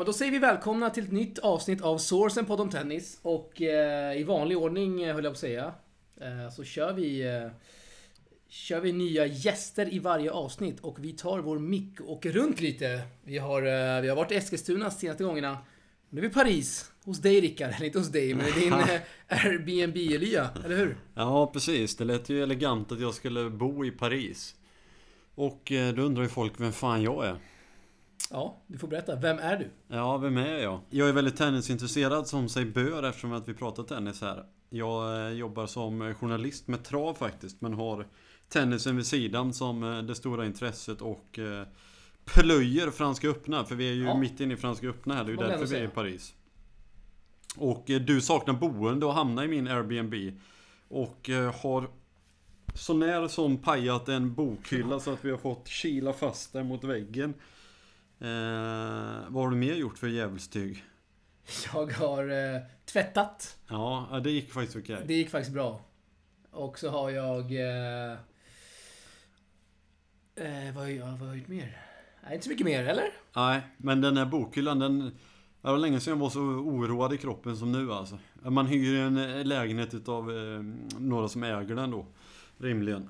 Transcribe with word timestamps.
Men 0.00 0.06
då 0.06 0.12
säger 0.12 0.32
vi 0.32 0.38
välkomna 0.38 0.90
till 0.90 1.04
ett 1.04 1.12
nytt 1.12 1.38
avsnitt 1.38 1.80
av 1.80 1.98
Sourcen 1.98 2.46
på 2.46 2.54
om 2.54 2.70
tennis. 2.70 3.18
Och 3.22 3.62
eh, 3.62 4.20
i 4.20 4.24
vanlig 4.24 4.58
ordning, 4.58 5.02
eh, 5.02 5.14
höll 5.14 5.24
jag 5.24 5.32
på 5.32 5.34
att 5.34 5.40
säga, 5.40 5.74
eh, 6.20 6.50
så 6.50 6.64
kör 6.64 6.92
vi, 6.92 7.20
eh, 7.20 7.50
kör 8.48 8.80
vi 8.80 8.92
nya 8.92 9.26
gäster 9.26 9.94
i 9.94 9.98
varje 9.98 10.30
avsnitt. 10.30 10.80
Och 10.80 11.04
vi 11.04 11.12
tar 11.12 11.38
vår 11.38 11.58
mick 11.58 12.00
och 12.00 12.12
åker 12.12 12.32
runt 12.32 12.60
lite. 12.60 13.00
Vi 13.24 13.38
har, 13.38 13.62
eh, 13.62 14.00
vi 14.00 14.08
har 14.08 14.16
varit 14.16 14.32
i 14.32 14.34
Eskilstuna 14.34 14.90
senaste 14.90 15.24
gångerna. 15.24 15.58
Nu 16.10 16.18
är 16.18 16.22
vi 16.22 16.28
i 16.28 16.32
Paris. 16.32 16.90
Hos 17.04 17.18
dig 17.18 17.40
Rickard. 17.40 17.72
Eller 17.76 17.86
inte 17.86 17.98
hos 17.98 18.08
dig, 18.08 18.34
men 18.34 18.46
i 18.46 18.52
din 18.52 18.72
eh, 18.72 19.00
Airbnb-lya. 19.28 20.48
Eller 20.64 20.76
hur? 20.76 20.96
Ja, 21.14 21.50
precis. 21.52 21.96
Det 21.96 22.04
lät 22.04 22.28
ju 22.28 22.42
elegant 22.42 22.92
att 22.92 23.00
jag 23.00 23.14
skulle 23.14 23.50
bo 23.50 23.84
i 23.84 23.90
Paris. 23.90 24.54
Och 25.34 25.72
då 25.94 26.02
undrar 26.02 26.22
ju 26.22 26.28
folk 26.28 26.60
vem 26.60 26.72
fan 26.72 27.02
jag 27.02 27.26
är. 27.26 27.36
Ja, 28.30 28.62
du 28.66 28.78
får 28.78 28.88
berätta. 28.88 29.16
Vem 29.16 29.38
är 29.38 29.56
du? 29.56 29.70
Ja, 29.96 30.16
vem 30.18 30.36
är 30.36 30.58
jag? 30.58 30.80
Jag 30.90 31.08
är 31.08 31.12
väldigt 31.12 31.36
tennisintresserad 31.36 32.26
som 32.26 32.48
sig 32.48 32.64
bör 32.64 33.02
eftersom 33.02 33.32
att 33.32 33.48
vi 33.48 33.54
pratar 33.54 33.82
tennis 33.82 34.20
här. 34.20 34.44
Jag 34.70 35.26
eh, 35.26 35.32
jobbar 35.32 35.66
som 35.66 36.14
journalist 36.14 36.68
med 36.68 36.84
trav 36.84 37.14
faktiskt, 37.14 37.60
men 37.60 37.72
har 37.74 38.06
tennisen 38.48 38.96
vid 38.96 39.06
sidan 39.06 39.52
som 39.54 39.82
eh, 39.84 39.98
det 40.02 40.14
stora 40.14 40.46
intresset 40.46 41.00
och 41.00 41.38
eh, 41.38 41.66
plöjer 42.24 42.90
Franska 42.90 43.28
öppna, 43.28 43.64
för 43.64 43.74
vi 43.74 43.88
är 43.88 43.94
ju 43.94 44.04
Ja. 44.04 44.16
mitt 44.18 44.40
inne 44.40 44.54
i 44.54 44.56
Franska 44.56 44.88
öppna 44.88 45.14
här, 45.14 45.24
det 45.24 45.28
är 45.30 45.32
ju 45.32 45.36
därför 45.36 45.66
vi 45.66 45.76
är 45.76 45.84
i. 45.84 45.88
Paris. 45.88 46.34
Och 47.56 47.90
eh, 47.90 48.00
du 48.00 48.20
saknar 48.20 48.54
boende 48.54 49.06
och 49.06 49.14
hamnar 49.14 49.44
i 49.44 49.48
min 49.48 49.68
Airbnb. 49.68 50.14
Och 50.88 51.30
eh, 51.30 51.54
har 51.62 51.88
så 52.74 52.94
när 52.94 53.28
som 53.28 53.58
pajat 53.58 54.08
en 54.08 54.34
bokhylla 54.34 55.00
så 55.00 55.12
att 55.12 55.24
vi 55.24 55.30
har 55.30 55.38
fått 55.38 55.68
kila 55.68 56.12
fast 56.12 56.52
den 56.52 56.66
mot 56.66 56.84
väggen. 56.84 57.34
Eh, 58.20 59.24
vad 59.28 59.44
har 59.44 59.50
du 59.50 59.56
mer 59.56 59.74
gjort 59.74 59.98
för 59.98 60.08
djävulstyg? 60.08 60.84
Jag 61.74 61.92
har 61.92 62.54
eh, 62.54 62.60
tvättat. 62.84 63.56
Ja, 63.68 64.20
det 64.24 64.30
gick 64.30 64.52
faktiskt 64.52 64.76
okej. 64.76 65.04
Det 65.06 65.14
gick 65.14 65.30
faktiskt 65.30 65.54
bra. 65.54 65.80
Och 66.50 66.78
så 66.78 66.90
har 66.90 67.10
jag... 67.10 67.40
Eh, 67.52 68.12
eh, 70.34 70.74
vad, 70.74 70.84
har 70.84 70.90
jag, 70.90 71.06
vad 71.06 71.18
har 71.18 71.26
jag 71.26 71.36
gjort 71.36 71.48
mer? 71.48 71.78
Nej, 72.24 72.34
inte 72.34 72.44
så 72.44 72.50
mycket 72.50 72.66
mer, 72.66 72.84
eller? 72.84 73.12
Nej, 73.36 73.60
men 73.76 74.00
den 74.00 74.16
här 74.16 74.26
bokhyllan 74.26 74.78
den... 74.78 74.98
Det 75.62 75.68
var 75.68 75.78
länge 75.78 76.00
sedan 76.00 76.10
jag 76.12 76.18
var 76.18 76.30
så 76.30 76.40
oroad 76.40 77.12
i 77.12 77.18
kroppen 77.18 77.56
som 77.56 77.72
nu 77.72 77.92
alltså. 77.92 78.18
Man 78.42 78.66
hyr 78.66 78.98
en 78.98 79.16
eh, 79.16 79.44
lägenhet 79.44 79.94
utav 79.94 80.30
eh, 80.30 80.62
några 80.98 81.28
som 81.28 81.42
äger 81.42 81.74
den 81.74 81.90
då. 81.90 82.06
Rimligen. 82.58 83.08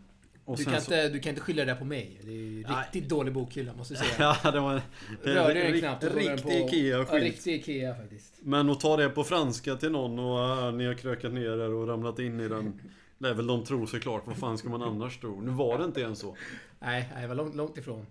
Du 0.58 0.64
kan, 0.64 0.80
så- 0.80 0.94
inte, 0.94 1.08
du 1.08 1.20
kan 1.20 1.30
inte 1.30 1.40
skylla 1.42 1.64
det 1.64 1.72
där 1.72 1.78
på 1.78 1.84
mig. 1.84 2.20
Det 2.24 2.30
är 2.30 2.34
ju 2.34 2.62
riktigt 2.62 3.08
dålig 3.08 3.32
bokhylla, 3.34 3.72
måste 3.74 3.94
jag 3.94 4.04
säga. 4.04 4.36
Ja, 4.44 4.50
det 4.50 4.60
var. 4.60 4.82
Rörde 5.22 5.54
den 5.62 5.78
knappt. 5.78 6.04
Riktig 6.04 6.42
på- 6.42 6.76
Ja, 6.76 7.18
riktig 7.24 7.54
Ikea 7.54 7.94
faktiskt. 7.94 8.34
Men 8.42 8.70
att 8.70 8.80
ta 8.80 8.96
det 8.96 9.08
på 9.08 9.24
franska 9.24 9.76
till 9.76 9.90
någon 9.92 10.18
och 10.18 10.66
äh, 10.66 10.72
ni 10.74 10.86
har 10.86 10.94
krökat 10.94 11.32
ner 11.32 11.42
er 11.60 11.74
och 11.74 11.88
ramlat 11.88 12.18
in 12.18 12.40
i 12.40 12.48
den. 12.48 12.80
Det 13.18 13.28
är 13.28 13.34
väl 13.34 13.46
de 13.46 13.64
tror 13.64 13.86
såklart. 13.86 14.22
Vad 14.26 14.36
fan 14.36 14.58
ska 14.58 14.68
man 14.68 14.82
annars 14.82 15.18
tro? 15.20 15.40
Nu 15.40 15.50
var 15.50 15.78
det 15.78 15.84
inte 15.84 16.00
ens 16.00 16.18
så. 16.18 16.36
Nej, 16.78 17.08
det 17.20 17.26
var 17.26 17.34
långt, 17.34 17.54
långt 17.56 17.78
ifrån. 17.78 18.06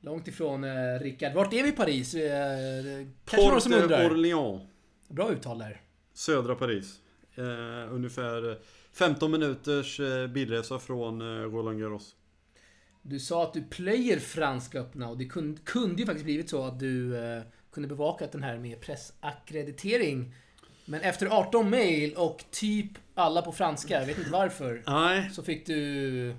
Långt 0.00 0.28
ifrån 0.28 0.64
eh, 0.64 1.00
Rickard. 1.00 1.32
Vart 1.34 1.52
är 1.52 1.62
vi 1.62 1.68
i 1.68 1.72
Paris? 1.72 2.14
Eh, 2.14 2.30
någon 3.36 3.60
som 3.60 3.72
Porte 3.72 3.82
undrar. 3.84 4.10
Orléans. 4.10 4.62
Bra 5.08 5.32
uttal 5.32 5.58
där. 5.58 5.80
Södra 6.14 6.54
Paris. 6.54 6.94
Eh, 7.34 7.94
ungefär 7.94 8.58
15 8.96 9.30
minuters 9.30 10.00
eh, 10.00 10.26
bilresa 10.26 10.78
från 10.78 11.20
eh, 11.20 11.24
Roland 11.24 11.80
Garros. 11.80 12.14
Du 13.02 13.20
sa 13.20 13.42
att 13.42 13.52
du 13.52 13.62
plöjer 13.62 14.18
Franska 14.18 14.80
öppna 14.80 15.08
och 15.08 15.18
det 15.18 15.24
kunde, 15.24 15.60
kunde 15.64 16.02
ju 16.02 16.06
faktiskt 16.06 16.24
blivit 16.24 16.50
så 16.50 16.64
att 16.64 16.78
du 16.78 17.16
eh, 17.16 17.42
kunde 17.72 17.88
bevakat 17.88 18.32
den 18.32 18.42
här 18.42 18.58
med 18.58 18.80
pressackreditering. 18.80 20.34
Men 20.84 21.00
efter 21.00 21.26
18 21.26 21.70
mail 21.70 22.14
och 22.14 22.44
typ 22.50 22.90
alla 23.14 23.42
på 23.42 23.52
franska, 23.52 24.00
jag 24.00 24.06
vet 24.06 24.18
inte 24.18 24.30
varför, 24.30 24.82
Nej, 24.86 25.30
så 25.30 25.42
fick 25.42 25.66
du... 25.66 26.34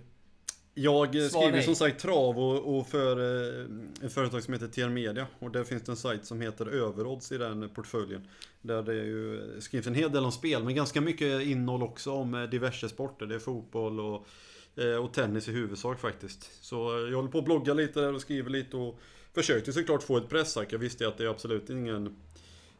jag 0.78 1.16
eh, 1.16 1.28
skriver 1.28 1.52
nej. 1.52 1.64
som 1.64 1.76
sagt 1.76 2.00
trav 2.00 2.40
och, 2.40 2.78
och 2.78 2.88
för 2.88 3.18
eh, 3.20 3.66
ett 4.06 4.14
företag 4.14 4.44
som 4.44 4.54
heter 4.54 4.68
TR 4.68 4.90
Media. 4.90 5.28
Och 5.40 5.52
där 5.52 5.64
finns 5.64 5.84
det 5.84 5.92
en 5.92 5.96
sajt 5.96 6.26
som 6.26 6.42
heter 6.42 6.66
Överodds 6.66 7.32
i 7.32 7.38
den 7.38 7.70
portföljen. 7.70 8.28
Där 8.62 8.84
det 8.84 8.92
är 8.92 9.06
ju, 9.06 9.56
skrivs 9.60 9.88
en 9.88 9.96
hel 9.96 10.12
del 10.12 10.26
om 10.26 10.32
spel, 10.32 10.64
men 10.64 10.76
ganska 10.76 11.02
mycket 11.02 11.42
innehåll 11.42 11.84
också 11.84 12.12
om 12.12 12.34
eh, 12.34 12.44
diverse 12.44 12.90
sporter. 12.90 13.26
Det 13.26 13.36
är 13.36 13.40
fotboll 13.40 14.00
och, 14.00 14.28
eh, 14.76 14.96
och 14.96 15.14
tennis 15.14 15.48
i 15.48 15.52
huvudsak 15.52 16.00
faktiskt. 16.00 16.66
Så 16.66 16.98
eh, 16.98 17.10
jag 17.10 17.16
håller 17.16 17.30
på 17.30 17.38
att 17.38 17.46
blogga 17.46 17.74
lite 17.74 18.00
där 18.00 18.14
och 18.14 18.22
skriver 18.22 18.50
lite 18.50 18.78
och 18.78 19.00
försökte 19.34 19.74
såklart 19.74 20.04
få 20.04 20.18
ett 20.18 20.30
pressack. 20.30 20.74
Jag 20.74 20.80
visste 20.80 21.08
att 21.08 21.18
det 21.18 21.24
är 21.24 21.30
absolut 21.30 21.70
ingen, 21.70 22.16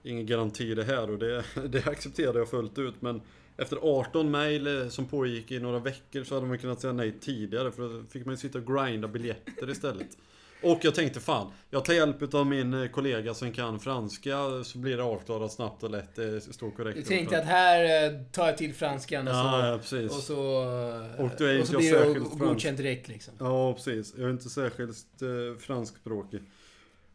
ingen 0.04 0.26
garanti 0.26 0.76
det 0.76 0.84
här 0.84 1.12
och 1.12 1.20
det, 1.20 1.44
det 1.70 1.88
accepterade 1.88 2.40
jag 2.40 2.50
fullt 2.50 2.80
ut. 2.80 3.02
Men 3.02 3.22
efter 3.58 3.78
18 3.82 4.32
mejl 4.32 4.68
eh, 4.82 4.88
som 4.90 5.06
pågick 5.06 5.52
i 5.52 5.60
några 5.60 5.80
veckor 5.80 6.24
så 6.24 6.36
hade 6.36 6.48
man 6.48 6.58
kunnat 6.58 6.82
säga 6.82 6.94
nej 6.94 7.12
tidigare 7.22 7.72
för 7.72 7.82
då 7.84 8.04
fick 8.10 8.26
man 8.26 8.34
ju 8.34 8.38
sitta 8.38 8.58
och 8.60 8.66
grinda 8.68 9.08
biljetter 9.08 9.70
istället. 9.70 10.18
Och 10.64 10.80
jag 10.82 10.96
tänkte 10.96 11.20
fan, 11.20 11.52
jag 11.70 11.86
tar 11.86 11.94
hjälp 11.94 12.34
av 12.34 12.46
min 12.46 12.74
eh, 12.74 12.90
kollega 12.90 13.34
som 13.34 13.52
kan 13.52 13.80
franska 13.80 14.64
så 14.64 14.78
blir 14.78 14.98
det 14.98 15.04
avklarat 15.04 15.52
snabbt 15.54 15.84
och 15.84 15.90
lätt. 15.90 16.16
Det 16.16 16.42
står 16.42 16.72
korrekt. 16.72 16.98
Du 16.98 17.04
tänkte 17.04 17.38
att 17.40 17.46
här 17.46 18.06
eh, 18.06 18.22
tar 18.32 18.46
jag 18.48 18.58
till 18.58 18.74
franskan 18.74 19.28
och 19.28 19.34
så... 19.34 19.40
Ja, 19.40 19.78
precis. 19.82 20.12
Och 20.12 20.24
så... 20.24 20.62
eh, 20.64 21.26
Och 21.26 21.32
du 21.38 21.50
är 21.52 21.62
och 21.62 21.68
så 21.68 21.78
blir 21.78 21.92
särskilt 21.92 22.18
fransk. 22.28 22.40
godkänt 22.40 22.78
direkt 22.78 23.08
liksom. 23.08 23.34
Ja, 23.40 23.74
precis. 23.74 24.14
Jag 24.18 24.26
är 24.26 24.32
inte 24.32 24.50
särskilt 24.50 25.22
eh, 25.22 25.60
franskspråkig. 25.60 26.42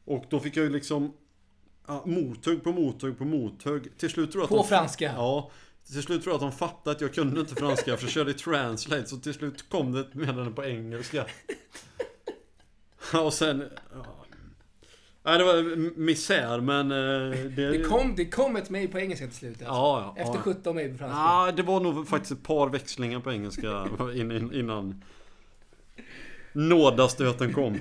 Och 0.04 0.24
då 0.30 0.40
fick 0.40 0.56
jag 0.56 0.64
ju 0.64 0.70
liksom 0.70 1.12
ja, 1.86 2.02
mothugg 2.06 2.64
på 2.64 2.72
mothugg 2.72 3.18
på 3.18 3.24
mothugg. 3.24 3.98
Till 3.98 4.10
slut 4.10 4.32
tror 4.32 4.40
jag 4.42 4.44
att 4.44 4.50
På 4.50 4.56
de, 4.56 4.66
franska. 4.66 5.12
Ja. 5.16 5.50
Till 5.86 6.02
slut 6.02 6.22
tror 6.22 6.32
jag 6.32 6.34
att 6.44 6.52
de 6.52 6.58
fattade 6.58 6.96
att 6.96 7.00
jag 7.00 7.14
kunde 7.14 7.40
inte 7.40 7.54
franska 7.54 7.96
för 7.96 8.04
jag 8.04 8.12
körde 8.12 8.30
i 8.30 8.34
translate. 8.34 9.06
Så 9.06 9.16
till 9.16 9.34
slut 9.34 9.68
kom 9.68 9.92
det 9.92 10.00
ett 10.00 10.14
meddelande 10.14 10.52
på 10.52 10.64
engelska. 10.64 11.26
Och 13.24 13.34
sen... 13.34 13.64
Ja. 13.94 14.06
Nej, 15.24 15.38
det 15.38 15.44
var 15.44 15.76
misär 15.98 16.60
men... 16.60 16.90
eh, 16.90 17.38
Det, 17.50 17.70
Det 17.70 17.82
kom, 17.82 18.14
det 18.16 18.24
kom 18.24 18.56
ett 18.56 18.70
mejl 18.70 18.88
på 18.88 18.98
engelska 18.98 19.26
till 19.26 19.36
slut. 19.36 19.52
Alltså. 19.52 19.64
Ja, 19.64 20.14
ja. 20.16 20.22
Efter 20.22 20.34
ja. 20.34 20.40
17 20.42 20.74
mejl 20.76 20.92
på 20.92 20.98
franska. 20.98 21.16
Ja, 21.18 21.52
det 21.56 21.62
var 21.62 21.80
nog 21.80 22.08
faktiskt 22.08 22.32
ett 22.32 22.42
par 22.42 22.68
växlingar 22.68 23.20
på 23.20 23.32
engelska 23.32 23.88
innan, 24.52 25.04
nådastöten 26.52 27.52
kom. 27.52 27.78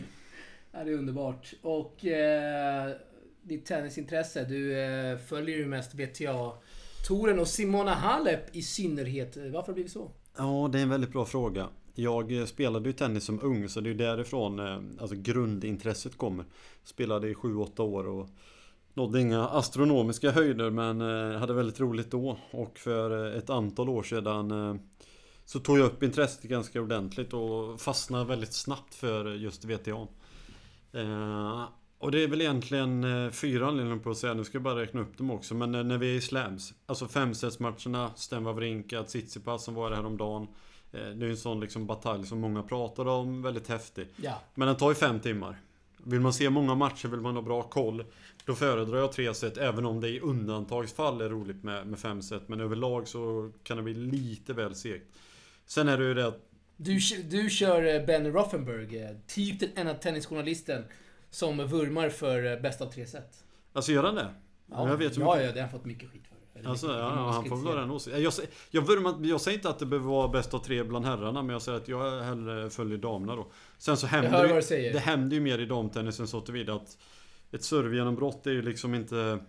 Ja, 0.71 0.83
det 0.83 0.91
är 0.91 0.95
underbart. 0.95 1.53
Och 1.61 2.05
eh, 2.05 2.91
ditt 3.41 3.65
tennisintresse. 3.65 4.43
Du 4.43 4.79
eh, 4.79 5.17
följer 5.17 5.57
ju 5.57 5.65
mest 5.65 5.93
WTA-touren 7.01 7.39
och 7.39 7.47
Simona 7.47 7.93
Halep 7.93 8.55
i 8.55 8.61
synnerhet. 8.61 9.37
Varför 9.37 9.57
har 9.57 9.63
det 9.67 9.73
blivit 9.73 9.91
så? 9.91 10.11
Ja, 10.37 10.69
det 10.71 10.79
är 10.79 10.83
en 10.83 10.89
väldigt 10.89 11.11
bra 11.11 11.25
fråga. 11.25 11.67
Jag 11.95 12.31
eh, 12.39 12.45
spelade 12.45 12.89
ju 12.89 12.93
tennis 12.93 13.23
som 13.23 13.39
ung 13.43 13.69
så 13.69 13.81
det 13.81 13.89
är 13.89 13.93
därifrån 13.93 14.59
eh, 14.59 15.01
alltså 15.01 15.15
grundintresset 15.15 16.17
kommer. 16.17 16.45
Spelade 16.83 17.29
i 17.29 17.33
7-8 17.33 17.81
år 17.81 18.07
och 18.07 18.29
nådde 18.93 19.21
inga 19.21 19.47
astronomiska 19.47 20.31
höjder 20.31 20.69
men 20.69 21.01
eh, 21.01 21.39
hade 21.39 21.53
väldigt 21.53 21.79
roligt 21.79 22.11
då. 22.11 22.37
Och 22.51 22.79
för 22.79 23.35
ett 23.37 23.49
antal 23.49 23.89
år 23.89 24.03
sedan 24.03 24.79
så 25.45 25.59
tog 25.59 25.79
jag 25.79 25.85
upp 25.85 26.03
intresset 26.03 26.43
ganska 26.43 26.81
ordentligt 26.81 27.33
och 27.33 27.81
fastnade 27.81 28.25
väldigt 28.25 28.53
snabbt 28.53 28.95
för 28.95 29.33
just 29.33 29.65
VTA. 29.65 30.07
Eh, 32.01 32.05
och 32.05 32.11
det 32.11 32.23
är 32.23 32.27
väl 32.27 32.41
egentligen 32.41 33.03
eh, 33.03 33.31
fyra 33.31 33.67
anledningar 33.67 33.99
på 33.99 34.09
att 34.09 34.17
säga, 34.17 34.33
nu 34.33 34.43
ska 34.43 34.55
jag 34.55 34.63
bara 34.63 34.81
räkna 34.81 35.01
upp 35.01 35.17
dem 35.17 35.31
också. 35.31 35.55
Men 35.55 35.71
när, 35.71 35.83
när 35.83 35.97
vi 35.97 36.11
är 36.11 36.17
i 36.17 36.21
slams, 36.21 36.73
alltså 36.85 37.07
femsetsmatcherna, 37.07 38.11
Sten 38.15 38.43
Wawrinka, 38.43 39.03
Tsitsipas 39.03 39.63
som 39.63 39.73
var 39.73 39.89
det 39.89 39.95
häromdagen. 39.95 40.47
Eh, 40.91 41.09
det 41.09 41.25
är 41.25 41.29
en 41.29 41.37
sån 41.37 41.59
liksom 41.59 41.87
batalj 41.87 42.25
som 42.25 42.39
många 42.39 42.63
pratar 42.63 43.07
om, 43.07 43.41
väldigt 43.41 43.67
häftig. 43.67 44.07
Ja. 44.15 44.41
Men 44.55 44.67
den 44.67 44.77
tar 44.77 44.89
ju 44.89 44.95
fem 44.95 45.19
timmar. 45.19 45.61
Vill 46.03 46.19
man 46.19 46.33
se 46.33 46.49
många 46.49 46.75
matcher, 46.75 47.07
vill 47.07 47.19
man 47.19 47.35
ha 47.35 47.41
bra 47.41 47.63
koll. 47.63 48.03
Då 48.45 48.55
föredrar 48.55 48.97
jag 48.97 49.11
tre 49.11 49.33
set, 49.33 49.57
även 49.57 49.85
om 49.85 50.01
det 50.01 50.09
i 50.09 50.19
undantagsfall 50.19 51.21
är 51.21 51.29
roligt 51.29 51.63
med, 51.63 51.87
med 51.87 51.99
fem 51.99 52.21
set. 52.21 52.49
Men 52.49 52.59
överlag 52.59 53.07
så 53.07 53.51
kan 53.63 53.77
det 53.77 53.83
bli 53.83 53.93
lite 53.93 54.53
väl 54.53 54.75
segt. 54.75 55.05
Sen 55.65 55.87
är 55.87 55.97
det 55.97 56.03
ju 56.03 56.13
det 56.13 56.27
att 56.27 56.49
Du, 56.77 56.99
du 57.29 57.49
kör 57.49 57.95
eh, 57.95 58.05
Ben 58.05 58.33
Rothenberg, 58.33 58.97
eh, 58.97 59.09
typ 59.27 59.59
den 59.59 59.69
enda 59.75 59.93
tennisjournalisten 59.93 60.83
som 61.31 61.57
vurmar 61.67 62.09
för 62.09 62.53
eh, 62.55 62.61
bäst 62.61 62.81
av 62.81 62.85
tre 62.85 63.07
set. 63.07 63.43
Alltså 63.73 63.91
gör 63.91 64.03
han 64.03 64.15
det? 64.15 64.33
Ja, 64.71 64.89
jag 64.89 64.97
vet 64.97 65.17
hur 65.17 65.21
ja, 65.21 65.33
mycket- 65.33 65.47
ja, 65.47 65.51
det 65.53 65.59
har 65.59 65.67
han 65.67 65.79
fått 65.79 65.85
mycket 65.85 66.09
skit 66.11 66.21
för. 66.27 66.59
Eller 66.59 66.69
Alltså, 66.69 66.85
mycket- 66.87 66.99
ja, 66.99 67.31
han 67.31 67.45
får 67.45 67.55
väl 67.57 67.65
ha 67.65 67.75
den 67.75 67.91
åsikten. 67.91 68.23
Jag, 68.23 68.33
säger- 68.33 68.51
jag, 68.71 68.81
vurmar- 68.81 69.25
jag 69.25 69.41
säger 69.41 69.57
inte 69.57 69.69
att 69.69 69.79
det 69.79 69.85
behöver 69.85 70.09
vara 70.09 70.27
bäst 70.27 70.53
av 70.53 70.59
tre 70.59 70.83
bland 70.83 71.05
herrarna, 71.05 71.41
men 71.43 71.49
jag 71.53 71.61
säger 71.61 71.77
att 71.77 71.87
jag 71.87 72.21
hellre 72.21 72.69
följer 72.69 72.97
damerna 72.97 73.35
då. 73.35 73.51
Sen 73.77 73.97
så 73.97 74.05
Jag 74.05 74.09
händer 74.09 74.47
ju, 74.79 74.91
det 74.93 74.99
händer 74.99 75.35
ju 75.35 75.41
mer 75.41 75.59
i 75.59 75.65
damtennisen 75.65 76.27
så 76.27 76.41
tillvida 76.41 76.73
att 76.73 76.97
ett 77.51 77.63
servegenombrott 77.63 78.47
är 78.47 78.51
ju 78.51 78.61
liksom 78.61 78.93
inte... 78.95 79.39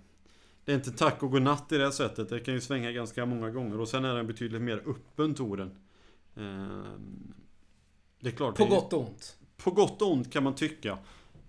Det 0.65 0.73
är 0.73 0.77
inte 0.77 0.93
tack 0.93 1.23
och 1.23 1.31
godnatt 1.31 1.73
i 1.73 1.79
det 1.79 1.85
här 1.85 1.91
sättet. 1.91 2.29
Det 2.29 2.41
kan 2.41 2.55
ju 2.55 2.61
svänga 2.61 2.93
ganska 2.93 3.27
många 3.27 3.51
gånger 3.51 3.81
och 3.81 3.89
sen 3.89 4.05
är 4.05 4.15
den 4.15 4.27
betydligt 4.27 4.63
mer 4.63 4.83
öppen 4.87 5.35
touren. 5.35 5.71
Ehm, 6.37 7.35
Det 8.21 8.29
är 8.29 8.33
klart. 8.33 8.57
På 8.57 8.65
det, 8.65 8.71
gott 8.71 8.93
och 8.93 9.01
ont. 9.01 9.37
På 9.57 9.71
gott 9.71 10.03
och 10.03 10.13
ont 10.13 10.33
kan 10.33 10.45
man 10.45 10.55
tycka. 10.55 10.99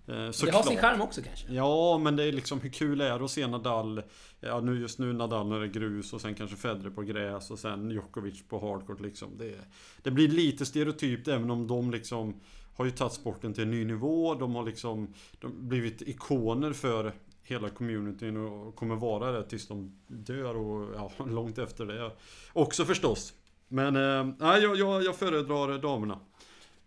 Eh, 0.06 0.14
Det 0.14 0.22
har 0.24 0.32
såklart. 0.32 0.66
sin 0.66 0.78
charm 0.78 1.00
också 1.00 1.22
kanske. 1.22 1.52
Ja, 1.52 1.98
men 1.98 2.16
det 2.16 2.24
är 2.24 2.32
liksom 2.32 2.60
hur 2.60 2.70
kul 2.70 3.00
är 3.00 3.18
det 3.18 3.24
att 3.24 3.30
se 3.30 3.46
Nadal 3.46 4.02
Ja, 4.40 4.60
nu 4.60 4.80
just 4.80 4.98
nu 4.98 5.12
Nadal 5.12 5.48
när 5.48 5.58
det 5.60 5.66
är 5.66 5.70
grus 5.70 6.12
och 6.12 6.20
sen 6.20 6.34
kanske 6.34 6.56
Federer 6.56 6.90
på 6.90 7.02
gräs 7.02 7.50
och 7.50 7.58
sen 7.58 7.90
Djokovic 7.90 8.42
på 8.48 8.58
hardcourt 8.60 9.00
liksom. 9.00 9.38
Det, 9.38 9.54
det 10.02 10.10
blir 10.10 10.28
lite 10.28 10.66
stereotypt 10.66 11.28
även 11.28 11.50
om 11.50 11.66
de 11.66 11.90
liksom 11.90 12.40
har 12.76 12.84
ju 12.84 12.90
tagit 12.90 13.12
sporten 13.12 13.54
till 13.54 13.62
en 13.62 13.70
ny 13.70 13.84
nivå. 13.84 14.34
De 14.34 14.54
har 14.54 14.64
liksom 14.64 15.14
de 15.40 15.68
blivit 15.68 16.02
ikoner 16.02 16.72
för 16.72 17.12
hela 17.42 17.68
communityn 17.68 18.36
och 18.36 18.76
kommer 18.76 18.96
vara 18.96 19.32
det 19.32 19.42
tills 19.48 19.68
de 19.68 19.98
dör 20.06 20.56
och 20.56 20.94
ja, 20.94 21.12
långt 21.26 21.58
efter 21.58 21.86
det 21.86 22.10
också 22.52 22.84
förstås. 22.84 23.32
Men 23.68 23.96
eh, 23.96 24.34
jag, 24.40 24.76
jag, 24.76 25.04
jag 25.04 25.16
föredrar 25.16 25.78
damerna. 25.78 26.18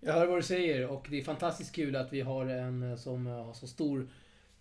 Jag 0.07 0.13
hör 0.13 0.27
vad 0.27 0.37
du 0.37 0.43
säger 0.43 0.87
och 0.87 1.07
det 1.09 1.19
är 1.19 1.23
fantastiskt 1.23 1.75
kul 1.75 1.95
att 1.95 2.13
vi 2.13 2.21
har 2.21 2.45
en 2.45 2.91
eh, 2.91 2.97
som 2.97 3.25
har 3.25 3.53
så 3.53 3.67
stor 3.67 4.07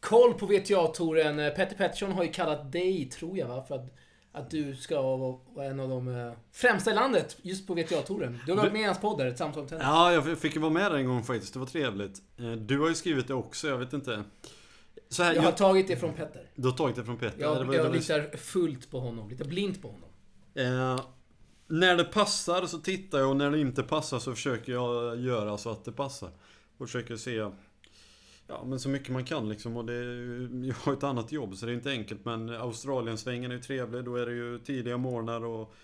koll 0.01 0.35
på 0.35 0.47
VTA-touren. 0.47 1.39
Eh, 1.39 1.51
Petter 1.55 1.77
Pettersson 1.77 2.13
har 2.13 2.25
ju 2.25 2.33
kallat 2.33 2.73
dig, 2.73 3.05
tror 3.05 3.39
jag 3.39 3.49
va, 3.49 3.65
för 3.69 3.75
att, 3.75 3.95
att 4.33 4.51
du 4.51 4.77
ska 4.77 5.17
vara 5.17 5.67
en 5.67 5.81
av 5.81 5.89
de 5.89 6.09
eh, 6.09 6.33
främsta 6.53 6.91
i 6.91 6.95
landet 6.95 7.37
just 7.43 7.67
på 7.67 7.75
VTA-touren. 7.75 8.39
Du 8.47 8.53
har 8.53 8.59
varit 8.59 8.73
med 8.73 8.83
i 8.83 8.85
hans 8.85 9.01
podd 9.01 9.19
där, 9.19 9.27
ett 9.27 9.39
samtal 9.39 9.63
om 9.63 9.69
tennis. 9.69 9.85
Ja, 9.85 10.13
jag 10.13 10.39
fick 10.39 10.55
ju 10.55 10.61
vara 10.61 10.73
med 10.73 10.91
där 10.93 10.99
en 10.99 11.07
gång 11.07 11.23
faktiskt. 11.25 11.53
Det 11.53 11.59
var 11.59 11.67
trevligt. 11.67 12.23
Eh, 12.39 12.53
Du 12.53 12.81
har 12.81 12.89
ju 12.89 12.95
skrivit 12.95 13.29
det 13.29 13.35
också, 13.35 13.69
jag 13.69 13.79
vet 13.79 13.93
inte. 13.93 14.23
Så 15.09 15.23
här, 15.23 15.35
Jag 15.35 15.43
har 15.43 15.49
jag, 15.49 15.57
tagit 15.57 15.89
det 15.89 15.97
från 15.97 16.13
Petter. 16.13 16.43
du 16.55 16.69
har 16.69 16.77
tagit 16.77 16.97
det 16.97 17.05
från 17.05 17.17
Peter? 17.17 17.41
Jag, 17.41 17.75
jag 17.75 17.85
var- 17.85 17.91
litar 17.93 18.37
fullt 18.37 18.91
på 18.91 19.01
honom, 19.01 19.29
lite 19.31 19.45
blint 19.45 19.83
på 19.83 19.89
honom. 19.89 20.09
Eh, 20.55 21.01
när 21.67 21.97
det 21.97 22.05
passar 22.05 22.67
så 22.67 22.79
tittar 22.79 23.19
jag 23.19 23.31
och 23.31 23.37
när 23.37 23.51
det 23.51 23.61
inte 23.61 23.83
passar 23.83 24.19
så 24.19 24.35
försöker 24.35 24.73
jag 24.73 25.21
göra 25.21 25.59
så 25.59 25.71
att 25.71 25.85
det 25.85 25.93
passar. 25.93 26.31
Och 26.79 26.87
försöker 26.87 27.17
se 27.17 27.51
Ja 28.49 28.65
men 28.65 28.81
så 28.81 28.89
mycket 28.89 29.09
man 29.09 29.25
kan 29.25 29.49
liksom 29.49 29.77
och 29.77 29.85
det 29.85 29.95
Jag 30.67 30.75
har 30.75 30.93
ett 30.93 31.03
annat 31.03 31.33
jobb 31.33 31.57
så 31.57 31.67
det 31.67 31.73
är 31.73 31.75
inte 31.75 31.91
enkelt 31.91 32.25
men 32.25 32.51
Australiensvängen 32.51 33.51
är 33.51 33.55
ju 33.55 33.63
trevlig. 33.63 34.05
Då 34.05 34.17
är 34.17 34.27
det 34.27 34.33
ju 34.33 34.59
tidiga 34.59 34.97
morgnar 34.97 35.45
och 35.45 35.75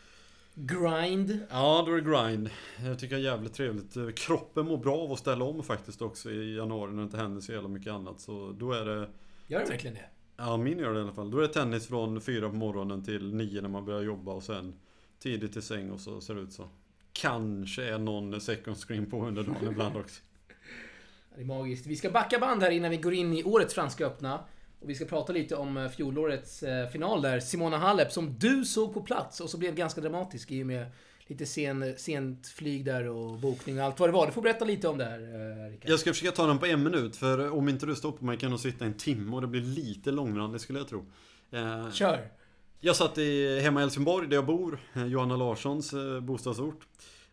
Grind. 0.55 1.39
Ja, 1.51 1.83
då 1.87 1.93
är 1.93 2.01
det 2.01 2.11
grind. 2.11 2.51
Jag 2.85 2.99
tycker 2.99 3.17
det 3.17 3.23
är 3.23 3.25
jävligt 3.25 3.55
trevligt. 3.55 4.19
Kroppen 4.19 4.67
mår 4.67 4.77
bra 4.77 4.97
av 4.97 5.13
att 5.13 5.19
ställa 5.19 5.45
om 5.45 5.63
faktiskt 5.63 6.03
också 6.03 6.31
i 6.31 6.57
januari 6.57 6.91
när 6.91 6.99
det 6.99 7.05
inte 7.05 7.17
händer 7.17 7.41
så 7.41 7.53
jävla 7.53 7.69
mycket 7.69 7.93
annat. 7.93 8.21
Så 8.21 8.53
då 8.59 8.73
är 8.73 8.85
det 8.85 9.09
Gör 9.47 9.61
det 9.61 9.67
verkligen 9.67 9.95
det? 9.95 10.05
Ja, 10.37 10.57
min 10.57 10.79
gör 10.79 10.93
det 10.93 10.99
i 10.99 11.03
alla 11.03 11.13
fall. 11.13 11.31
Då 11.31 11.39
är 11.39 11.43
det 11.43 11.49
tennis 11.49 11.87
från 11.87 12.21
fyra 12.21 12.49
på 12.49 12.57
morgonen 12.57 13.05
till 13.05 13.35
nio 13.35 13.61
när 13.61 13.69
man 13.69 13.85
börjar 13.85 14.03
jobba 14.03 14.33
och 14.33 14.43
sen 14.43 14.75
tidigt 15.23 15.53
till 15.53 15.63
säng 15.63 15.91
och 15.91 16.01
så 16.01 16.21
ser 16.21 16.35
det 16.35 16.41
ut 16.41 16.53
så. 16.53 16.69
Kanske 17.13 17.85
är 17.85 17.99
någon 17.99 18.41
second 18.41 18.77
screen 18.77 19.11
på 19.11 19.27
under 19.27 19.43
dagen 19.43 19.69
ibland 19.71 19.97
också. 19.97 20.21
Det 21.35 21.41
är 21.41 21.45
magiskt. 21.45 21.87
Vi 21.87 21.97
ska 21.97 22.11
backa 22.11 22.39
band 22.39 22.63
här 22.63 22.71
innan 22.71 22.91
vi 22.91 22.97
går 22.97 23.15
in 23.15 23.33
i 23.33 23.45
årets 23.45 23.75
Franska 23.75 24.07
öppna. 24.07 24.45
Och 24.81 24.91
vi 24.91 24.95
ska 24.95 25.05
prata 25.05 25.33
lite 25.33 25.57
om 25.57 25.77
eh, 25.77 25.89
fjolårets 25.89 26.63
eh, 26.63 26.89
final 26.89 27.23
där, 27.23 27.41
Simona 27.41 27.79
Halep, 27.79 28.13
som 28.13 28.39
du 28.39 28.65
såg 28.65 28.95
på 28.95 29.03
plats 29.03 29.41
och 29.41 29.51
så 29.51 29.59
blev 29.59 29.75
ganska 29.75 30.01
dramatisk 30.01 30.51
i 30.51 30.63
och 30.63 30.67
med 30.67 30.87
lite 31.27 31.47
sen, 31.47 31.95
sent 31.99 32.47
flyg 32.47 32.85
där 32.85 33.09
och 33.09 33.39
bokning 33.39 33.79
och 33.79 33.85
allt 33.85 34.01
vad 34.01 34.09
det 34.09 34.13
var. 34.13 34.27
Du 34.27 34.33
får 34.33 34.43
berätta 34.43 34.65
lite 34.65 34.89
om 34.89 34.99
det 34.99 35.05
här, 35.05 35.21
eh, 35.21 35.71
Rickard. 35.71 35.91
Jag 35.91 36.01
ska 36.01 36.11
försöka 36.11 36.33
ta 36.33 36.47
den 36.47 36.59
på 36.59 36.67
en 36.67 36.83
minut 36.83 37.17
för 37.17 37.51
om 37.51 37.69
inte 37.69 37.87
du 37.87 37.95
stoppar 37.95 38.27
mig 38.27 38.39
kan 38.39 38.51
nog 38.51 38.61
sitta 38.61 38.85
en 38.85 38.95
timme 38.95 39.37
och 39.37 39.41
det 39.41 39.47
blir 39.47 39.63
lite 39.63 40.11
långrandigt 40.11 40.63
skulle 40.63 40.79
jag 40.79 40.89
tro. 40.89 41.07
Kör! 41.93 42.42
Jag 42.85 42.97
satt 42.97 43.19
i, 43.19 43.61
hemma 43.61 43.81
i 43.81 43.83
Helsingborg 43.83 44.29
där 44.29 44.37
jag 44.37 44.47
bor, 44.47 44.79
eh, 44.95 45.07
Johanna 45.07 45.37
Larssons 45.37 45.93
eh, 45.93 46.21
bostadsort. 46.21 46.87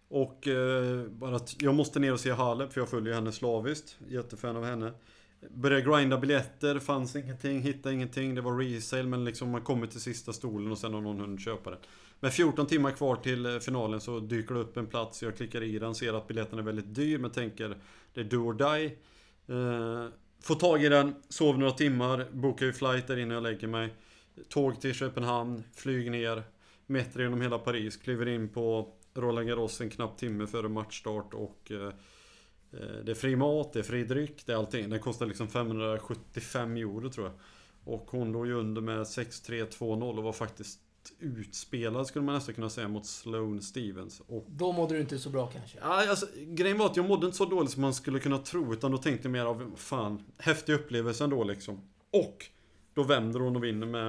Och 0.07 0.48
eh, 0.48 1.04
bara 1.07 1.36
att 1.36 1.62
jag 1.62 1.75
måste 1.75 2.00
ner 2.00 2.13
och 2.13 2.19
se 2.19 2.31
Halep 2.31 2.74
för 2.74 2.81
jag 2.81 2.90
följer 2.90 3.13
henne 3.13 3.31
slaviskt. 3.31 3.98
Jättefan 4.07 4.57
av 4.57 4.66
henne. 4.66 4.92
Började 5.50 5.81
grinda 5.81 6.18
biljetter, 6.18 6.80
fanns 6.80 7.16
ingenting, 7.16 7.62
hittade 7.62 7.96
ingenting. 7.96 8.36
Det 8.36 8.42
var 8.42 8.57
resale 8.57 9.04
men 9.04 9.25
liksom 9.25 9.50
man 9.50 9.62
kommer 9.62 9.88
till 9.88 10.01
sista 10.01 10.34
stolen 10.34 10.72
och 10.72 10.78
sen 10.78 10.94
har 10.94 11.01
någon 11.01 11.19
hunnit 11.19 11.42
köpa 11.42 11.69
den. 11.69 11.80
Med 12.19 12.34
14 12.34 12.68
timmar 12.68 12.92
kvar 12.92 13.16
till 13.16 13.60
finalen 13.62 14.02
så 14.02 14.19
dyker 14.19 14.56
det 14.56 14.62
upp 14.62 14.78
en 14.78 14.88
plats. 14.88 15.24
Jag 15.24 15.38
klickar 15.38 15.63
i 15.63 15.80
den, 15.80 15.95
ser 15.95 16.13
att 16.13 16.28
biljetten 16.28 16.60
är 16.60 16.63
väldigt 16.63 16.95
dyr 16.95 17.18
men 17.18 17.31
tänker 17.31 17.78
det 18.13 18.22
är 18.22 18.25
do 18.25 18.38
or 18.38 18.54
die. 18.54 18.86
Eh, 19.48 20.07
får 20.42 20.56
tag 20.56 20.84
i 20.84 20.90
den, 20.90 21.16
sover 21.30 21.60
några 21.60 21.74
timmar, 21.74 22.28
bokar 22.31 22.66
ju 22.66 22.74
flight 22.74 23.07
där 23.07 23.18
innan 23.18 23.34
jag 23.34 23.44
lägger 23.44 23.68
mig. 23.68 23.94
Tåg 24.50 24.81
till 24.81 24.94
Köpenhamn, 24.94 25.64
flyg 25.76 26.12
ner, 26.12 26.44
metrar 26.86 27.24
genom 27.24 27.42
hela 27.42 27.60
Paris, 27.60 27.98
kliver 27.98 28.28
in 28.28 28.50
på 28.50 28.94
Roland 29.14 29.48
Garros 29.48 29.81
en 29.81 29.90
knapp 29.90 30.18
timme 30.18 30.48
före 30.48 30.70
matchstart 30.70 31.34
och 31.34 31.72
eh, 31.72 31.88
eh, 32.72 33.04
det 33.04 33.12
är 33.12 33.16
fri 33.16 33.36
mat, 33.36 33.74
det 33.74 33.80
är 33.80 33.84
fri 33.84 34.04
dryck, 34.04 34.46
det 34.46 34.52
är 34.52 34.58
allting. 34.58 34.90
Den 34.90 35.00
kostar 35.00 35.26
liksom 35.26 35.48
575 35.48 36.78
euro 36.78 37.10
tror 37.10 37.26
jag. 37.26 37.36
Och 37.84 38.08
hon 38.12 38.31
låg 38.31 38.48
ju 38.48 38.54
under 38.54 38.81
med 38.81 39.00
6-3, 39.00 39.68
2-0 39.68 40.18
och 40.18 40.24
var 40.24 40.34
faktiskt 40.34 40.80
utspelad 41.20 42.08
skulle 42.08 42.26
man 42.26 42.36
nästan 42.36 42.56
kunna 42.56 42.70
säga 42.70 42.88
mot 42.88 43.06
Sloane 43.06 43.62
Stevens. 43.62 44.22
Och 44.28 44.46
Då 44.50 44.72
mådde 44.72 44.96
du 44.96 45.02
inte 45.02 45.20
så 45.20 45.30
bra 45.30 45.48
kanske. 45.48 45.78
Ja, 45.81 46.10
alltså, 46.10 46.26
grejen 46.36 46.78
var 46.78 46.86
att 46.86 46.98
jag 46.98 47.08
mådde 47.08 47.26
inte 47.26 47.38
så 47.38 47.46
dåligt 47.46 47.72
som 47.72 47.81
man 47.81 47.94
skulle 47.94 48.20
kunna 48.20 48.38
tro 48.38 48.74
utan 48.74 48.92
då 48.92 48.98
tänkte 48.98 49.28
jag 49.28 49.31
mer 49.31 49.46
av 49.46 49.72
fan, 49.76 50.24
häftig 50.38 50.74
upplevelse 50.74 51.24
ändå 51.24 51.44
liksom. 51.44 51.81
Och 52.12 52.46
då 53.00 53.04
vänder 53.04 53.40
hon 53.40 53.56
och 53.56 53.63
vinner 53.63 53.88
med 53.88 54.07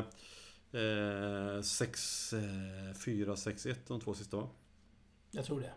eh, 1.57 1.63
6, 1.63 2.33
eh, 2.33 2.41
4, 3.05 3.37
6, 3.37 3.67
1 3.67 3.87
de 3.89 4.01
två 4.01 4.15
sista 4.15 4.37
va? 4.37 4.49
Jag 5.31 5.45
tror 5.45 5.61
det. 5.61 5.71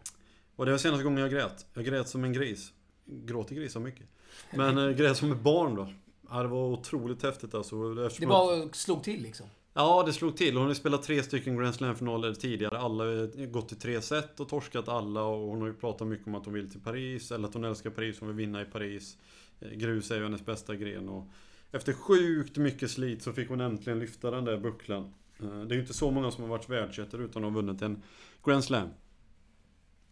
Och 0.56 0.66
det 0.66 0.72
var 0.72 0.78
senaste 0.78 1.04
gången 1.04 1.20
jag 1.20 1.32
grät. 1.32 1.66
Jag 1.74 1.86
grät 1.86 2.08
som 2.10 2.24
en 2.24 2.34
gris. 2.34 2.74
Gråter 3.06 3.56
grisar 3.56 3.80
mycket. 3.80 4.08
Men 4.54 4.78
eh, 4.78 4.90
grät 4.92 5.18
som 5.18 5.32
ett 5.32 5.40
barn 5.42 5.76
då. 5.76 5.88
Ja, 6.30 6.42
det 6.42 6.48
var 6.48 6.68
otroligt 6.68 7.24
häftigt 7.24 7.54
alltså. 7.54 7.94
Det 7.94 8.06
Eftersom 8.06 8.26
att- 8.32 8.32
bara 8.64 8.74
slog 8.74 9.04
till 9.04 9.24
liksom. 9.24 9.46
Ja, 9.74 10.04
det 10.06 10.14
slog 10.14 10.38
till. 10.38 10.54
Hon 10.54 10.62
har 10.64 10.70
ju 10.70 10.76
spelat 10.76 11.04
tre 11.04 11.24
stycken 11.24 11.58
Grand 11.58 11.76
Slam-finaler 11.76 12.34
tidigare. 12.34 12.78
Alla 12.78 13.04
har 13.04 13.46
gått 13.46 13.68
till 13.68 13.80
tre 13.80 14.02
set 14.02 14.40
och 14.40 14.50
torskat 14.50 14.88
alla. 14.88 15.24
Och 15.24 15.48
hon 15.50 15.62
har 15.62 15.68
ju 15.68 15.74
pratat 15.74 16.08
mycket 16.08 16.28
om 16.28 16.36
att 16.36 16.46
hon 16.46 16.54
vill 16.54 16.72
till 16.72 16.82
Paris. 16.82 17.32
Eller 17.32 17.48
att 17.48 17.54
hon 17.54 17.64
älskar 17.64 17.90
Paris, 17.90 18.20
hon 18.20 18.28
vill 18.28 18.38
vinna 18.38 18.62
i 18.62 18.66
Paris. 18.66 19.18
Eh, 19.60 19.70
Grus 19.72 20.12
är 20.12 20.16
ju 20.16 20.24
hennes 20.24 20.46
bästa 20.46 20.76
gren. 20.76 21.10
Och 21.10 21.28
efter 21.74 21.94
sjukt 21.94 22.58
mycket 22.58 22.92
slit 22.92 23.24
så 23.24 23.34
fick 23.34 23.50
hon 23.50 23.62
äntligen 23.62 24.00
lyfta 24.00 24.32
den 24.32 24.46
där 24.46 24.58
bucklan. 24.58 25.14
Eh, 25.40 25.62
det 25.62 25.74
är 25.74 25.76
ju 25.76 25.82
inte 25.82 25.94
så 25.94 26.12
många 26.12 26.32
som 26.32 26.44
har 26.44 26.50
varit 26.50 26.70
världsettor 26.70 27.22
utan 27.22 27.44
har 27.44 27.52
vunnit 27.52 27.82
en 27.82 28.02
Grand 28.46 28.64
Slam. 28.64 28.90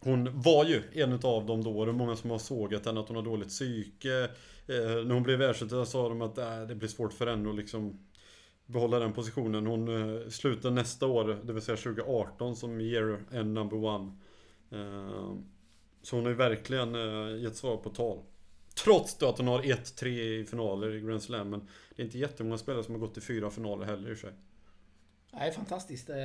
Hon 0.00 0.40
var 0.42 0.64
ju 0.64 0.82
en 0.92 1.12
av 1.12 1.46
dem 1.46 1.64
då. 1.64 1.84
Det 1.84 1.90
är 1.90 1.92
många 1.92 2.16
som 2.16 2.30
har 2.30 2.38
sågat 2.38 2.86
henne 2.86 3.00
att 3.00 3.08
hon 3.08 3.16
har 3.16 3.24
dåligt 3.24 3.48
psyke. 3.48 4.22
Eh, 4.66 5.04
när 5.04 5.14
hon 5.14 5.22
blev 5.22 5.38
världsetta 5.38 5.86
sa 5.86 6.08
de 6.08 6.22
att 6.22 6.38
äh, 6.38 6.62
det 6.62 6.74
blir 6.74 6.88
svårt 6.88 7.12
för 7.12 7.26
henne 7.26 7.50
att 7.50 7.56
liksom 7.56 7.98
behålla 8.66 8.98
den 8.98 9.12
positionen. 9.12 9.66
Hon 9.66 9.88
eh, 9.88 10.28
slutar 10.28 10.70
nästa 10.70 11.06
år, 11.06 11.40
det 11.44 11.52
vill 11.52 11.62
säga 11.62 11.76
2018, 11.76 12.56
som 12.56 12.80
year 12.80 13.24
end 13.30 13.54
number 13.54 13.76
one. 13.84 14.12
Så 16.02 16.16
hon 16.16 16.24
har 16.24 16.30
ju 16.30 16.36
verkligen 16.36 16.94
eh, 16.94 17.42
gett 17.42 17.56
svar 17.56 17.76
på 17.76 17.90
tal. 17.90 18.18
Trots 18.74 19.14
då 19.18 19.28
att 19.28 19.38
hon 19.38 19.48
har 19.48 19.62
1-3 19.62 20.06
i 20.06 20.44
finaler 20.44 20.94
i 20.94 21.00
Grand 21.00 21.22
Slam. 21.22 21.50
Men 21.50 21.68
det 21.96 22.02
är 22.02 22.06
inte 22.06 22.18
jättemånga 22.18 22.58
spelare 22.58 22.84
som 22.84 22.94
har 22.94 23.00
gått 23.00 23.14
till 23.14 23.22
fyra 23.22 23.50
finaler 23.50 23.86
heller 23.86 24.10
i 24.12 24.16
sig. 24.16 24.32
Nej, 25.32 25.52
fantastiskt. 25.52 26.10
Eh, 26.10 26.16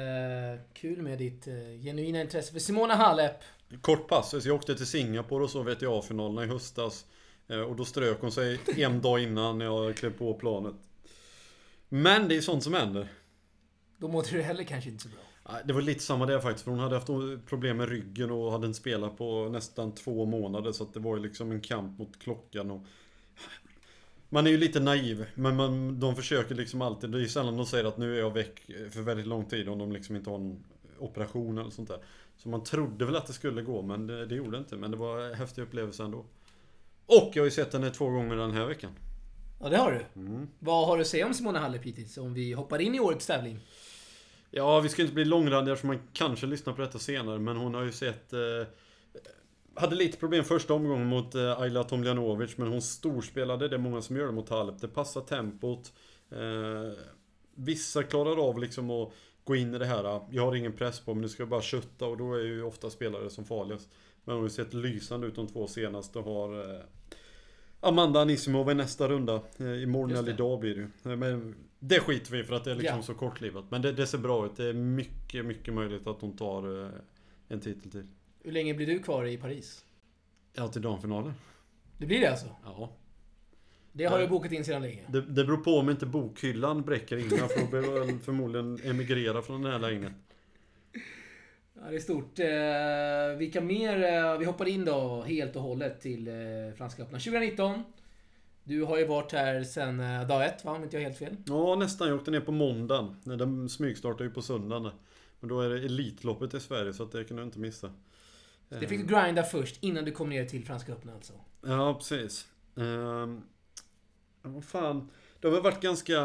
kul 0.74 1.02
med 1.02 1.18
ditt 1.18 1.48
eh, 1.48 1.54
genuina 1.84 2.22
intresse 2.22 2.54
för 2.54 2.60
Simona 2.60 2.96
Halep. 2.96 3.36
Kort 3.82 4.08
pass, 4.08 4.34
jag 4.46 4.56
åkte 4.56 4.76
till 4.76 4.86
Singapore 4.88 5.44
och 5.44 5.50
så 5.50 5.64
VTA-finalerna 5.64 6.44
i 6.44 6.48
höstas. 6.48 7.06
Eh, 7.48 7.60
Och 7.60 7.76
då 7.76 7.86
strök 7.86 8.22
hon 8.22 8.32
sig 8.32 8.60
en 8.78 9.02
dag 9.02 9.24
innan 9.24 9.60
jag 9.60 9.98
klev 9.98 10.18
på 10.18 10.34
planet. 10.34 10.76
Men 11.90 12.28
det 12.28 12.38
är 12.38 12.42
sånt 12.42 12.64
som 12.64 12.74
händer. 12.74 13.08
Då 13.98 14.08
mådde 14.08 14.30
du 14.30 14.42
heller 14.42 14.64
kanske 14.64 14.90
inte 14.90 15.04
så 15.04 15.10
bra. 15.10 15.20
Det 15.66 15.74
var 15.74 15.82
lite 15.82 16.04
samma 16.04 16.26
där 16.26 16.40
faktiskt, 16.40 16.64
för 16.64 16.72
hon 16.72 16.80
hade 16.80 16.96
haft 16.96 17.08
problem 17.46 17.78
med 17.78 17.90
ryggen 17.90 18.32
och 18.32 18.52
hade 18.52 18.68
inte 18.68 18.80
spelat 18.80 19.18
på 19.18 19.50
nästan 19.50 19.96
två 19.96 20.26
månader. 20.26 20.72
Så 20.72 20.84
att 20.84 20.94
det 20.94 21.00
var 21.00 21.18
ju 21.18 21.24
liksom 21.24 21.52
en 21.52 21.62
kamp 21.62 22.00
mot 22.00 22.20
klockan 22.20 22.72
och... 22.72 22.82
Man 24.30 24.48
är 24.48 24.52
ju 24.52 24.58
lite 24.58 24.80
naiv, 24.80 25.26
men 25.36 25.56
man, 25.56 26.00
de 26.00 26.16
försöker 26.16 26.56
liksom 26.56 26.82
alltid. 26.82 27.10
Det 27.10 27.22
är 27.22 27.26
sällan 27.26 27.58
de 27.58 27.66
säger 27.66 27.86
att 27.86 27.98
nu 27.98 28.16
är 28.16 28.20
jag 28.20 28.34
väck 28.34 28.62
för 28.92 29.02
väldigt 29.02 29.28
lång 29.28 29.46
tid 29.46 29.70
om 29.70 29.80
de 29.80 29.92
liksom 29.92 30.16
inte 30.16 30.30
har 30.30 30.38
en 30.38 30.64
operation 31.00 31.58
eller 31.58 31.70
sånt 31.70 31.90
där. 31.90 32.00
Så 32.38 32.50
man 32.50 32.64
trodde 32.64 33.06
väl 33.06 33.16
att 33.16 33.28
det 33.28 33.34
skulle 33.34 33.62
gå, 33.62 33.82
men 33.82 34.08
det, 34.08 34.26
det 34.26 34.36
gjorde 34.36 34.52
det 34.52 34.58
inte. 34.58 34.76
Men 34.76 34.92
det 34.92 34.98
var 34.98 35.20
en 35.20 35.34
häftig 35.34 35.62
upplevelse 35.62 36.04
ändå. 36.04 36.26
Och 37.06 37.32
jag 37.34 37.42
har 37.42 37.46
ju 37.46 37.52
sett 37.52 37.74
henne 37.74 37.90
två 37.90 38.10
gånger 38.10 38.36
den 38.36 38.52
här 38.52 38.66
veckan. 38.66 38.92
Ja, 39.62 39.70
det 39.70 39.78
har 39.78 39.92
du. 39.92 40.22
Mm. 40.22 40.48
Vad 40.60 40.88
har 40.88 40.98
du 40.98 41.02
att 41.02 41.08
säga 41.08 41.26
om 41.26 41.34
Simona 41.34 41.60
Halep 41.60 41.84
hittills? 41.84 42.18
Om 42.18 42.34
vi 42.34 42.54
hoppar 42.54 42.82
in 42.82 42.96
i 42.96 43.00
årets 43.00 43.28
tävling. 43.28 43.60
Ja, 44.52 44.80
vi 44.80 44.90
ska 44.90 45.02
inte 45.02 45.14
bli 45.14 45.26
långrandiga 45.26 45.74
eftersom 45.74 45.88
man 45.88 46.08
kanske 46.14 46.48
lyssnar 46.48 46.74
på 46.74 46.82
detta 46.82 47.00
senare, 47.00 47.40
men 47.40 47.58
hon 47.58 47.74
har 47.74 47.84
ju 47.84 47.92
sett... 47.92 48.34
Eh, 48.34 48.40
hade 49.76 49.96
lite 49.96 50.18
problem 50.18 50.44
första 50.44 50.74
omgången 50.74 51.08
mot 51.08 51.36
eh, 51.36 51.62
Ayla 51.62 51.84
Tomljanovic, 51.84 52.58
men 52.58 52.68
hon 52.68 52.82
storspelade. 52.82 53.68
Det 53.68 53.76
är 53.76 53.80
många 53.80 54.02
som 54.02 54.16
gör 54.16 54.26
det 54.26 54.32
mot 54.32 54.50
Halep. 54.50 54.82
Det 54.82 54.88
passar 54.88 55.22
tempot. 55.22 55.94
Eh, 56.32 56.98
vissa 57.56 58.04
klarar 58.04 58.50
av 58.50 58.60
liksom 58.60 58.90
att 58.90 59.14
gå 59.44 59.56
in 59.56 59.76
i 59.76 59.78
det 59.78 59.86
här. 59.86 60.22
Jag 60.32 60.46
har 60.46 60.56
ingen 60.56 60.74
press 60.74 61.00
på 61.00 61.14
men 61.14 61.22
nu 61.22 61.30
ska 61.30 61.42
jag 61.42 61.50
bara 61.50 61.62
kötta 61.62 62.06
och 62.06 62.18
då 62.18 62.34
är 62.34 62.44
ju 62.44 62.64
ofta 62.64 62.90
spelare 62.90 63.30
som 63.30 63.46
farligast. 63.46 63.90
Men 64.24 64.34
hon 64.34 64.44
har 64.44 64.50
ju 64.50 64.56
sett 64.56 64.74
lysande 64.74 65.28
ut 65.28 65.36
de 65.36 65.48
två 65.48 65.68
senaste 65.68 66.20
och 66.20 66.26
har... 66.26 66.74
Eh, 66.76 66.82
Amanda 67.80 68.22
Anisimova 68.22 68.72
i 68.72 68.76
nästa 68.76 69.08
runda. 69.10 69.42
Eh, 69.60 69.84
Imorgon 69.84 70.16
eller 70.18 70.34
idag 70.34 70.60
blir 70.60 70.76
det. 71.04 71.10
Eh, 71.12 71.18
Men 71.18 71.56
det 71.80 72.00
skiter 72.00 72.32
vi 72.32 72.44
för 72.44 72.54
att 72.56 72.64
det 72.64 72.72
är 72.72 72.76
liksom 72.76 72.98
Ja. 72.98 73.04
så 73.04 73.14
kortlivat. 73.14 73.66
Men 73.70 73.82
det, 73.82 73.92
det 73.92 74.08
ser 74.08 74.18
bra 74.18 74.46
ut. 74.46 74.56
Det 74.58 74.66
är 74.66 74.74
mycket, 74.74 75.46
mycket 75.46 75.74
möjligt 75.74 76.08
att 76.08 76.22
hon 76.22 76.38
tar 76.38 76.84
eh, 76.86 76.90
en 77.48 77.60
titel 77.60 77.92
till. 77.92 78.08
Hur 78.44 78.52
länge 78.52 78.74
blir 78.74 78.86
du 78.88 79.00
kvar 79.00 79.26
i 79.26 79.38
Paris? 79.38 79.86
Ja, 80.54 80.68
till 80.68 80.82
damfinalen. 80.82 81.34
Det 81.98 82.06
blir 82.06 82.20
det 82.20 82.28
alltså? 82.32 82.48
Ja. 82.66 82.90
Det 83.92 84.06
har 84.06 84.20
du 84.20 84.28
bokat 84.28 84.52
in 84.52 84.66
sedan 84.66 84.82
länge. 84.82 85.04
Det, 85.08 85.22
det 85.22 85.46
beror 85.46 85.58
på 85.58 85.72
om 85.72 85.90
inte 85.90 86.06
bokhyllan 86.06 86.82
bräcker 86.82 87.18
innan 87.18 87.50
för 87.50 87.60
då 87.62 87.68
behöver 87.72 87.98
jag 87.98 88.22
förmodligen 88.22 88.80
emigrera 88.84 89.42
från 89.42 89.62
den 89.62 89.72
här 89.72 89.80
lägenheten. 89.80 90.18
Ja, 91.82 91.90
det 91.90 91.96
är 91.96 92.00
stort. 92.00 92.40
Eh, 92.40 93.38
vilka 93.38 93.62
mer? 93.62 94.04
Eh, 94.04 94.38
vi 94.38 94.46
hoppar 94.46 94.68
in 94.68 94.86
då 94.86 95.22
helt 95.22 95.56
och 95.56 95.62
hållet 95.62 96.02
till 96.02 96.28
eh, 96.28 96.34
Franska 96.78 97.04
öppna 97.04 97.20
2019. 97.20 97.84
Du 98.64 98.84
har 98.84 98.98
ju 98.98 99.08
varit 99.08 99.32
här 99.32 99.64
sedan 99.64 100.00
eh, 100.00 100.28
dag 100.28 100.46
ett, 100.46 100.66
va? 100.66 100.72
Om 100.72 100.84
inte 100.84 100.98
jag 100.98 101.04
helt 101.04 101.18
fel. 101.18 101.36
Ja, 101.46 101.76
nästan. 101.76 102.08
Jag 102.08 102.18
åkte 102.18 102.32
ner 102.32 102.40
på 102.40 102.52
måndagen. 102.52 103.16
Den 103.24 103.70
smygstartar 103.70 104.26
ju 104.26 104.32
på 104.32 104.42
söndagen. 104.42 104.92
Men 105.40 105.50
då 105.50 105.62
är 105.62 105.70
det 105.70 105.86
Elitloppet 105.86 106.54
i 106.54 106.60
Sverige 106.60 106.94
så 106.94 107.04
att 107.04 107.12
det 107.12 107.24
kan 107.24 107.38
du 107.38 107.44
inte 107.44 107.60
missa. 107.60 107.92
Det 108.70 108.88
fick 108.88 109.08
du 109.08 109.16
grinda 109.16 109.44
först, 109.44 109.84
innan 109.84 110.06
du 110.06 110.12
kom 110.12 110.30
ner 110.30 110.46
till 110.46 110.66
Franska 110.66 110.92
öppna 110.92 111.14
alltså. 111.14 111.34
Ja, 111.62 111.94
precis. 111.94 112.48
Ehm, 112.76 113.42
vad 114.42 114.66
fan. 114.66 115.10
Det 115.40 115.48
har 115.48 115.54
väl 115.54 115.64
varit 115.64 115.82
ganska 115.82 116.16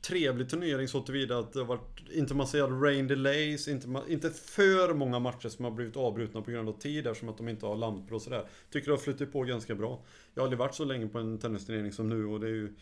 trevlig 0.00 0.50
turnering 0.50 0.88
så 0.88 1.00
tillvida 1.00 1.38
att 1.38 1.52
det 1.52 1.58
har 1.58 1.66
varit 1.66 2.00
inte 2.12 2.34
massa 2.34 2.58
rain 2.58 3.06
delays, 3.06 3.68
inte, 3.68 4.02
inte 4.08 4.30
för 4.30 4.94
många 4.94 5.18
matcher 5.18 5.48
som 5.48 5.64
har 5.64 5.72
blivit 5.72 5.96
avbrutna 5.96 6.42
på 6.42 6.50
grund 6.50 6.68
av 6.68 6.72
tid 6.72 7.06
eftersom 7.06 7.28
att 7.28 7.36
de 7.36 7.48
inte 7.48 7.66
har 7.66 7.76
lampor 7.76 8.14
och 8.14 8.22
sådär. 8.22 8.44
Tycker 8.70 8.86
det 8.86 8.92
har 8.92 8.98
flutit 8.98 9.32
på 9.32 9.42
ganska 9.42 9.74
bra. 9.74 10.02
Jag 10.34 10.40
har 10.42 10.44
aldrig 10.46 10.58
varit 10.58 10.74
så 10.74 10.84
länge 10.84 11.06
på 11.08 11.18
en 11.18 11.38
tennisturnering 11.38 11.92
som 11.92 12.08
nu 12.08 12.26
och 12.26 12.40
det 12.40 12.46
är 12.46 12.50
ju... 12.50 12.74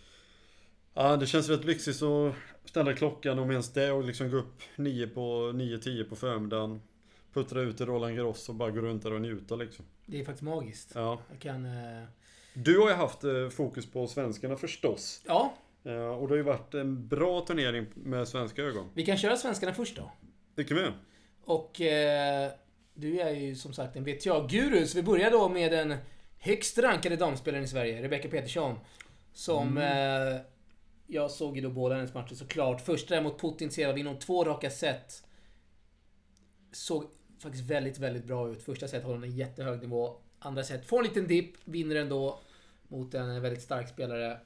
Ja, 0.94 1.16
det 1.16 1.26
känns 1.26 1.48
rätt 1.48 1.64
lyxigt 1.64 2.02
att 2.02 2.34
ställa 2.64 2.92
klockan 2.92 3.38
om 3.38 3.50
ens 3.50 3.72
det 3.72 3.92
och 3.92 4.04
liksom 4.04 4.30
gå 4.30 4.36
upp 4.36 4.62
9 4.76 5.06
på 5.06 5.20
9-10 5.54 6.08
på 6.08 6.16
förmiddagen. 6.16 6.80
Puttra 7.32 7.60
ut 7.60 7.80
i 7.80 7.84
Roland 7.84 8.16
Garros 8.16 8.48
och 8.48 8.54
bara 8.54 8.70
gå 8.70 8.80
runt 8.80 9.02
där 9.02 9.12
och 9.12 9.20
njuta 9.20 9.56
liksom. 9.56 9.84
Det 10.06 10.20
är 10.20 10.24
faktiskt 10.24 10.42
magiskt. 10.42 10.90
Ja. 10.94 11.20
Jag 11.30 11.40
kan... 11.40 11.66
Eh, 11.66 12.04
Du 12.54 12.78
har 12.78 12.88
ju 12.88 12.94
haft 12.94 13.24
eh, 13.24 13.48
fokus 13.48 13.90
på 13.90 14.06
svenskarna 14.06 14.56
förstås. 14.56 15.22
ja, 15.26 15.54
Och 15.96 16.28
det 16.28 16.32
har 16.32 16.36
ju 16.36 16.42
varit 16.42 16.74
en 16.74 17.08
bra 17.08 17.40
turnering 17.40 17.86
med 17.94 18.28
svenska 18.28 18.62
ögon. 18.62 18.90
vi 18.94 19.04
kan 19.04 19.16
köra 19.16 19.36
svenskarna 19.36 19.74
först 19.74 19.96
då. 19.96 20.12
Det 20.54 20.64
kan 20.64 20.76
vi. 20.76 20.90
Och 21.44 21.80
eh, 21.80 22.50
du 22.94 23.20
är 23.20 23.30
ju 23.30 23.54
som 23.54 23.72
sagt 23.72 23.96
en 23.96 24.04
VTA-guru, 24.04 24.86
så 24.86 24.96
vi 24.98 25.02
börjar 25.02 25.30
då 25.30 25.48
med 25.48 25.72
den 25.72 25.94
högst 26.38 26.78
rankade 26.78 27.16
damspelaren 27.16 27.64
i 27.64 27.68
Sverige, 27.68 28.02
Rebecca 28.02 28.28
Petersson. 28.28 28.78
Som 29.32 29.78
eh, 29.78 30.40
jag 31.06 31.30
såg 31.30 31.56
ju 31.56 31.62
då 31.62 31.70
båda 31.70 31.94
hennes 31.94 32.14
matcher 32.14 32.34
såklart. 32.34 32.80
Första 32.80 33.14
där 33.14 33.22
mot 33.22 33.40
Putin 33.40 33.70
ser 33.70 33.92
vi 33.92 34.00
inom 34.00 34.18
två 34.18 34.44
raka 34.44 34.70
set. 34.70 35.24
Såg 36.72 37.04
faktiskt 37.42 37.64
väldigt, 37.64 37.98
väldigt 37.98 38.24
bra 38.24 38.50
ut. 38.50 38.62
Första 38.62 38.88
set 38.88 39.02
håller 39.02 39.16
hon 39.16 39.24
en 39.24 39.36
jättehög 39.36 39.80
nivå. 39.80 40.16
Andra 40.38 40.64
set 40.64 40.86
får 40.86 40.98
en 40.98 41.04
liten 41.04 41.26
dipp, 41.26 41.54
vinner 41.64 41.96
ändå 41.96 42.40
mot 42.88 43.14
en 43.14 43.42
väldigt 43.42 43.62
stark 43.62 43.88
spelare. 43.88 44.40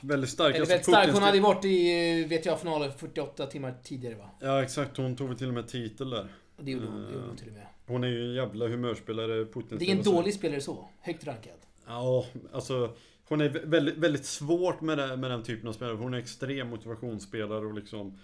Väldigt 0.00 0.30
stark. 0.30 0.48
Eller 0.50 0.60
Alltså, 0.60 0.72
väldigt 0.72 0.86
stark, 0.86 1.12
hon 1.12 1.22
hade 1.22 1.36
ju 1.36 1.42
varit 1.42 1.64
i 1.64 2.20
eh, 2.22 2.28
VTA-finalen 2.28 2.92
48 2.92 3.46
timmar 3.46 3.74
tidigare 3.82 4.14
va? 4.14 4.30
Ja 4.40 4.62
exakt, 4.62 4.96
hon 4.96 5.16
tog 5.16 5.28
väl 5.28 5.38
till 5.38 5.48
och 5.48 5.54
med 5.54 5.68
titel 5.68 6.10
där. 6.10 6.28
Det 6.56 6.70
gjorde 6.70 6.86
hon, 6.86 6.96
det 7.02 7.12
gjorde 7.12 7.20
hon 7.24 7.30
Eh, 7.30 7.36
till 7.36 7.48
och 7.48 7.54
med. 7.54 7.66
Hon 7.86 8.04
är 8.04 8.08
ju 8.08 8.28
en 8.28 8.34
jävla 8.34 8.68
humörspelare, 8.68 9.44
Putin. 9.44 9.78
Det 9.78 9.84
är 9.84 9.86
ingen 9.86 10.02
dålig 10.04 10.34
spelare 10.34 10.60
så. 10.60 10.88
Högt 11.00 11.26
rankad. 11.26 11.52
Ja, 11.86 12.26
alltså 12.52 12.94
Hon 13.28 13.40
är 13.40 13.48
vä- 13.48 13.66
väldigt, 13.68 13.96
väldigt 13.96 14.24
svårt 14.24 14.80
med, 14.80 14.98
det, 14.98 15.16
med 15.16 15.30
den 15.30 15.42
typen 15.42 15.68
av 15.68 15.72
spelare. 15.72 15.96
Hon 15.96 16.14
är 16.14 16.18
extrem 16.18 16.68
motivationsspelare 16.68 17.66
och 17.66 17.74
liksom... 17.74 18.18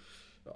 Ja, 0.45 0.55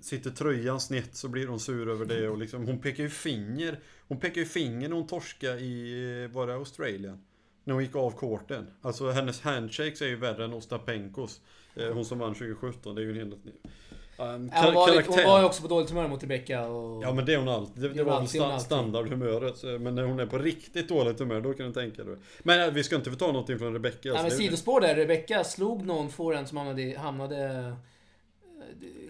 sitter 0.00 0.30
tröjan 0.30 0.80
snett 0.80 1.16
så 1.16 1.28
blir 1.28 1.46
hon 1.46 1.60
sur 1.60 1.88
över 1.90 2.04
det 2.04 2.28
och 2.28 2.38
liksom, 2.38 2.66
hon 2.66 2.78
pekar 2.78 3.02
ju 3.02 3.10
finger. 3.10 3.78
Hon 4.08 4.20
pekar 4.20 4.40
ju 4.40 4.46
finger 4.46 4.88
när 4.88 4.96
hon 4.96 5.06
torskade 5.06 5.60
i, 5.60 6.28
var 6.32 6.46
det 6.46 6.54
Australien? 6.54 7.24
När 7.64 7.74
hon 7.74 7.82
gick 7.82 7.96
av 7.96 8.10
korten. 8.10 8.66
Alltså 8.82 9.10
hennes 9.10 9.40
handshakes 9.40 10.02
är 10.02 10.06
ju 10.06 10.16
värre 10.16 10.44
än 10.44 10.52
Ostapenkos. 10.52 11.40
Eh, 11.76 11.92
Hon 11.92 12.04
som 12.04 12.18
vann 12.18 12.34
2017, 12.34 12.94
det 12.94 13.00
är 13.00 13.04
ju 13.04 13.10
en 13.10 13.16
helt... 13.16 13.34
Um, 13.34 14.26
Hon 14.26 14.50
kar- 14.50 14.72
var, 14.72 14.96
lite, 14.96 15.10
hon 15.10 15.24
var 15.24 15.38
ju 15.38 15.44
också 15.44 15.62
på 15.62 15.68
dåligt 15.68 15.90
humör 15.90 16.08
mot 16.08 16.22
Rebecca 16.22 16.66
och... 16.68 17.02
Ja 17.04 17.12
men 17.12 17.24
det 17.26 17.34
är 17.34 17.38
hon 17.38 17.48
alltid. 17.48 17.82
Det, 17.82 17.88
Det 17.88 17.98
hon 18.00 18.06
var 18.06 18.16
alltid, 18.20 18.40
hon 18.40 18.50
sta- 18.50 18.58
standardhumöret. 18.58 19.62
Men 19.80 19.94
när 19.94 20.02
hon 20.02 20.20
är 20.20 20.26
på 20.26 20.38
riktigt 20.38 20.88
dåligt 20.88 21.18
humör, 21.18 21.40
då 21.40 21.54
kan 21.54 21.66
du 21.66 21.72
tänka 21.72 22.04
dig. 22.04 22.16
Men 22.42 22.68
äh, 22.68 22.74
vi 22.74 22.84
ska 22.84 22.96
inte 22.96 23.10
få 23.10 23.16
ta 23.16 23.26
någonting 23.26 23.58
från 23.58 23.72
Rebecca. 23.72 23.98
Nej 24.04 24.12
alltså. 24.12 24.24
men 24.24 24.30
sidospår 24.30 24.80
där. 24.80 24.94
Rebecca 24.94 25.44
slog 25.44 25.86
någon 25.86 26.10
forehand 26.10 26.48
som 26.48 26.56
hamnade, 26.56 26.98
hamnade 26.98 27.46
eh, 27.46 27.74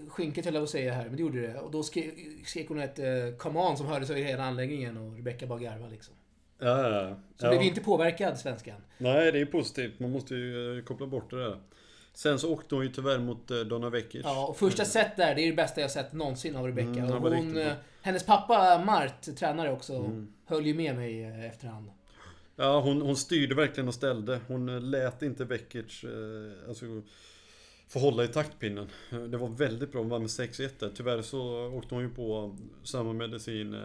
skynket 0.09 0.45
höll 0.45 0.55
jag 0.55 0.61
på 0.61 0.65
att 0.65 0.71
säga 0.71 0.95
här, 0.95 1.05
men 1.05 1.17
det 1.17 1.23
gjorde 1.23 1.41
det. 1.41 1.61
Och 1.61 1.71
då 1.71 1.83
skrek, 1.83 2.69
hon 2.69 2.81
ett 2.81 2.99
eh, 2.99 3.05
come 3.39 3.61
on 3.61 3.77
som 3.77 3.87
hördes 3.87 4.11
över 4.11 4.21
hela 4.21 4.45
anläggningen 4.45 4.97
och 4.97 5.17
Rebecca 5.17 5.47
bara 5.47 5.59
garvade 5.59 5.91
liksom. 5.91 6.15
Ja, 6.61 6.89
ja, 6.89 7.03
ja. 7.03 7.17
Så 7.39 7.47
ja. 7.47 7.51
blev 7.51 7.63
inte 7.63 7.81
påverkad, 7.81 8.39
svenskan. 8.39 8.77
Nej, 8.99 9.33
det 9.33 9.41
är 9.41 9.47
positivt. 9.47 10.01
Man 10.01 10.11
måste 10.11 10.35
ju 10.35 10.79
eh, 10.79 10.85
koppla 10.85 11.07
bort 11.07 11.31
det 11.31 11.45
där. 11.45 11.61
Sen 12.13 12.39
så 12.39 12.53
åkte 12.53 12.75
hon 12.75 12.85
ju 12.85 12.91
tyvärr 12.93 13.19
mot 13.19 13.51
eh, 13.51 13.59
Donna 13.59 13.91
Vekic. 13.91 14.21
Ja, 14.25 14.47
och 14.47 14.57
första 14.57 14.85
set 14.85 15.17
där, 15.17 15.35
det 15.35 15.43
är 15.43 15.47
det 15.47 15.57
bästa 15.57 15.81
jag 15.81 15.91
sett 15.91 16.13
någonsin 16.13 16.57
av 16.57 16.67
Rebecca. 16.67 16.89
Mm, 16.89 17.13
och 17.13 17.35
hon, 17.35 17.57
eh, 17.57 17.73
hennes 18.03 18.27
pappa 18.27 18.83
Mart, 18.85 19.37
tränare 19.37 19.73
också, 19.73 19.95
Mm. 19.97 20.33
höll 20.47 20.67
ju 20.67 20.75
med 20.75 20.95
mig 20.97 21.25
efterhand. 21.25 21.91
Ja, 22.57 22.81
hon, 22.81 23.03
hon 23.03 23.17
styrde 23.17 23.55
verkligen 23.55 23.89
och 23.89 23.95
ställde. 23.95 24.41
Hon 24.49 24.91
lät 24.91 25.23
inte 25.23 25.45
Vekic 25.45 26.05
alltså, 26.69 26.85
få 27.89 27.99
hålla 27.99 28.25
i 28.25 28.29
taktpinnen. 28.29 28.89
Det 29.11 29.37
var 29.37 29.49
väldigt 29.49 29.93
bra. 29.93 30.01
Hon 30.01 30.11
vann 30.11 30.21
med 30.21 30.31
6-1 30.31 30.71
där. 30.79 30.91
Tyvärr 30.95 31.23
så 31.23 31.67
åkte 31.75 31.95
hon 31.95 32.05
ju 32.05 32.11
på 32.11 32.57
samma 32.85 33.13
medicin 33.13 33.77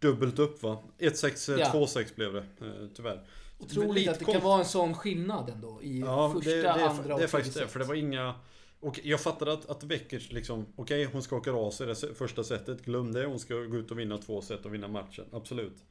dubbelt 0.00 0.38
upp 0.38 0.62
va? 0.62 0.78
1-6, 0.98 1.52
eh, 1.52 1.60
Ja. 1.60 1.72
2-6 1.72 2.14
blev 2.14 2.32
det 2.32 2.38
eh, 2.60 2.88
tyvärr. 2.94 3.26
Otroligt 3.58 4.08
att 4.08 4.18
det 4.18 4.24
kan 4.24 4.40
vara 4.42 4.58
en 4.58 4.64
sån 4.64 4.94
skillnad 4.94 5.50
ändå 5.50 5.82
i 5.82 6.00
Ja, 6.00 6.32
första, 6.34 6.50
det, 6.50 6.62
det, 6.62 6.68
är, 6.68 6.88
andra 6.88 7.14
och 7.14 7.20
det 7.20 7.24
är 7.24 7.28
faktiskt 7.28 7.58
det. 7.58 7.68
För 7.68 7.78
det 7.78 7.84
var 7.84 7.94
inga... 7.94 8.34
Och 8.80 9.00
jag 9.04 9.20
fattade 9.20 9.52
att, 9.52 9.70
att 9.70 9.84
Vekic 9.84 10.32
liksom, 10.32 10.66
okej 10.76 11.04
hon 11.04 11.22
skakar 11.22 11.52
av 11.66 11.70
sig 11.70 11.86
det 11.86 11.94
första 11.94 12.44
setet, 12.44 12.84
glöm 12.84 13.12
det, 13.12 13.24
hon 13.24 13.38
ska 13.38 13.54
gå 13.54 13.76
ut 13.76 13.90
och 13.90 13.98
vinna 13.98 14.18
två 14.18 14.42
set 14.42 14.66
och 14.66 14.74
vinna 14.74 14.88
matchen, 14.88 15.24
absolut. 15.32 15.84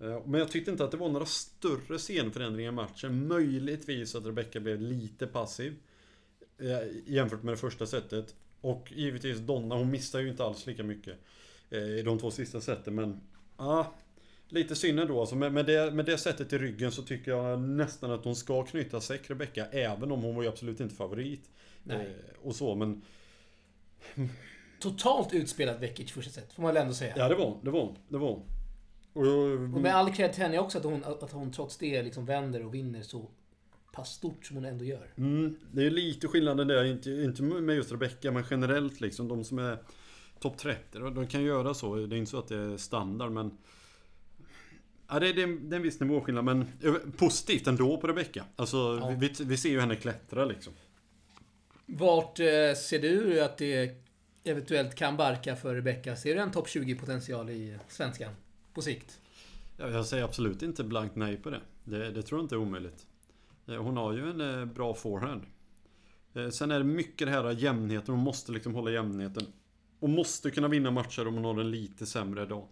Eh, 0.00 0.26
Men 0.26 0.40
jag 0.40 0.50
tyckte 0.50 0.70
inte 0.70 0.84
att 0.84 0.90
det 0.90 0.96
var 0.96 1.08
några 1.08 1.26
större 1.26 1.98
scenförändringar 1.98 2.72
i 2.72 2.74
matchen. 2.74 3.28
Möjligtvis 3.28 4.14
att 4.14 4.26
Rebecca 4.26 4.60
blev 4.60 4.80
lite 4.80 5.26
passiv. 5.26 5.76
Jämfört 7.06 7.42
med 7.42 7.52
det 7.52 7.58
första 7.58 7.86
setet. 7.86 8.34
Och 8.60 8.92
givetvis 8.92 9.38
Donna, 9.38 9.74
hon 9.74 9.90
missar 9.90 10.20
ju 10.20 10.28
inte 10.28 10.44
alls 10.44 10.66
lika 10.66 10.82
mycket 10.82 11.18
i 11.98 12.02
de 12.02 12.18
två 12.18 12.30
sista 12.30 12.60
seten, 12.60 12.94
men... 12.94 13.20
Ja, 13.58 13.94
Lite 14.48 14.76
synd 14.76 15.00
ändå 15.00 15.20
alltså. 15.20 15.36
Med, 15.36 15.52
med, 15.52 15.66
det, 15.66 15.90
med 15.90 16.04
det 16.04 16.18
sättet 16.18 16.52
i 16.52 16.58
ryggen 16.58 16.92
så 16.92 17.02
tycker 17.02 17.30
jag 17.30 17.60
nästan 17.60 18.10
att 18.10 18.24
hon 18.24 18.36
ska 18.36 18.64
knyta 18.64 19.00
säck 19.00 19.30
Rebecca. 19.30 19.66
Även 19.66 20.12
om 20.12 20.22
hon 20.22 20.34
var 20.34 20.42
ju 20.42 20.48
absolut 20.48 20.80
inte 20.80 20.94
favorit. 20.94 21.50
Nej. 21.82 21.96
Eh, 21.96 22.46
och 22.46 22.56
så 22.56 22.74
men... 22.74 23.02
Totalt 24.80 25.34
utspelat 25.34 25.82
Vekic 25.82 26.12
första 26.12 26.30
set, 26.30 26.52
får 26.52 26.62
man 26.62 26.74
väl 26.74 26.82
ändå 26.82 26.94
säga. 26.94 27.14
Ja 27.16 27.28
det 27.28 27.34
var 27.34 27.58
det 27.62 27.70
var 27.70 27.94
det 28.08 28.18
var. 28.18 28.42
Och, 29.12 29.26
Och 29.52 29.80
med 29.80 29.94
all 29.94 30.12
cred 30.12 30.32
till 30.32 30.42
henne 30.42 30.58
också 30.58 30.78
att 30.78 30.84
hon, 30.84 31.04
att 31.04 31.32
hon 31.32 31.52
trots 31.52 31.76
det 31.76 32.02
liksom 32.02 32.26
vänder 32.26 32.64
och 32.64 32.74
vinner 32.74 33.02
så 33.02 33.30
pass 33.92 34.12
stort 34.12 34.46
som 34.46 34.56
hon 34.56 34.64
ändå 34.64 34.84
gör. 34.84 35.12
mm, 35.16 35.56
det 35.72 35.86
är 35.86 35.90
lite 35.90 36.28
skillnaden 36.28 36.68
där, 36.68 36.84
inte, 36.84 37.10
inte 37.10 37.42
med 37.42 37.76
just 37.76 37.92
Rebecca 37.92 38.32
men 38.32 38.44
generellt 38.50 39.00
liksom. 39.00 39.28
De 39.28 39.44
som 39.44 39.58
är 39.58 39.78
topp 40.40 40.58
30, 40.58 40.98
de, 40.98 41.26
kan 41.26 41.42
göra 41.42 41.74
så. 41.74 41.94
Det 41.96 42.16
är 42.16 42.18
inte 42.18 42.30
så 42.30 42.38
att 42.38 42.48
det 42.48 42.56
är 42.56 42.76
standard 42.76 43.32
men... 43.32 43.58
Ja, 45.08 45.20
det, 45.20 45.28
är, 45.28 45.34
det, 45.34 45.42
är, 45.42 45.74
en 45.76 45.82
viss 45.82 46.00
nivåskillnad 46.00 46.44
men 46.44 46.60
eh, 46.82 46.94
positivt 47.16 47.66
ändå 47.66 47.96
på 48.00 48.06
Rebecca. 48.06 48.44
Alltså 48.56 48.76
Ja. 48.76 49.16
vi, 49.20 49.32
vi 49.44 49.56
ser 49.56 49.68
ju 49.68 49.80
henne 49.80 49.96
klättra 49.96 50.44
liksom. 50.44 50.72
Vart 51.86 52.40
eh, 52.40 52.44
ser 52.76 52.98
du 52.98 53.40
att 53.40 53.58
det 53.58 54.02
eventuellt 54.44 54.94
kan 54.94 55.16
barka 55.16 55.56
för 55.56 55.74
Rebecca? 55.74 56.16
Ser 56.16 56.34
du 56.34 56.40
en 56.40 56.50
topp 56.50 56.66
20-potential 56.66 57.50
i 57.50 57.78
svenskan? 57.88 58.32
På 58.74 58.82
sikt? 58.82 59.20
Ja, 59.76 59.88
jag 59.88 60.06
säger 60.06 60.24
absolut 60.24 60.62
inte 60.62 60.84
blankt 60.84 61.16
nej 61.16 61.36
på 61.36 61.50
det. 61.50 61.60
Det, 61.84 62.10
det 62.10 62.22
tror 62.22 62.38
jag 62.40 62.44
inte 62.44 62.54
är 62.54 62.58
omöjligt. 62.58 63.06
Eh, 63.66 63.82
Hon 63.82 63.96
har 63.96 64.12
ju 64.12 64.30
en 64.30 64.72
bra 64.74 64.94
forehand. 64.94 65.42
Eh, 66.34 66.48
Sen 66.48 66.70
är 66.70 66.78
det 66.78 66.84
mycket 66.84 67.26
det 67.28 67.32
här 67.32 67.50
jämnheten. 67.50 68.14
Hon 68.14 68.24
måste 68.24 68.52
liksom 68.52 68.74
hålla 68.74 68.90
jämnheten. 68.90 69.46
Hon 70.00 70.14
måste 70.14 70.50
kunna 70.50 70.68
vinna 70.68 70.90
matcher 70.90 71.28
om 71.28 71.34
hon 71.34 71.44
har 71.44 71.60
en 71.60 71.70
lite 71.70 72.06
sämre 72.06 72.46
dag. 72.46 72.68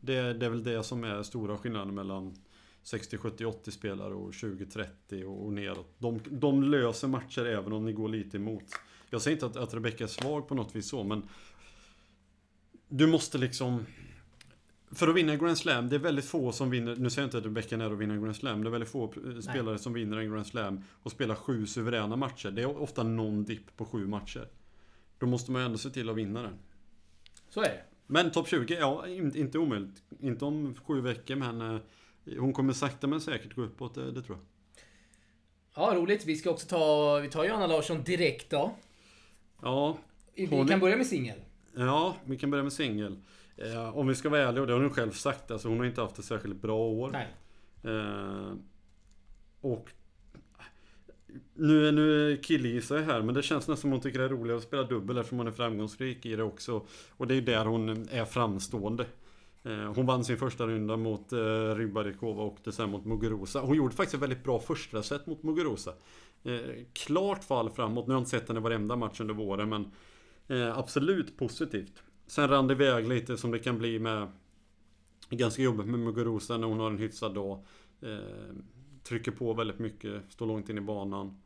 Det, 0.00 0.32
det 0.32 0.46
är 0.46 0.50
väl 0.50 0.64
det 0.64 0.82
som 0.82 1.04
är 1.04 1.22
stora 1.22 1.58
skillnaden 1.58 1.94
mellan 1.94 2.34
60, 2.82 3.18
70, 3.18 3.44
80 3.44 3.70
spelare 3.70 4.14
och 4.14 4.34
20, 4.34 4.66
30 4.66 5.24
och, 5.24 5.44
och 5.44 5.52
neråt. 5.52 5.94
De, 5.98 6.20
de 6.30 6.62
löser 6.62 7.08
matcher 7.08 7.44
även 7.44 7.72
om 7.72 7.84
ni 7.84 7.92
går 7.92 8.08
lite 8.08 8.36
emot. 8.36 8.64
Jag 9.10 9.22
säger 9.22 9.36
inte 9.36 9.46
att, 9.46 9.56
att 9.56 9.74
Rebecca 9.74 10.04
är 10.04 10.08
svag 10.08 10.48
på 10.48 10.54
något 10.54 10.76
vis 10.76 10.88
så, 10.88 11.04
men 11.04 11.28
du 12.88 13.06
måste 13.06 13.38
liksom 13.38 13.86
För 14.90 15.08
att 15.08 15.14
vinna 15.14 15.36
Grand 15.36 15.58
Slam, 15.58 15.88
det 15.88 15.96
är 15.96 16.00
väldigt 16.00 16.24
få 16.24 16.52
som 16.52 16.70
vinner, 16.70 16.96
nu 16.96 17.10
säger 17.10 17.22
jag 17.22 17.26
inte 17.26 17.38
att 17.38 17.44
Rebecca 17.44 17.76
Nero 17.76 17.94
vinner 17.94 18.14
en 18.14 18.22
Grand 18.22 18.36
Slam, 18.36 18.62
det 18.62 18.68
är 18.68 18.70
väldigt 18.70 18.90
få 18.90 19.12
spelare 19.42 19.78
som 19.78 19.92
vinner 19.92 20.16
en 20.16 20.30
Grand 20.30 20.46
Slam 20.46 20.84
och 21.02 21.12
spelar 21.12 21.34
sju 21.34 21.66
suveräna 21.66 22.16
matcher. 22.16 22.50
Det 22.50 22.62
är 22.62 22.82
ofta 22.82 23.02
någon 23.02 23.44
dipp 23.44 23.76
på 23.76 23.84
sju 23.84 24.06
matcher. 24.06 24.48
Då 25.24 25.30
måste 25.30 25.52
man 25.52 25.60
ju 25.62 25.66
ändå 25.66 25.78
se 25.78 25.90
till 25.90 26.08
att 26.10 26.16
vinna 26.16 26.42
den. 26.42 26.58
Så 27.48 27.60
är 27.60 27.64
det. 27.68 27.82
Men 28.06 28.30
topp 28.30 28.48
20, 28.48 28.74
ja, 28.78 29.08
in- 29.08 29.36
inte 29.36 29.58
omöjligt. 29.58 30.02
Inte 30.20 30.44
om 30.44 30.74
sju 30.86 31.00
veckor, 31.00 31.36
men 31.36 31.60
eh, 31.60 31.80
hon 32.38 32.52
kommer 32.52 32.72
sakta 32.72 33.06
men 33.06 33.20
säkert 33.20 33.54
gå 33.54 33.62
uppåt, 33.62 33.94
det, 33.94 34.12
det 34.12 34.22
tror 34.22 34.38
jag. 34.38 34.46
Ja, 35.76 35.94
roligt. 35.96 36.26
Vi 36.26 36.36
ska 36.36 36.50
också 36.50 36.66
ta... 36.68 37.18
Vi 37.18 37.28
tar 37.28 37.44
ju 37.44 37.50
Anna 37.50 37.66
Larsson 37.66 38.02
direkt 38.02 38.50
då. 38.50 38.74
Ja, 39.62 39.98
Vi 40.34 40.44
är- 40.44 40.68
kan 40.68 40.80
börja 40.80 40.96
med 40.96 41.06
singel. 41.06 41.38
ja 41.76 42.16
vi 42.24 42.38
kan 42.38 42.50
börja 42.50 42.62
med 42.64 42.72
singel. 42.72 43.18
Eh, 43.56 43.96
om 43.98 44.06
vi 44.06 44.14
ska 44.14 44.28
vara 44.28 44.40
ärliga, 44.48 44.60
och 44.60 44.66
det 44.66 44.72
har 44.72 44.80
hon 44.80 44.90
själv 44.90 45.10
sagt, 45.12 45.50
alltså 45.50 45.68
hon 45.68 45.78
har 45.78 45.86
inte 45.86 46.00
haft 46.00 46.18
ett 46.18 46.24
särskilt 46.24 46.62
bra 46.62 46.78
år. 46.78 47.10
Nej. 47.10 47.28
Eh, 47.94 48.52
och 49.60 49.90
nu, 51.54 51.92
nu 51.92 52.36
killgissar 52.42 52.96
jag 52.96 53.04
här, 53.04 53.22
men 53.22 53.34
det 53.34 53.42
känns 53.42 53.58
nästan 53.58 53.76
som 53.76 53.90
hon 53.90 54.00
tycker 54.00 54.18
det 54.18 54.24
är 54.24 54.28
roligare 54.28 54.58
att 54.58 54.64
spela 54.64 54.82
dubbel 54.82 55.18
eftersom 55.18 55.38
hon 55.38 55.46
är 55.46 55.52
framgångsrik 55.52 56.26
i 56.26 56.36
det 56.36 56.42
också. 56.42 56.86
Och 57.10 57.26
det 57.26 57.34
är 57.34 57.36
ju 57.36 57.40
där 57.40 57.64
hon 57.64 57.88
är 58.10 58.24
framstående. 58.24 59.06
Eh, 59.62 59.92
hon 59.94 60.06
vann 60.06 60.24
sin 60.24 60.36
första 60.36 60.66
runda 60.66 60.96
mot 60.96 61.32
eh, 61.32 61.74
Rybarikova 61.74 62.42
och 62.42 62.52
åkte 62.52 62.72
sen 62.72 62.90
mot 62.90 63.04
Muguruza. 63.04 63.60
Hon 63.60 63.76
gjorde 63.76 63.94
faktiskt 63.94 64.14
ett 64.14 64.22
väldigt 64.22 64.44
bra 64.44 64.60
första 64.60 65.02
set 65.02 65.26
mot 65.26 65.42
Muguruza. 65.42 65.92
Eh, 66.44 66.60
klart 66.92 67.44
fall 67.44 67.70
framåt. 67.70 68.06
Nu 68.06 68.12
har 68.12 68.20
jag 68.20 68.20
inte 68.20 68.30
sett 68.30 68.48
henne 68.48 68.60
i 68.60 68.62
varenda 68.62 68.96
match 68.96 69.20
under 69.20 69.34
våren, 69.34 69.68
men 69.68 69.90
eh, 70.48 70.78
absolut 70.78 71.38
positivt. 71.38 72.02
Sen 72.26 72.48
rann 72.48 72.66
det 72.66 72.74
iväg 72.74 73.08
lite 73.08 73.36
som 73.36 73.50
det 73.50 73.58
kan 73.58 73.78
bli 73.78 73.98
med 73.98 74.28
Ganska 75.30 75.62
jobbigt 75.62 75.86
med 75.86 76.00
Muguruza 76.00 76.56
när 76.56 76.66
hon 76.66 76.80
har 76.80 76.90
en 76.90 76.98
hyfsad 76.98 77.34
dag. 77.34 77.64
Eh, 78.00 78.54
trycker 79.08 79.30
på 79.30 79.52
väldigt 79.54 79.78
mycket, 79.78 80.22
står 80.32 80.46
långt 80.46 80.68
in 80.68 80.78
i 80.78 80.80
banan. 80.80 81.40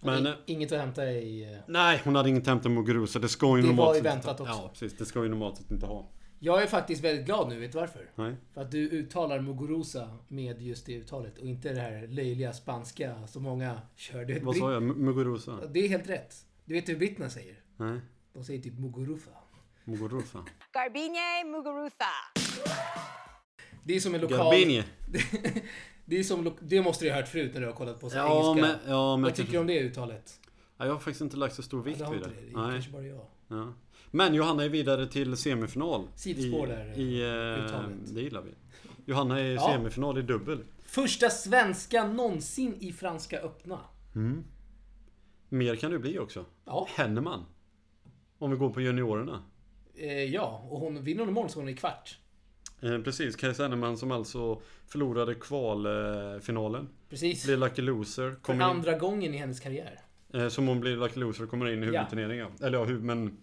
Men... 0.00 0.26
eh, 0.26 0.32
I- 0.32 0.52
Inget 0.52 0.72
att 0.72 0.78
hämta 0.80 1.10
i... 1.12 1.52
eh, 1.54 1.58
Nej, 1.68 2.00
hon 2.04 2.14
hade 2.14 2.28
inget 2.28 2.46
hämtat 2.46 2.72
Muguruza. 2.72 3.18
Det 3.18 3.28
ska 3.28 3.46
ju 3.56 3.62
Det 3.62 3.68
var 3.68 3.74
normalt 3.74 3.96
ju 3.96 4.02
sett 4.02 4.06
väntat 4.12 4.30
inte- 4.40 4.42
också. 4.42 4.62
Ja, 4.62 4.68
precis. 4.72 4.98
Det 4.98 5.04
ska 5.06 5.22
ju 5.22 5.28
normalt 5.28 5.56
sett 5.56 5.70
inte 5.70 5.86
ha. 5.86 6.08
Jag 6.38 6.62
är 6.62 6.66
faktiskt 6.66 7.04
väldigt 7.04 7.26
glad 7.26 7.48
nu, 7.48 7.60
vet 7.60 7.72
du 7.72 7.78
varför? 7.78 8.10
Nej. 8.14 8.34
För 8.54 8.60
att 8.60 8.70
du 8.70 8.78
uttalar 8.90 9.40
Muguruza 9.40 10.18
med 10.28 10.62
just 10.62 10.86
det 10.86 10.94
uttalet 10.94 11.38
och 11.38 11.46
inte 11.46 11.72
det 11.72 11.80
här 11.80 12.06
löjliga 12.06 12.52
spanska 12.52 13.26
som 13.26 13.42
många 13.42 13.80
kör. 13.96 14.24
Du 14.24 14.34
vet, 14.34 14.42
Vad 14.42 14.56
sa 14.56 14.72
jag? 14.72 14.82
Muguruza? 14.82 15.58
Det 15.72 15.80
är 15.84 15.88
helt 15.88 16.08
rätt. 16.08 16.34
Du 16.64 16.74
vet 16.74 16.88
hur 16.88 16.96
britterna 16.96 17.30
säger? 17.30 17.56
Nej. 17.76 18.00
De 18.32 18.44
säger 18.44 18.62
typ 18.62 18.78
Muguruza. 18.78 19.30
Muguruza. 19.84 20.44
Garbine 20.72 21.44
Muguruza. 21.50 22.04
Det 23.84 23.96
är 23.96 24.00
som 24.00 24.14
en 24.14 24.20
lokal... 24.20 24.38
Garbini. 24.38 24.84
Det 26.12 26.18
är 26.18 26.22
som... 26.24 26.52
Det 26.60 26.82
måste 26.82 27.04
du 27.04 27.10
ha 27.10 27.16
hört 27.16 27.28
förut 27.28 27.50
när 27.54 27.60
du 27.60 27.66
har 27.66 27.74
kollat 27.74 28.00
på 28.00 28.10
så 28.10 28.16
Ja, 28.16 28.50
engelska. 28.50 28.68
men... 28.84 28.92
Ja, 28.92 29.16
men 29.16 29.22
Vad 29.22 29.34
tycker 29.34 29.52
du 29.52 29.58
om 29.58 29.66
det 29.66 29.80
uttalet? 29.80 30.40
Ja, 30.76 30.84
jag 30.86 30.92
har 30.92 30.98
faktiskt 30.98 31.20
inte 31.20 31.36
lagt 31.36 31.54
så 31.54 31.62
stor 31.62 31.82
vikt 31.82 32.00
vid 32.00 32.06
det. 32.06 32.14
det. 32.18 32.20
Det 32.24 32.60
Nej. 32.60 32.72
kanske 32.72 32.90
bara 32.90 33.02
jag. 33.02 33.26
Ja. 33.48 33.72
Men 34.10 34.34
Johanna 34.34 34.64
är 34.64 34.68
vidare 34.68 35.06
till 35.06 35.36
semifinal. 35.36 36.08
Sidospår 36.16 36.66
där, 36.66 36.98
i, 36.98 37.20
eh, 37.22 37.64
uttalet. 37.64 38.14
Det 38.14 38.20
gillar 38.20 38.42
vi. 38.42 38.50
Johanna 39.06 39.40
är 39.40 39.44
i 39.44 39.54
Ja. 39.54 39.72
semifinal 39.72 40.18
i 40.18 40.22
dubbel. 40.22 40.64
Första 40.84 41.30
svenska 41.30 42.06
någonsin 42.06 42.76
i 42.80 42.92
Franska 42.92 43.38
öppna. 43.40 43.78
Mer 45.48 45.76
kan 45.76 45.90
det 45.90 45.98
bli 45.98 46.18
också. 46.18 46.44
Ja. 46.64 46.88
Henneman. 46.96 47.44
Om 48.38 48.50
vi 48.50 48.56
går 48.56 48.70
på 48.70 48.80
juniorerna. 48.80 49.42
Eh, 49.94 50.24
ja, 50.24 50.66
och 50.70 50.80
hon 50.80 51.04
vinner 51.04 51.20
hon 51.20 51.28
imorgon 51.28 51.50
så 51.50 51.58
hon 51.60 51.68
är 51.68 51.72
i 51.72 51.76
kvart. 51.76 52.18
Eh, 52.82 52.98
precis, 53.02 53.36
Kajsa 53.36 53.62
Henneman 53.62 53.96
som 53.98 54.10
alltså 54.12 54.60
förlorade 54.86 55.34
kvalfinalen. 55.34 56.88
Precis. 57.08 57.44
Blir 57.46 57.56
lucky 57.56 57.82
loser. 57.82 58.34
För 58.44 58.54
in, 58.54 58.62
andra 58.62 58.98
gången 58.98 59.34
i 59.34 59.36
hennes 59.36 59.60
karriär. 59.60 60.00
eh, 60.34 60.48
som 60.48 60.68
hon 60.68 60.80
blir 60.80 60.96
lucky 60.96 61.20
loser 61.20 61.44
och 61.44 61.50
kommer 61.50 61.68
in 61.72 61.82
i 61.82 61.86
huvudturneringen. 61.86 62.50
Eller 62.62 62.78
ja, 62.78 62.84
men 62.86 63.36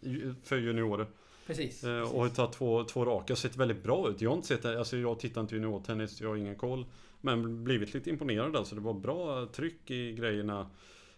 för 0.43 0.57
juniorer. 0.57 1.07
Precis. 1.47 1.83
Eh, 1.83 1.99
precis. 2.01 2.13
och 2.13 2.21
har 2.21 2.29
tagit 2.29 2.53
två, 2.53 2.83
två 2.83 3.05
raka. 3.05 3.35
Sett 3.35 3.57
väldigt 3.57 3.83
bra 3.83 4.09
ut. 4.09 4.21
Jag 4.21 4.29
har 4.29 4.35
inte 4.35 4.47
sett 4.47 4.61
det. 4.61 4.79
Alltså 4.79 4.97
jag 4.97 5.19
tittar 5.19 5.41
inte 5.41 5.55
juniortennis, 5.55 6.21
jag 6.21 6.29
har 6.29 6.35
ingen 6.35 6.55
koll. 6.55 6.85
Men 7.21 7.63
blivit 7.63 7.93
lite 7.93 8.09
imponerad 8.09 8.55
alltså. 8.55 8.75
Det 8.75 8.81
var 8.81 8.93
bra 8.93 9.45
tryck 9.53 9.91
i 9.91 10.11
grejerna. 10.13 10.69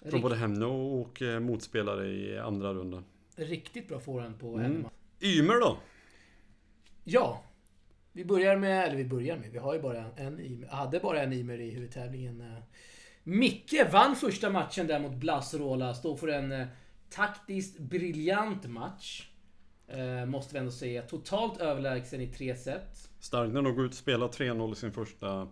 Från 0.02 0.12
Rikt- 0.12 0.22
både 0.22 0.36
henne 0.36 0.66
och 0.66 1.22
eh, 1.22 1.40
motspelare 1.40 2.08
i 2.08 2.38
andra 2.40 2.74
rundan. 2.74 3.04
Riktigt 3.36 3.88
bra 3.88 4.00
forehand 4.00 4.40
på 4.40 4.48
Mm. 4.58 4.62
henne. 4.62 4.90
Ymer 5.22 5.54
då? 5.60 5.78
Ja. 7.04 7.44
Vi 8.14 8.26
börjar 8.26 8.58
med, 8.58 8.86
eller 8.88 8.96
vi 8.96 9.06
börjar 9.06 9.38
med, 9.38 9.52
vi 9.52 9.58
har 9.58 9.74
ju 9.74 9.82
bara 9.82 10.06
en, 10.16 10.66
hade 10.70 11.00
bara 11.00 11.22
en 11.22 11.34
Ymer 11.34 11.60
i 11.62 11.70
huvudtävlingen. 11.70 12.42
eh. 12.42 12.58
Micke 13.24 13.74
vann 13.92 14.16
första 14.16 14.50
matchen 14.50 14.88
där 14.88 15.00
mot 15.00 15.14
Blas 15.16 15.54
Rola. 15.54 15.94
Står 15.94 16.16
för 16.16 16.28
en 16.28 16.52
eh, 16.52 16.68
taktiskt 17.10 17.80
briljant 17.80 18.68
match. 18.70 19.28
Eh, 19.88 20.26
måste 20.26 20.54
vi 20.54 20.60
ändå 20.60 20.72
säga. 20.72 21.02
Totalt 21.02 21.62
överlägsen 21.62 22.22
i 22.22 22.28
tre 22.28 22.56
set. 22.56 23.10
Starkt 23.20 23.54
när 23.54 23.62
de 23.62 23.76
går 23.76 23.86
ut 23.86 23.92
och 23.92 23.98
spelar 23.98 24.28
3-0 24.28 24.72
i 24.72 24.76
sin 24.76 24.92
första... 24.92 25.48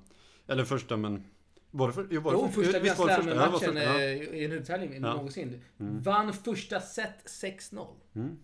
Eller 0.47 0.65
första 0.65 0.97
men... 0.97 1.23
Var 1.71 1.87
det 1.87 1.93
för, 1.93 2.07
jo, 2.11 2.21
var 2.21 2.31
det 2.31 2.39
Jo, 2.41 2.47
för- 2.47 2.63
första 2.63 2.79
Grand 2.79 3.23
Slam-matchen 3.23 3.75
ja. 3.75 3.99
eh, 4.01 4.11
i 4.11 4.45
en 4.45 4.51
huvudtävling 4.51 4.93
Ja. 4.93 4.99
någonsin. 4.99 5.61
Vann 5.77 6.33
första 6.33 6.79
set 6.81 7.23
6-0. 7.25 7.87
Mm. 8.15 8.37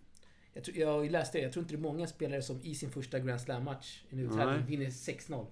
Jag, 0.57 0.63
tror, 0.63 0.77
jag 0.77 1.11
läste 1.11 1.37
det, 1.37 1.41
jag 1.43 1.53
tror 1.53 1.63
inte 1.63 1.73
det 1.75 1.79
är 1.79 1.81
många 1.81 2.07
spelare 2.07 2.41
som 2.41 2.59
i 2.63 2.75
sin 2.75 2.91
första 2.91 3.19
Grand 3.19 3.41
Slam-match 3.41 4.01
i 4.09 4.15
en 4.19 4.65
vinner 4.67 4.85
6-0. 4.85 5.45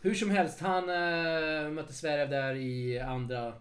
Hur 0.00 0.14
som 0.14 0.30
helst, 0.30 0.60
han 0.60 0.88
äh, 0.88 1.70
mötte 1.70 1.92
Zverev 1.92 2.30
där 2.30 2.54
i 2.54 2.98
andra. 2.98 3.52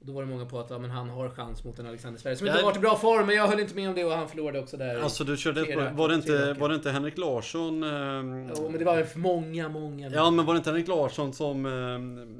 Då 0.00 0.12
var 0.12 0.22
det 0.22 0.28
många 0.28 0.46
på 0.46 0.58
att 0.58 0.70
ja, 0.70 0.78
men 0.78 0.90
han 0.90 1.08
har 1.10 1.28
chans 1.30 1.64
mot 1.64 1.78
en 1.78 1.86
Alexander 1.86 2.20
Zverev 2.20 2.36
som 2.36 2.46
inte 2.46 2.58
Ja. 2.58 2.62
har 2.64 2.70
varit 2.70 2.76
i 2.76 2.80
bra 2.80 2.96
form, 2.96 3.26
men 3.26 3.36
jag 3.36 3.46
höll 3.48 3.60
inte 3.60 3.74
med 3.74 3.88
om 3.88 3.94
det 3.94 4.04
och 4.04 4.12
han 4.12 4.28
förlorade 4.28 4.58
också 4.60 4.76
där. 4.76 5.00
Alltså 5.00 5.24
du 5.24 5.36
körde 5.36 5.64
Tre 5.64 5.90
var, 5.90 6.08
det 6.08 6.14
inte, 6.14 6.52
var 6.52 6.68
det 6.68 6.74
inte 6.74 6.90
Henrik 6.90 7.18
Larsson? 7.18 7.82
ehm, 7.82 8.50
Jo, 8.56 8.68
men 8.68 8.78
det 8.78 8.84
var 8.84 9.02
för 9.02 9.18
många, 9.18 9.68
många. 9.68 10.08
Ja 10.10 10.30
men 10.30 10.46
var 10.46 10.54
det 10.54 10.58
inte 10.58 10.70
Henrik 10.70 10.88
Larsson 10.88 11.32
som... 11.32 11.66
ehm, 11.66 12.36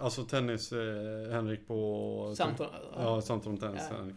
alltså 0.00 0.24
tennis 0.24 0.72
eh, 0.72 1.32
Henrik 1.32 1.66
på... 1.66 2.34
Samtal, 2.36 2.66
Ja, 2.96 3.20
samtal 3.20 3.52
om 3.52 3.58
tennis. 3.58 3.82
Ja. 3.90 3.96
Henrik. 3.96 4.16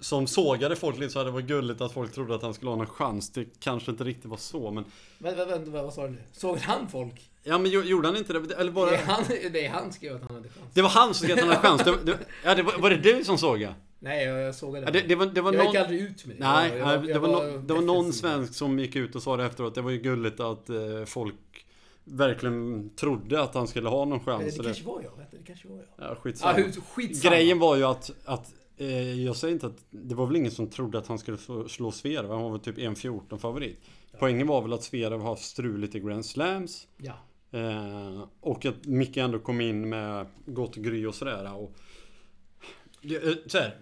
Som 0.00 0.26
sågade 0.26 0.76
folk 0.76 0.98
lite 0.98 1.12
så 1.12 1.18
här, 1.18 1.26
det 1.26 1.30
var 1.32 1.40
gulligt 1.40 1.80
att 1.80 1.92
folk 1.92 2.12
trodde 2.12 2.34
att 2.34 2.42
han 2.42 2.54
skulle 2.54 2.70
ha 2.70 2.76
någon 2.76 2.86
chans. 2.86 3.30
Det 3.32 3.44
kanske 3.60 3.90
inte 3.90 4.04
riktigt 4.04 4.24
var 4.24 4.36
så 4.36 4.70
men... 4.70 4.84
Vänta, 5.18 5.44
vänta, 5.44 5.70
vad, 5.70 5.84
vad 5.84 5.94
sa 5.94 6.02
du 6.04 6.10
nu? 6.10 6.18
Såg 6.32 6.58
han 6.58 6.88
folk? 6.88 7.30
Ja 7.42 7.58
men 7.58 7.70
gjo- 7.70 7.84
gjorde 7.84 8.08
han 8.08 8.16
inte 8.16 8.32
det? 8.32 8.54
Eller 8.54 8.72
var 8.72 8.86
Det 8.90 8.96
är 8.96 9.04
han, 9.06 9.24
det 9.52 9.66
är 9.66 9.70
han 9.70 9.92
skrev 9.92 10.16
att 10.16 10.22
han 10.22 10.34
hade 10.34 10.48
chans. 10.48 10.66
Det 10.74 10.82
var 10.82 10.88
han 10.88 11.14
som 11.14 11.28
skrev 11.28 11.32
att 11.38 11.40
han 11.44 11.48
hade 11.48 11.68
chans. 11.68 11.82
Det, 11.84 12.12
det, 12.12 12.18
ja, 12.44 12.54
det 12.54 12.62
var, 12.62 12.78
var 12.78 12.90
det 12.90 12.96
du 12.96 13.24
som 13.24 13.38
sågade? 13.38 13.74
Nej, 13.98 14.24
jag, 14.24 14.40
jag 14.40 14.54
såg 14.54 14.74
det. 14.74 14.80
Ja, 14.80 14.90
det, 14.90 15.00
det 15.00 15.14
var, 15.14 15.26
det 15.26 15.40
var 15.40 15.52
jag 15.52 15.58
någon... 15.64 15.72
gick 15.72 15.80
aldrig 15.82 16.00
ut 16.00 16.26
med 16.26 16.36
det. 16.36 16.44
Nej, 16.44 16.70
jag, 16.78 16.88
jag, 16.94 17.02
det, 17.02 17.10
jag 17.10 17.20
var 17.20 17.28
no, 17.52 17.58
det 17.58 17.74
var 17.74 17.80
någon 17.82 18.12
svensk 18.12 18.54
som 18.54 18.78
gick 18.78 18.96
ut 18.96 19.14
och 19.14 19.22
sa 19.22 19.36
det 19.36 19.44
efteråt. 19.44 19.74
Det 19.74 19.82
var 19.82 19.90
ju 19.90 19.98
gulligt 19.98 20.40
att 20.40 20.68
eh, 20.70 20.76
folk 21.06 21.34
verkligen 22.04 22.90
trodde 22.96 23.42
att 23.42 23.54
han 23.54 23.66
skulle 23.68 23.88
ha 23.88 24.04
någon 24.04 24.20
chans. 24.24 24.44
Det 24.56 24.62
Det, 24.62 24.64
kanske 24.64 24.84
var 24.84 25.00
jag. 25.02 25.16
Vänta, 25.16 25.36
det 25.36 25.46
kanske 25.46 25.68
var 25.68 25.76
jag. 25.76 25.84
ja, 25.96 26.12
Ah, 26.12 26.14
skitsamma. 26.14 26.52
hur, 26.52 26.72
skitsamma. 26.94 27.34
Grejen 27.34 27.58
var 27.58 27.76
ju 27.76 27.84
att, 27.84 28.10
att 28.24 28.52
jag 29.24 29.36
säger 29.36 29.54
inte 29.54 29.66
att 29.66 29.84
det 29.90 30.14
var 30.14 30.26
väl 30.26 30.36
ingen 30.36 30.52
som 30.52 30.70
trodde 30.70 30.98
att 30.98 31.06
han 31.06 31.18
skulle 31.18 31.38
slå, 31.68 31.92
Zverev. 31.92 32.30
Han 32.30 32.42
var 32.42 32.50
väl 32.50 32.60
typ 32.60 32.78
1.14 32.78 33.38
favorit. 33.38 33.80
Poängen 34.18 34.46
var 34.46 34.62
väl 34.62 34.72
att 34.72 34.82
Zverev 34.82 35.20
har 35.20 35.36
struligt 35.36 35.94
i 35.94 36.00
Grand 36.00 36.26
Slams. 36.26 36.88
Ja. 36.96 37.14
Eh, 37.58 38.24
och 38.40 38.66
att 38.66 38.84
Micke 38.86 39.16
ändå 39.16 39.38
kom 39.38 39.60
in 39.60 39.88
med 39.88 40.26
gott 40.46 40.74
gry 40.76 41.06
och 41.06 41.14
sådär. 41.14 41.54
Och, 41.54 41.72
det, 43.02 43.16
eh, 43.16 43.34
så 43.46 43.58
här. 43.58 43.78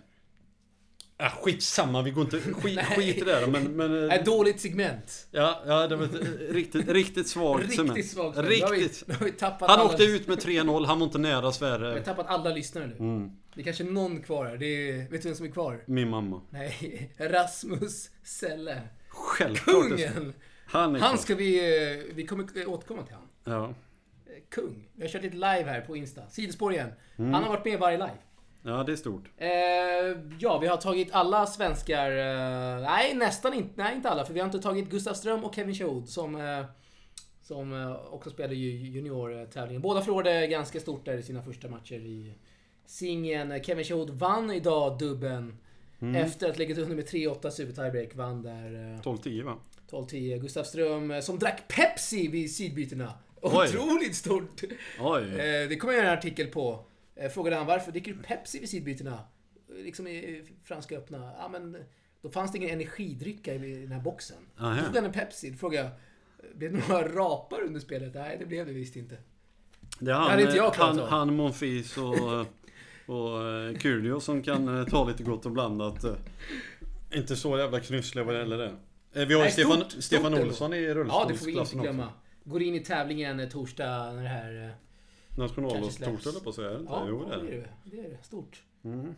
Äh, 1.23 1.29
skitsamma, 1.43 2.03
vi 2.03 2.11
går 2.11 2.25
inte... 2.25 2.41
Skit, 2.53 2.81
skit 2.81 3.17
i 3.17 3.21
det 3.21 3.25
där, 3.41 3.47
men... 3.47 3.77
men 3.77 4.09
eh, 4.11 4.15
Ett 4.17 4.25
dåligt 4.25 4.61
segment. 4.61 5.27
Ja, 5.31 5.63
ja, 5.67 5.87
det 5.87 5.97
var 5.97 6.05
ett 6.05 6.15
eh, 6.15 6.55
riktigt, 6.55 6.89
riktigt 6.89 7.29
svagt 7.29 7.71
segment. 7.71 7.97
Riktigt 7.97 8.13
svagt. 8.13 8.37
segment. 8.37 8.63
Har 8.63 8.71
vi- 8.73 8.77
Riktigt. 8.83 9.09
Nu 9.09 9.15
har 9.15 9.25
vi 9.25 9.33
tappat 9.33 9.71
Han 9.71 9.81
alla, 9.81 9.91
åkte 9.91 10.03
ut 10.05 10.29
med 10.29 10.39
3-0, 10.39 10.87
han 10.87 10.99
var 10.99 11.07
inte 11.07 11.19
nära 11.19 11.41
Vi 11.41 11.45
har 11.45 11.53
Sverige. 11.53 12.01
tappat 12.03 12.27
alla 12.27 12.51
lyssnare 12.51 12.87
nu. 12.87 12.97
Mm, 12.99 13.31
Det 13.55 13.61
är 13.61 13.65
kanske 13.65 13.85
någon 13.85 14.23
kvar 14.23 14.45
här. 14.47 14.57
Det 14.57 14.67
är, 14.91 14.97
vet 15.11 15.23
du 15.23 15.29
vem 15.29 15.35
som 15.35 15.47
är 15.47 15.51
kvar? 15.51 15.83
min 15.87 16.09
mamma. 16.11 16.41
Nej, 16.51 17.13
Rasmus 17.19 18.11
Selle. 18.23 18.81
Självklart. 19.09 19.91
det- 19.97 20.09
Kungen! 20.15 20.33
Han 20.67 20.97
är 20.97 21.01
Han 21.01 21.19
ska 21.19 21.35
vi... 21.35 21.59
eh, 22.09 22.15
Vi 22.15 22.27
kommer 22.27 22.61
eh, 22.63 22.69
återkomma 22.73 23.03
till 23.03 23.15
han. 23.15 23.29
Ja. 23.55 23.65
Eh, 23.65 23.73
Kung. 24.51 24.89
Vi 24.95 25.03
har 25.03 25.09
kört 25.09 25.23
lite 25.23 25.35
live 25.37 25.65
här 25.65 25.81
på 25.81 25.97
Insta. 25.97 26.29
Sidospår 26.31 26.73
igen. 26.73 26.89
Mm. 27.17 27.33
Han 27.35 27.43
har 27.43 27.51
varit 27.51 27.65
med 27.65 27.75
i 27.75 27.77
varje 27.77 27.97
live. 27.99 28.19
Ja, 28.62 28.85
det 28.85 28.92
är 28.92 28.96
stort. 28.96 29.31
Eh, 29.37 29.48
ja, 30.38 30.59
vi 30.59 30.66
har 30.66 30.77
tagit 30.77 31.09
alla 31.12 31.46
svenskar. 31.46 32.11
Eh, 32.11 32.83
nej, 32.83 33.14
nästan 33.14 33.55
inte. 33.55 33.72
Nej, 33.83 33.96
inte 33.96 34.11
alla. 34.11 34.25
För 34.25 34.35
vi 34.35 34.40
har 34.40 34.46
inte 34.46 34.61
tagit 34.61 34.90
Gustav 34.90 35.14
Ström 35.14 35.44
och 35.44 35.55
Kevin 35.55 35.75
Schode 35.75 36.07
som, 36.07 36.37
eh, 36.37 36.64
som 37.42 37.72
eh, 37.72 38.14
också 38.14 38.31
spelade 38.31 38.55
ju 38.55 38.70
juniortävlingen. 38.70 39.83
Båda 39.83 40.01
förlorade 40.01 40.46
ganska 40.46 40.81
stort 40.81 41.05
där 41.05 41.18
i 41.18 41.22
sina 41.22 41.42
första 41.42 41.68
matcher 41.68 41.94
i 41.94 42.35
singeln. 42.87 43.62
Kevin 43.62 43.85
Schode 43.85 44.12
vann 44.12 44.51
idag 44.51 44.98
dubben. 44.98 45.59
Mm. 46.01 46.14
Efter 46.14 46.46
att 46.48 46.57
ha 46.57 46.59
legat 46.59 46.79
under 46.79 46.96
med 46.96 47.09
3-8 47.09 47.51
super 47.51 47.72
tiebreak. 47.72 48.14
Vann 48.14 48.42
där 48.42 48.94
eh, 48.94 49.01
12-10 49.01 49.44
va? 49.44 49.59
12-10. 49.90 50.38
Gustav 50.38 50.64
Ström 50.64 51.11
eh, 51.11 51.20
som 51.20 51.38
drack 51.38 51.68
Pepsi 51.68 52.29
vid 52.29 52.55
sidbytena. 52.55 53.12
Oj. 53.40 53.68
Otroligt 53.68 54.14
stort! 54.14 54.62
Oj. 55.01 55.22
Eh, 55.22 55.68
det 55.68 55.77
kommer 55.77 55.94
jag 55.94 56.03
göra 56.03 56.12
en 56.12 56.18
artikel 56.18 56.46
på. 56.46 56.85
Eh, 57.16 57.31
frågade 57.31 57.57
han 57.57 57.66
varför 57.66 57.92
dricker 57.92 58.12
du 58.14 58.22
Pepsi 58.22 58.59
vid 58.61 58.68
sidbytena? 58.68 59.18
Eh, 59.68 59.85
Liksom 59.85 60.07
i 60.07 60.44
Franska 60.64 60.96
öppna. 60.96 61.33
Ja 61.38 61.48
men, 61.48 61.77
då 62.22 62.29
fanns 62.31 62.53
det 62.53 62.59
ingen 62.59 62.70
energidrycka 62.70 63.55
i 63.55 63.59
den 63.83 63.92
här 63.92 64.01
boxen. 64.01 64.37
Aha. 64.59 64.77
Då 64.81 64.87
tog 64.87 64.96
han 64.96 65.05
en 65.05 65.12
Pepsi. 65.12 65.51
Då 65.51 65.57
frågade 65.57 65.90
jag, 66.40 66.57
blev 66.59 66.72
det 66.72 66.88
några 66.88 67.09
rapar 67.09 67.62
under 67.62 67.81
spelet? 67.81 68.14
Nej, 68.14 68.37
det 68.38 68.46
blev 68.46 68.66
det 68.66 68.72
visst 68.72 68.96
inte. 68.96 69.16
Det 69.98 70.11
är 70.11 70.14
han, 70.14 70.31
hade 70.31 70.42
inte 70.42 70.57
jag 70.57 70.70
han, 70.70 70.98
av. 71.01 71.09
han 71.09 71.35
Monfils 71.37 71.96
och, 71.98 72.40
och 73.16 73.48
eh, 73.48 73.79
Kyrdio 73.79 74.20
som 74.20 74.42
kan 74.42 74.79
eh, 74.79 74.87
ta 74.87 75.09
lite 75.09 75.22
gott 75.22 75.46
och 75.46 75.53
blandat. 75.53 76.05
eh. 76.05 76.14
Inte 77.14 77.37
så 77.37 77.59
jävla 77.59 77.81
knussliga 77.81 78.25
vad 78.25 78.35
det 78.35 78.38
gäller 78.38 78.59
det. 78.59 78.72
Eh, 79.20 79.27
Vi 79.29 79.35
har 79.35 79.44
ju 79.44 79.51
Stefan, 79.51 79.72
stort- 79.81 80.03
Stefan. 80.03 80.35
Olsson 80.35 80.75
i 80.75 80.83
Ja, 80.85 80.94
det 80.94 80.94
får 80.94 81.05
vi 81.05 81.12
inte 81.12 81.25
rullstolsklassen 81.35 81.59
också. 81.81 81.92
glömma. 81.92 82.09
Går 82.44 82.62
in 82.62 82.75
i 82.75 82.81
tävlingen 82.81 83.40
eh, 83.40 83.48
torsdag 83.48 84.12
när 84.12 84.22
det 84.22 84.29
här... 84.29 84.75
eh, 85.38 85.88
släpps. 85.88 86.25
höll 86.25 86.35
jag 86.35 86.45
på 86.45 86.51
att 86.51 86.57
säga. 86.57 86.71
är 86.71 86.75
det 86.75 86.81
inte? 86.81 86.92
Ja, 86.92 87.07
jo, 87.09 87.25
det 87.25 87.35
är 87.35 87.38
det. 87.38 87.51
det. 87.51 87.68
Det 87.85 87.99
är 87.99 88.11
det. 88.11 88.25
Stort. 88.25 88.62
Mm. 88.85 89.14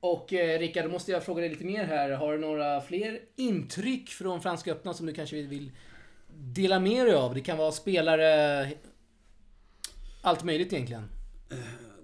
Och 0.00 0.32
eh, 0.32 0.58
Rickard, 0.58 0.84
då 0.84 0.90
måste 0.90 1.12
jag 1.12 1.24
fråga 1.24 1.40
dig 1.40 1.50
lite 1.50 1.64
mer 1.64 1.84
här. 1.84 2.10
Har 2.10 2.32
du 2.32 2.38
några 2.38 2.80
fler 2.80 3.20
intryck 3.36 4.08
från 4.08 4.40
Franska 4.40 4.72
öppna 4.72 4.94
som 4.94 5.06
du 5.06 5.12
kanske 5.12 5.42
vill 5.42 5.70
dela 6.28 6.80
med 6.80 7.06
dig 7.06 7.14
av? 7.14 7.34
Det 7.34 7.40
kan 7.40 7.58
vara 7.58 7.72
spelare... 7.72 8.70
Allt 10.22 10.44
möjligt 10.44 10.72
egentligen. 10.72 11.08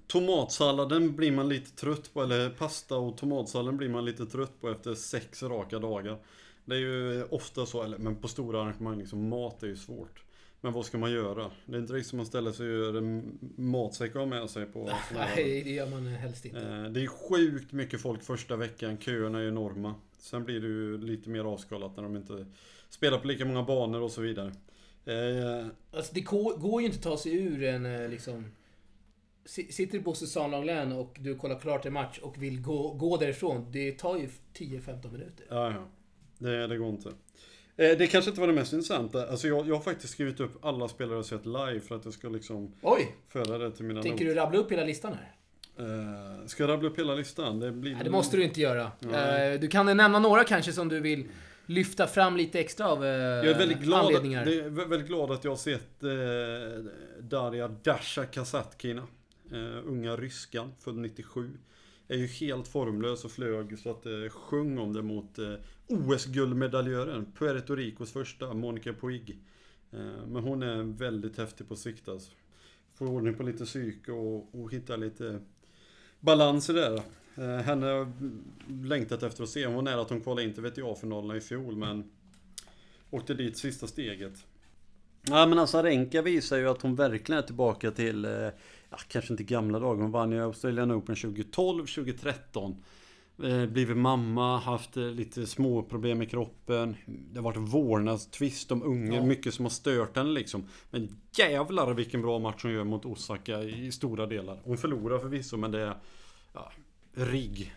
Tomatsalladen 0.06 1.16
blir 1.16 1.32
man 1.32 1.48
lite 1.48 1.70
trött 1.70 2.14
på, 2.14 2.22
eller 2.22 2.50
pasta 2.50 2.96
och 2.96 3.16
tomatsalladen 3.16 3.76
blir 3.76 3.88
man 3.88 4.04
lite 4.04 4.26
trött 4.26 4.60
på 4.60 4.70
efter 4.70 4.94
sex 4.94 5.42
raka 5.42 5.78
dagar. 5.78 6.18
Det 6.64 6.74
är 6.74 6.78
ju 6.78 7.24
ofta 7.24 7.66
så, 7.66 7.82
eller, 7.82 7.98
men 7.98 8.16
på 8.16 8.28
stora 8.28 8.62
arrangemang, 8.62 8.98
liksom, 8.98 9.28
mat 9.28 9.62
är 9.62 9.66
ju 9.66 9.76
svårt. 9.76 10.22
Men 10.64 10.72
vad 10.72 10.86
ska 10.86 10.98
man 10.98 11.12
göra? 11.12 11.50
Det 11.66 11.76
är 11.76 11.80
inte 11.80 11.92
riktigt 11.92 12.10
som 12.10 12.16
man 12.16 12.26
ställer 12.26 12.52
sig 12.52 12.66
och 12.66 12.78
gör 12.78 12.94
en 12.94 13.38
matsäck 13.56 14.16
av 14.16 14.28
med 14.28 14.50
sig 14.50 14.66
på 14.66 14.90
Nej, 15.14 15.62
det 15.64 15.70
gör 15.70 15.90
man 15.90 16.06
helst 16.06 16.44
inte. 16.44 16.60
Eh, 16.60 16.82
Det 16.84 17.02
är 17.02 17.06
sjukt 17.06 17.72
mycket 17.72 18.00
folk 18.00 18.22
första 18.22 18.56
veckan, 18.56 18.98
köerna 18.98 19.40
är 19.40 19.48
enorma. 19.48 19.94
Sen 20.18 20.44
blir 20.44 20.60
det 20.60 20.66
ju 20.66 20.98
lite 20.98 21.30
mer 21.30 21.44
avskalat 21.44 21.96
när 21.96 22.02
de 22.02 22.16
inte 22.16 22.46
spelar 22.88 23.18
på 23.18 23.26
lika 23.26 23.44
många 23.44 23.62
banor 23.62 24.00
och 24.00 24.10
så 24.10 24.20
vidare. 24.20 24.52
Eh, 25.04 25.66
Alltså 25.90 26.14
det 26.14 26.20
går 26.20 26.80
ju 26.80 26.86
inte 26.86 26.96
att 26.98 27.02
ta 27.04 27.16
sig 27.18 27.34
ur 27.34 27.62
en 27.64 27.86
eh, 27.86 28.08
liksom... 28.08 28.44
si- 29.44 29.72
Sitter 29.72 29.98
du 29.98 30.04
på 30.04 30.14
Susanne 30.14 30.94
och 30.94 31.16
du 31.20 31.34
kollar 31.36 31.58
klart 31.60 31.86
en 31.86 31.92
match 31.92 32.18
och 32.22 32.42
vill 32.42 32.60
gå, 32.62 32.92
gå 32.94 33.16
därifrån. 33.16 33.66
Det 33.72 33.92
tar 33.92 34.16
ju 34.16 34.28
10-15 34.54 35.12
minuter. 35.12 35.46
Ja, 35.48 35.70
ja. 35.72 35.86
Det, 36.38 36.66
det 36.66 36.76
går 36.78 36.88
inte. 36.88 37.12
Eh, 37.76 37.98
Det 37.98 38.06
kanske 38.06 38.28
inte 38.30 38.40
var 38.40 38.48
det 38.48 38.54
mest 38.54 38.72
intressanta. 38.72 39.28
Alltså 39.28 39.48
jag, 39.48 39.68
jag 39.68 39.74
har 39.74 39.82
faktiskt 39.82 40.12
skrivit 40.12 40.40
upp 40.40 40.64
alla 40.64 40.88
spelare 40.88 41.16
jag 41.16 41.24
sett 41.24 41.46
live 41.46 41.80
för 41.80 41.96
att 41.96 42.04
jag 42.04 42.14
ska 42.14 42.28
liksom 42.28 42.74
Oj! 42.82 43.14
föra 43.28 43.58
det 43.58 43.70
till 43.70 43.84
mina 43.84 44.02
Tänker 44.02 44.24
noter. 44.24 44.34
du 44.34 44.40
rabbla 44.40 44.58
upp 44.58 44.72
hela 44.72 44.84
listan 44.84 45.12
här? 45.14 45.32
Eh, 45.78 46.46
Ska 46.46 46.62
jag 46.62 46.70
rabbla 46.70 46.88
upp 46.88 46.98
hela 46.98 47.14
listan? 47.14 47.60
Det 47.60 47.72
blir... 47.72 47.94
Nej, 47.94 48.04
det 48.04 48.10
måste 48.10 48.36
du 48.36 48.42
inte 48.44 48.60
göra. 48.60 48.92
Nej. 49.00 49.52
Eh, 49.54 49.60
Du 49.60 49.68
kan 49.68 49.86
nämna 49.96 50.18
några 50.18 50.44
kanske 50.44 50.72
som 50.72 50.88
du 50.88 51.00
vill 51.00 51.24
lyfta 51.66 52.06
fram 52.06 52.36
lite 52.36 52.60
extra 52.60 52.88
av 52.88 53.04
eh, 53.04 53.10
Jag 53.10 53.46
är 53.46 53.58
väldigt 53.58 53.78
glad, 53.80 54.00
att, 54.00 54.06
anledningar. 54.06 54.44
det 54.44 54.54
är 54.60 54.62
vä- 54.70 54.88
väldigt 54.88 55.08
glad 55.08 55.30
att 55.30 55.44
jag 55.44 55.50
har 55.50 55.56
sett 55.56 56.02
eh, 56.02 56.10
Darja 57.20 57.68
Dasha 57.68 58.24
Kasatkina. 58.26 59.02
Eh, 59.52 59.58
unga 59.86 60.16
ryskan, 60.16 60.72
född 60.80 60.96
97. 60.96 61.50
Är 62.12 62.16
ju 62.16 62.26
helt 62.26 62.68
formlös 62.68 63.24
och 63.24 63.30
flög 63.30 63.78
så 63.78 63.90
att 63.90 64.06
eh, 64.06 64.12
det 64.12 64.30
sjöng 64.30 64.78
om 64.78 64.92
det 64.92 65.02
mot 65.02 65.38
eh, 65.38 65.54
OS-guldmedaljören. 65.86 67.32
Puerto 67.38 67.74
Ricos 67.74 68.12
första, 68.12 68.54
Monica 68.54 68.92
Puig. 68.92 69.38
Eh, 69.92 70.26
men 70.26 70.42
hon 70.42 70.62
är 70.62 70.82
väldigt 70.82 71.38
häftig 71.38 71.68
på 71.68 71.76
sikt 71.76 72.08
alltså. 72.08 72.32
Får 72.94 73.06
ordning 73.06 73.34
på 73.34 73.42
lite 73.42 73.64
psyke 73.64 74.12
och, 74.12 74.54
och 74.54 74.72
hitta 74.72 74.96
lite 74.96 75.40
balans 76.20 76.70
i 76.70 76.72
det 76.72 76.80
där. 76.80 77.02
Eh, 77.34 77.62
henne 77.62 77.86
har 77.86 77.92
jag 77.92 78.12
längtat 78.68 79.22
efter 79.22 79.42
att 79.42 79.50
se. 79.50 79.66
Hon 79.66 79.74
var 79.74 79.82
nära 79.82 80.00
att 80.00 80.10
hon 80.10 80.20
kvalade 80.20 80.42
in 80.42 80.54
till 80.54 80.62
VTA-finalerna 80.62 81.36
i 81.36 81.40
fjol 81.40 81.76
men 81.76 82.10
åkte 83.10 83.34
dit 83.34 83.56
sista 83.56 83.86
steget. 83.86 84.46
Ja 85.22 85.46
men 85.46 85.58
alltså 85.58 85.82
Renka 85.82 86.22
visar 86.22 86.56
ju 86.56 86.68
att 86.68 86.82
hon 86.82 86.94
verkligen 86.94 87.38
är 87.42 87.46
tillbaka 87.46 87.90
till, 87.90 88.24
eh, 88.24 88.48
ja, 88.92 88.98
kanske 89.08 89.32
inte 89.32 89.42
gamla 89.44 89.78
dagar. 89.78 90.02
Hon 90.02 90.10
vann 90.10 90.32
ju 90.32 90.42
Australian 90.42 90.92
Open 90.92 91.16
2012, 91.16 91.86
2013. 91.86 92.76
Eh, 93.44 93.66
blivit 93.66 93.96
mamma, 93.96 94.58
haft 94.58 94.96
eh, 94.96 95.02
lite 95.04 95.46
små 95.46 95.82
problem 95.82 96.18
med 96.18 96.30
kroppen. 96.30 96.96
Det 97.06 97.38
har 97.38 97.44
varit 97.44 97.56
vårdnadstvist 97.74 98.72
om 98.72 98.82
ungen, 98.82 99.12
Ja. 99.12 99.24
mycket 99.24 99.54
som 99.54 99.64
har 99.64 99.70
stört 99.70 100.16
henne 100.16 100.30
liksom. 100.30 100.64
Men 100.90 101.16
jävlar 101.38 101.94
vilken 101.94 102.22
bra 102.22 102.38
match 102.38 102.62
hon 102.62 102.72
gör 102.72 102.84
mot 102.84 103.04
Osaka 103.04 103.62
i 103.62 103.92
stora 103.92 104.26
delar. 104.26 104.60
Hon 104.64 104.78
förlorar 104.78 105.18
förvisso 105.18 105.56
men 105.56 105.70
det 105.70 105.80
är 105.80 105.94
ja, 106.52 106.72
rigg. 107.14 107.74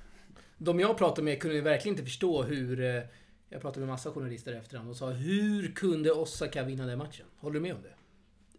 De 0.58 0.80
jag 0.80 0.97
pratade 0.97 1.21
med 1.25 1.41
kunde 1.41 1.62
verkligen 1.62 1.93
inte 1.93 2.04
förstå 2.06 2.43
hur... 2.43 2.80
eh, 2.82 3.01
Jag 3.49 3.62
pratade 3.62 3.80
med 3.80 3.89
massa 3.89 4.12
journalister 4.12 4.54
efterhand 4.54 4.89
och 4.89 4.95
sa 4.97 5.10
hur 5.10 5.71
kunde 5.71 6.12
Osaka 6.12 6.63
vinna 6.63 6.86
den 6.86 6.97
matchen? 6.97 7.25
Håller 7.38 7.54
du 7.54 7.60
med 7.60 7.73
om 7.75 7.82
det? 7.82 7.93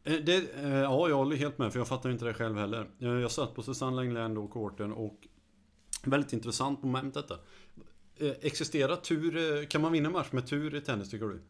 Eh, 0.07 0.15
Det, 0.15 0.55
eh, 0.63 0.69
ja, 0.69 1.09
jag 1.09 1.17
håller 1.17 1.37
helt 1.37 1.59
med 1.59 1.73
för 1.73 1.81
jag 1.81 1.89
fattar 1.89 2.11
inte 2.11 2.25
det 2.25 2.35
själv 2.35 2.57
heller. 2.57 2.87
Eh, 3.01 3.09
Jag 3.09 3.31
satt 3.31 3.55
på 3.55 3.63
Susanne 3.63 3.97
Langlaine 3.97 4.35
då, 4.35 4.49
korten 4.49 4.93
och 4.93 5.29
väldigt 6.05 6.33
intressant 6.33 6.83
moment 6.83 7.15
detta. 7.15 7.39
Existerar 8.41 8.97
tur, 8.97 9.65
kan 9.65 9.81
man 9.81 9.93
vinna 9.93 10.11
match 10.11 10.33
med 10.33 10.47
tur 10.47 10.75
i 10.75 10.81
tennis 10.81 11.11
tycker 11.11 11.27
du? 11.27 11.41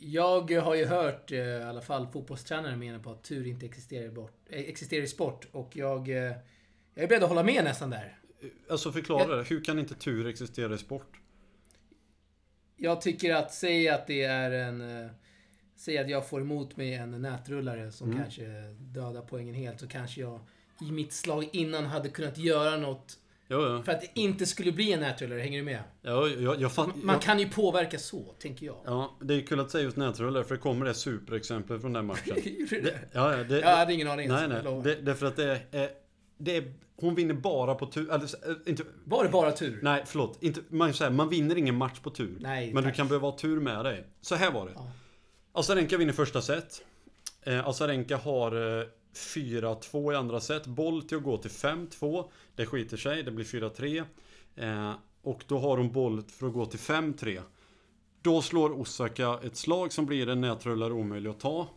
Jag 0.00 0.50
har 0.50 0.74
ju 0.74 0.84
hört 0.86 1.32
i 1.32 1.62
alla 1.68 1.80
fall 1.80 2.06
fotbollstränare 2.06 2.76
mena 2.76 2.98
på 2.98 3.10
att 3.10 3.22
tur 3.22 3.46
inte 3.46 3.66
existerar, 3.66 4.10
bort, 4.10 4.36
existerar 4.50 5.02
i 5.02 5.06
sport 5.06 5.46
och 5.52 5.76
jag... 5.76 6.08
Jag 6.94 7.04
är 7.04 7.08
beredd 7.08 7.22
att 7.22 7.28
hålla 7.28 7.42
med 7.42 7.64
nästan 7.64 7.90
där. 7.90 8.18
Alltså 8.70 8.92
förklara 8.92 9.36
det, 9.36 9.42
hur 9.42 9.64
kan 9.64 9.78
inte 9.78 9.94
tur 9.94 10.26
existera 10.26 10.74
i 10.74 10.78
sport? 10.78 11.16
Jag 12.76 13.00
tycker 13.00 13.34
att, 13.34 13.54
säg 13.54 13.88
att 13.88 14.06
det 14.06 14.22
är 14.22 14.50
en... 14.50 15.08
Säg 15.84 15.98
att 15.98 16.10
jag 16.10 16.28
får 16.28 16.40
emot 16.40 16.76
mig 16.76 16.94
en 16.94 17.10
nätrullare 17.22 17.90
som 17.92 18.10
Mm. 18.10 18.22
kanske 18.22 18.42
dödar 18.78 19.22
poängen 19.22 19.54
helt, 19.54 19.80
så 19.80 19.88
kanske 19.88 20.20
jag 20.20 20.40
i 20.88 20.92
mitt 20.92 21.12
slag 21.12 21.48
innan 21.52 21.84
hade 21.86 22.08
kunnat 22.08 22.38
göra 22.38 22.76
något 22.76 23.18
Ja, 23.48 23.68
ja. 23.76 23.82
för 23.82 23.92
att 23.92 24.00
det 24.00 24.10
inte 24.20 24.46
skulle 24.46 24.72
bli 24.72 24.92
en 24.92 25.00
nätrullare. 25.00 25.40
Hänger 25.40 25.58
du 25.58 25.64
med? 25.64 25.82
ja 26.02 26.28
jag, 26.28 26.60
jag 26.60 26.72
fatt, 26.72 26.88
Man 26.96 27.14
jag, 27.14 27.22
kan 27.22 27.38
ju 27.38 27.48
påverka 27.48 27.98
så, 27.98 28.22
tänker 28.38 28.66
jag. 28.66 28.76
Ja, 28.84 29.16
det 29.20 29.34
är 29.34 29.40
kul 29.40 29.60
att 29.60 29.70
säga 29.70 29.84
just 29.84 29.96
nätrullare 29.96 30.44
för 30.44 30.54
det 30.54 30.60
kommer 30.60 30.86
det 30.86 30.94
superexempel 30.94 31.78
från 31.80 31.92
den 31.92 32.06
matchen. 32.06 32.36
Gjorde 32.44 32.76
Det, 32.76 32.80
det? 32.80 32.98
ja, 33.12 33.36
det, 33.36 33.60
Jag 33.60 33.76
hade 33.76 33.94
ingen 33.94 34.08
aning. 34.08 34.28
nej, 34.28 34.48
nej. 34.48 34.62
Det, 34.84 34.94
det 34.94 35.10
är 35.10 35.14
för 35.14 35.26
att 35.26 35.36
det 35.36 35.60
är, 35.72 35.88
det 36.38 36.56
är... 36.56 36.72
Hon 36.96 37.14
vinner 37.14 37.34
bara 37.34 37.74
på 37.74 37.86
tur. 37.86 38.12
Eh, 38.14 38.20
inte, 38.66 38.82
Var 39.04 39.24
det 39.24 39.30
bara 39.30 39.52
tur? 39.52 39.78
Nej, 39.82 40.02
förlåt. 40.06 40.38
Inte, 40.42 40.60
man, 40.68 40.94
säger, 40.94 41.10
man 41.10 41.28
vinner 41.28 41.58
ingen 41.58 41.74
match 41.76 41.98
på 42.00 42.10
tur. 42.10 42.36
Nej, 42.40 42.72
men 42.74 42.82
tack. 42.82 42.92
du 42.92 42.96
kan 42.96 43.08
behöva 43.08 43.26
ha 43.30 43.38
tur 43.38 43.60
med 43.60 43.84
dig. 43.84 44.04
Så 44.20 44.34
här 44.34 44.52
var 44.52 44.66
det. 44.66 44.72
Ja. 44.74 44.90
Azarenka 45.54 45.96
vinner 45.96 46.12
första 46.12 46.42
set. 46.42 46.84
Eh, 47.42 47.68
Azarenka 47.68 48.16
har 48.16 48.80
eh, 48.80 48.86
4-2 49.14 50.12
i 50.12 50.16
andra 50.16 50.40
set. 50.40 50.66
Boll 50.66 51.02
till 51.02 51.16
att 51.16 51.22
gå 51.22 51.36
till 51.36 51.50
5-2. 51.50 52.24
Det 52.56 52.66
skiter 52.66 52.96
sig. 52.96 53.22
Det 53.22 53.30
blir 53.30 53.44
4-3. 53.44 54.04
Eh, 54.56 54.92
och 55.22 55.44
då 55.46 55.58
har 55.58 55.76
hon 55.76 55.92
boll 55.92 56.22
för 56.22 56.46
att 56.46 56.52
gå 56.52 56.66
till 56.66 56.78
5-3. 56.78 57.42
Då 58.22 58.42
slår 58.42 58.80
Osaka 58.80 59.40
ett 59.42 59.56
slag 59.56 59.92
som 59.92 60.06
blir 60.06 60.28
en 60.28 60.40
nätrullare 60.40 60.92
omöjlig 60.92 61.30
att 61.30 61.40
ta. 61.40 61.68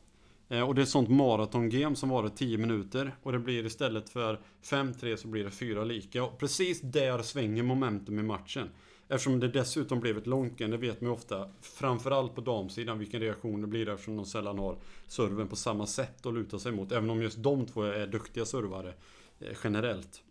Eh, 0.50 0.62
och 0.62 0.76
det 0.76 0.82
är 0.82 0.84
ett 0.84 0.90
sånt 0.90 1.10
maratongame 1.10 1.96
som 1.96 2.10
varar 2.10 2.30
10 2.30 2.58
minuter. 2.58 3.16
Och 3.24 3.32
det 3.32 3.40
blir 3.40 3.66
istället 3.66 4.10
för 4.10 4.40
5-3 4.64 5.16
så 5.16 5.28
blir 5.28 5.44
det 5.44 5.52
4 5.52 5.84
lika. 5.84 6.24
Och 6.24 6.38
precis 6.38 6.82
där 6.82 7.22
svänger 7.22 7.64
momentum 7.64 8.20
i 8.20 8.24
matchen. 8.24 8.70
Eftersom 9.08 9.40
det 9.40 9.48
dessutom 9.48 10.00
blev 10.00 10.18
ett 10.18 10.26
det 10.58 10.78
vet 10.78 11.02
man 11.02 11.10
ju 11.10 11.14
ofta. 11.16 11.50
Framförallt 11.62 12.36
på 12.36 12.42
damsidan 12.42 13.00
vilken 13.00 13.20
reaktion 13.20 13.62
det 13.62 13.68
blir 13.68 13.90
eftersom 13.90 14.16
de 14.16 14.26
sällan 14.26 14.60
har 14.60 14.78
serven 15.08 15.48
på 15.48 15.56
samma 15.56 15.88
sätt 15.88 16.26
att 16.26 16.34
luta 16.34 16.60
sig 16.60 16.72
mot. 16.72 16.92
Även 16.92 17.10
om 17.10 17.22
just 17.22 17.44
de 17.44 17.66
två 17.66 17.84
är 17.84 18.08
duktiga 18.08 18.46
servare 18.46 18.94
eh, 19.40 19.58
generellt. 19.64 20.24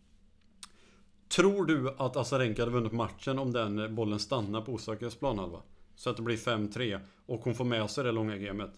Tror 1.28 1.64
du 1.66 1.90
att 1.98 2.16
Azarenka 2.16 2.62
hade 2.62 2.72
vunnit 2.72 2.92
matchen 2.92 3.38
om 3.38 3.52
den 3.52 3.94
bollen 3.94 4.18
stannar 4.18 4.60
på 4.60 4.72
Osakas 4.72 5.14
planhalva? 5.14 5.62
Så 5.94 6.10
att 6.10 6.16
det 6.16 6.22
blir 6.22 6.36
5-3 6.36 7.00
och 7.26 7.40
hon 7.40 7.54
får 7.54 7.64
med 7.64 7.90
sig 7.90 8.04
det 8.04 8.12
långa 8.12 8.36
gamet. 8.36 8.70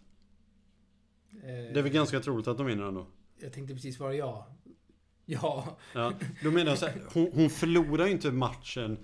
Eh, 1.33 1.47
Det 1.47 1.79
är 1.79 1.83
väl 1.83 1.93
ganska 1.93 2.21
troligt 2.21 2.49
att 2.49 2.57
de 2.57 2.67
vinner 2.67 2.85
ändå. 2.85 3.07
Jag 3.41 3.53
tänkte 3.53 3.75
precis 3.75 3.97
svara 3.97 4.15
ja. 4.15 4.47
Ja. 5.29 5.77
Ja, 5.95 6.13
då 6.43 6.51
menar 6.51 6.71
jag 6.71 6.79
så 6.79 6.87
här, 6.87 7.03
hon, 7.15 7.31
hon 7.35 7.51
förlorar 7.51 8.07
ju 8.07 8.13
inte 8.13 8.31
matchen 8.31 8.99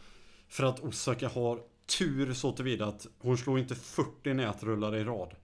för 0.53 0.65
att 0.65 0.81
Osaka 0.81 1.29
har 1.29 1.61
tur 1.99 2.35
så 2.35 2.53
tillvida 2.53 2.87
att 2.87 3.07
hon 3.19 3.39
slår 3.39 3.59
inte 3.59 3.75
40 3.75 4.35
nätrullar 4.35 4.97
i 4.97 5.05
rad. 5.05 5.35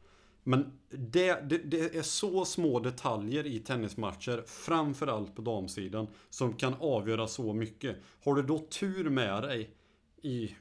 Men 0.44 0.78
det, 0.90 1.48
det, 1.48 1.58
det 1.58 1.96
är 1.96 2.02
så 2.02 2.44
små 2.44 2.80
detaljer 2.80 3.46
i 3.46 3.58
tennismatcher, 3.58 4.44
framförallt 4.46 5.34
på 5.36 5.42
damsidan, 5.42 6.06
som 6.30 6.54
kan 6.54 6.74
avgöra 6.80 7.26
så 7.26 7.52
mycket. 7.52 7.96
Har 8.24 8.34
du 8.34 8.42
då 8.42 8.58
tur 8.58 9.10
med 9.10 9.42
dig 9.42 9.70
i 10.22 10.54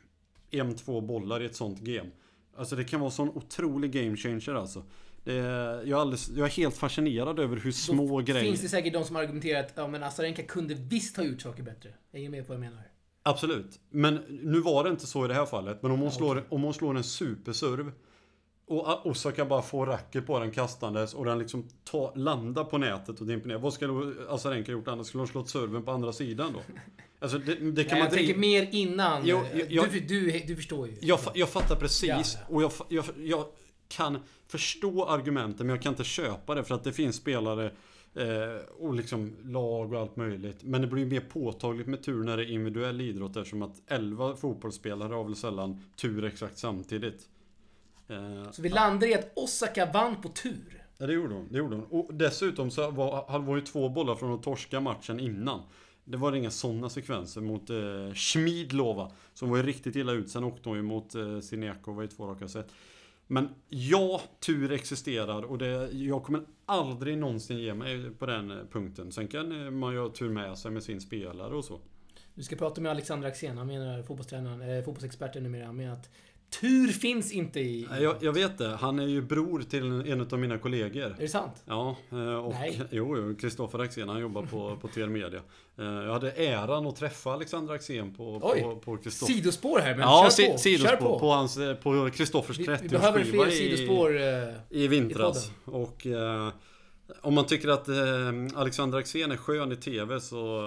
en, 0.51 0.75
två 0.75 1.01
bollar 1.01 1.41
i 1.41 1.45
ett 1.45 1.55
sånt 1.55 1.79
game. 1.79 2.09
Alltså 2.57 2.75
det 2.75 2.83
kan 2.83 2.99
vara 2.99 3.11
sån 3.11 3.29
otrolig 3.29 3.91
game 3.91 4.17
changer 4.17 4.55
alltså. 4.55 4.83
Är, 5.25 5.33
jag, 5.33 5.89
är 5.89 5.95
alldeles, 5.95 6.29
jag 6.29 6.45
är 6.45 6.51
helt 6.51 6.77
fascinerad 6.77 7.39
över 7.39 7.57
hur 7.57 7.71
små 7.71 8.07
Då 8.07 8.25
grejer... 8.25 8.43
finns 8.43 8.61
det 8.61 8.69
säkert 8.69 8.93
de 8.93 9.03
som 9.03 9.15
argumenterar 9.15 9.59
att 9.59 9.73
ja, 9.75 9.87
men 9.87 10.03
Azarenka 10.03 10.43
kunde 10.43 10.73
visst 10.73 11.17
ha 11.17 11.23
gjort 11.23 11.41
saker 11.41 11.63
bättre. 11.63 11.89
Jag 12.11 12.23
är 12.23 12.29
med 12.29 12.47
på 12.47 12.53
vad 12.53 12.63
jag 12.63 12.69
menar. 12.71 12.96
Absolut. 13.29 13.79
Men 13.89 14.15
nu 14.43 14.59
var 14.59 14.83
det 14.83 14.89
inte 14.89 15.07
så 15.07 15.25
i 15.25 15.27
det 15.27 15.33
här 15.33 15.45
fallet. 15.45 15.81
Men 15.81 15.91
om 15.91 15.99
hon, 15.99 16.09
Ja, 16.09 16.15
slår, 16.15 16.43
om 16.49 16.63
hon 16.63 16.73
slår 16.73 16.97
en 16.97 17.03
superserv 17.03 17.91
och 18.67 19.05
Osaka 19.05 19.45
bara 19.45 19.61
får 19.61 19.85
racket 19.85 20.27
på 20.27 20.39
den 20.39 20.51
kastandes 20.51 21.13
och 21.13 21.25
den 21.25 21.39
liksom 21.39 21.67
ta, 21.83 22.13
landar 22.15 22.63
på 22.63 22.77
nätet 22.77 23.21
och 23.21 23.27
det 23.27 23.33
imponerar. 23.33 23.59
Vad 23.59 23.73
skulle 23.73 24.13
Azarenka 24.29 24.71
gjort 24.71 24.87
annars? 24.87 25.07
Skulle 25.07 25.19
hon 25.21 25.27
slått 25.27 25.49
serven 25.49 25.83
på 25.83 25.91
andra 25.91 26.13
sidan 26.13 26.53
då? 26.53 26.59
Alltså 27.19 27.37
det, 27.37 27.55
det 27.55 27.55
kan 27.55 27.71
Nej, 27.73 27.83
man 27.89 27.99
jag 27.99 28.11
tänker 28.11 28.37
mer 28.37 28.67
innan. 28.71 29.21
Jo, 29.25 29.39
jag- 29.69 29.91
du, 29.91 29.99
du, 29.99 30.39
du 30.47 30.55
förstår 30.55 30.87
ju. 30.87 30.93
Jag, 31.01 31.19
jag 31.33 31.49
fattar 31.49 31.75
precis 31.75 32.37
Ja, 32.41 32.55
och 32.55 32.63
jag, 32.63 32.71
jag, 32.89 33.05
jag 33.23 33.45
kan 33.87 34.17
förstå 34.47 35.05
argumenten 35.05 35.67
men 35.67 35.75
jag 35.75 35.83
kan 35.83 35.93
inte 35.93 36.03
köpa 36.03 36.55
det 36.55 36.63
för 36.63 36.75
att 36.75 36.83
det 36.83 36.93
finns 36.93 37.15
spelare 37.15 37.71
eh, 38.17 38.61
och 38.79 38.93
liksom 38.93 39.35
lag 39.43 39.93
och 39.93 39.99
allt 39.99 40.15
möjligt. 40.15 40.63
Men 40.63 40.81
det 40.81 40.87
blir 40.87 41.05
mer 41.05 41.19
påtagligt 41.19 41.87
med 41.87 42.03
tur 42.03 42.23
när 42.23 42.37
det 42.37 42.43
är 42.43 42.51
individuell 42.51 43.01
idrott 43.01 43.37
eftersom 43.37 43.61
att 43.61 43.81
11 43.87 44.35
fotbollsspelare 44.35 45.13
har 45.13 45.23
väl 45.23 45.35
sällan 45.35 45.81
tur 45.95 46.23
exakt 46.25 46.57
samtidigt. 46.57 47.29
Eh, 48.07 48.51
Så 48.51 48.61
vi 48.61 48.69
landar 48.69 49.07
i 49.07 49.13
att 49.13 49.31
Osaka 49.35 49.91
vann 49.93 50.21
på 50.21 50.29
tur. 50.29 50.83
Ja, 50.97 51.07
det 51.07 51.13
gjorde 51.13 51.33
hon. 51.33 51.47
Det 51.51 51.57
gjorde 51.57 51.75
hon. 51.75 51.85
Och 51.85 52.13
dessutom 52.13 52.71
så 52.71 52.91
var, 52.91 53.39
hon 53.39 53.55
ju 53.55 53.61
två 53.61 53.89
bollar 53.89 54.15
från 54.15 54.33
att 54.33 54.43
torska 54.43 54.79
matchen 54.79 55.19
innan. 55.19 55.61
Det 56.03 56.17
var 56.17 56.35
inga 56.35 56.51
sådana 56.51 56.89
sekvenser 56.89 57.41
mot 57.41 57.69
eh, 57.69 58.13
Schmidlova. 58.13 59.11
Som 59.33 59.49
var 59.49 59.57
ju 59.57 59.63
riktigt 59.63 59.95
illa 59.95 60.11
ut. 60.11 60.29
Sen 60.29 60.43
åkte 60.43 60.69
hon 60.69 60.77
ju 60.77 60.83
mot 60.83 61.15
eh, 61.15 61.39
Sinekova 61.39 62.03
i 62.03 62.07
två 62.07 62.27
raka 62.27 62.47
set. 62.47 62.69
Men 63.27 63.49
ja, 63.69 64.21
tur 64.39 64.71
existerar 64.71 65.41
och 65.41 65.57
det, 65.57 65.89
jag 65.91 66.23
kommer 66.23 66.41
aldrig 66.67 67.17
någonsin 67.17 67.57
ge 67.57 67.73
mig 67.73 68.11
på 68.11 68.25
den 68.25 68.51
eh, 68.51 68.57
punkten. 68.71 69.11
Sen 69.11 69.27
kan 69.27 69.65
eh, 69.65 69.71
man 69.71 69.93
ju 69.93 69.99
ha 69.99 70.09
tur 70.09 70.29
med 70.29 70.57
sig 70.57 70.71
med 70.71 70.83
sin 70.83 71.01
spelare 71.01 71.55
och 71.55 71.65
så. 71.65 71.79
Du 72.35 72.43
ska 72.43 72.55
prata 72.55 72.81
med 72.81 72.91
Alexander 72.91 73.27
Axén. 73.27 73.57
Han 73.57 73.67
menar 73.67 74.03
fotbollstränaren, 74.03 74.61
eh, 74.61 74.83
fotbollsexperten 74.83 75.43
numera. 75.43 75.65
Han 75.65 75.75
menar 75.75 75.93
att 75.93 76.09
tur 76.49 76.87
finns 76.87 77.31
inte 77.31 77.59
i... 77.59 77.87
Jag, 78.01 78.15
jag 78.21 78.33
vet 78.33 78.57
det. 78.57 78.67
Han 78.75 78.99
är 78.99 79.07
ju 79.07 79.21
bror 79.21 79.61
till 79.69 79.83
en, 80.11 80.21
av 80.31 80.39
mina 80.39 80.57
kollegor. 80.57 81.03
Är 81.05 81.15
det 81.19 81.27
sant? 81.27 81.63
Ja, 81.65 81.95
eh, 82.11 82.33
och 82.35 82.53
Nej. 82.53 82.81
jo, 82.91 83.35
Kristoffer 83.41 83.79
Axén 83.79 84.09
han 84.09 84.19
jobbar 84.21 84.41
på, 84.43 84.77
på 84.81 84.87
TR 84.87 85.05
Media. 85.07 85.39
Eh, 85.79 85.85
Jag 85.85 86.13
hade 86.13 86.31
äran 86.31 86.87
att 86.87 86.95
träffa 86.95 87.31
Alexander 87.33 87.73
Axén 87.73 88.13
på, 88.15 88.39
Oj. 88.43 88.61
på, 88.61 88.75
på 88.75 88.97
Kristoffer. 88.97 89.33
Sidospår 89.33 89.79
här, 89.79 89.91
men 89.91 89.99
Ja, 89.99 90.21
kör 90.23 90.29
si, 90.29 90.51
på. 90.51 90.57
sidospår. 90.57 90.89
Kör 90.89 90.97
På, 90.97 91.19
på. 91.19 91.29
hans, 91.31 91.57
eh, 91.57 91.73
på 91.75 92.09
Kristoffers 92.09 92.59
Vi, 92.59 92.77
vi 92.81 92.89
behöver 92.89 93.19
30-årsskiva 93.23 93.31
fler 93.43 93.51
sidospår. 93.51 94.17
i, 94.17 94.53
i 94.69 94.87
vintras. 94.87 95.51
Och 95.65 96.07
eh, 96.07 96.49
om 97.21 97.33
man 97.33 97.45
tycker 97.45 97.67
att 97.69 97.87
eh, 97.87 97.95
Alexander 98.55 98.97
Axén 98.97 99.31
är 99.31 99.37
skön 99.37 99.71
i 99.71 99.75
TV 99.75 100.19
så 100.19 100.61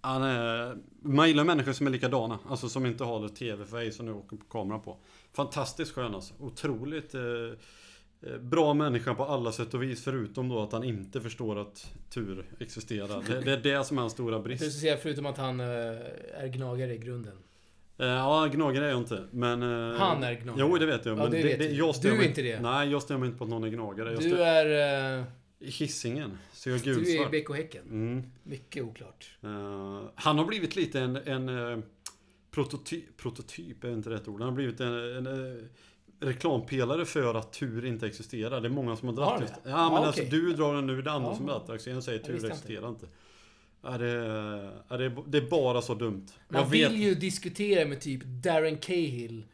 han 0.00 0.22
är, 0.22 0.76
man 1.02 1.28
gillar 1.28 1.44
människor 1.44 1.72
som 1.72 1.86
är 1.86 1.90
likadana. 1.90 2.38
Alltså 2.48 2.68
som 2.68 2.86
inte 2.86 3.04
har 3.04 3.20
det 3.22 3.28
TV-face 3.28 3.92
som 3.92 4.06
nu 4.06 4.12
åker 4.12 4.36
på 4.36 4.44
kamera 4.44 4.78
på. 4.78 4.96
Fantastiskt 5.32 5.92
skön 5.94 6.14
alltså. 6.14 6.34
Otroligt 6.40 7.14
eh, 7.14 7.20
eh, 8.32 8.38
bra 8.40 8.74
människa 8.74 9.14
på 9.14 9.24
alla 9.24 9.52
sätt 9.52 9.74
och 9.74 9.82
vis. 9.82 10.04
Förutom 10.04 10.48
då 10.48 10.62
att 10.62 10.72
han 10.72 10.84
inte 10.84 11.20
förstår 11.20 11.58
att 11.58 11.92
tur 12.10 12.44
existerar. 12.60 13.22
Det, 13.28 13.40
det 13.40 13.52
är 13.52 13.78
det 13.78 13.84
som 13.84 13.96
är 13.98 14.00
hans 14.00 14.12
stora 14.12 14.38
brist. 14.40 14.80
säga 14.80 14.96
förutom 14.96 15.26
att 15.26 15.38
han 15.38 15.60
eh, 15.60 15.66
är 16.34 16.48
gnagare 16.48 16.94
i 16.94 16.98
grunden. 16.98 17.36
Eh, 17.98 18.06
ja, 18.06 18.46
gnagare 18.52 18.84
är 18.86 18.90
jag 18.90 18.98
inte. 18.98 19.22
Men... 19.30 19.62
eh, 19.62 19.98
Han 19.98 20.22
är 20.22 20.34
gnagare. 20.34 20.68
Jo, 20.70 20.78
det 20.78 20.86
vet 20.86 21.06
jag. 21.06 21.18
Ja, 21.18 21.22
Men 21.22 21.30
det 21.32 21.42
vet 21.42 21.60
vi. 21.60 21.76
jag 21.76 21.94
Du 22.02 22.08
är 22.08 22.22
inte 22.22 22.42
det. 22.42 22.60
Nej, 22.60 22.90
jag 22.90 23.10
mig 23.10 23.26
inte 23.26 23.38
på 23.38 23.44
att 23.44 23.50
någon 23.50 23.64
är 23.64 23.68
gnagare. 23.68 24.16
Du 24.16 24.42
är... 24.42 25.24
eh, 25.60 25.66
Hisingen. 25.66 26.38
Så 26.52 26.68
jag 26.68 26.80
är 26.80 26.84
Du 26.84 26.90
är 26.90 26.94
gulsvart. 26.94 27.30
BK 27.30 27.56
Häcken. 27.56 27.84
Mm. 27.90 28.22
Mycket 28.42 28.84
oklart. 28.84 29.36
Eh, 29.42 30.02
han 30.14 30.38
har 30.38 30.44
blivit 30.44 30.76
lite 30.76 31.00
en, 31.00 31.16
en 31.16 31.48
uh, 31.48 31.78
prototyp, 32.50 33.16
prototyp 33.16 33.84
är 33.84 33.90
inte 33.92 34.10
rätt 34.10 34.28
ord. 34.28 34.40
Han 34.40 34.48
har 34.48 34.56
blivit 34.56 34.80
en, 34.80 34.94
en 34.94 35.26
eh, 35.26 35.64
reklampelare 36.20 37.04
för 37.04 37.34
att 37.34 37.52
tur 37.52 37.84
inte 37.84 38.06
existerar. 38.06 38.60
Det 38.60 38.68
är 38.68 38.70
många 38.70 38.96
som 38.96 39.08
har 39.08 39.40
just 39.40 39.54
det? 39.54 39.70
Ja 39.70 39.90
men 39.90 40.02
Ja, 40.02 40.06
alltså 40.06 40.22
du 40.30 40.52
drar 40.52 40.74
den 40.74 40.86
nu, 40.86 41.02
det 41.02 41.10
är 41.10 41.14
andra 41.14 41.30
Ja. 41.30 41.36
som 41.36 41.46
drar 41.46 41.54
säger 42.02 42.18
tur 42.18 42.46
existerar 42.46 42.88
inte. 42.88 43.06
Ja, 43.82 43.98
det, 43.98 44.10
ja, 44.88 44.96
det, 44.96 45.04
är, 45.04 45.22
det 45.26 45.38
är 45.38 45.50
bara 45.50 45.82
så 45.82 45.94
dumt. 45.94 46.26
Man 46.48 46.62
jag 46.62 46.70
vet. 46.70 46.90
vill 46.90 47.02
ju 47.02 47.14
diskutera 47.14 47.88
med 47.88 48.00
typ 48.00 48.22
Darren 48.24 48.78
Cahill. 48.78 49.44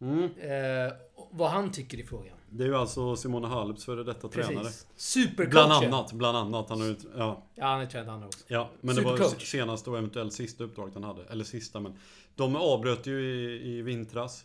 Mm. 0.00 0.24
Eh, 0.24 0.92
vad 1.30 1.50
han 1.50 1.72
tycker 1.72 1.98
i 1.98 2.04
frågan. 2.04 2.36
Det 2.54 2.64
är 2.64 2.68
ju 2.68 2.76
alltså 2.76 3.16
Simona 3.16 3.48
Halps 3.48 3.84
före 3.84 4.04
detta 4.04 4.28
tränare. 4.28 4.64
Precis. 4.64 4.86
Supercoachen. 4.96 5.50
Bland 5.50 5.72
annat, 5.72 6.12
bland 6.12 6.36
annat. 6.36 6.68
Han 6.68 6.80
har 6.80 6.86
ju, 6.86 6.96
ja, 7.16 7.46
Ja, 7.54 7.66
han 7.66 7.80
är 7.80 7.86
tränat 7.86 8.08
andra 8.08 8.26
också. 8.26 8.44
Ja, 8.48 8.70
men 8.80 8.96
det 8.96 9.02
var 9.02 9.16
Supercoach. 9.16 9.50
senaste 9.50 9.90
och 9.90 9.98
eventuellt 9.98 10.32
sista 10.32 10.64
uppdraget 10.64 10.94
han 10.94 11.04
hade. 11.04 11.24
Eller 11.24 11.44
sista, 11.44 11.80
men 11.80 11.94
de 12.34 12.56
avbröt 12.56 13.06
ju 13.06 13.20
i, 13.20 13.68
i 13.68 13.82
vintras. 13.82 14.44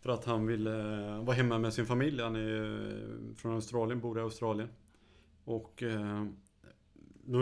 För 0.00 0.10
att 0.10 0.24
han 0.24 0.46
ville 0.46 0.70
eh, 0.70 1.24
vara 1.24 1.36
hemma 1.36 1.58
med 1.58 1.74
sin 1.74 1.86
familj. 1.86 2.22
Han 2.22 2.36
är 2.36 2.90
eh, 2.92 3.36
från 3.36 3.54
Australien, 3.54 4.00
bor 4.00 4.18
i 4.18 4.22
Australien. 4.22 4.68
Och 5.44 5.82
eh, 5.82 6.26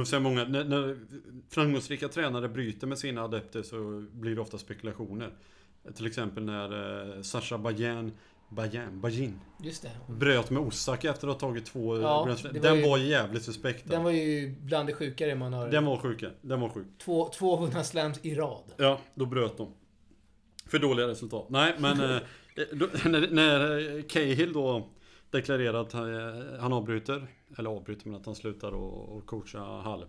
säger 0.04 0.20
många, 0.20 0.44
när, 0.44 0.64
när 0.64 0.98
framgångsrika 1.48 2.08
tränare 2.08 2.48
bryter 2.48 2.86
med 2.86 2.98
sina 2.98 3.22
adepter 3.22 3.62
så 3.62 4.04
blir 4.12 4.34
det 4.34 4.40
ofta 4.40 4.58
spekulationer. 4.58 5.30
Till 5.94 6.06
exempel 6.06 6.44
när 6.44 7.16
eh, 7.16 7.22
Sasha 7.22 7.58
Bajan, 7.58 8.12
Bajan, 8.54 9.00
Bajin 9.00 9.40
Just 9.62 9.82
det. 9.82 9.90
bröt 10.08 10.50
med 10.50 10.62
Osaka 10.62 11.10
efter 11.10 11.28
att 11.28 11.42
ha 11.42 11.48
tagit 11.48 11.66
två 11.66 11.98
Ja, 12.00 12.24
var 12.24 12.52
Den 12.60 12.76
ju- 12.78 12.88
var 12.88 12.98
jävligt 12.98 13.42
suspekt. 13.42 13.90
Den 13.90 14.02
var 14.04 14.10
ju 14.10 14.54
bland 14.60 14.88
det 14.88 14.94
sjukare 14.94 15.34
man 15.34 15.52
har... 15.52 15.68
Den 15.68 15.84
var 15.84 15.96
sjuk. 15.96 16.24
Den 16.42 16.60
var 16.60 16.68
sjuk. 16.68 16.86
Två, 16.98 17.28
två 17.28 17.56
vunna 17.56 17.84
slams 17.84 18.18
i 18.22 18.34
rad. 18.34 18.62
Ja, 18.76 19.00
då 19.14 19.26
bröt 19.26 19.56
de. 19.56 19.68
För 20.66 20.78
dåliga 20.78 21.08
resultat. 21.08 21.46
Nej, 21.50 21.74
men 21.78 22.00
eh, 22.00 22.20
då, 22.72 22.88
när, 23.04 23.28
när 23.30 24.02
Cahill 24.08 24.52
då 24.52 24.88
deklarerar 25.30 25.80
att 25.80 25.92
han, 25.92 26.14
eh, 26.14 26.60
han 26.60 26.72
avbryter, 26.72 27.26
eller 27.58 27.70
avbryter 27.70 28.08
men 28.08 28.20
att 28.20 28.26
han 28.26 28.34
slutar 28.34 28.72
och, 28.72 29.16
och 29.16 29.26
coacha 29.26 29.58
Halep. 29.58 30.08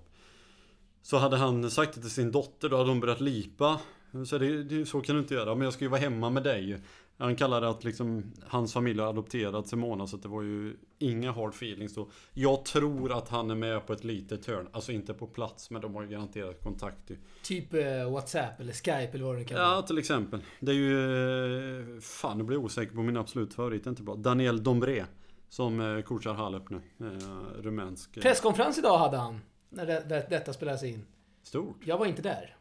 Så 1.02 1.18
hade 1.18 1.38
han 1.38 1.72
sagt 1.72 1.96
det 1.96 2.02
till 2.02 2.10
sin 2.10 2.32
dotter, 2.32 2.70
då 2.70 2.78
hade 2.78 2.90
hon 2.90 3.00
börjat 3.00 3.22
lipa. 3.22 3.80
Så 4.28 4.38
det, 4.38 4.64
det, 4.64 4.86
så 4.86 5.02
kan 5.02 5.16
du 5.16 5.22
inte 5.22 5.34
göra, 5.34 5.56
men 5.56 5.64
jag 5.64 5.74
ska 5.74 5.86
ju 5.86 5.90
vara 5.90 6.02
hemma 6.02 6.30
med 6.30 6.44
dig. 6.44 6.78
Han 7.18 7.36
kallade 7.36 7.70
att 7.70 7.84
liksom, 7.84 8.34
hans 8.48 8.74
familj 8.74 9.00
har 9.00 9.08
adopterat 9.08 9.68
Simona 9.68 10.08
så 10.08 10.18
det 10.18 10.28
var 10.28 10.42
ju 10.42 10.76
inga 11.00 11.32
hard 11.32 11.50
feelings 11.54 11.96
då. 11.96 12.10
Jag 12.34 12.66
tror 12.66 13.18
att 13.18 13.30
han 13.30 13.52
är 13.52 13.56
med 13.56 13.88
på 13.88 13.94
ett 13.94 14.04
litet 14.04 14.46
hörn. 14.46 14.68
Alltså 14.72 14.92
inte 14.92 15.14
på 15.14 15.28
plats, 15.28 15.70
men 15.72 15.82
de 15.82 15.96
har 15.96 16.02
ju 16.04 16.08
garanterat 16.10 16.62
kontakt. 16.64 17.12
Typ 17.44 17.74
eh, 17.74 18.12
WhatsApp 18.12 18.60
eller 18.60 18.74
Skype 18.74 19.10
eller 19.14 19.26
vad 19.26 19.36
det 19.38 19.44
kan 19.46 19.58
Ja, 19.58 19.68
vara. 19.70 19.82
till 19.82 19.98
exempel. 19.98 20.40
Det 20.60 20.72
är 20.72 20.76
ju... 20.76 21.96
eh, 21.96 22.00
Fan, 22.02 22.38
nu 22.38 22.44
blir 22.44 22.58
jag 22.58 22.66
osäker 22.66 22.94
på 22.96 23.02
min 23.04 23.18
absolut 23.18 23.54
favorit. 23.54 23.86
Inte 23.86 24.04
bra. 24.04 24.16
Daniel 24.16 24.64
Dombré. 24.64 25.06
Som 25.50 25.80
eh, 25.98 26.02
coachar 26.02 26.34
Halep 26.34 26.70
nu. 26.70 26.82
Eh, 27.00 27.62
rumänsk. 27.62 28.18
eh, 28.18 28.22
Presskonferens 28.22 28.78
idag 28.78 28.98
hade 28.98 29.18
han. 29.18 29.40
När 29.70 29.86
det, 29.86 30.04
det, 30.10 30.28
detta 30.30 30.54
spelades 30.54 30.84
in. 30.84 31.06
Stort. 31.44 31.78
Jag 31.86 31.98
var 31.98 32.06
inte 32.06 32.22
där. 32.22 32.56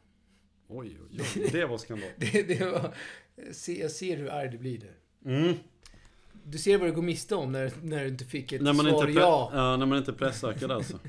Oj, 0.68 0.98
oj, 1.10 1.20
oj. 1.36 1.48
Det 1.52 1.66
var 1.66 1.78
skandal. 1.78 2.08
Det, 2.18 2.42
det 2.42 2.64
var, 2.72 2.94
se, 3.52 3.80
jag 3.80 3.90
ser 3.90 4.16
hur 4.16 4.30
arg 4.30 4.48
du 4.48 4.58
blir 4.58 4.78
nu. 4.78 4.92
Mm. 5.34 5.54
Du 6.44 6.58
ser 6.58 6.78
vad 6.78 6.88
du 6.88 6.92
går 6.92 7.02
miste 7.02 7.34
om 7.34 7.52
när, 7.52 7.72
när 7.82 8.02
du 8.02 8.08
inte 8.08 8.24
fick 8.24 8.52
ett 8.52 8.62
När 8.62 8.72
man, 8.72 8.86
svar 8.86 9.08
inte 9.08 9.20
ja. 9.20 9.50
ja, 9.54 9.76
när 9.76 9.86
man 9.86 9.98
inte 9.98 10.10
är 10.10 10.14
presssäker 10.14 10.68
alltså. 10.68 10.98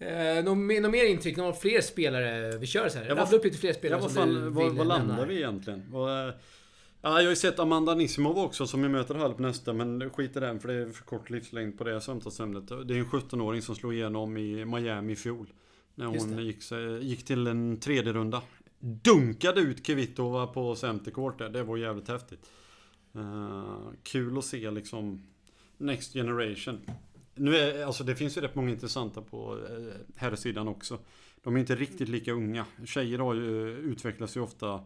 Eh, 0.00 0.44
något, 0.44 0.58
mer- 0.58 1.10
intryck? 1.10 1.36
Några 1.36 1.52
fler 1.52 1.80
spelare? 1.80 2.58
Vi 2.58 2.66
kör 2.66 2.88
så 2.88 2.98
här. 2.98 3.04
Rabbla 3.04 3.36
upp 3.38 3.44
lite 3.44 3.58
fler 3.58 3.72
spelare 3.72 3.98
Ja, 3.98 4.02
vad, 4.02 4.12
som 4.12 4.34
du 4.34 4.40
vad 4.40 4.66
nämna 4.66 4.84
landar 4.84 5.26
vi 5.26 5.36
egentligen? 5.36 5.84
Vad, 5.90 6.28
eh, 6.28 6.34
ja, 7.02 7.08
jag 7.08 7.10
har 7.10 7.30
ju 7.30 7.36
sett 7.36 7.58
Amanda 7.58 7.94
Nissimov 7.94 8.38
också 8.38 8.66
som 8.66 8.82
vi 8.82 8.88
möter 8.88 9.14
Halep 9.14 9.38
nästa. 9.38 9.72
Men 9.72 10.10
skit 10.10 10.36
i 10.36 10.40
den 10.40 10.60
för 10.60 10.68
det 10.68 10.74
är 10.74 10.90
för 10.90 11.04
kort 11.04 11.30
livslängd 11.30 11.78
på 11.78 11.84
det 11.84 12.00
samtalsämnet. 12.00 12.68
Det 12.68 12.94
är 12.94 12.98
en 12.98 13.06
17-åring 13.06 13.62
som 13.62 13.74
slog 13.74 13.94
igenom 13.94 14.36
i 14.36 14.64
Miami 14.64 15.12
i 15.12 15.16
fjol. 15.16 15.52
När 15.94 16.06
hon 16.06 16.44
gick, 16.44 16.58
gick 17.00 17.24
till 17.24 17.46
en 17.46 17.80
tredje 17.80 18.12
runda. 18.12 18.42
Dunkade 18.80 19.60
ut 19.60 19.86
Kvitova 19.86 20.46
på 20.46 20.76
center 20.76 21.10
court 21.10 21.38
där. 21.38 21.48
Det 21.48 21.62
var 21.62 21.76
jävligt 21.76 22.08
häftigt. 22.08 22.50
Uh, 23.16 23.90
kul 24.02 24.38
att 24.38 24.44
se 24.44 24.70
liksom 24.70 25.22
Next 25.76 26.12
Generation. 26.12 26.80
Nu 27.34 27.56
är, 27.56 27.86
alltså 27.86 28.04
det 28.04 28.16
finns 28.16 28.36
ju 28.36 28.40
rätt 28.40 28.54
många 28.54 28.70
intressanta 28.70 29.22
på 29.22 29.58
eh, 29.70 29.94
herrsidan 30.16 30.68
också. 30.68 30.98
De 31.42 31.56
är 31.56 31.60
inte 31.60 31.74
riktigt 31.74 32.08
lika 32.08 32.32
unga. 32.32 32.64
Tjejer 32.84 33.18
har 33.18 33.34
ju, 33.34 33.72
eh, 33.72 33.78
utvecklas 33.78 34.36
ju 34.36 34.40
ofta 34.40 34.80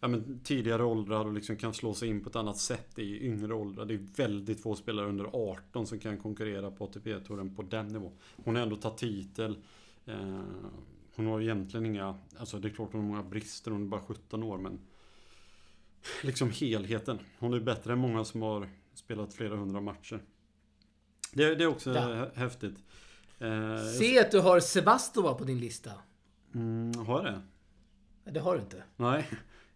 ja, 0.00 0.08
men, 0.08 0.40
tidigare 0.44 0.84
åldrar 0.84 1.24
och 1.24 1.32
liksom 1.32 1.56
kan 1.56 1.74
slå 1.74 1.94
sig 1.94 2.08
in 2.08 2.20
på 2.20 2.30
ett 2.30 2.36
annat 2.36 2.58
sätt 2.58 2.98
i 2.98 3.26
yngre 3.26 3.54
åldrar. 3.54 3.84
Det 3.84 3.94
är 3.94 4.06
väldigt 4.16 4.62
få 4.62 4.76
spelare 4.76 5.08
under 5.08 5.30
18 5.32 5.86
som 5.86 5.98
kan 5.98 6.18
konkurrera 6.18 6.70
på 6.70 6.84
ATP-touren 6.84 7.56
på 7.56 7.62
den 7.62 7.88
nivån. 7.88 8.12
Hon 8.44 8.56
har 8.56 8.62
ändå 8.62 8.76
tagit 8.76 8.98
titel. 8.98 9.56
Uh, 10.08 10.40
hon 11.18 11.26
har 11.26 11.40
egentligen 11.40 11.86
inga, 11.86 12.18
alltså 12.38 12.58
det 12.58 12.68
är 12.68 12.72
klart 12.72 12.92
hon 12.92 13.00
har 13.00 13.08
många 13.08 13.22
brister, 13.22 13.70
hon 13.70 13.82
är 13.82 13.86
bara 13.86 14.00
17 14.00 14.42
år 14.42 14.58
men 14.58 14.78
liksom 16.22 16.50
helheten. 16.50 17.18
Hon 17.38 17.54
är 17.54 17.60
bättre 17.60 17.92
än 17.92 17.98
många 17.98 18.24
som 18.24 18.42
har 18.42 18.68
spelat 18.94 19.34
flera 19.34 19.56
hundra 19.56 19.80
matcher. 19.80 20.22
Det, 21.32 21.54
det 21.54 21.64
är 21.64 21.68
också 21.68 21.94
Ja. 21.94 22.00
hä- 22.00 22.30
häftigt. 22.34 22.82
Eh, 23.38 23.84
Se 23.98 24.20
att 24.20 24.30
du 24.30 24.40
har 24.40 24.60
Sebastova 24.60 25.34
på 25.34 25.44
din 25.44 25.58
lista. 25.60 25.92
mm, 26.54 27.06
har 27.06 27.24
jag 27.24 27.34
det? 27.34 28.30
Det 28.30 28.40
har 28.40 28.54
du 28.54 28.60
inte. 28.60 28.82
Nej. 28.96 29.28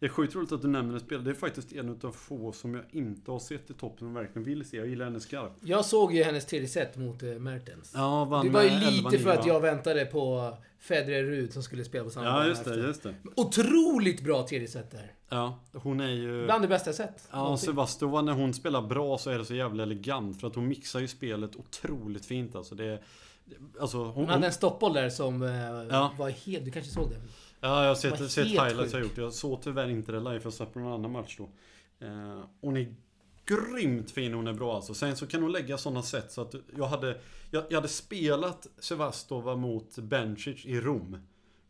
Det 0.02 0.06
är 0.06 0.10
sjukt 0.10 0.34
roligt 0.34 0.52
att 0.52 0.62
du 0.62 0.68
nämner 0.68 0.94
en 0.94 1.00
spelare. 1.00 1.24
Det 1.24 1.30
är 1.30 1.34
faktiskt 1.34 1.72
en 1.72 1.98
av 2.02 2.12
få 2.12 2.52
som 2.52 2.74
jag 2.74 2.84
inte 2.90 3.30
har 3.30 3.38
sett 3.38 3.70
i 3.70 3.74
toppen 3.74 4.08
och 4.08 4.16
verkligen 4.16 4.44
vill 4.44 4.64
se. 4.64 4.76
Jag 4.76 4.86
gillar 4.86 5.04
henne 5.04 5.20
skarpt. 5.20 5.56
Jag 5.60 5.84
såg 5.84 6.14
ju 6.14 6.22
hennes 6.22 6.46
tredje 6.46 6.68
set 6.68 6.96
mot 6.96 7.22
uh, 7.22 7.38
Mertens. 7.38 7.92
Ja, 7.94 8.24
vann 8.24 8.46
det 8.46 8.52
var 8.52 8.62
ju 8.62 8.70
lite 8.70 9.08
11-9, 9.08 9.18
för 9.18 9.30
att 9.30 9.46
jag 9.46 9.60
väntade 9.60 10.04
på 10.04 10.56
Federer 10.78 11.24
Rud 11.24 11.52
som 11.52 11.62
skulle 11.62 11.84
spela 11.84 12.04
på 12.04 12.10
samma 12.10 12.26
Ja, 12.26 12.46
just 12.46 12.64
det, 12.64 12.70
efter. 12.70 12.86
just 12.86 13.02
det. 13.02 13.14
Otroligt 13.36 14.20
bra 14.24 14.46
tredje 14.46 14.68
set 14.68 14.90
där. 14.90 15.12
Ja, 15.28 15.58
hon 15.72 16.00
är 16.00 16.08
ju... 16.08 16.44
Bland 16.44 16.64
det 16.64 16.68
bästa 16.68 16.88
jag 16.88 16.94
sett. 16.94 17.28
Ja. 17.32 17.56
Sevastova 17.56 18.22
när 18.22 18.32
hon 18.32 18.54
spelar 18.54 18.82
bra 18.82 19.18
så 19.18 19.30
är 19.30 19.38
det 19.38 19.44
så 19.44 19.54
jävla 19.54 19.82
elegant 19.82 20.40
för 20.40 20.46
att 20.46 20.54
hon 20.54 20.68
mixar 20.68 21.00
ju 21.00 21.08
spelet 21.08 21.56
otroligt 21.56 22.24
fint 22.26 22.54
alltså. 22.54 22.74
Det 22.74 22.84
är, 22.84 23.02
alltså 23.80 23.98
hon, 23.98 24.14
Hon 24.14 24.28
hade 24.28 24.46
en 24.46 24.52
stoppboll 24.52 24.92
där 24.92 25.10
som 25.10 25.42
eh, 25.42 25.50
Ja. 25.90 26.14
var 26.18 26.30
helt... 26.30 26.64
Du 26.64 26.70
kanske 26.70 26.90
såg 26.92 27.10
den? 27.10 27.20
Ja, 27.64 27.82
jag 27.82 27.88
har 27.88 27.94
sett, 27.94 28.30
sett 28.30 28.46
highlights 28.46 28.92
jag 28.92 29.02
gjort. 29.02 29.18
Jag 29.18 29.32
såg 29.32 29.62
tyvärr 29.62 29.88
inte 29.88 30.12
det 30.12 30.18
live, 30.18 30.40
jag 30.42 30.52
satt 30.52 30.72
på 30.72 30.78
någon 30.78 30.92
annan 30.92 31.12
match 31.12 31.36
då. 31.38 31.48
Eh, 32.06 32.44
hon 32.60 32.76
är 32.76 32.94
grymt 33.44 34.10
fin, 34.10 34.34
hon 34.34 34.46
är 34.46 34.52
bra 34.52 34.74
alltså. 34.74 34.94
Sen 34.94 35.16
så 35.16 35.26
kan 35.26 35.42
hon 35.42 35.52
lägga 35.52 35.78
sådana 35.78 36.02
sätt 36.02 36.32
så 36.32 36.40
att 36.40 36.54
jag 36.76 36.86
hade, 36.86 37.18
jag, 37.50 37.64
jag 37.68 37.76
hade 37.76 37.88
spelat 37.88 38.66
Sevastova 38.78 39.56
mot 39.56 39.98
Bencic 39.98 40.66
i 40.66 40.80
Rom. 40.80 41.18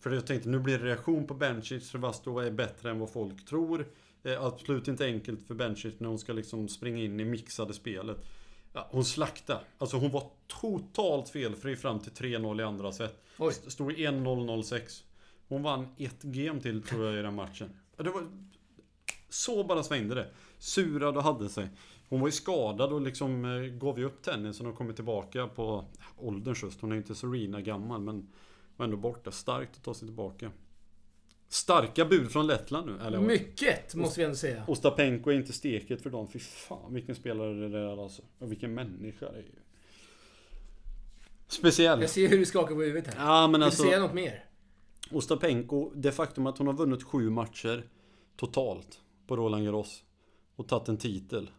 För 0.00 0.10
jag 0.10 0.26
tänkte 0.26 0.48
nu 0.48 0.58
blir 0.58 0.78
det 0.78 0.84
reaktion 0.84 1.26
på 1.26 1.34
Bencic, 1.34 1.90
Sevastova 1.90 2.46
är 2.46 2.50
bättre 2.50 2.90
än 2.90 2.98
vad 2.98 3.10
folk 3.10 3.46
tror. 3.46 3.86
Eh, 4.22 4.44
absolut 4.44 4.88
inte 4.88 5.04
enkelt 5.04 5.46
för 5.46 5.54
Bencic 5.54 6.00
när 6.00 6.08
hon 6.08 6.18
ska 6.18 6.32
liksom 6.32 6.68
springa 6.68 7.02
in 7.02 7.20
i 7.20 7.24
mixade 7.24 7.74
spelet. 7.74 8.18
Ja, 8.72 8.88
hon 8.90 9.04
slaktade. 9.04 9.60
Alltså 9.78 9.96
hon 9.96 10.10
var 10.10 10.30
totalt 10.46 11.28
felfri 11.28 11.76
fram 11.76 12.00
till 12.00 12.12
3-0 12.12 12.60
i 12.60 12.64
andra 12.64 12.92
set. 12.92 13.22
Oj. 13.38 13.52
Stod 13.52 13.92
i 13.92 14.06
1-0-0-6. 14.06 15.02
Hon 15.52 15.62
vann 15.62 15.88
ett 15.98 16.22
game 16.22 16.60
till 16.60 16.82
tror 16.82 17.06
jag 17.06 17.18
i 17.18 17.22
den 17.22 17.34
matchen. 17.34 17.70
Det 17.96 18.10
var... 18.10 18.22
Så 19.28 19.64
bara 19.64 19.82
svängde 19.82 20.14
det. 20.14 20.28
Surad 20.58 21.16
och 21.16 21.22
hade 21.22 21.48
sig. 21.48 21.68
Hon 22.08 22.20
var 22.20 22.28
ju 22.28 22.32
skadad 22.32 22.92
och 22.92 23.00
liksom 23.00 23.44
eh, 23.44 23.60
gav 23.60 23.98
ju 23.98 24.04
upp 24.04 24.22
tennisen 24.22 24.66
och 24.66 24.76
kommit 24.76 24.96
tillbaka 24.96 25.46
på 25.46 25.84
ålderns 26.16 26.62
höst. 26.62 26.80
Hon 26.80 26.90
är 26.90 26.94
ju 26.94 27.00
inte 27.00 27.14
Serena 27.14 27.60
gammal 27.60 28.00
men 28.00 28.28
var 28.76 28.84
ändå 28.84 28.96
borta. 28.96 29.30
Starkt 29.30 29.76
att 29.76 29.84
ta 29.84 29.94
sig 29.94 30.08
tillbaka. 30.08 30.50
Starka 31.48 32.04
bud 32.04 32.30
från 32.30 32.46
Lettland 32.46 32.86
nu. 32.86 33.06
Eller, 33.06 33.20
Mycket, 33.20 33.94
måste 33.94 34.20
vi 34.20 34.24
ändå 34.24 34.36
säga. 34.36 34.64
Ostapenko 34.68 35.30
är 35.30 35.34
inte 35.34 35.52
steket 35.52 36.02
för 36.02 36.10
dem. 36.10 36.28
Fy 36.28 36.38
fan 36.38 36.94
vilken 36.94 37.14
spelare 37.14 37.54
det 37.54 37.68
där 37.68 37.78
är 37.78 38.02
alltså. 38.02 38.22
Och 38.38 38.52
vilken 38.52 38.74
människa 38.74 39.32
det 39.32 39.38
är. 39.38 39.44
Speciell. 41.48 42.00
Jag 42.00 42.10
ser 42.10 42.28
hur 42.28 42.38
du 42.38 42.44
skakar 42.44 42.74
på 42.74 42.82
huvudet 42.82 43.14
här. 43.14 43.26
Ja 43.26 43.46
men 43.46 43.52
Vill 43.52 43.62
alltså. 43.62 43.82
du 43.82 43.88
säga 43.88 44.00
något 44.00 44.14
mer? 44.14 44.44
Ostapenko, 45.12 45.90
det 45.94 46.12
faktum 46.12 46.46
att 46.46 46.58
hon 46.58 46.66
har 46.66 46.74
vunnit 46.74 47.02
sju 47.02 47.30
matcher 47.30 47.84
totalt 48.36 49.00
på 49.26 49.36
Roland 49.36 49.64
Garros 49.64 50.04
och 50.56 50.68
tagit 50.68 50.88
en 50.88 50.96
titel. 50.96 51.50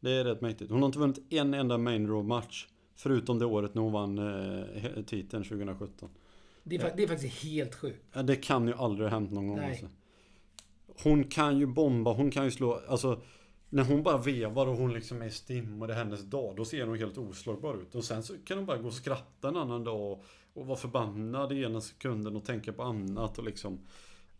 Det 0.00 0.10
är 0.10 0.24
rätt 0.24 0.40
mäktigt. 0.40 0.70
Hon 0.70 0.82
har 0.82 0.86
inte 0.86 0.98
vunnit 0.98 1.32
en 1.32 1.54
enda 1.54 1.78
main 1.78 2.06
draw 2.06 2.28
match 2.28 2.66
förutom 2.94 3.38
det 3.38 3.46
året 3.46 3.74
när 3.74 3.82
hon 3.82 3.92
vann 3.92 4.18
eh, 4.18 5.02
titeln 5.02 5.44
2017. 5.44 6.08
Det 6.62 6.76
är, 6.76 6.96
det 6.96 7.02
är 7.02 7.08
faktiskt 7.08 7.44
helt 7.44 7.74
sjukt. 7.74 8.04
Det 8.24 8.36
kan 8.36 8.66
ju 8.66 8.74
aldrig 8.74 9.08
ha 9.08 9.18
hänt 9.18 9.32
någon 9.32 9.48
gång. 9.48 9.58
Alltså. 9.58 9.86
Hon 11.02 11.24
kan 11.24 11.58
ju 11.58 11.66
bomba, 11.66 12.12
hon 12.12 12.30
kan 12.30 12.44
ju 12.44 12.50
slå, 12.50 12.80
alltså 12.88 13.20
när 13.68 13.84
hon 13.84 14.02
bara 14.02 14.18
vevar 14.18 14.66
och 14.66 14.76
hon 14.76 14.92
liksom 14.92 15.22
är 15.22 15.26
i 15.26 15.30
stim 15.30 15.82
och 15.82 15.88
det 15.88 15.94
är 15.94 15.98
hennes 15.98 16.22
dag, 16.22 16.56
då 16.56 16.64
ser 16.64 16.86
hon 16.86 16.98
helt 16.98 17.18
oslagbar 17.18 17.82
ut. 17.82 17.94
Och 17.94 18.04
sen 18.04 18.22
så 18.22 18.34
kan 18.44 18.58
hon 18.58 18.66
bara 18.66 18.76
gå 18.76 18.86
och 18.86 18.94
skratta 18.94 19.48
en 19.48 19.56
annan 19.56 19.84
dag 19.84 20.22
och, 20.60 20.66
vara 20.66 20.78
förbannad 20.78 21.52
i 21.52 21.62
ena 21.62 21.80
sekunden 21.80 22.36
och 22.36 22.44
tänka 22.44 22.72
på 22.72 22.82
annat 22.82 23.38
och 23.38 23.44
liksom 23.44 23.80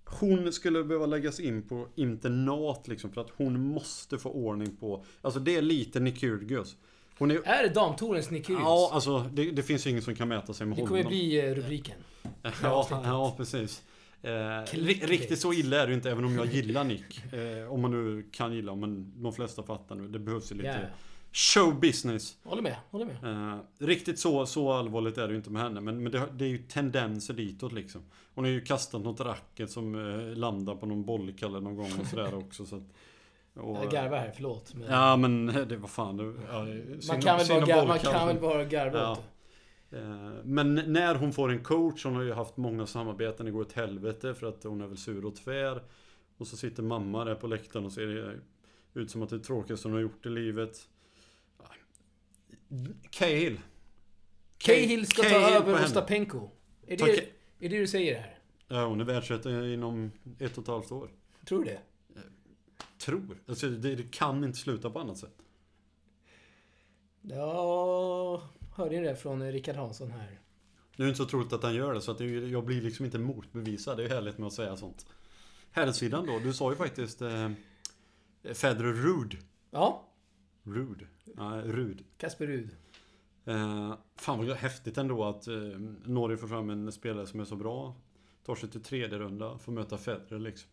hon 0.04 0.52
skulle 0.52 0.84
behöva 0.84 1.06
läggas 1.06 1.40
in 1.40 1.62
på 1.68 1.86
internat 1.94 2.88
liksom 2.88 3.10
för 3.12 3.20
att 3.20 3.30
hon 3.36 3.60
måste 3.60 4.18
få 4.18 4.30
ordning 4.30 4.76
på 4.76 5.04
Alltså 5.22 5.40
det 5.40 5.56
är 5.56 5.62
lite 5.62 6.00
Nick 6.00 6.18
Kyrgios 6.20 6.76
Hon 7.18 7.30
är 7.30 7.34
Är 7.44 7.62
det 7.62 7.74
damtourens 7.74 8.30
Nick 8.30 8.46
Kyrgios? 8.46 8.64
Ja, 8.64 8.90
alltså 8.92 9.18
det, 9.32 9.50
det 9.50 9.62
finns 9.62 9.86
ju 9.86 9.90
ingen 9.90 10.02
som 10.02 10.14
kan 10.14 10.28
mäta 10.28 10.54
sig 10.54 10.66
med 10.66 10.76
det 10.76 10.82
honom 10.82 10.96
kommer 10.96 11.08
bli 11.08 11.46
eh, 11.48 11.54
rubriken. 11.54 11.94
Ja, 12.62 12.88
ja 13.04 13.34
precis. 13.36 13.82
Eh, 14.22 14.30
ri- 14.30 15.06
riktigt 15.06 15.40
så 15.40 15.52
illa 15.52 15.82
är 15.82 15.86
det 15.86 15.94
inte, 15.94 16.10
även 16.10 16.24
om 16.24 16.34
jag 16.34 16.46
gillar 16.46 16.84
Nick. 16.84 17.32
Eh, 17.32 17.72
om 17.72 17.80
man 17.80 17.90
nu 17.90 18.28
kan 18.32 18.52
gilla, 18.54 18.74
men 18.74 19.22
de 19.22 19.32
flesta 19.32 19.62
fattar 19.62 19.94
nu. 19.96 20.08
Det 20.08 20.18
behövs 20.18 20.52
ju 20.52 20.56
lite 20.56 20.68
Ja. 20.68 20.88
Show 21.32 21.80
business. 21.80 22.36
Håller 22.44 22.62
med, 22.62 22.76
håller 22.90 23.06
med. 23.06 23.52
Eh, 23.52 23.58
riktigt 23.86 24.18
så, 24.18 24.46
så 24.46 24.72
allvarligt 24.72 25.18
är 25.18 25.26
det 25.26 25.30
ju 25.30 25.36
inte 25.36 25.50
med 25.50 25.62
henne, 25.62 25.80
men, 25.80 26.02
men 26.02 26.12
det, 26.12 26.22
det 26.32 26.44
är 26.44 26.48
ju 26.48 26.58
tendenser 26.58 27.34
ditåt 27.34 27.72
liksom. 27.72 28.02
Hon 28.34 28.44
har 28.44 28.50
ju 28.50 28.60
kastat 28.60 29.02
något 29.02 29.20
racket 29.20 29.70
som 29.70 29.94
eh, 29.94 30.36
landar 30.36 30.74
på 30.74 30.86
någon 30.86 31.04
bollkalle 31.04 31.60
någon 31.60 31.76
gång 31.76 31.90
och 32.00 32.06
sådär 32.06 32.34
också. 32.38 32.66
Så 32.66 32.76
att, 32.76 32.82
och, 33.54 33.76
Jag 33.84 33.90
garvar 33.90 34.18
här, 34.18 34.32
förlåt. 34.36 34.74
Men 34.74 34.86
Ja 34.90 35.16
men 35.16 35.46
det 35.46 35.76
var 35.76 35.88
fan 35.88 36.16
det, 36.16 36.24
ja, 36.52 36.66
man 37.08 37.20
kan 37.22 37.38
väl 37.38 37.66
bara, 37.66 37.86
man 37.86 37.98
kan 37.98 38.28
väl 38.28 38.40
bara 38.40 38.64
garva 38.64 38.98
Ja. 38.98 39.12
åt 39.12 39.18
det. 39.90 39.98
Eh, 39.98 40.30
Men 40.44 40.74
när 40.74 41.14
hon 41.14 41.32
får 41.32 41.50
en 41.50 41.62
coach, 41.64 42.04
hon 42.04 42.14
har 42.14 42.22
ju 42.22 42.32
haft 42.32 42.56
många 42.56 42.86
samarbeten, 42.86 43.46
det 43.46 43.52
går 43.52 43.60
åt 43.60 43.72
helvete 43.72 44.34
för 44.34 44.46
att 44.46 44.64
hon 44.64 44.80
är 44.80 44.86
väl 44.86 44.96
sur 44.96 45.24
och 45.24 45.36
tvär. 45.36 45.82
Och 46.36 46.46
så 46.46 46.56
sitter 46.56 46.82
mamma 46.82 47.24
där 47.24 47.34
på 47.34 47.46
läktaren 47.46 47.86
och 47.86 47.92
ser 47.92 48.06
det 48.06 48.40
ut 49.00 49.10
som 49.10 49.22
att 49.22 49.30
det 49.30 49.36
är 49.36 49.40
tråkigt 49.40 49.80
som 49.80 49.90
hon 49.90 49.96
har 49.96 50.02
gjort 50.02 50.26
i 50.26 50.28
livet. 50.28 50.88
Cahill. 53.10 53.60
Cahill 54.58 55.06
ska 55.06 55.22
ta 55.22 55.28
Cahill 55.28 55.62
på 55.62 55.70
över. 55.70 55.84
Ostapenko. 55.84 56.50
Är 56.86 56.96
Ta 56.96 57.06
det, 57.06 57.12
är 57.60 57.68
det 57.68 57.78
du 57.78 57.86
säger 57.86 58.20
här? 58.20 58.38
Ja, 58.68 58.86
hon 58.86 59.00
är 59.00 59.04
världsetta 59.04 59.66
inom 59.66 60.12
ett 60.38 60.58
och 60.58 60.62
ett 60.62 60.68
halvt 60.68 60.92
år. 60.92 61.10
Tror 61.48 61.58
du 61.58 61.64
det? 61.64 61.80
Tror. 62.98 63.42
Alltså 63.46 63.68
det, 63.68 63.94
det 63.94 64.10
kan 64.10 64.44
inte 64.44 64.58
sluta 64.58 64.90
på 64.90 64.98
annat 64.98 65.18
sätt. 65.18 65.36
Ja, 67.22 68.48
hörde 68.76 69.00
ni 69.00 69.06
det 69.08 69.16
från 69.16 69.52
Rickard 69.52 69.76
Hansson 69.76 70.10
här? 70.10 70.40
Det 70.96 71.02
är 71.02 71.04
ju 71.04 71.08
inte 71.10 71.22
så 71.22 71.28
troligt 71.28 71.52
att 71.52 71.62
han 71.62 71.74
gör 71.74 71.94
det, 71.94 72.00
så 72.00 72.10
att 72.10 72.18
det, 72.18 72.24
ju- 72.24 72.48
jag 72.48 72.64
blir 72.64 72.82
liksom 72.82 73.04
inte 73.04 73.18
motbevisad. 73.18 73.96
Det 73.96 74.02
är 74.04 74.08
ju 74.08 74.14
härligt 74.14 74.38
med 74.38 74.46
att 74.46 74.52
säga 74.52 74.76
sånt. 74.76 75.06
Herrsidan 75.70 76.26
då, 76.26 76.38
du 76.38 76.52
sa 76.52 76.70
ju 76.70 76.76
faktiskt 76.76 77.22
eh, 77.22 77.50
Federer 78.54 78.92
Rude. 78.92 79.36
Ja, 79.70 80.08
Rude. 80.74 81.06
Nej, 81.24 81.62
Rud. 81.62 82.04
Kasper 82.16 82.46
Rud. 82.46 82.70
Eh, 83.44 83.94
fan 84.16 84.46
vad 84.46 84.56
häftigt 84.56 84.98
ändå 84.98 85.24
att 85.24 85.46
eh, 85.46 85.54
Norge 86.04 86.36
får 86.36 86.48
fram 86.48 86.70
en 86.70 86.92
spelare 86.92 87.26
som 87.26 87.40
är 87.40 87.44
så 87.44 87.56
bra. 87.56 87.96
Tar 88.44 88.54
sig 88.54 88.70
till 88.70 88.82
tredje 88.82 89.18
runda, 89.18 89.58
får 89.58 89.72
möta 89.72 89.98
Federer 89.98 90.38
liksom. 90.38 90.70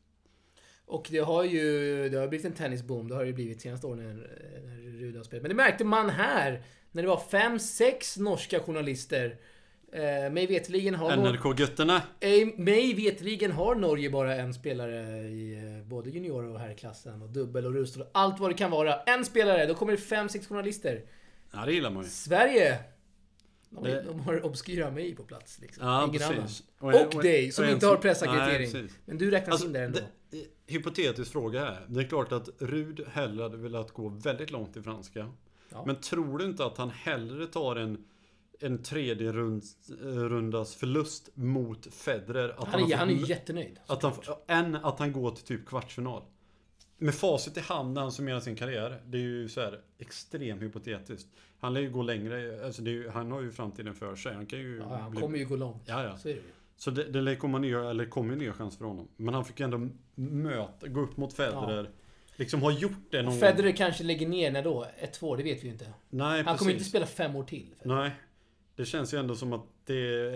Och 0.85 1.07
det 1.11 1.19
har 1.19 1.43
ju 1.43 2.09
det 2.09 2.17
har 2.17 2.27
blivit 2.27 2.45
en 2.45 2.53
tennisboom. 2.53 3.07
Det 3.07 3.15
har 3.15 3.21
det 3.21 3.27
ju 3.27 3.33
blivit 3.33 3.61
senaste 3.61 3.87
åren 3.87 3.97
när, 3.99 4.13
när 4.65 4.99
Rud 4.99 5.15
har 5.15 5.23
spelat. 5.23 5.41
Men 5.41 5.49
det 5.49 5.55
märkte 5.55 5.83
man 5.83 6.09
här. 6.09 6.63
När 6.91 7.01
det 7.01 7.07
var 7.07 7.19
fem, 7.19 7.59
sex 7.59 8.17
norska 8.17 8.59
journalister. 8.59 9.37
Eh, 9.95 10.31
mig 10.31 10.47
veterligen 10.47 10.95
har 10.95 11.17
NRK-götterna. 11.17 12.01
eh, 12.19 12.47
mig 12.57 12.93
veterligen 12.93 13.51
har 13.51 13.75
Norge 13.75 14.09
bara 14.09 14.35
en 14.35 14.53
spelare 14.53 15.01
i 15.27 15.53
eh, 15.81 15.87
både 15.87 16.09
junior 16.09 16.43
och 16.43 16.59
herrklassen. 16.59 17.21
Och 17.21 17.29
dubbel 17.29 17.65
och 17.65 17.73
rullstol 17.73 18.01
och 18.03 18.09
allt 18.13 18.39
vad 18.39 18.49
det 18.49 18.53
kan 18.53 18.71
vara. 18.71 18.95
En 19.01 19.25
spelare, 19.25 19.65
då 19.65 19.73
kommer 19.75 19.91
det 19.91 19.97
fem, 19.97 20.29
sex 20.29 20.47
journalister. 20.47 21.01
Ja, 21.53 21.65
det 21.65 21.73
gillar 21.73 21.89
man 21.89 22.03
ju. 22.03 22.09
Sverige! 22.09 22.77
De, 23.69 23.83
Det- 23.83 24.01
de 24.01 24.19
har 24.19 24.45
obskyra 24.45 24.91
mig 24.91 25.15
på 25.15 25.23
plats 25.23 25.59
liksom. 25.61 25.87
Ja, 25.87 25.99
Ingen 26.07 26.11
precis. 26.21 26.63
annan. 26.79 27.05
Och 27.13 27.23
dig, 27.23 27.51
som 27.51 27.65
och 27.65 27.71
inte 27.71 27.87
har 27.87 27.95
pressackreditering. 27.95 28.69
Nej. 28.73 28.91
Men 29.05 29.17
du 29.17 29.31
räknas 29.31 29.51
Alltså, 29.53 29.67
in 29.67 29.73
där 29.73 29.81
ändå. 29.83 29.99
det, 30.29 30.45
hypotetisk 30.73 31.31
fråga 31.31 31.59
här. 31.59 31.85
Det 31.87 31.99
är 31.99 32.03
klart 32.07 32.31
att 32.31 32.49
Rud 32.59 33.01
hellre 33.11 33.43
hade 33.43 33.57
velat 33.57 33.91
gå 33.91 34.07
väldigt 34.09 34.51
långt 34.51 34.77
i 34.77 34.81
franska. 34.81 35.31
Ja. 35.69 35.83
Men 35.85 35.95
tror 35.95 36.37
du 36.37 36.45
inte 36.45 36.65
att 36.65 36.77
han 36.77 36.89
hellre 36.89 37.47
tar 37.47 37.75
en, 37.75 38.05
en 38.59 38.83
tredje 38.83 39.31
rund, 39.31 39.63
eh, 40.01 40.05
rundas 40.05 40.75
förlust 40.75 41.29
mot 41.33 41.93
Federer? 41.93 42.49
Att 42.49 42.67
han, 42.67 42.81
har 42.81 42.91
är, 42.91 42.95
han 42.95 43.09
är 43.09 43.29
jättenöjd. 43.29 43.79
Att 43.87 44.03
han, 44.03 44.13
än 44.47 44.75
att 44.75 44.99
han 44.99 45.11
går 45.13 45.31
till 45.31 45.45
typ 45.45 45.65
kvartsfinal. 45.65 46.21
Med 46.97 47.15
facit 47.15 47.57
i 47.57 47.59
hand 47.59 47.93
när 47.93 48.01
han 48.01 48.11
summerar 48.11 48.39
sin 48.39 48.55
karriär. 48.55 49.01
Det 49.05 49.17
är 49.17 49.21
ju 49.21 49.49
så 49.49 49.61
här 49.61 49.81
extremt 49.97 50.61
hypotetiskt. 50.61 51.29
Han 51.59 51.73
lär 51.73 51.81
ju 51.81 51.89
gå 51.89 52.01
längre. 52.01 52.65
Alltså 52.65 52.81
ju, 52.81 53.09
han 53.09 53.31
har 53.31 53.41
ju 53.41 53.51
framtiden 53.51 53.93
för 53.93 54.15
sig. 54.15 54.33
Han 54.33 54.45
kan 54.45 54.59
ju... 54.59 54.77
Ja, 54.77 54.97
han 54.97 55.11
bli- 55.11 55.21
kommer 55.21 55.37
ju 55.37 55.45
gå 55.45 55.55
långt. 55.55 55.83
Ja, 55.85 56.03
ja. 56.03 56.17
Så 56.17 56.29
är 56.29 56.33
det 56.33 56.39
ju. 56.39 56.45
Så 56.77 56.91
det, 56.91 57.21
det 57.21 57.35
komma 57.35 57.57
nya, 57.57 57.89
eller 57.89 58.05
kommer 58.05 58.35
nya 58.35 58.53
chanser 58.53 58.77
för 58.77 58.85
honom. 58.85 59.07
Men 59.17 59.33
han 59.33 59.45
fick 59.45 59.59
ju 59.59 59.63
ändå 59.63 59.89
möta, 60.15 60.87
gå 60.87 61.01
upp 61.01 61.17
mot 61.17 61.33
Federer. 61.33 61.89
Liksom 62.35 62.61
ha 62.61 62.71
gjort 62.71 62.91
det 63.11 63.21
någon 63.21 63.39
Federer 63.39 63.63
gång. 63.63 63.73
kanske 63.73 64.03
lägger 64.03 64.27
ner 64.27 64.51
när 64.51 64.63
då? 64.63 64.87
Ett, 64.97 65.13
två, 65.13 65.35
det 65.35 65.43
vet 65.43 65.63
vi 65.63 65.67
ju 65.67 65.73
inte. 65.73 65.93
Nej, 66.09 66.27
Han 66.27 66.45
precis. 66.45 66.59
kommer 66.59 66.71
inte 66.71 66.83
spela 66.85 67.05
fem 67.05 67.35
år 67.35 67.43
till. 67.43 67.75
Nej. 67.83 68.11
Det 68.75 68.85
känns 68.85 69.13
ju 69.13 69.17
ändå 69.17 69.35
som 69.35 69.53
att 69.53 69.65
det 69.85 69.93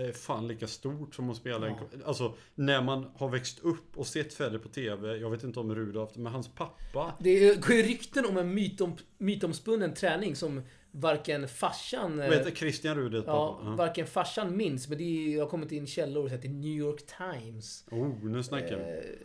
är 0.08 0.12
fan 0.12 0.48
lika 0.48 0.68
stort 0.68 1.16
som 1.16 1.30
att 1.30 1.38
spela 1.38 1.68
en... 1.68 1.76
Alltså, 2.06 2.36
när 2.56 2.82
man 2.82 3.12
har 3.16 3.30
växt 3.30 3.60
upp 3.60 3.98
och 3.98 4.08
sett 4.08 4.34
Federer 4.34 4.60
på 4.60 4.70
TV. 4.70 5.18
Jag 5.18 5.30
vet 5.30 5.44
inte 5.44 5.60
om 5.60 5.76
Rudolf, 5.76 6.16
men 6.16 6.34
hans 6.34 6.48
pappa. 6.48 7.14
Det 7.20 7.62
går 7.62 7.76
ju 7.76 7.84
rykten 7.84 8.26
om 8.26 8.38
en 8.38 8.54
mytom, 8.54 8.98
mytomspunnen 9.18 9.94
träning 9.94 10.36
som 10.36 10.62
varken 10.92 11.48
farsan... 11.48 12.18
Vad 12.18 12.34
heter 12.34 12.52
Christian 12.52 12.98
Rudolf 12.98 13.26
Ja? 13.28 13.62
Ja. 13.64 13.76
varken 13.76 14.08
farsan 14.08 14.58
minns, 14.58 14.90
men 14.90 14.98
det 14.98 15.04
är, 15.04 15.40
har 15.40 15.50
kommit 15.50 15.72
in 15.72 15.88
källor 15.88 16.34
i 16.44 16.48
New 16.48 16.72
York 16.72 17.04
Times. 17.18 17.86
Oh, 17.92 18.26
nu 18.26 18.44
snackar 18.44 18.78
vi. 18.78 18.84
Eh, 18.84 19.16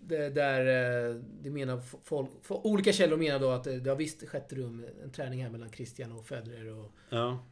det, 0.00 0.30
där 0.30 0.60
eh, 1.10 1.14
det 1.42 1.50
menar 1.50 1.80
folk, 2.04 2.30
olika 2.48 2.92
källor 2.92 3.16
menar 3.16 3.38
då 3.38 3.50
att 3.50 3.64
det, 3.64 3.80
det 3.80 3.90
har 3.90 3.96
visst 3.96 4.28
skett 4.28 4.52
rum 4.52 4.86
en 5.02 5.10
träning 5.10 5.42
här 5.42 5.50
mellan 5.50 5.72
Christian 5.72 6.12
och 6.12 6.26
Federer 6.26 6.78
och... 6.78 6.92
Ja. 7.08 7.44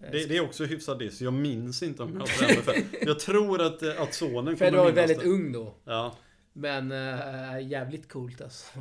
Det, 0.00 0.26
det 0.26 0.36
är 0.36 0.40
också 0.40 0.64
hyfsat 0.64 0.98
diss. 0.98 1.20
Jag 1.20 1.32
minns 1.32 1.82
inte 1.82 2.02
om 2.02 2.16
jag 2.18 2.26
tränade 2.26 2.62
för. 2.62 2.74
Jag 3.06 3.18
tror 3.18 3.62
att, 3.62 3.82
eh, 3.82 4.00
att 4.02 4.14
sonen 4.14 4.34
kommer 4.44 4.56
Federer 4.56 4.84
var 4.84 4.92
väldigt 4.92 5.20
det. 5.20 5.26
ung 5.28 5.52
då. 5.52 5.74
Ja. 5.84 6.16
Men 6.52 6.92
äh, 6.92 7.68
jävligt 7.68 8.08
coolt 8.08 8.40
alltså. 8.40 8.78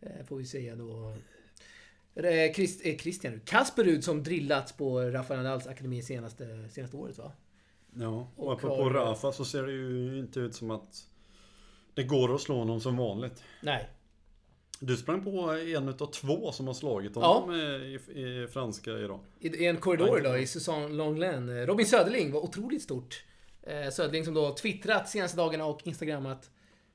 Eh, 0.00 0.26
får 0.26 0.36
vi 0.36 0.44
säga 0.46 0.76
då. 0.76 1.16
Christ, 2.54 2.86
eh, 2.86 2.96
Christian 2.96 3.32
nu. 3.32 3.40
Kasper 3.44 3.84
Rud 3.84 4.04
som 4.04 4.22
drillats 4.22 4.72
på 4.72 5.00
Rafael 5.00 5.42
Nadals 5.42 5.66
akademi 5.66 6.02
senaste, 6.02 6.68
senaste 6.70 6.96
året 6.96 7.18
va? 7.18 7.32
Ja, 7.94 8.32
och 8.36 8.46
Och 8.46 8.52
apropå 8.52 8.82
har- 8.82 8.90
Rafa 8.90 9.32
så 9.32 9.44
ser 9.44 9.62
det 9.62 9.72
ju 9.72 10.18
inte 10.18 10.40
ut 10.40 10.54
som 10.54 10.70
att 10.70 11.06
det 11.94 12.02
går 12.02 12.34
att 12.34 12.40
slå 12.40 12.56
honom 12.58 12.80
som 12.80 12.96
vanligt. 12.96 13.42
Nej. 13.62 13.88
Du 14.80 14.96
sprang 14.96 15.24
på 15.24 15.40
en 15.50 15.88
utav 15.88 16.06
två 16.06 16.52
som 16.52 16.66
har 16.66 16.74
slagit 16.74 17.12
Ja. 17.14 17.20
honom 17.38 17.54
eh, 17.60 17.66
i, 17.66 17.94
i 18.44 18.46
franska 18.52 18.90
idag. 18.98 19.20
I, 19.40 19.48
I 19.48 19.66
en 19.66 19.76
korridor 19.76 20.18
idag 20.20 20.42
i 20.42 20.46
Susanne 20.46 20.88
Longlen. 20.88 21.48
Eh, 21.48 21.66
Robin 21.66 21.86
Söderling 21.86 22.32
var 22.32 22.40
otroligt 22.40 22.82
stort. 22.82 23.24
Eh, 23.62 23.90
Söderling 23.90 24.24
som 24.24 24.34
då 24.34 24.54
twittrat 24.54 25.08
senaste 25.08 25.36
dagarna 25.36 25.64
och 25.64 25.86
instagrammat 25.86 26.50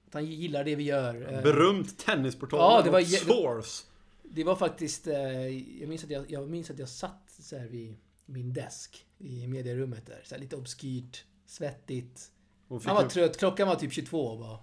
att 0.08 0.14
han 0.14 0.26
gillar 0.26 0.64
det 0.64 0.76
vi 0.76 0.84
gör. 0.84 1.34
Eh, 1.34 1.42
Berömt 1.44 2.00
tennisportal 2.00 2.60
Ja, 2.60 2.82
det 2.82 2.90
var 2.90 3.02
Source. 3.02 3.84
Det 4.24 4.44
var 4.44 4.56
faktiskt... 4.56 5.08
Eh, 5.08 5.48
jag, 5.80 5.90
minns 5.90 6.04
att 6.04 6.10
jag, 6.10 6.32
jag 6.32 6.50
minns 6.50 6.70
att 6.70 6.80
jag 6.80 6.90
satt 6.90 7.32
så 7.40 7.58
här 7.58 7.68
vid 7.68 7.96
min 8.26 8.54
desk 8.54 9.06
i 9.18 9.48
medierummet 9.48 10.06
där. 10.06 10.22
Så 10.24 10.38
lite 10.38 10.56
obskyrt, 10.56 11.24
svettigt. 11.46 12.32
Han 12.70 12.96
var 12.96 13.04
upp- 13.06 13.10
trött. 13.12 13.38
Klockan 13.38 13.68
var 13.68 13.76
typ 13.76 13.94
22 13.94 14.26
och 14.28 14.40
bara... 14.40 14.60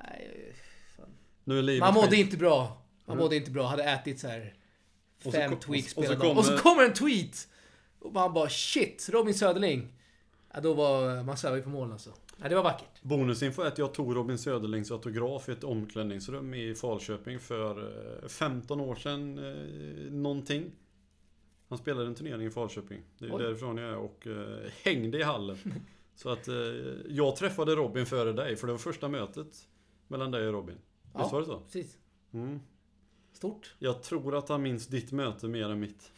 Nej, 0.00 0.52
nu 1.44 1.58
är 1.58 1.62
livet 1.62 1.80
man 1.80 1.94
mådde 1.94 2.10
skit. 2.10 2.18
inte 2.18 2.36
bra. 2.36 2.82
Man 3.06 3.16
mådde 3.18 3.36
inte 3.36 3.50
bra. 3.50 3.66
Hade 3.66 3.82
ätit 3.84 4.20
så 4.20 4.28
här 4.28 4.54
fem 5.32 5.50
kom- 5.50 5.60
Twix 5.60 5.92
och 5.96 6.04
så 6.04 6.16
kommer- 6.16 6.38
Och 6.38 6.44
så 6.44 6.58
kommer 6.58 6.82
en 6.84 6.92
tweet! 6.92 7.48
Och 7.98 8.12
man 8.12 8.32
bara 8.32 8.48
shit, 8.48 9.08
Robin 9.12 9.34
Söderling. 9.34 9.88
Ja, 10.54 10.60
då 10.60 10.74
var 10.74 11.22
man 11.22 11.36
svävar 11.36 11.60
på 11.60 11.68
moln 11.68 11.92
alltså. 11.92 12.10
Ja, 12.42 12.48
det 12.48 12.54
var 12.54 12.62
vackert. 12.62 13.02
Bonusinfo 13.02 13.62
är 13.62 13.66
att 13.66 13.78
jag 13.78 13.94
tog 13.94 14.16
Robin 14.16 14.38
Söderlings 14.38 14.90
autograf 14.90 15.48
i 15.48 15.52
ett 15.52 15.64
omklädningsrum 15.64 16.54
i 16.54 16.74
Falköping 16.74 17.38
för 17.40 17.78
eh, 18.22 18.28
15 18.28 18.80
år 18.80 18.94
sedan 18.94 19.38
eh, 19.38 20.12
någonting. 20.12 20.70
Han 21.68 21.78
spelade 21.78 22.06
en 22.06 22.14
turnering 22.14 22.46
i 22.46 22.50
Falköping. 22.50 23.00
Det 23.18 23.26
är 23.26 23.36
Oj. 23.36 23.42
därifrån 23.42 23.76
jag 23.78 23.90
är 23.90 23.96
och 23.96 24.26
eh, 24.26 24.70
hängde 24.84 25.18
i 25.18 25.22
hallen. 25.22 25.58
Så 26.16 26.28
att 26.30 26.48
eh, 26.48 26.54
jag 27.08 27.36
träffade 27.36 27.74
Robin 27.74 28.06
före 28.06 28.32
dig 28.32 28.56
för 28.56 28.66
det 28.66 28.72
var 28.72 28.78
första 28.78 29.08
mötet 29.08 29.68
mellan 30.08 30.30
dig 30.30 30.46
och 30.46 30.52
Robin. 30.52 30.76
Ja. 31.14 31.20
Visst 31.20 31.32
var 31.32 31.40
det 31.40 31.46
så? 31.46 31.60
Precis. 31.60 31.98
Mm. 32.32 32.60
Stort. 33.32 33.74
Jag 33.78 34.02
tror 34.02 34.36
att 34.36 34.48
han 34.48 34.62
minns 34.62 34.86
ditt 34.86 35.12
möte 35.12 35.48
mer 35.48 35.68
än 35.68 35.80
mitt. 35.80 36.12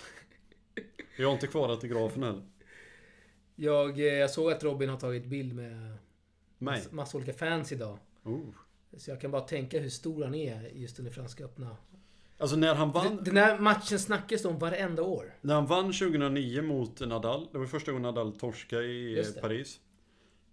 Jag 1.19 1.27
har 1.27 1.35
inte 1.35 1.47
kvar 1.47 1.69
autografen 1.69 2.23
heller. 2.23 2.43
Jag, 3.55 3.99
eh, 4.01 4.07
jag 4.07 4.31
såg 4.31 4.53
att 4.53 4.65
Robin 4.65 4.89
har 4.89 4.97
tagit 4.97 5.27
bild 5.27 5.55
med 5.55 5.77
Mig. 5.79 5.97
massa, 6.59 6.89
massa 6.93 7.17
olika 7.17 7.33
fans 7.33 7.73
idag. 7.73 7.99
Oh. 8.25 8.41
Så 8.97 9.11
jag 9.11 9.21
kan 9.21 9.31
bara 9.31 9.43
tänka 9.43 9.81
hur 9.81 9.89
stor 9.89 10.25
han 10.25 10.35
är 10.35 10.71
just 10.75 10.99
under 10.99 11.13
Franska 11.13 11.45
öppna. 11.45 11.77
Alltså 12.39 12.57
när 12.57 12.75
han 12.75 12.93
vann... 12.93 13.17
Den, 13.17 13.25
den 13.25 13.37
här 13.37 13.59
matchen 13.59 13.99
snackas 13.99 14.43
det 14.43 14.49
om 14.49 14.59
varenda 14.59 15.03
år. 15.03 15.35
När 15.41 15.55
han 15.55 15.67
vann 15.67 15.85
2009 15.85 16.63
mot 16.63 17.01
Nadal, 17.01 17.49
det 17.53 17.59
var 17.59 17.67
första 17.67 17.93
gången 17.93 18.03
Nadal 18.03 18.33
torskade 18.33 18.85
i 18.85 19.17
Just 19.17 19.35
det. 19.35 19.41
Paris. 19.41 19.81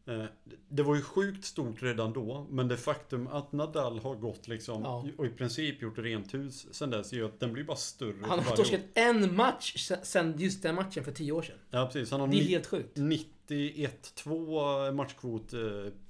Eh, 0.06 0.24
Det 0.70 0.84
var 0.84 0.96
ju 0.96 1.02
sjukt 1.02 1.46
stort 1.46 1.84
redan 1.84 2.14
då, 2.14 2.48
men 2.50 2.68
det 2.68 2.78
faktum 2.78 3.28
att 3.28 3.52
Nadal 3.52 4.00
har 4.00 4.16
gått 4.16 4.48
liksom 4.48 4.82
Ja. 4.84 5.06
och 5.18 5.26
i 5.26 5.30
princip 5.30 5.82
gjort 5.82 5.98
rent 5.98 6.34
hus 6.34 6.68
sen 6.76 6.90
dess 6.90 7.14
gör 7.14 7.26
att 7.26 7.40
den 7.40 7.54
blir 7.54 7.64
bara 7.64 7.78
större 7.78 8.16
Han 8.28 8.40
har 8.40 8.56
torskat 8.56 8.82
en 8.94 9.36
match 9.36 9.74
se- 9.88 10.06
sen 10.06 10.34
just 10.38 10.64
den 10.64 10.76
matchen 10.76 11.04
för 11.04 11.12
tio 11.12 11.32
år 11.32 11.42
sedan. 11.42 11.58
Ja 11.70 11.86
precis, 11.86 12.12
han 12.12 12.20
har 12.20 12.28
Det 12.28 12.38
är 12.38 12.44
helt 12.44 12.68
sjukt. 12.68 12.98
91-2 12.98 14.92
matchkvot 14.92 15.54
eh, 15.54 15.60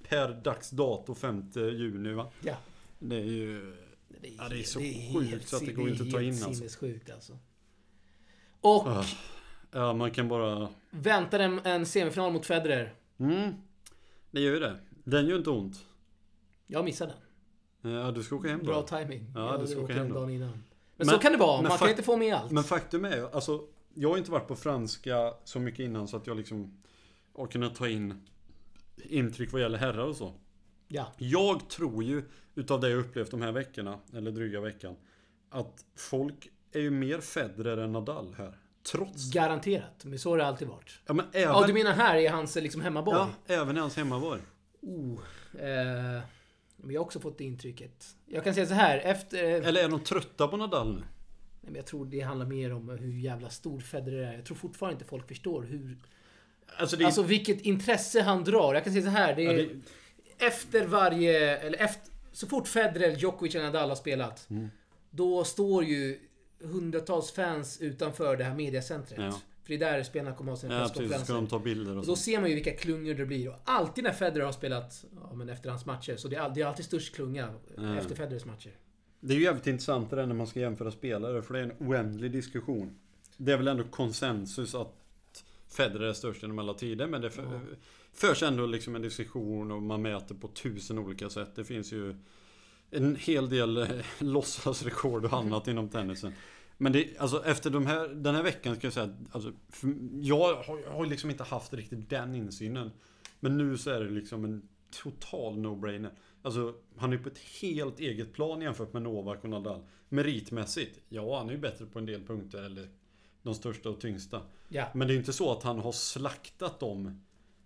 per 0.10 0.30
dags 0.44 0.70
dato 0.70 1.16
5 1.16 1.52
juni 1.56 2.14
va? 2.14 2.32
Ja. 2.42 2.56
Det 3.00 3.16
är 3.16 3.24
ju... 3.24 3.76
Det 4.22 4.28
är, 4.28 4.34
Ja, 4.38 4.50
det 4.50 4.60
är 4.60 4.64
så 4.64 4.80
helt- 4.80 5.14
sjukt 5.32 5.48
så 5.50 5.56
att 5.56 5.66
det 5.66 5.72
går 5.74 5.90
inte 5.90 6.04
att 6.04 6.12
ta 6.12 6.20
helt 6.20 6.38
in, 6.38 6.44
alltså. 6.44 6.54
sinnessjukt 6.54 7.10
alltså. 7.12 7.38
Och. 8.62 8.88
Ja, 9.72 9.94
man 9.94 10.12
kan 10.12 10.28
bara... 10.28 10.70
väntar 10.90 11.40
en, 11.40 11.60
en 11.64 11.86
semifinal 11.86 12.34
mot 12.34 12.46
Federer. 12.46 12.94
Mm, 13.18 13.54
det 14.34 14.42
gör 14.42 14.54
ju 14.54 14.60
det. 14.60 14.80
Den 15.04 15.28
gör 15.28 15.38
inte 15.38 15.50
ont. 15.50 15.86
Jag 16.68 16.86
missade 16.86 17.14
den. 17.82 17.92
Ja, 17.94 18.12
du 18.12 18.24
ska 18.24 18.36
åka 18.36 18.48
hem 18.50 18.60
Bra 18.64 18.82
då. 18.82 18.88
timing. 18.88 19.32
Ja, 19.36 19.52
Jag 19.52 19.62
du 19.62 19.68
ska 19.68 19.82
åka 19.82 19.94
hem 19.94 20.10
då. 20.10 20.16
dagen 20.16 20.30
innan. 20.30 20.50
Men, 20.50 20.60
Men- 20.98 21.08
så 21.08 21.18
kan 21.18 21.32
det 21.32 21.38
vara. 21.38 21.62
Man 21.62 21.78
kan 21.78 21.90
inte 21.90 22.04
få 22.04 22.18
med 22.18 22.34
allt. 22.36 22.52
Men 22.52 22.64
faktum 22.64 23.06
är 23.06 23.16
ju, 23.16 23.28
alltså 23.32 23.62
Jag 23.94 24.10
har 24.10 24.18
inte 24.18 24.32
varit 24.32 24.48
på 24.48 24.56
franska 24.56 25.34
så 25.44 25.60
mycket 25.60 25.80
innan 25.80 26.08
så 26.08 26.18
att 26.18 26.28
jag 26.28 26.38
liksom 26.38 26.84
har 27.36 27.48
kunnat 27.48 27.76
ta 27.76 27.88
in 27.88 28.22
intryck 28.96 29.52
vad 29.52 29.62
gäller 29.62 29.78
herrar 29.78 30.06
och 30.08 30.16
så. 30.16 30.34
Ja. 30.88 31.08
Jag 31.18 31.70
tror 31.70 32.04
ju 32.04 32.24
utav 32.56 32.80
det 32.82 32.90
jag 32.90 33.00
upplevt 33.00 33.32
de 33.32 33.42
här 33.42 33.52
veckorna, 33.52 34.00
eller 34.14 34.32
dryga 34.32 34.62
veckan, 34.62 34.96
att 35.50 35.86
folk 35.96 36.50
är 36.72 36.80
ju 36.80 36.90
mer 36.92 37.20
Federer 37.20 37.78
än 37.78 37.92
Nadal 37.92 38.36
här. 38.38 38.58
Trots... 38.92 39.32
Garanterat. 39.32 40.06
Men 40.06 40.20
så 40.20 40.30
har 40.30 40.38
det 40.38 40.46
alltid 40.46 40.68
varit. 40.68 41.00
Ja 41.06 41.14
men 41.14 41.26
även... 41.34 41.56
Ja, 41.56 41.68
du 41.68 41.74
menar 41.74 41.92
här 41.92 42.18
i 42.18 42.28
hans 42.28 42.56
liksom 42.56 42.82
hemmaborg? 42.82 43.18
Ja, 43.18 43.30
även 43.56 43.78
i 43.78 43.80
hans 43.80 43.98
hemmaborg. 43.98 44.42
Oh, 44.82 45.20
eh, 45.54 46.22
men 46.76 46.92
jag 46.92 47.02
har 47.02 47.06
också 47.06 47.20
fått 47.20 47.38
det 47.38 47.44
intrycket. 47.44 48.06
Jag 48.26 48.44
kan 48.44 48.54
säga 48.54 48.66
så 48.66 48.74
här, 48.74 48.98
efter... 48.98 49.44
Eller 49.44 49.84
är 49.84 49.90
de 49.90 50.00
trötta 50.00 50.48
på 50.48 50.58
Nadal 50.58 50.96
nu? 50.96 51.00
Nej, 51.00 51.06
men 51.62 51.76
jag 51.76 51.86
tror 51.86 52.06
det 52.06 52.20
handlar 52.20 52.46
mer 52.46 52.74
om 52.74 52.90
hur 52.90 53.20
jävla 53.20 53.50
stor 53.50 53.80
Federer 53.80 54.28
är. 54.28 54.34
Jag 54.34 54.46
tror 54.46 54.58
fortfarande 54.58 54.94
inte 54.94 55.06
folk 55.06 55.28
förstår 55.28 55.64
hur... 55.64 55.98
Alltså 56.78 56.98
det. 56.98 57.06
Alltså 57.06 57.24
vilket 57.24 57.62
intresse 57.62 58.22
han 58.22 58.44
drar. 58.44 58.74
Jag 58.74 58.84
kan 58.84 58.94
säga 58.94 59.06
så 59.06 59.10
här. 59.10 59.36
Det 59.36 59.44
ja, 59.44 59.52
är, 59.52 59.58
det... 59.58 60.46
Efter 60.46 60.86
varje... 60.86 61.58
Eller 61.58 61.78
efter... 61.78 62.14
Så 62.32 62.48
fort 62.48 62.68
Federer, 62.68 63.18
Djokovic 63.18 63.56
eller 63.56 63.66
Nadal 63.66 63.90
har 63.90 63.96
spelat. 63.96 64.50
Mm. 64.50 64.70
Då 65.10 65.44
står 65.44 65.84
ju 65.84 66.20
hundratals 66.64 67.32
fans 67.32 67.82
utanför 67.82 68.38
det 68.38 68.44
här 68.44 68.56
mediacentret. 68.56 69.20
Ja. 69.20 69.32
För 69.64 69.70
det 69.70 69.76
är 69.76 69.80
där 69.80 70.04
spelarna 70.04 70.36
kommer 70.36 70.52
ha 70.52 70.58
sina 70.58 70.74
Ja 70.74 70.80
presskonferenser. 70.80 71.26
ska 71.26 71.34
de 71.34 71.48
ta 71.48 71.60
bilder 71.60 71.98
och 71.98 72.06
så. 72.06 72.12
då 72.12 72.16
ser 72.16 72.40
man 72.40 72.50
ju 72.50 72.56
vilka 72.56 72.72
klungor 72.72 73.14
det 73.14 73.26
blir. 73.26 73.50
Och 73.50 73.56
alltid 73.64 74.04
när 74.04 74.12
Federer 74.12 74.46
har 74.46 74.52
spelat 74.52 75.06
ja, 75.30 75.34
men 75.36 75.50
efter 75.50 75.70
hans 75.70 75.86
matcher. 75.86 76.16
Så 76.16 76.28
det 76.28 76.36
är, 76.36 76.40
all- 76.40 76.54
det 76.54 76.62
är 76.62 76.66
alltid 76.66 76.86
störst 76.86 77.16
klunga 77.16 77.50
Ja. 77.78 77.98
efter 77.98 78.16
Federers 78.16 78.46
matcher. 78.46 78.72
Det 79.20 79.34
är 79.34 79.38
ju 79.38 79.44
jävligt 79.44 79.68
intressant 79.68 80.10
det 80.10 80.16
där 80.16 80.26
när 80.26 80.36
man 80.36 80.48
ska 80.48 80.60
jämföra 80.60 80.92
spelare, 80.92 81.42
för 81.42 81.54
det 81.54 81.60
är 81.60 81.64
en 81.64 81.74
oändlig 81.90 82.32
diskussion. 82.32 82.96
Det 83.38 83.52
är 83.52 83.58
väl 83.58 83.68
ändå 83.68 83.84
konsensus 83.84 84.76
att 84.76 84.96
Federer 85.68 86.08
är 86.08 86.14
störst 86.14 86.42
genom 86.42 86.60
alla 86.60 86.74
tider, 86.74 87.08
men 87.08 87.22
det 87.22 87.30
för, 87.30 87.44
Ja. 87.44 87.60
förs 88.14 88.44
ändå 88.44 88.66
liksom 88.66 88.96
en 88.96 89.02
diskussion 89.02 89.72
och 89.72 89.82
man 89.82 90.02
mäter 90.02 90.36
på 90.36 90.48
tusen 90.48 91.00
olika 91.00 91.30
sätt. 91.30 91.50
Det 91.56 91.64
finns 91.64 91.92
ju 91.94 92.16
en 92.92 93.16
hel 93.16 93.50
del 93.50 93.78
eh, 93.78 93.88
låtsasrekord 94.20 95.26
och 95.26 95.34
annat 95.34 95.68
inom 95.68 95.90
tennisen. 95.90 96.34
Men 96.78 96.92
det, 96.92 97.18
alltså 97.18 97.46
efter 97.46 97.70
de 97.70 97.86
här, 97.86 98.08
den 98.08 98.36
här 98.36 98.44
veckan 98.44 98.76
ska 98.76 98.88
jag 98.88 98.94
säga 98.94 99.06
att, 99.06 99.36
alltså, 99.36 99.54
jag 100.22 100.56
har, 100.56 100.80
jag 100.80 100.92
har 100.92 101.06
liksom 101.06 101.30
inte 101.30 101.44
haft 101.44 101.74
riktigt 101.74 102.10
den 102.10 102.36
insynen. 102.36 102.92
Men 103.40 103.58
nu 103.58 103.78
så 103.78 103.90
är 103.90 104.00
det 104.00 104.10
liksom 104.10 104.46
en 104.46 104.70
total 104.92 105.58
no-brainer. 105.58 106.12
Alltså, 106.42 106.74
han 106.98 107.14
är 107.14 107.18
på 107.18 107.30
ett 107.30 107.38
helt 107.62 108.00
eget 108.00 108.34
plan 108.34 108.62
jämfört 108.62 108.94
med 108.94 109.02
Novak 109.02 109.44
och 109.44 109.50
Nadal. 109.50 109.84
Meritmässigt, 110.10 111.00
ja 111.10 111.38
han 111.38 111.50
är 111.50 111.54
ju 111.54 111.60
bättre 111.60 111.86
på 111.86 112.00
en 112.00 112.06
del 112.06 112.24
punkter, 112.26 112.64
eller 112.64 112.90
de 113.44 113.56
största 113.56 113.90
och 113.90 114.02
tyngsta. 114.02 114.42
Ja. 114.70 114.88
Men 114.94 115.08
det 115.08 115.14
är 115.14 115.18
inte 115.18 115.34
så 115.34 115.52
att 115.52 115.64
han 115.64 115.80
har 115.80 115.92
slaktat 115.92 116.80
dem 116.80 117.22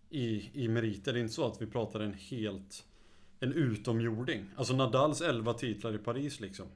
i, 0.09 0.49
i 0.63 0.67
meriter. 0.67 1.13
Det 1.13 1.19
är 1.19 1.21
inte 1.21 1.33
så 1.33 1.47
att 1.47 1.61
vi 1.61 1.67
pratar 1.67 1.99
en 1.99 2.13
helt... 2.13 2.85
En 3.39 3.53
utomjording. 3.53 4.45
Alltså 4.55 4.75
Nadals 4.75 5.21
11 5.21 5.53
titlar 5.53 5.95
i 5.95 5.97
Paris 5.97 6.39
liksom. 6.39 6.67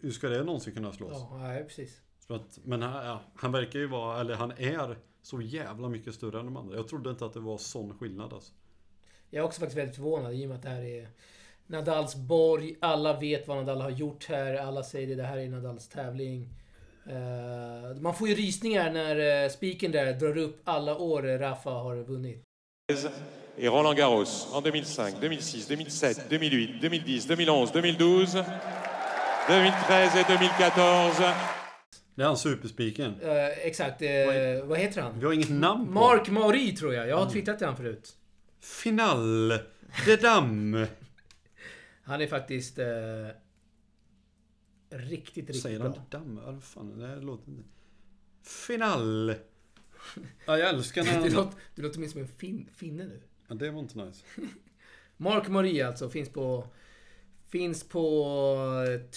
Hur 0.00 0.10
ska 0.10 0.28
det 0.28 0.44
någonsin 0.44 0.74
kunna 0.74 0.92
slås? 0.92 1.12
Ja, 1.12 1.38
nej, 1.38 1.64
precis. 1.64 2.00
Så 2.26 2.34
att, 2.34 2.58
men 2.64 2.82
han, 2.82 3.06
ja, 3.06 3.22
han 3.34 3.52
verkar 3.52 3.78
ju 3.78 3.86
vara, 3.86 4.20
eller 4.20 4.34
han 4.34 4.50
är 4.50 4.98
så 5.22 5.40
jävla 5.40 5.88
mycket 5.88 6.14
större 6.14 6.40
än 6.40 6.44
de 6.44 6.56
andra. 6.56 6.76
Jag 6.76 6.88
trodde 6.88 7.10
inte 7.10 7.24
att 7.24 7.32
det 7.32 7.40
var 7.40 7.58
sån 7.58 7.98
skillnad 7.98 8.32
alltså. 8.32 8.52
Jag 9.30 9.40
är 9.40 9.46
också 9.46 9.60
faktiskt 9.60 9.78
väldigt 9.78 9.96
förvånad 9.96 10.34
i 10.34 10.44
och 10.44 10.48
med 10.48 10.56
att 10.56 10.62
det 10.62 10.68
här 10.68 10.82
är 10.82 11.08
Nadals 11.66 12.14
borg. 12.14 12.76
Alla 12.80 13.20
vet 13.20 13.48
vad 13.48 13.56
Nadal 13.56 13.80
har 13.80 13.90
gjort 13.90 14.24
här. 14.28 14.54
Alla 14.54 14.82
säger 14.82 15.06
det, 15.06 15.14
det 15.14 15.22
här 15.22 15.36
är 15.36 15.48
Nadals 15.48 15.88
tävling. 15.88 16.48
Eh, 17.06 18.00
man 18.00 18.14
får 18.14 18.28
ju 18.28 18.34
rysningar 18.34 18.92
när 18.92 19.44
uh, 19.44 19.50
spiken 19.50 19.92
där 19.92 20.12
drar 20.12 20.36
upp 20.36 20.60
alla 20.64 20.96
år 20.96 21.22
Rafa 21.22 21.70
har 21.70 21.96
vunnit. 21.96 22.42
Et 22.92 23.10
Roland 23.68 23.96
Garros 23.96 24.48
en 24.54 24.62
2005, 24.62 25.12
2006, 25.12 26.16
2007, 26.16 26.66
2008, 26.80 26.94
2010, 26.94 27.20
2011, 27.20 27.66
2012, 27.66 28.44
2013 29.50 30.14
et 30.14 30.74
2014. 30.74 31.34
Det 32.14 32.22
är 32.22 32.26
han 32.26 32.36
superspiken. 32.36 33.14
Eh, 33.20 33.48
exakt. 33.66 34.02
eh, 34.02 34.08
vad 34.64 34.78
heter 34.78 35.02
han? 35.02 35.18
Vi 35.18 35.26
har 35.26 35.32
inget 35.32 35.50
namn 35.50 35.86
på. 35.86 35.92
Mark 35.92 36.28
Mauri 36.30 36.76
tror 36.76 36.94
jag. 36.94 37.08
Jag 37.08 37.16
har 37.16 37.30
twittrat 37.30 37.58
till 37.58 37.66
han 37.66 37.76
förut. 37.76 38.16
Final. 38.60 39.48
De 40.06 40.16
Dam. 40.16 40.86
Han 42.02 42.20
är 42.20 42.26
faktiskt 42.26 42.78
eh, 42.78 42.86
riktigt, 44.90 45.36
riktigt 45.36 45.62
Säger 45.62 45.78
bra. 45.78 45.88
han 45.88 46.04
Dam? 46.10 46.40
Ja, 46.46 46.60
fan, 46.60 46.98
det 46.98 47.06
här 47.06 47.16
låter 47.20 47.48
inte... 47.50 47.68
Final. 48.42 49.30
Ja, 50.46 50.58
jag 50.58 50.68
älskar 50.68 51.02
när 51.04 51.12
Du 51.12 51.18
han... 51.20 51.32
låter, 51.32 51.58
du 51.74 51.82
låter 51.82 52.00
mer 52.00 52.08
som 52.08 52.20
en 52.20 52.28
fin, 52.28 52.68
finne 52.74 53.04
nu. 53.04 53.20
Ja, 53.48 53.54
det 53.54 53.70
var 53.70 53.80
inte 53.80 53.98
nice. 54.04 54.24
Mark 55.16 55.48
Mauri 55.48 55.82
alltså, 55.82 56.10
finns 56.10 56.28
på... 56.28 56.66
Finns 57.50 57.88
på 57.88 58.56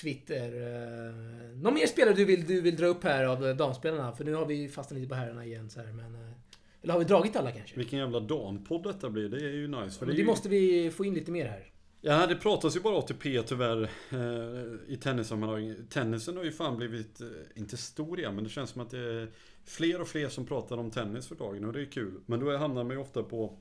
Twitter. 0.02 0.46
Eh, 0.46 1.14
någon 1.62 1.74
mer 1.74 1.88
spelare 1.88 2.16
du 2.16 2.26
vill, 2.26 2.48
du 2.48 2.62
vill 2.62 2.76
dra 2.76 2.86
upp 2.86 3.04
här 3.04 3.26
av 3.26 3.48
eh, 3.48 3.56
damspelarna? 3.56 4.12
För 4.16 4.24
nu 4.24 4.34
har 4.34 4.46
vi 4.46 4.70
fastnat 4.70 5.00
lite 5.00 5.10
på 5.10 5.16
herrarna 5.16 5.46
igen 5.46 5.70
så 5.70 5.80
här, 5.80 5.88
men... 5.92 6.16
eh, 6.16 6.32
Eller 6.82 6.94
har 6.94 7.00
vi 7.00 7.06
dragit 7.06 7.36
alla 7.36 7.52
kanske? 7.52 7.78
Vilken 7.78 8.00
jävla 8.00 8.20
dampodd 8.20 8.84
detta 8.84 9.10
blir. 9.10 9.30
Det 9.30 9.38
är 9.38 9.52
ju 9.54 9.68
nice. 9.68 10.00
För 10.00 10.06
Men 10.06 10.14
är 10.14 10.16
det 10.18 10.22
ju... 10.22 10.28
måste 10.28 10.50
vi 10.50 10.92
få 10.92 11.06
in 11.06 11.14
lite 11.14 11.32
mer 11.32 11.46
här. 11.46 11.70
Ja, 12.02 12.28
det 12.28 12.36
pratas 12.36 12.76
ju 12.76 12.80
bara 12.80 12.98
ATP 12.98 13.44
tyvärr 13.44 13.82
eh, 14.12 14.94
i 14.94 14.98
tennissammanhang. 14.98 15.76
Tennisen 15.90 16.38
har 16.38 16.44
ju 16.44 16.52
fan 16.52 16.78
blivit, 16.78 17.22
eh, 17.22 17.28
inte 17.56 17.78
stor 17.78 18.20
igen, 18.20 18.36
men 18.36 18.44
det 18.44 18.50
känns 18.50 18.70
som 18.70 18.82
att 18.82 18.90
det 18.90 19.00
är 19.00 19.28
fler 19.66 20.02
och 20.02 20.08
fler 20.08 20.30
som 20.30 20.46
pratar 20.46 20.78
om 20.78 20.92
tennis 20.92 21.28
för 21.28 21.36
dagen 21.36 21.66
och 21.66 21.74
det 21.74 21.82
är 21.82 21.86
kul. 21.86 22.22
Men 22.26 22.40
då 22.40 22.58
hamnar 22.58 22.84
man 22.84 22.92
ju 22.96 23.02
ofta 23.02 23.24
på, 23.24 23.58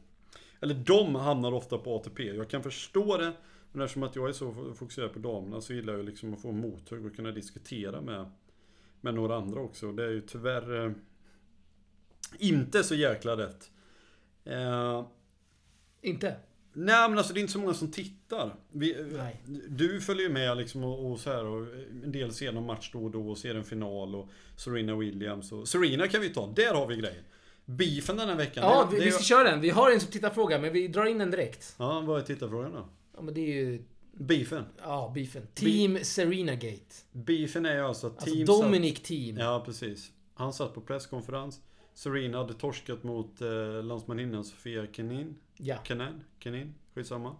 eller 0.60 0.74
de 0.74 1.14
hamnar 1.14 1.52
ofta 1.52 1.78
på 1.78 1.96
ATP. 1.96 2.24
Jag 2.24 2.48
kan 2.48 2.62
förstå 2.62 3.16
det, 3.16 3.32
men 3.72 3.82
eftersom 3.84 4.02
att 4.02 4.16
jag 4.16 4.28
är 4.28 4.32
så 4.32 4.74
fokuserad 4.74 5.12
på 5.12 5.18
damerna 5.18 5.60
så 5.60 5.72
gillar 5.72 5.92
jag 5.92 6.04
liksom 6.04 6.34
att 6.34 6.42
få 6.42 6.52
mothugg 6.52 7.06
och 7.06 7.16
kunna 7.16 7.30
diskutera 7.30 8.00
med, 8.00 8.30
med 9.00 9.14
några 9.14 9.36
andra 9.36 9.60
också. 9.60 9.92
Det 9.92 10.04
är 10.04 10.10
ju 10.10 10.20
tyvärr 10.20 10.84
eh, 10.84 10.92
inte 12.38 12.84
så 12.84 12.94
jäkla 12.94 13.36
rätt. 13.36 13.70
Eh, 14.44 15.04
Inte? 16.00 16.36
Nej 16.74 17.08
men 17.08 17.18
alltså 17.18 17.34
det 17.34 17.40
är 17.40 17.42
inte 17.42 17.52
så 17.52 17.58
många 17.58 17.74
som 17.74 17.90
tittar. 17.90 18.54
Vi, 18.70 18.96
Nej. 19.12 19.42
Du 19.68 20.00
följer 20.00 20.22
ju 20.28 20.32
med 20.32 20.56
liksom 20.56 20.84
och, 20.84 21.10
och 21.10 21.20
så 21.20 21.30
här 21.30 21.44
och 21.44 21.66
en 22.04 22.12
del 22.12 22.32
ser 22.32 22.52
någon 22.52 22.66
match 22.66 22.90
då 22.92 23.04
och 23.04 23.10
då 23.10 23.30
och 23.30 23.38
ser 23.38 23.54
en 23.54 23.64
final 23.64 24.14
och 24.14 24.28
Serena 24.56 24.96
Williams 24.96 25.52
och 25.52 25.68
Serena 25.68 26.08
kan 26.08 26.20
vi 26.20 26.28
ta, 26.30 26.52
där 26.56 26.74
har 26.74 26.86
vi 26.86 26.96
grejer. 26.96 27.22
Beefen 27.64 28.16
den 28.16 28.28
här 28.28 28.36
veckan. 28.36 28.64
Ja, 28.64 28.88
det, 28.90 28.96
vi, 28.96 29.00
det, 29.00 29.04
vi 29.04 29.12
ska 29.12 29.22
köra 29.22 29.50
den. 29.50 29.60
Vi 29.60 29.70
har 29.70 29.90
en 29.90 30.00
som 30.00 30.10
tittarfråga, 30.10 30.58
men 30.58 30.72
vi 30.72 30.88
drar 30.88 31.06
in 31.06 31.18
den 31.18 31.30
direkt. 31.30 31.74
Ja, 31.78 32.00
vad 32.00 32.20
är 32.20 32.24
tittarfrågan 32.24 32.72
då? 32.72 32.88
Ja, 33.14 33.22
men 33.22 33.34
det 33.34 33.40
är 33.40 33.54
ju... 33.54 33.84
Beefen. 34.12 34.64
Ja, 34.78 35.12
beefen. 35.14 35.46
Team 35.54 35.98
Serena 36.02 36.54
Gate. 36.54 36.94
Beefen 37.12 37.66
är 37.66 37.78
alltså 37.82 38.06
Alltså 38.06 38.26
team 38.26 38.46
Dominic 38.46 39.02
Team. 39.02 39.36
Satt, 39.36 39.44
ja, 39.44 39.62
precis. 39.66 40.12
Han 40.34 40.52
satt 40.52 40.74
på 40.74 40.80
presskonferens. 40.80 41.60
Serena 41.94 42.38
hade 42.38 42.54
torskat 42.54 43.02
mot 43.02 43.40
eh, 43.40 43.82
landsmaninnan 43.84 44.44
Sofia 44.44 44.86
Kenin. 44.92 45.36
Ja. 45.56 45.76
Kenin? 45.84 46.24
Kenin? 46.38 46.74
Skitsamma. 46.94 47.36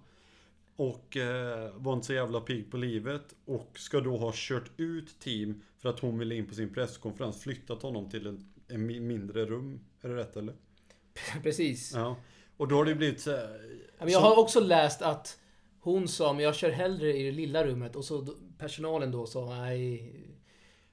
Och 0.77 1.16
eh, 1.16 1.70
var 1.77 1.93
inte 1.95 2.07
så 2.07 2.12
jävla 2.12 2.41
pigg 2.41 2.70
på 2.70 2.77
livet. 2.77 3.35
Och 3.45 3.79
ska 3.79 4.01
då 4.01 4.16
ha 4.16 4.33
kört 4.35 4.70
ut 4.77 5.18
team 5.20 5.62
för 5.79 5.89
att 5.89 6.01
hon 6.01 6.18
ville 6.18 6.35
in 6.35 6.47
på 6.49 6.55
sin 6.55 6.75
presskonferens. 6.75 7.43
Flyttat 7.43 7.83
honom 7.83 8.11
till 8.11 8.27
en, 8.27 8.53
en 8.68 8.91
mi- 8.91 9.01
mindre 9.01 9.45
rum. 9.47 9.81
Är 10.01 10.09
det 10.09 10.16
rätt 10.16 10.37
eller? 10.37 10.55
Precis. 11.43 11.93
Ja. 11.95 12.16
Och 12.57 12.68
då 12.68 12.77
har 12.77 12.85
det 12.85 12.95
blivit 12.95 13.20
så 13.20 13.31
här, 13.31 13.81
jag 14.07 14.20
har 14.20 14.39
också 14.39 14.61
läst 14.61 15.03
att 15.03 15.39
hon 15.85 16.09
sa, 16.09 16.33
men 16.33 16.45
jag 16.45 16.55
kör 16.55 16.70
hellre 16.70 17.16
i 17.16 17.22
det 17.22 17.30
lilla 17.30 17.64
rummet. 17.66 17.97
Och 17.97 18.05
så 18.05 18.26
personalen 18.59 19.11
då 19.11 19.26
sa, 19.26 19.57
nej... 19.57 20.12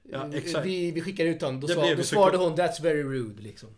Ja, 0.02 0.26
vi- 0.26 0.38
exakt. 0.38 0.66
Vi, 0.66 0.90
vi 0.90 1.00
skickar 1.00 1.24
ut 1.24 1.42
honom. 1.42 1.60
Då, 1.60 1.66
blev 1.66 1.96
då 1.96 2.02
svarade 2.02 2.38
hon, 2.38 2.54
that's 2.56 2.82
very 2.82 3.02
rude 3.02 3.42
liksom. 3.42 3.68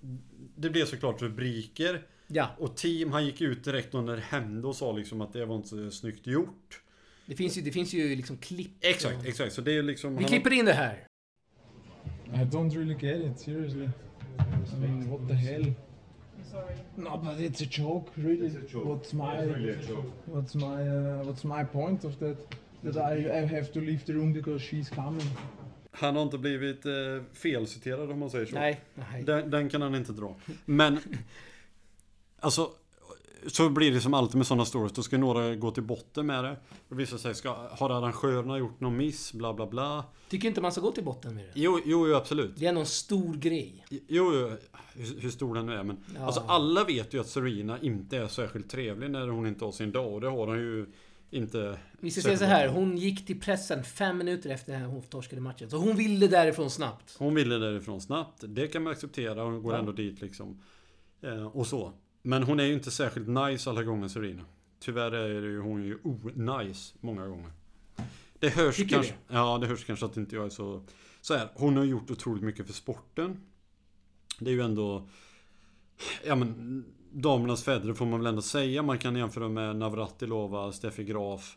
Det 0.56 0.70
blev 0.70 0.84
såklart 0.84 1.22
rubriker. 1.22 2.06
Ja, 2.26 2.50
Och 2.58 2.76
team, 2.76 3.12
han 3.12 3.26
gick 3.26 3.40
ut 3.40 3.64
direkt 3.64 3.94
under 3.94 4.16
det 4.16 4.22
hände 4.22 4.68
och 4.68 4.76
sa 4.76 4.92
liksom 4.92 5.20
att 5.20 5.32
det 5.32 5.44
var 5.46 5.56
inte 5.56 5.90
snyggt 5.90 6.26
gjort. 6.26 6.82
det 7.26 7.36
finns 7.36 7.58
ju, 7.58 7.62
det 7.62 7.72
finns 7.72 7.92
ju 7.94 8.16
liksom 8.16 8.36
klipp. 8.36 8.70
Exakt, 8.80 9.26
exakt. 9.26 9.52
Så 9.54 9.60
det 9.60 9.72
är 9.72 9.82
liksom... 9.82 10.16
Vi 10.16 10.22
han- 10.22 10.28
klipper 10.28 10.52
in 10.52 10.64
det 10.64 10.72
här. 10.72 11.06
I 12.26 12.36
don't 12.36 12.70
really 12.70 12.94
get 12.94 13.32
it, 13.32 13.40
seriously. 13.40 13.84
I 13.84 14.80
mean, 14.80 15.10
what 15.10 15.28
the 15.28 15.34
hell? 15.34 15.72
No, 16.96 17.16
but 17.24 17.40
it's 17.40 17.62
a 17.62 17.66
joke, 17.66 18.11
really. 18.14 18.48
What's 18.74 19.12
my 19.12 19.46
what's 20.26 20.55
my 20.55 20.88
uh, 20.88 21.24
what's 21.26 21.44
my 21.44 21.64
point 21.64 22.05
of 22.05 22.18
that? 22.18 22.36
That 22.84 22.96
I, 22.96 23.42
I 23.42 23.46
have 23.46 23.72
to 23.72 23.80
leave 23.80 24.05
the 24.07 24.12
room 24.12 24.32
because 24.32 24.62
she's 24.62 24.90
coming. 24.94 25.26
Han 25.90 26.16
har 26.16 26.22
inte 26.22 26.38
blivit 26.38 26.86
eh, 26.86 26.92
felciterad 27.32 28.11
om 28.11 28.18
man 28.18 28.30
säger 28.30 28.46
så. 28.46 28.55
Nej, 28.55 28.80
nej. 28.94 29.22
Den, 29.22 29.50
den 29.50 29.68
kan 29.68 29.82
han 29.82 29.94
inte 29.94 30.12
dra. 30.12 30.36
Men... 30.64 30.98
Alltså... 32.40 32.70
Så 33.47 33.68
blir 33.68 33.93
det 33.93 34.01
som 34.01 34.14
alltid 34.14 34.36
med 34.36 34.47
sådana 34.47 34.64
stories. 34.64 34.93
Då 34.93 35.03
ska 35.03 35.18
några 35.18 35.55
gå 35.55 35.70
till 35.70 35.82
botten 35.82 36.26
med 36.26 36.45
det. 36.45 36.57
Och 36.88 37.01
vissa 37.01 37.18
säger, 37.18 37.34
ska, 37.34 37.68
har 37.70 37.90
arrangörerna 37.90 38.59
gjort 38.59 38.80
någon 38.80 38.97
miss? 38.97 39.32
Bla 39.32 39.55
bla 39.55 39.66
bla. 39.66 40.05
Tycker 40.28 40.49
inte 40.49 40.61
man 40.61 40.72
ska 40.72 40.80
gå 40.80 40.93
till 40.93 41.05
botten 41.05 41.34
med 41.34 41.45
det. 41.45 41.51
Jo, 41.55 41.80
jo, 41.84 42.09
jo 42.09 42.14
absolut. 42.16 42.53
Det 42.57 42.66
är 42.66 42.74
en 42.76 42.86
stor 42.86 43.34
grej. 43.34 43.84
Jo, 43.90 44.01
jo 44.09 44.30
hur, 44.95 45.20
hur 45.20 45.30
stor 45.30 45.55
den 45.55 45.66
nu 45.66 45.74
är. 45.74 45.82
Men 45.82 45.97
Ja. 46.14 46.20
alltså 46.26 46.40
alla 46.47 46.84
vet 46.84 47.14
ju 47.14 47.20
att 47.20 47.28
Serena 47.28 47.78
inte 47.80 48.16
är 48.18 48.28
särskilt 48.28 48.70
trevlig 48.70 49.11
när 49.11 49.28
hon 49.28 49.47
inte 49.47 49.64
har 49.64 49.72
sin 49.72 49.93
dag. 49.93 50.12
Och 50.14 50.20
det 50.20 50.28
har 50.28 50.47
hon 50.47 50.59
ju 50.59 50.86
inte. 51.30 51.78
Vi 52.01 52.11
ska 52.11 52.20
säga 52.22 52.38
så 52.38 52.45
här, 52.45 52.68
hon 52.68 52.97
gick 52.99 53.26
till 53.26 53.40
pressen 53.40 53.84
fem 53.84 54.18
minuter 54.18 54.51
efter 54.51 54.82
att 54.82 54.90
hon 54.90 55.03
torskade 55.03 55.43
matchen. 55.43 55.70
Så 55.70 55.76
hon 55.76 55.97
ville 55.97 56.26
därifrån 56.26 56.70
snabbt. 56.70 57.14
Hon 57.18 57.34
ville 57.34 57.59
därifrån 57.59 58.01
snabbt. 58.01 58.45
Det 58.49 58.66
kan 58.68 58.82
man 58.82 58.93
acceptera. 58.93 59.43
Hon 59.45 59.62
går 59.62 59.72
Ja. 59.72 59.78
ändå 59.78 59.93
dit 59.93 60.20
liksom. 60.20 60.62
Eh, 61.22 61.47
och 61.47 61.66
så. 61.66 61.93
Men 62.22 62.42
hon 62.42 62.60
är 62.60 62.64
ju 62.64 62.72
inte 62.74 62.90
särskilt 62.90 63.28
nice 63.28 63.70
alla 63.70 63.82
gånger 63.82 64.08
Serena. 64.08 64.42
Tyvärr 64.78 65.12
är 65.12 65.40
det 65.40 65.48
ju, 65.48 65.60
hon 65.60 65.84
ju 65.84 65.98
o-nice 66.02 66.94
många 67.00 67.26
gånger. 67.26 67.52
Det 68.38 68.48
hörs 68.48 68.76
Tycker 68.76 68.94
kanske... 68.94 69.14
Ja, 69.28 69.58
det 69.58 69.66
hörs 69.66 69.84
kanske 69.84 70.06
att 70.06 70.16
inte 70.16 70.36
jag 70.36 70.44
är 70.44 70.50
så... 70.50 70.82
Så 71.20 71.34
här, 71.34 71.48
hon 71.54 71.76
har 71.76 71.84
gjort 71.84 72.10
otroligt 72.10 72.42
mycket 72.42 72.66
för 72.66 72.72
sporten. 72.72 73.40
Det 74.38 74.50
är 74.50 74.54
ju 74.54 74.60
ändå... 74.60 75.08
Ja 76.24 76.34
men... 76.34 76.84
Damernas 77.14 77.64
Federer 77.64 77.94
får 77.94 78.06
man 78.06 78.20
väl 78.20 78.26
ändå 78.26 78.42
säga. 78.42 78.82
Man 78.82 78.98
kan 78.98 79.16
jämföra 79.16 79.48
med 79.48 79.76
Navratilova, 79.76 80.72
Steffi 80.72 81.04
Graf. 81.04 81.56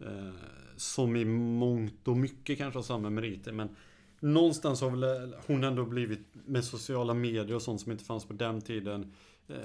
Eh, 0.00 0.34
som 0.76 1.16
i 1.16 1.24
mångt 1.24 2.08
och 2.08 2.16
mycket 2.16 2.58
kanske 2.58 2.78
har 2.78 2.82
samma 2.82 3.10
meriter. 3.10 3.52
Men 3.52 3.76
någonstans 4.20 4.80
har 4.80 4.90
väl 4.90 5.34
hon 5.46 5.64
ändå 5.64 5.84
blivit 5.84 6.26
med 6.46 6.64
sociala 6.64 7.14
medier 7.14 7.54
och 7.54 7.62
sånt 7.62 7.80
som 7.80 7.92
inte 7.92 8.04
fanns 8.04 8.24
på 8.24 8.32
den 8.32 8.60
tiden. 8.60 9.12
Eh, 9.48 9.56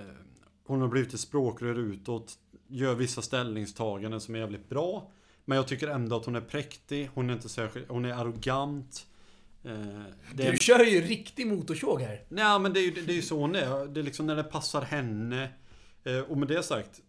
hon 0.68 0.82
har 0.82 0.88
blivit 0.88 1.14
ett 1.14 1.20
språkrör 1.20 1.76
utåt. 1.80 2.38
Gör 2.68 2.96
vissa 2.96 3.22
ställningstaganden 3.22 4.22
som 4.22 4.36
är 4.36 4.40
jävligt 4.40 4.70
bra. 4.70 5.12
Men 5.46 5.56
jag 5.56 5.68
tycker 5.68 5.88
ändå 5.88 6.16
att 6.16 6.26
hon 6.26 6.36
är 6.36 6.42
präktig. 6.42 7.10
Hon 7.14 7.30
är 7.30 7.34
inte 7.34 7.50
särskilt... 7.50 7.90
Hon 7.90 8.06
är 8.06 8.14
arrogant. 8.14 9.08
Eh, 9.64 9.72
är- 10.38 10.52
Du 10.52 10.58
kör 10.58 10.80
ju 10.86 11.02
riktig 11.02 11.48
motorsåg 11.48 12.02
här. 12.02 12.24
Nej 12.30 12.60
men 12.60 12.74
det 12.74 12.80
är 12.80 12.82
ju 12.82 12.92
det 13.06 13.18
är 13.18 13.22
så 13.22 13.40
hon 13.40 13.56
är. 13.56 13.86
Det 13.88 14.00
är 14.00 14.04
liksom 14.04 14.28
när 14.28 14.36
det 14.36 14.44
passar 14.44 14.82
henne. 14.82 15.50
Eh, 16.04 16.20
Och 16.20 16.38
med 16.38 16.48
det 16.48 16.64
sagt. 16.64 17.02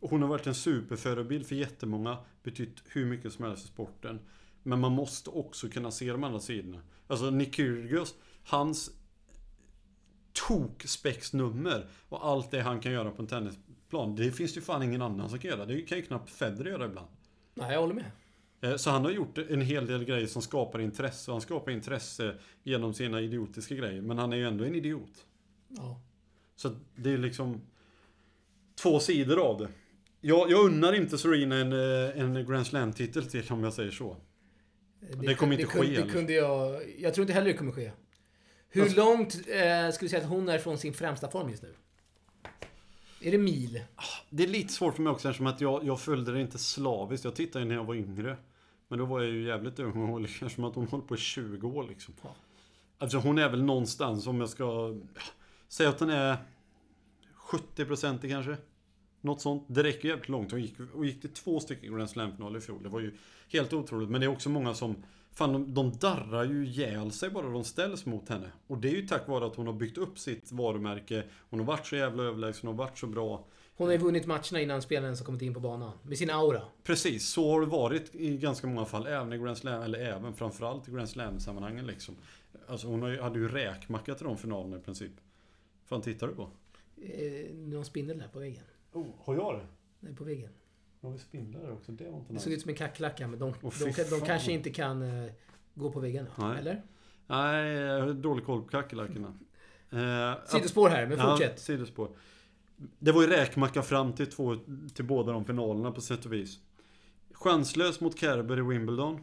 Hon 0.00 0.22
har 0.22 0.28
varit 0.28 0.46
en 0.46 0.54
superförebild 0.54 1.46
för 1.46 1.54
jättemånga. 1.54 2.16
Betytt 2.42 2.82
hur 2.88 3.06
mycket 3.06 3.32
som 3.32 3.44
helst 3.44 3.64
i 3.64 3.68
sporten. 3.68 4.20
Men 4.62 4.80
man 4.80 4.92
måste 4.92 5.30
också 5.30 5.68
kunna 5.68 5.90
se 5.90 6.12
de 6.12 6.24
andra 6.24 6.40
sidorna. 6.40 6.80
Alltså 7.06 7.30
Nick 7.30 7.54
Kyrgios. 7.56 8.14
Hans 8.44 8.90
tok-spexnummer 10.48 11.86
och 12.08 12.26
allt 12.26 12.50
det 12.50 12.60
han 12.60 12.80
kan 12.80 12.92
göra 12.92 13.10
på 13.10 13.22
en 13.22 13.28
tennisplan. 13.28 14.16
Det 14.16 14.32
finns 14.32 14.56
ju 14.56 14.60
fan 14.60 14.82
ingen 14.82 15.02
annan 15.02 15.28
som 15.30 15.38
kan 15.38 15.50
göra. 15.50 15.66
Det 15.66 15.82
kan 15.82 15.98
ju 15.98 16.04
knappt 16.04 16.30
Federer 16.30 16.70
göra 16.70 16.86
ibland. 16.86 17.08
Nej, 17.54 17.72
jag 17.72 17.80
håller 17.80 17.94
med. 17.94 18.10
Eh, 18.60 18.76
Så 18.76 18.90
han 18.90 19.04
har 19.04 19.10
gjort 19.10 19.38
en 19.38 19.60
hel 19.60 19.86
del 19.86 20.04
grejer 20.04 20.26
som 20.26 20.42
skapar 20.42 20.78
intresse. 20.80 21.30
Och 21.30 21.34
han 21.34 21.40
skapar 21.42 21.72
intresse 21.72 22.34
genom 22.62 22.94
sina 22.94 23.20
idiotiska 23.20 23.74
grejer. 23.74 24.02
Men 24.02 24.18
han 24.18 24.32
är 24.32 24.36
ju 24.36 24.46
ändå 24.46 24.64
en 24.64 24.74
idiot. 24.74 25.26
Ja. 25.68 26.00
Så 26.56 26.70
det 26.96 27.10
är 27.12 27.18
liksom 27.18 27.60
två 28.82 29.00
sidor 29.00 29.38
av 29.38 29.58
det. 29.58 29.68
Jag, 30.20 30.50
jag 30.50 30.64
unnar 30.64 30.92
inte 30.92 31.18
Serena 31.18 31.56
en, 31.56 31.72
eh, 31.72 32.20
en 32.20 32.46
Grand 32.46 32.66
Slam-titel 32.66 33.24
till 33.24 33.52
om 33.52 33.64
jag 33.64 33.72
säger 33.72 33.90
så. 33.90 34.16
Det 35.00 35.34
kommer 35.34 35.60
inte 35.60 35.64
kunde, 35.72 35.88
ske, 35.96 36.02
Det 36.02 36.10
kunde 36.10 36.32
jag... 36.32 36.82
Jag 36.98 37.14
tror 37.14 37.22
inte 37.22 37.32
heller 37.32 37.46
det 37.46 37.56
kommer 37.56 37.72
ske. 37.72 37.92
Hur 38.70 38.82
Alltså- 38.82 38.96
långt 38.96 39.34
eh, 39.34 39.90
skulle 39.90 40.04
du 40.04 40.08
säga 40.08 40.22
att 40.22 40.28
hon 40.28 40.48
är 40.48 40.58
från 40.58 40.78
sin 40.78 40.94
främsta 40.94 41.30
form 41.30 41.50
just 41.50 41.62
nu? 41.62 41.74
Är 43.20 43.30
det 43.30 43.38
mil? 43.38 43.82
Det 44.30 44.42
är 44.42 44.46
lite 44.48 44.72
svårt 44.72 44.94
för 44.94 45.02
mig 45.02 45.10
också 45.10 45.28
eftersom 45.28 45.46
att 45.46 45.60
jag, 45.60 45.84
jag 45.84 46.00
följde 46.00 46.32
det 46.32 46.40
inte 46.40 46.58
slaviskt. 46.58 47.24
Jag 47.24 47.34
tittade 47.34 47.64
när 47.64 47.74
jag 47.74 47.84
var 47.84 47.94
yngre. 47.94 48.36
Men 48.88 48.98
då 48.98 49.04
var 49.04 49.20
jag 49.20 49.30
ju 49.30 49.42
jävligt 49.42 49.78
ung 49.78 50.10
och 50.10 50.20
eftersom 50.20 50.64
att 50.64 50.74
hon 50.74 50.86
håller 50.86 51.04
på 51.04 51.14
i 51.14 51.18
20 51.18 51.68
år 51.68 51.86
liksom. 51.88 52.14
Ja. 52.22 52.34
Alltså 52.98 53.18
hon 53.18 53.38
är 53.38 53.48
väl 53.48 53.62
någonstans 53.62 54.26
om 54.26 54.40
jag 54.40 54.48
ska 54.48 54.64
ja, 54.64 54.94
säga 55.68 55.88
att 55.88 55.98
den 55.98 56.10
är 56.10 56.36
70% 57.36 58.28
kanske. 58.30 58.56
Något 59.20 59.40
sånt. 59.40 59.64
Det 59.66 59.82
räcker 59.82 60.02
ju 60.02 60.08
jävligt 60.08 60.28
långt. 60.28 60.50
Hon 60.50 60.60
gick, 60.60 60.74
hon 60.92 61.06
gick 61.06 61.20
till 61.20 61.32
två 61.32 61.60
stycken 61.60 61.96
Grand 61.96 62.10
Slam-finaler 62.10 62.58
i 62.58 62.60
fjol. 62.60 62.82
Det 62.82 62.88
var 62.88 63.00
ju 63.00 63.16
helt 63.48 63.72
otroligt. 63.72 64.08
Men 64.08 64.20
det 64.20 64.26
är 64.26 64.28
också 64.28 64.48
många 64.50 64.74
som... 64.74 65.04
Fan, 65.38 65.52
de, 65.52 65.74
de 65.74 65.92
darrar 65.98 66.44
ju 66.44 66.66
ihjäl 66.66 67.12
sig 67.12 67.30
bara 67.30 67.48
de 67.48 67.64
ställs 67.64 68.06
mot 68.06 68.28
henne. 68.28 68.52
Och 68.66 68.78
det 68.78 68.88
är 68.88 68.92
ju 68.92 69.06
tack 69.06 69.28
vare 69.28 69.46
att 69.46 69.56
hon 69.56 69.66
har 69.66 69.74
byggt 69.74 69.98
upp 69.98 70.18
sitt 70.18 70.52
varumärke. 70.52 71.24
Hon 71.50 71.60
har 71.60 71.66
varit 71.66 71.86
så 71.86 71.96
jävla 71.96 72.22
överlägsen, 72.22 72.68
hon 72.68 72.78
har 72.78 72.84
varit 72.84 72.98
så 72.98 73.06
bra. 73.06 73.44
Hon 73.76 73.86
har 73.86 73.92
ju 73.92 73.98
vunnit 73.98 74.26
matcherna 74.26 74.60
innan 74.60 74.82
spelaren 74.82 75.04
ens 75.04 75.20
har 75.20 75.26
kommit 75.26 75.42
in 75.42 75.54
på 75.54 75.60
banan. 75.60 75.92
Med 76.02 76.18
sin 76.18 76.30
aura. 76.30 76.62
Precis, 76.82 77.28
så 77.28 77.52
har 77.52 77.60
det 77.60 77.66
varit 77.66 78.14
i 78.14 78.36
ganska 78.36 78.66
många 78.66 78.86
fall. 78.86 79.06
Även 79.06 79.32
i 79.32 79.38
Grand 79.38 79.58
Slam, 79.58 79.82
eller 79.82 79.98
även 79.98 80.34
framförallt 80.34 80.88
i 80.88 80.90
Grand 80.90 81.08
Slam-sammanhangen 81.08 81.86
liksom. 81.86 82.16
Alltså 82.68 82.86
hon 82.86 83.02
har 83.02 83.08
ju, 83.08 83.20
hade 83.20 83.38
ju 83.38 83.48
räkmacka 83.48 84.14
till 84.14 84.26
de 84.26 84.36
finalerna 84.38 84.76
i 84.76 84.80
princip. 84.80 85.12
fan 85.84 86.02
tittar 86.02 86.28
du 86.28 86.34
på? 86.34 86.50
Eh, 87.02 87.54
någon 87.54 87.84
spindel 87.84 88.18
där 88.18 88.28
på 88.28 88.38
väggen. 88.38 88.64
Oh, 88.92 89.06
har 89.18 89.34
jag 89.34 89.54
det? 89.54 89.66
Nej, 90.00 90.14
på 90.14 90.24
väggen. 90.24 90.50
Har 91.00 91.10
vi 91.10 91.18
spindlar 91.18 91.72
också? 91.72 91.92
Det 91.92 92.10
var 92.10 92.18
inte 92.18 92.32
Det 92.32 92.38
såg 92.38 92.52
ut 92.52 92.62
som 92.62 92.68
en 92.68 92.76
kackerlacka, 92.76 93.28
men 93.28 93.38
de, 93.38 93.54
de, 93.60 93.70
de, 93.96 94.04
de 94.10 94.20
kanske 94.20 94.52
inte 94.52 94.70
kan 94.70 95.02
eh, 95.02 95.30
gå 95.74 95.90
på 95.90 96.00
väggarna. 96.00 96.28
Nej. 96.38 96.58
Eller? 96.58 96.82
Nej, 97.26 97.72
jag 97.72 98.00
har 98.00 98.12
dålig 98.12 98.44
koll 98.44 98.62
på 98.62 98.68
kackerlackorna. 98.68 99.38
Eh, 99.90 100.44
Sidospår 100.46 100.88
här, 100.88 101.06
men 101.06 101.18
Ja, 101.18 101.30
fortsätt. 101.30 101.60
sidospår. 101.60 102.10
Det 102.98 103.12
var 103.12 103.22
ju 103.22 103.28
räkmacka 103.28 103.82
fram 103.82 104.12
till, 104.12 104.26
två, 104.26 104.56
till 104.94 105.04
båda 105.04 105.32
de 105.32 105.44
finalerna 105.44 105.92
på 105.92 106.00
sätt 106.00 106.26
och 106.26 106.32
vis. 106.32 106.58
Chanslös 107.32 108.00
mot 108.00 108.18
Kerber 108.18 108.58
i 108.58 108.62
Wimbledon. 108.62 109.20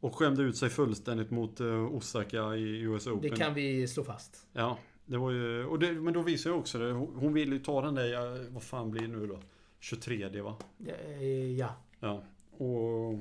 Och 0.00 0.16
skämde 0.16 0.42
ut 0.42 0.56
sig 0.56 0.68
fullständigt 0.70 1.30
mot 1.30 1.60
eh, 1.60 1.94
Osaka 1.94 2.54
i 2.54 2.80
US 2.80 3.06
Open. 3.06 3.30
Det 3.30 3.36
kan 3.36 3.54
vi 3.54 3.88
slå 3.88 4.04
fast. 4.04 4.46
Ja, 4.52 4.78
det 5.04 5.16
var 5.18 5.30
ju... 5.30 5.64
Och 5.64 5.78
det, 5.78 5.92
men 5.92 6.14
då 6.14 6.22
visar 6.22 6.50
jag 6.50 6.58
också 6.58 6.78
det. 6.78 6.92
Hon 6.92 7.14
hon 7.16 7.32
ville 7.32 7.54
ju 7.54 7.62
ta 7.62 7.82
den 7.82 7.94
där, 7.94 8.04
ja, 8.06 8.36
vad 8.50 8.62
fan 8.62 8.90
blir 8.90 9.02
det 9.02 9.08
nu 9.08 9.26
då? 9.26 9.38
23 9.80 10.40
va? 10.40 10.56
Eh, 10.86 11.52
Ja. 11.52 11.76
Ja. 12.00 12.22
Och... 12.50 13.18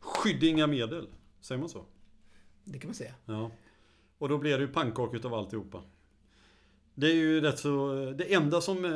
Skydde 0.00 0.46
inga 0.46 0.66
medel. 0.66 1.08
Säger 1.40 1.58
man 1.60 1.68
så? 1.68 1.84
Det 2.64 2.78
kan 2.78 2.88
man 2.88 2.94
säga. 2.94 3.14
Ja. 3.24 3.50
Och 4.18 4.28
då 4.28 4.38
blir 4.38 4.58
det 4.58 4.64
ju 4.64 4.72
pannkaka 4.72 5.16
utav 5.16 5.34
alltihopa. 5.34 5.82
Det 6.94 7.06
är 7.06 7.14
ju 7.14 7.40
rätt 7.40 7.58
så... 7.58 7.94
Det 8.18 8.34
enda 8.34 8.60
som 8.60 8.84
eh, 8.84 8.90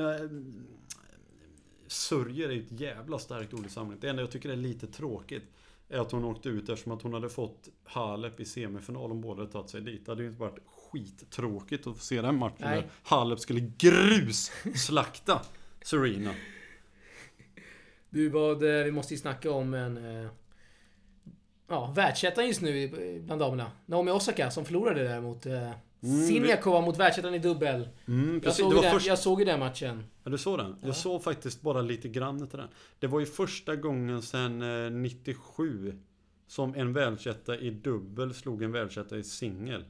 sörjer 1.86 2.48
är 2.48 2.58
ett 2.58 2.80
jävla 2.80 3.18
starkt 3.18 3.54
ord 3.54 3.66
i 3.66 3.68
sammanhanget. 3.68 4.02
Det 4.02 4.08
enda 4.08 4.22
jag 4.22 4.30
tycker 4.30 4.48
är 4.48 4.56
lite 4.56 4.86
tråkigt 4.86 5.44
är 5.88 5.98
att 5.98 6.12
hon 6.12 6.24
åkte 6.24 6.48
ut 6.48 6.68
eftersom 6.68 6.92
att 6.92 7.02
hon 7.02 7.14
hade 7.14 7.28
fått 7.28 7.68
Halep 7.84 8.40
i 8.40 8.44
semifinal 8.44 9.10
om 9.10 9.20
båda 9.20 9.40
hade 9.40 9.52
tagit 9.52 9.70
sig 9.70 9.80
dit. 9.80 10.06
Det 10.06 10.12
hade 10.12 10.22
ju 10.22 10.28
inte 10.28 10.40
varit 10.40 10.58
skittråkigt 10.66 11.86
att 11.86 11.96
få 11.96 12.04
se 12.04 12.22
den 12.22 12.36
matchen 12.36 12.56
Nej. 12.60 12.80
där 12.80 12.90
Halep 13.02 13.40
skulle 13.40 13.60
grusslakta 13.60 15.40
Serena. 15.84 16.34
Du, 18.10 18.28
vad, 18.28 18.62
eh, 18.78 18.84
vi 18.84 18.92
måste 18.92 19.14
ju 19.14 19.20
snacka 19.20 19.50
om 19.50 19.74
en... 19.74 20.22
eh, 20.24 20.30
Ja, 21.68 21.92
världsettan 21.96 22.46
just 22.46 22.60
nu 22.60 22.88
bland 23.26 23.40
damerna. 23.40 23.72
Naomi 23.86 24.10
Osaka 24.10 24.50
som 24.50 24.64
förlorade 24.64 25.02
där 25.04 25.20
mot... 25.20 25.46
Uh, 25.46 25.70
Siniakova 26.28 26.80
mot 26.80 26.96
världsettan 26.98 27.34
i 27.34 27.38
dubbel. 27.38 27.88
Mm, 28.08 28.40
Jag 28.44 28.54
såg, 28.54 28.74
Det 28.74 28.80
den, 28.80 28.92
först... 28.92 29.06
jag 29.06 29.18
såg 29.18 29.38
ju 29.40 29.44
den 29.44 29.58
matchen. 29.60 30.04
Ja, 30.24 30.30
du 30.30 30.38
såg 30.38 30.58
den? 30.58 30.76
Jag 30.82 30.96
såg 30.96 31.22
faktiskt 31.22 31.62
bara 31.62 31.82
lite 31.82 32.08
grann 32.08 32.48
till 32.48 32.58
den. 32.58 32.68
Det 32.98 33.06
var 33.06 33.20
ju 33.20 33.26
första 33.26 33.76
gången 33.76 34.22
sedan 34.22 34.62
eh, 34.84 34.90
97 34.90 35.98
som 36.46 36.74
en 36.74 36.92
världsetta 36.92 37.58
i 37.58 37.70
dubbel 37.70 38.34
slog 38.34 38.62
en 38.62 38.72
världsetta 38.72 39.16
i 39.16 39.22
singel. 39.24 39.84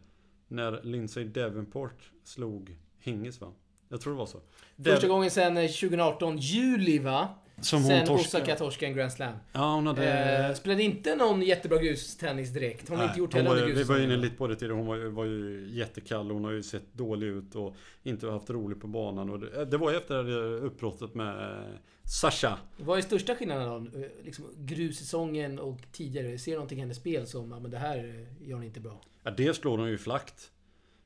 När 0.49 0.83
Lindsay 0.83 1.25
Davenport 1.25 2.11
slog 2.25 2.77
Hingis 2.99 3.41
va? 3.41 3.53
Jag 3.93 4.01
tror 4.01 4.13
det 4.13 4.19
var 4.19 4.27
så. 4.27 4.41
Första 4.85 5.09
gången 5.09 5.31
sen 5.31 5.57
eh, 5.57 5.67
2018, 5.67 6.39
juli 6.39 6.99
va? 6.99 7.29
Som 7.63 7.83
hon 7.83 7.89
sen 7.91 8.07
torskade. 8.07 8.43
Osaka 8.45 8.57
torskade 8.57 8.91
en 8.93 8.97
Grand 8.97 9.13
Slam. 9.13 9.35
Ja, 9.53 9.75
hon 9.75 9.87
hade... 9.87 10.47
Eh, 10.49 10.55
spelade 10.55 10.83
inte 10.83 11.17
någon 11.17 11.43
jättebra 11.43 11.79
grustennis 11.79 12.51
direkt. 12.51 12.89
Hon 12.89 12.99
har 12.99 13.05
inte 13.05 13.19
gjort 13.19 13.35
heller 13.35 13.67
ju- 13.67 13.75
Vi 13.75 13.83
var 13.83 13.99
inne 13.99 14.17
lite 14.17 14.37
på 14.37 14.47
det 14.47 14.55
tidigare. 14.57 14.77
Hon 14.77 14.87
var, 14.87 14.97
ju- 14.97 15.09
var 15.09 15.25
ju 15.25 15.69
jättekall. 15.73 16.31
Hon 16.31 16.45
har 16.45 16.53
ju 16.53 16.63
sett 16.63 16.95
dålig 16.95 17.27
ut 17.27 17.55
och 17.55 17.75
inte 18.03 18.27
haft 18.31 18.51
roligt 18.51 18.81
på 18.81 18.87
banan. 18.87 19.31
Och 19.31 19.41
det, 19.41 19.65
det 19.65 19.77
var 19.77 19.91
ju 19.91 19.97
efter 19.97 20.25
det 20.25 20.57
uppbrottet 20.57 21.15
med 21.15 21.59
eh, 21.59 21.65
Sasha. 22.05 22.59
Vad 22.77 22.99
är 22.99 23.03
största 23.03 23.35
skillnaden 23.35 23.91
då? 23.93 23.99
Eh, 24.01 24.07
Liksom 24.25 24.45
grussäsongen 24.59 25.59
och 25.59 25.79
tidigare? 25.93 26.39
Ser 26.39 26.51
du 26.53 26.57
någonting 26.57 26.79
i 26.79 26.81
hennes 26.81 26.97
spel 26.97 27.27
som, 27.27 27.51
ja 27.51 27.61
men 27.61 27.71
det 27.71 27.79
här 27.79 27.99
eh, 27.99 28.49
gör 28.49 28.55
hon 28.57 28.65
inte 28.65 28.81
bra? 28.81 29.01
Ja, 29.23 29.31
det 29.31 29.55
slår 29.55 29.79
hon 29.79 29.89
ju 29.91 29.99
flakt. 29.99 30.51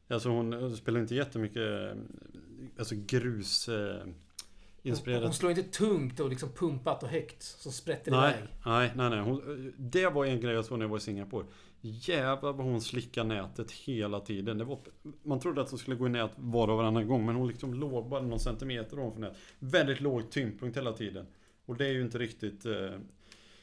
Alltså 0.09 0.28
hon 0.28 0.76
spelar 0.76 1.01
inte 1.01 1.14
jättemycket 1.14 1.57
eh, 1.62 1.97
alltså 2.79 2.95
grus 3.07 3.69
eh, 3.69 3.99
Hon, 4.05 4.15
inspirerat. 4.83 5.23
hon 5.23 5.33
slår 5.35 5.51
inte 5.51 5.62
tungt 5.62 6.21
och 6.21 6.29
liksom 6.31 6.49
pumpat 6.49 7.03
och 7.03 7.09
högt. 7.09 7.43
Så 7.43 7.73
sprätter 7.73 8.11
det 8.11 8.17
Nej, 8.21 8.35
iväg. 8.39 8.49
nej, 8.67 8.93
nej, 8.97 9.11
nej. 9.11 9.21
Hon, 9.21 9.73
det 9.79 10.07
var 10.07 10.25
en 10.25 10.41
grej 10.41 10.55
jag 10.55 10.65
såg 10.65 10.79
när 10.79 10.85
jag 10.85 10.91
var 10.91 10.99
i 10.99 11.01
Singapore. 11.01 11.47
Jävlar 11.81 12.53
vad 12.53 12.67
hon 12.67 12.81
slickade 12.81 13.29
nätet 13.29 13.71
hela 13.71 14.21
tiden. 14.21 14.59
Det 14.59 14.65
var, 14.65 14.79
man 15.23 15.41
trodde 15.41 15.61
att 15.61 15.71
hon 15.71 15.79
skulle 15.79 15.97
gå 15.97 16.07
i 16.07 16.11
nät 16.11 16.31
var 16.37 16.69
och 16.69 16.77
varannan 16.77 17.09
gång. 17.09 17.27
Men 17.27 17.35
hon 17.35 17.49
liksom 17.49 17.75
låg 17.75 18.09
bara 18.09 18.23
någon 18.23 18.41
centimeter 18.41 18.99
ovanför 18.99 19.21
nät. 19.21 19.37
Väldigt 19.59 20.01
låg 20.01 20.31
tyngdpunkt 20.31 20.77
hela 20.77 20.93
tiden. 20.93 21.27
Och 21.67 21.77
det 21.77 21.87
är 21.87 21.93
ju 21.93 22.03
inte 22.03 22.19
riktigt 22.19 22.67
eh, 22.67 22.91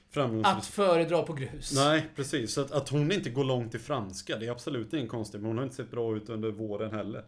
framgångsrikt. 0.10 0.58
Att 0.58 0.66
föredra 0.66 1.24
på 1.24 1.34
grus. 1.34 1.74
Nej, 1.76 2.10
precis. 2.16 2.54
Så 2.54 2.62
att, 2.62 2.72
att 2.72 2.90
hon 2.90 3.12
inte 3.12 3.30
går 3.30 3.44
långt 3.44 3.76
i 3.76 3.80
franska, 3.80 4.38
det 4.38 4.46
är 4.46 4.52
absolut 4.52 4.94
ingen 4.94 5.08
konstigt. 5.08 5.42
Men 5.42 5.48
hon 5.48 5.58
har 5.58 5.64
inte 5.64 5.76
sett 5.76 5.92
bra 5.92 6.16
ut 6.16 6.30
under 6.30 6.52
våren 6.52 6.92
heller. 6.92 7.24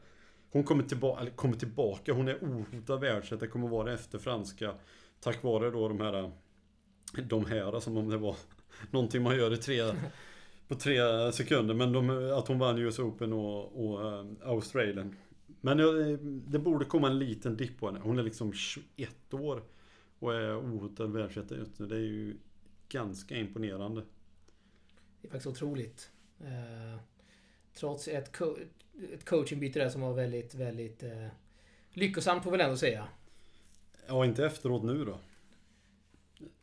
Hon 0.54 0.64
kommer, 0.64 0.84
tillba 0.84 1.20
eller 1.20 1.32
kommer 1.32 1.56
tillbaka, 1.56 2.14
hon 2.14 2.28
är 2.28 2.38
ohotad 2.42 3.00
världsetta, 3.00 3.48
kommer 3.48 3.68
vara 3.68 3.94
efter 3.94 4.20
franska. 4.20 4.74
Tack 5.20 5.44
vare 5.44 5.72
då 5.72 5.88
de 5.88 6.00
här, 6.00 6.32
de 7.24 7.46
här 7.46 7.80
som 7.80 7.98
om 7.98 8.10
det 8.10 8.18
var 8.18 8.36
någonting 8.92 9.24
man 9.24 9.36
gör 9.36 9.54
i 9.54 9.58
tre, 9.58 9.82
på 10.68 10.76
tre 10.76 11.32
sekunder. 11.32 11.74
Men 11.74 11.92
de, 11.92 12.32
att 12.38 12.48
hon 12.48 12.60
vann 12.60 12.78
US 12.78 13.00
Open 13.00 13.34
och, 13.34 13.86
och 13.86 14.08
eh, 14.08 14.26
Australien. 14.44 15.16
Men 15.62 15.78
det, 15.78 16.18
det 16.48 16.60
borde 16.60 16.86
komma 16.86 17.08
en 17.08 17.20
liten 17.20 17.58
dipp 17.58 17.80
på 17.80 17.86
henne. 17.86 18.00
Hon 18.04 18.20
är 18.20 18.24
liksom 18.24 18.54
21 18.54 19.34
år 19.34 19.64
och 20.20 20.34
är 20.34 20.60
ohotad 20.60 21.12
världsetta 21.12 21.56
just 21.56 21.80
nu. 21.80 21.88
Det 21.88 21.96
är 21.96 22.00
ju 22.00 22.38
ganska 22.90 23.38
imponerande. 23.38 24.02
Det 25.22 25.28
är 25.28 25.32
faktiskt 25.32 25.48
otroligt. 25.48 26.12
Eh, 26.40 27.00
trots 27.74 28.08
ett, 28.08 28.32
ett 29.14 29.26
coachingbyte 29.26 29.80
där 29.80 29.90
som 29.90 30.02
var 30.02 30.14
väldigt, 30.14 30.56
väldigt 30.56 31.04
eh, 31.04 31.28
lyckosamt 31.90 32.44
får 32.44 32.52
väl 32.52 32.62
ändå 32.62 32.78
säga. 32.78 33.08
Ja, 34.08 34.26
inte 34.26 34.46
efteråt 34.46 34.84
nu 34.84 35.06
då. 35.06 35.18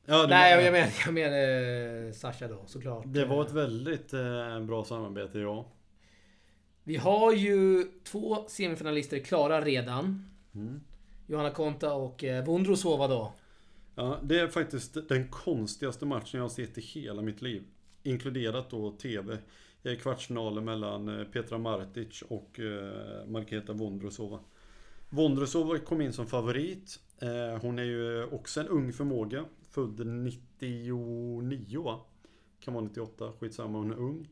Ja, 0.06 0.26
Nej, 0.28 0.64
jag 0.64 0.72
menar, 0.72 0.92
jag 1.04 1.14
menar 1.14 2.06
eh, 2.06 2.12
Sasha 2.12 2.48
då 2.48 2.62
såklart. 2.66 3.04
det 3.06 3.24
var 3.24 3.44
ett 3.44 3.52
väldigt 3.52 4.12
eh, 4.12 4.60
bra 4.60 4.84
samarbete, 4.84 5.38
ja. 5.38 5.66
Vi 6.84 6.96
har 6.96 7.32
ju 7.32 7.84
två 8.04 8.44
semifinalister 8.48 9.18
klara 9.18 9.60
redan. 9.60 10.30
Mm. 10.54 10.80
Johanna 11.26 11.50
Konta 11.50 11.94
och 11.94 12.24
eh, 12.24 12.44
Vondrosova 12.44 13.08
då. 13.08 13.32
Ja, 13.94 14.18
det 14.22 14.40
är 14.40 14.48
faktiskt 14.48 15.08
den 15.08 15.28
konstigaste 15.28 16.06
matchen 16.06 16.30
jag 16.32 16.42
har 16.42 16.48
sett 16.48 16.78
i 16.78 16.80
hela 16.80 17.22
mitt 17.22 17.42
liv. 17.42 17.62
Inkluderat 18.02 18.70
då 18.70 18.90
TV. 18.92 19.38
Kvartsfinalen 19.82 20.64
mellan 20.64 21.08
eh, 21.08 21.24
Petra 21.24 21.58
Martic 21.58 22.22
och 22.22 22.60
eh, 22.60 23.26
Marketa 23.26 23.72
Vondrosova. 23.72 24.40
Vondrosova 25.10 25.78
kom 25.78 26.00
in 26.00 26.12
som 26.12 26.26
favorit. 26.26 27.00
Eh, 27.18 27.62
hon 27.62 27.78
är 27.78 27.82
ju 27.82 28.24
också 28.24 28.60
en 28.60 28.68
ung 28.68 28.92
förmåga. 28.92 29.44
Född 29.70 30.06
99 30.06 31.82
va? 31.82 32.00
Kan 32.60 32.74
vara 32.74 32.84
98, 32.84 33.32
skitsamma, 33.40 33.78
hon 33.78 33.90
är 33.90 33.96
ung. 33.96 34.28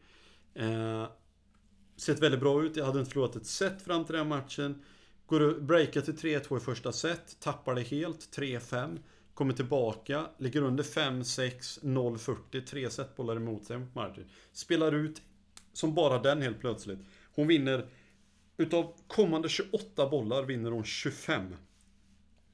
Sett 1.96 2.22
väldigt 2.22 2.40
bra 2.40 2.64
ut. 2.64 2.76
Jag 2.76 2.84
hade 2.84 2.98
inte 2.98 3.10
förlorat 3.10 3.36
ett 3.36 3.46
set 3.46 3.82
fram 3.82 4.04
till 4.04 4.14
den 4.14 4.28
matchen. 4.28 4.82
Går 5.26 5.40
och 5.40 5.62
breakar 5.62 6.00
till 6.00 6.14
3-2 6.14 6.56
i 6.56 6.60
första 6.60 6.92
set. 6.92 7.40
Tappar 7.40 7.74
det 7.74 7.82
helt. 7.82 8.36
3-5. 8.36 8.98
Kommer 9.34 9.52
tillbaka. 9.52 10.26
Ligger 10.38 10.62
under 10.62 10.84
5-6. 10.84 11.82
0-40. 11.82 12.60
Tre 12.66 12.90
setbollar 12.90 13.36
emot 13.36 13.64
sig 13.64 13.78
mot 13.78 13.94
Martin. 13.94 14.24
Spelar 14.52 14.94
ut 14.94 15.22
som 15.78 15.94
bara 15.94 16.18
den 16.22 16.42
helt 16.42 16.60
plötsligt. 16.60 16.98
Hon 17.34 17.46
vinner. 17.46 17.86
Utav 18.56 18.94
kommande 19.06 19.48
28 19.48 20.08
bollar 20.08 20.42
vinner 20.42 20.70
hon 20.70 20.84
25. 20.84 21.56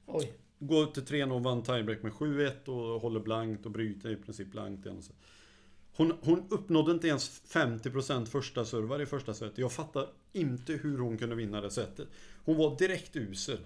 Oj. 0.05 0.33
Går 0.59 0.83
ut 0.83 0.93
till 0.93 1.03
3-0 1.03 1.31
och 1.31 1.43
vann 1.43 1.63
tiebreak 1.63 2.03
med 2.03 2.11
7-1 2.11 2.67
och 2.67 3.01
håller 3.01 3.19
blankt 3.19 3.65
och 3.65 3.71
bryter 3.71 4.09
i 4.09 4.15
princip 4.15 4.51
blankt 4.51 4.85
igen. 4.85 5.01
Hon, 5.95 6.13
hon 6.21 6.47
uppnådde 6.49 6.91
inte 6.91 7.07
ens 7.07 7.41
50% 7.47 8.25
första 8.25 8.65
servar 8.65 9.01
i 9.01 9.05
första 9.05 9.33
set. 9.33 9.57
Jag 9.57 9.71
fattar 9.71 10.07
inte 10.33 10.73
hur 10.73 10.97
hon 10.97 11.17
kunde 11.17 11.35
vinna 11.35 11.61
det 11.61 11.71
setet. 11.71 12.07
Hon 12.45 12.57
var 12.57 12.77
direkt 12.77 13.15
usel. 13.15 13.59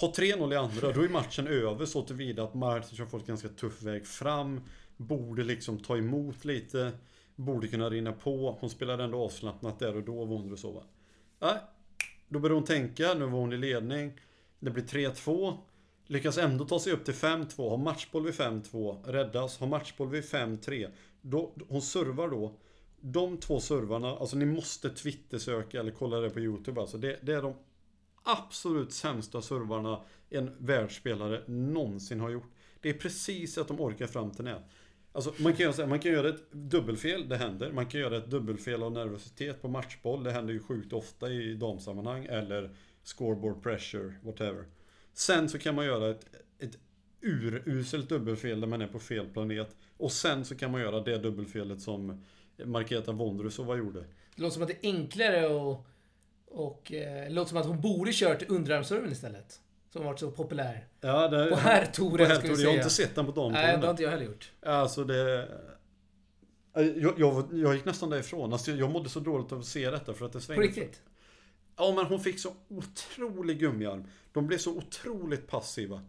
Har 0.00 0.08
3-0 0.08 0.52
i 0.52 0.56
andra, 0.56 0.92
då 0.92 1.02
är 1.02 1.08
matchen 1.08 1.46
över 1.46 1.86
så 1.86 2.02
tillvida 2.02 2.44
att 2.44 2.54
Martic 2.54 2.98
har 2.98 3.06
fått 3.06 3.26
ganska 3.26 3.48
tuff 3.48 3.82
väg 3.82 4.06
fram. 4.06 4.60
Borde 4.96 5.44
liksom 5.44 5.78
ta 5.78 5.96
emot 5.96 6.44
lite 6.44 6.92
borde 7.36 7.68
kunna 7.68 7.90
rinna 7.90 8.12
på. 8.12 8.56
Hon 8.60 8.70
spelade 8.70 9.04
ändå 9.04 9.24
avslappnat 9.24 9.78
där 9.78 9.96
och 9.96 10.02
då, 10.02 10.24
var 10.24 10.36
hon 10.36 10.56
sova. 10.56 10.82
Nej, 11.38 11.58
då 12.28 12.38
började 12.38 12.54
hon 12.54 12.64
tänka, 12.64 13.14
nu 13.14 13.24
var 13.24 13.38
hon 13.38 13.52
i 13.52 13.56
ledning. 13.56 14.12
Det 14.58 14.70
blir 14.70 14.84
3-2. 14.84 15.56
Lyckas 16.06 16.38
ändå 16.38 16.64
ta 16.64 16.80
sig 16.80 16.92
upp 16.92 17.04
till 17.04 17.14
5-2, 17.14 17.70
har 17.70 17.76
matchboll 17.76 18.24
vid 18.24 18.34
5-2, 18.34 19.04
räddas, 19.04 19.58
har 19.58 19.66
matchboll 19.66 20.08
vid 20.08 20.24
5-3. 20.24 20.90
Hon 21.68 21.82
servar 21.82 22.28
då. 22.28 22.56
De 23.00 23.36
två 23.36 23.60
servarna, 23.60 24.16
alltså 24.16 24.36
ni 24.36 24.44
måste 24.44 24.90
twittersöka 24.90 25.80
eller 25.80 25.90
kolla 25.90 26.20
det 26.20 26.30
på 26.30 26.40
YouTube 26.40 26.80
alltså. 26.80 26.98
Det, 26.98 27.18
det 27.22 27.32
är 27.32 27.42
de 27.42 27.54
absolut 28.22 28.92
sämsta 28.92 29.42
servarna 29.42 30.00
en 30.30 30.50
världsspelare 30.58 31.42
någonsin 31.46 32.20
har 32.20 32.30
gjort. 32.30 32.52
Det 32.80 32.90
är 32.90 32.94
precis 32.94 33.58
att 33.58 33.68
de 33.68 33.80
orkar 33.80 34.06
fram 34.06 34.30
till 34.30 34.44
nät. 34.44 34.62
Alltså 35.14 35.34
man 35.36 35.52
kan, 35.52 35.62
göra 35.62 35.72
här, 35.72 35.86
man 35.86 35.98
kan 36.00 36.12
göra 36.12 36.28
ett 36.28 36.52
dubbelfel, 36.52 37.28
det 37.28 37.36
händer. 37.36 37.72
Man 37.72 37.86
kan 37.86 38.00
göra 38.00 38.16
ett 38.16 38.30
dubbelfel 38.30 38.82
av 38.82 38.92
nervositet 38.92 39.62
på 39.62 39.68
matchboll. 39.68 40.24
Det 40.24 40.32
händer 40.32 40.52
ju 40.52 40.60
sjukt 40.60 40.92
ofta 40.92 41.30
i 41.30 41.54
damsammanhang. 41.54 42.26
Eller 42.26 42.70
scoreboard 43.02 43.62
pressure, 43.62 44.14
whatever. 44.22 44.64
Sen 45.12 45.48
så 45.48 45.58
kan 45.58 45.74
man 45.74 45.84
göra 45.84 46.10
ett, 46.10 46.26
ett 46.58 46.78
uruselt 47.20 48.08
dubbelfel 48.08 48.60
där 48.60 48.68
man 48.68 48.82
är 48.82 48.86
på 48.86 48.98
fel 48.98 49.26
planet. 49.26 49.76
Och 49.96 50.12
sen 50.12 50.44
så 50.44 50.56
kan 50.56 50.70
man 50.70 50.80
göra 50.80 51.00
det 51.00 51.18
dubbelfelet 51.18 51.80
som 51.80 52.24
Marketa 52.64 53.12
Vondrusova 53.12 53.76
gjorde. 53.76 54.00
Det 54.36 54.42
låter 54.42 54.54
som 54.54 54.62
att 54.62 54.68
det 54.68 54.86
är 54.86 54.92
enklare 54.94 55.46
och... 55.46 55.86
Och 56.46 56.92
eh, 56.92 57.24
det 57.24 57.30
låter 57.30 57.48
som 57.48 57.58
att 57.58 57.66
hon 57.66 57.80
borde 57.80 58.12
kört 58.12 58.50
underarmsserven 58.50 59.12
istället. 59.12 59.60
Som 59.94 60.04
varit 60.04 60.18
så 60.20 60.30
populär. 60.30 60.86
Ja, 61.00 61.28
det, 61.28 61.46
På 61.46 61.56
herrtouren 61.56 62.10
på 62.10 62.34
ska 62.34 62.42
vi 62.42 62.48
herrtouren. 62.48 62.60
Jag 62.60 62.66
har 62.68 62.72
säga. 62.72 62.76
inte 62.76 62.90
sett 62.90 63.14
den 63.14 63.26
på 63.26 63.48
Nej, 63.50 63.52
damtouren. 63.52 63.80
det 63.80 63.86
har 63.86 63.90
inte 63.90 64.02
jag 64.02 64.10
heller 64.10 64.24
gjort. 64.24 64.52
Alltså 64.62 65.04
det... 65.04 65.48
Jag, 66.74 67.14
jag, 67.18 67.48
jag 67.52 67.74
gick 67.74 67.84
nästan 67.84 68.10
därifrån. 68.10 68.52
Alltså 68.52 68.70
jag 68.70 68.90
mådde 68.90 69.08
så 69.08 69.20
dåligt 69.20 69.52
av 69.52 69.58
att 69.58 69.64
se 69.66 69.90
detta 69.90 70.14
för 70.14 70.26
att 70.26 70.32
det 70.32 70.38
På 70.38 70.44
svängde. 70.44 70.66
riktigt. 70.66 71.00
Ja 71.76 71.92
men 71.96 72.06
hon 72.06 72.20
fick 72.20 72.40
så 72.40 72.52
otrolig 72.68 73.58
gummiarm. 73.58 74.04
De 74.32 74.46
blev 74.46 74.58
så 74.58 74.76
otroligt 74.76 75.46
passiva. 75.48 76.00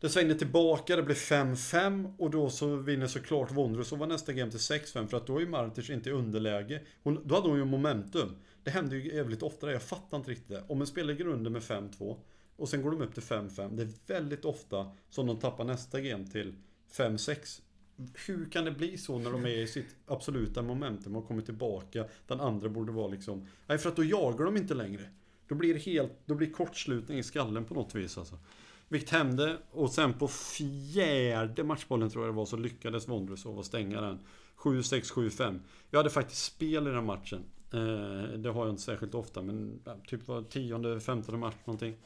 Det 0.00 0.08
svängde 0.08 0.34
tillbaka, 0.34 0.96
det 0.96 1.02
blev 1.02 1.16
5-5 1.16 2.14
och 2.18 2.30
då 2.30 2.50
så 2.50 2.76
vinner 2.76 3.06
såklart 3.06 3.50
Vondrosova 3.50 4.06
nästa 4.06 4.32
game 4.32 4.50
till 4.50 4.60
6-5 4.60 5.06
för 5.06 5.16
att 5.16 5.26
då 5.26 5.36
är 5.36 5.40
ju 5.40 5.48
Martic 5.48 5.90
inte 5.90 6.08
i 6.10 6.12
underläge. 6.12 6.80
Hon, 7.02 7.20
då 7.24 7.34
hade 7.34 7.48
hon 7.48 7.58
ju 7.58 7.64
momentum. 7.64 8.36
Det 8.64 8.70
händer 8.70 8.96
ju 8.96 9.14
jävligt 9.14 9.42
ofta, 9.42 9.72
jag 9.72 9.82
fattar 9.82 10.16
inte 10.16 10.30
riktigt 10.30 10.48
det. 10.48 10.64
Om 10.68 10.80
en 10.80 10.86
spelare 10.86 11.12
ligger 11.12 11.26
under 11.30 11.50
med 11.50 11.62
5-2 11.62 12.16
och 12.60 12.68
sen 12.68 12.82
går 12.82 12.90
de 12.90 13.02
upp 13.02 13.14
till 13.14 13.22
5-5. 13.22 13.76
Det 13.76 13.82
är 13.82 13.88
väldigt 14.06 14.44
ofta 14.44 14.90
som 15.10 15.26
de 15.26 15.38
tappar 15.38 15.64
nästa 15.64 16.00
game 16.00 16.26
till 16.26 16.54
5-6. 16.92 17.60
Hur 18.26 18.50
kan 18.50 18.64
det 18.64 18.70
bli 18.70 18.98
så 18.98 19.18
när 19.18 19.32
de 19.32 19.44
är 19.44 19.58
i 19.58 19.66
sitt 19.66 19.96
absoluta 20.06 20.62
momentum 20.62 21.16
och 21.16 21.28
kommer 21.28 21.42
tillbaka? 21.42 22.04
Den 22.26 22.40
andra 22.40 22.68
borde 22.68 22.92
vara 22.92 23.08
liksom... 23.08 23.46
Nej, 23.66 23.78
för 23.78 23.88
att 23.88 23.96
då 23.96 24.04
jagar 24.04 24.44
de 24.44 24.56
inte 24.56 24.74
längre. 24.74 25.02
Då 25.48 25.54
blir 25.54 25.74
det 25.74 25.80
helt... 25.80 26.12
Då 26.26 26.34
blir 26.34 26.50
kortslutning 26.50 27.18
i 27.18 27.22
skallen 27.22 27.64
på 27.64 27.74
något 27.74 27.94
vis 27.94 28.18
alltså. 28.18 28.38
Vilket 28.88 29.10
hände 29.10 29.58
och 29.70 29.90
sen 29.90 30.12
på 30.12 30.28
fjärde 30.28 31.64
matchbollen 31.64 32.10
tror 32.10 32.24
jag 32.24 32.34
det 32.34 32.36
var 32.36 32.46
så 32.46 32.56
lyckades 32.56 33.08
Vondrusova 33.08 33.62
stänga 33.62 34.00
den. 34.00 34.18
7-6, 34.56 35.12
7-5. 35.12 35.60
Jag 35.90 35.98
hade 35.98 36.10
faktiskt 36.10 36.44
spel 36.44 36.88
i 36.88 36.90
den 36.90 37.04
matchen. 37.04 37.44
Eh, 37.72 38.38
det 38.38 38.50
har 38.50 38.66
jag 38.66 38.70
inte 38.70 38.82
särskilt 38.82 39.14
ofta 39.14 39.42
men 39.42 39.80
typ 40.06 40.28
var 40.28 40.42
tionde, 40.42 41.00
femtonde 41.00 41.38
match 41.38 41.56
någonting. 41.64 41.96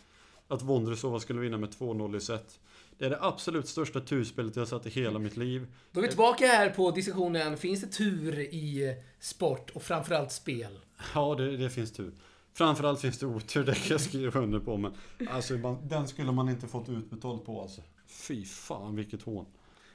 Att 0.48 0.62
Vondrusova 0.62 1.20
skulle 1.20 1.40
vinna 1.40 1.58
med 1.58 1.68
2-0 1.68 2.16
i 2.16 2.20
set. 2.20 2.60
Det 2.98 3.04
är 3.04 3.10
det 3.10 3.18
absolut 3.20 3.68
största 3.68 4.00
turspelet 4.00 4.56
jag 4.56 4.68
sett 4.68 4.86
i 4.86 4.90
hela 4.90 5.18
mitt 5.18 5.36
liv. 5.36 5.66
Då 5.92 6.00
är 6.00 6.02
vi 6.02 6.08
tillbaka 6.08 6.46
här 6.46 6.70
på 6.70 6.90
diskussionen. 6.90 7.56
Finns 7.56 7.80
det 7.80 7.86
tur 7.86 8.38
i 8.38 8.96
sport 9.20 9.70
och 9.70 9.82
framförallt 9.82 10.32
spel? 10.32 10.78
Ja, 11.14 11.34
det, 11.34 11.56
det 11.56 11.70
finns 11.70 11.92
tur. 11.92 12.12
Framförallt 12.54 13.00
finns 13.00 13.18
det 13.18 13.26
otur, 13.26 13.64
det 13.64 13.74
kan 13.74 13.88
jag 13.88 14.00
skriva 14.00 14.40
under 14.40 14.60
på. 14.60 14.76
Men 14.76 14.92
alltså, 15.30 15.54
man, 15.54 15.88
den 15.88 16.08
skulle 16.08 16.32
man 16.32 16.48
inte 16.48 16.66
fått 16.66 16.88
utbetalt 16.88 17.44
på 17.44 17.62
alltså. 17.62 17.82
Fy 18.06 18.44
fan 18.44 18.96
vilket 18.96 19.22
hån. 19.22 19.46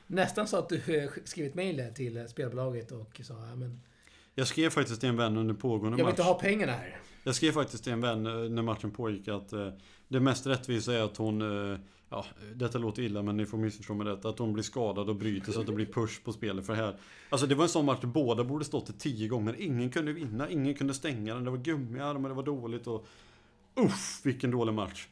Nästan 0.08 0.47
så 0.47 0.58
att 0.58 0.70
du 0.70 1.04
eh, 1.04 1.10
skrivit 1.24 1.56
mejl 1.56 1.78
där 1.78 1.91
till 1.91 2.30
spelbolaget 2.30 2.91
och 2.91 3.22
sa 3.24 3.34
ja, 3.34 3.56
men 3.56 3.80
Jag 4.40 4.48
skrev 4.48 4.70
faktiskt 4.70 5.00
till 5.00 5.10
en 5.10 5.18
vän 5.18 5.38
under 5.38 5.54
pågående 5.54 5.90
jag 5.90 5.96
vill 5.98 6.06
match. 6.06 6.12
inte 6.12 6.24
ha 6.24 6.34
pengarna 6.34 6.72
här. 6.72 6.98
Jag 7.24 7.36
skrev 7.36 7.52
faktiskt 7.52 7.84
till 7.84 7.94
en 7.94 8.02
vän 8.02 8.26
eh, 8.26 8.34
när 8.34 8.62
matchen 8.62 8.92
pågick 8.92 9.28
att 9.28 9.54
eh, 9.54 9.70
det 10.08 10.20
mest 10.20 10.48
rättvisa 10.48 10.94
är 10.94 11.02
att 11.02 11.18
hon, 11.18 11.72
eh, 11.72 11.80
ja, 12.10 12.26
detta 12.54 12.78
låter 12.78 13.02
illa 13.04 13.22
men 13.22 13.38
ni 13.38 13.46
får 13.46 13.58
missförstå 13.58 13.94
mig 13.94 14.08
rätt, 14.08 14.26
att 14.26 14.40
hon 14.40 14.54
blir 14.54 14.64
skadad 14.64 15.10
och 15.10 15.16
bryter 15.16 15.52
så 15.52 15.60
att 15.60 15.66
det 15.66 15.72
blir 15.72 15.86
push 15.86 16.24
på 16.24 16.34
spelet 16.34 16.66
för 16.66 16.74
här. 16.74 16.96
Alltså 17.30 17.48
det 17.48 17.56
var 17.56 17.64
en 17.64 17.70
sån 17.70 17.86
match 17.86 18.00
där 18.02 18.08
båda 18.08 18.44
borde 18.44 18.66
stått 18.66 18.88
det 18.88 18.94
tio 18.94 19.28
gånger. 19.28 19.56
Ingen 19.60 19.90
kunde 19.90 20.14
vinna, 20.14 20.50
ingen 20.50 20.76
kunde 20.76 20.94
stänga 20.94 21.34
den. 21.36 21.44
Det 21.44 21.52
var 21.52 21.58
gummiarmar, 21.58 22.30
det 22.30 22.36
var 22.36 22.44
dåligt 22.44 22.88
och... 22.88 23.08
Uff, 23.76 24.22
vilken 24.24 24.52
dålig 24.52 24.74
match. 24.74 25.08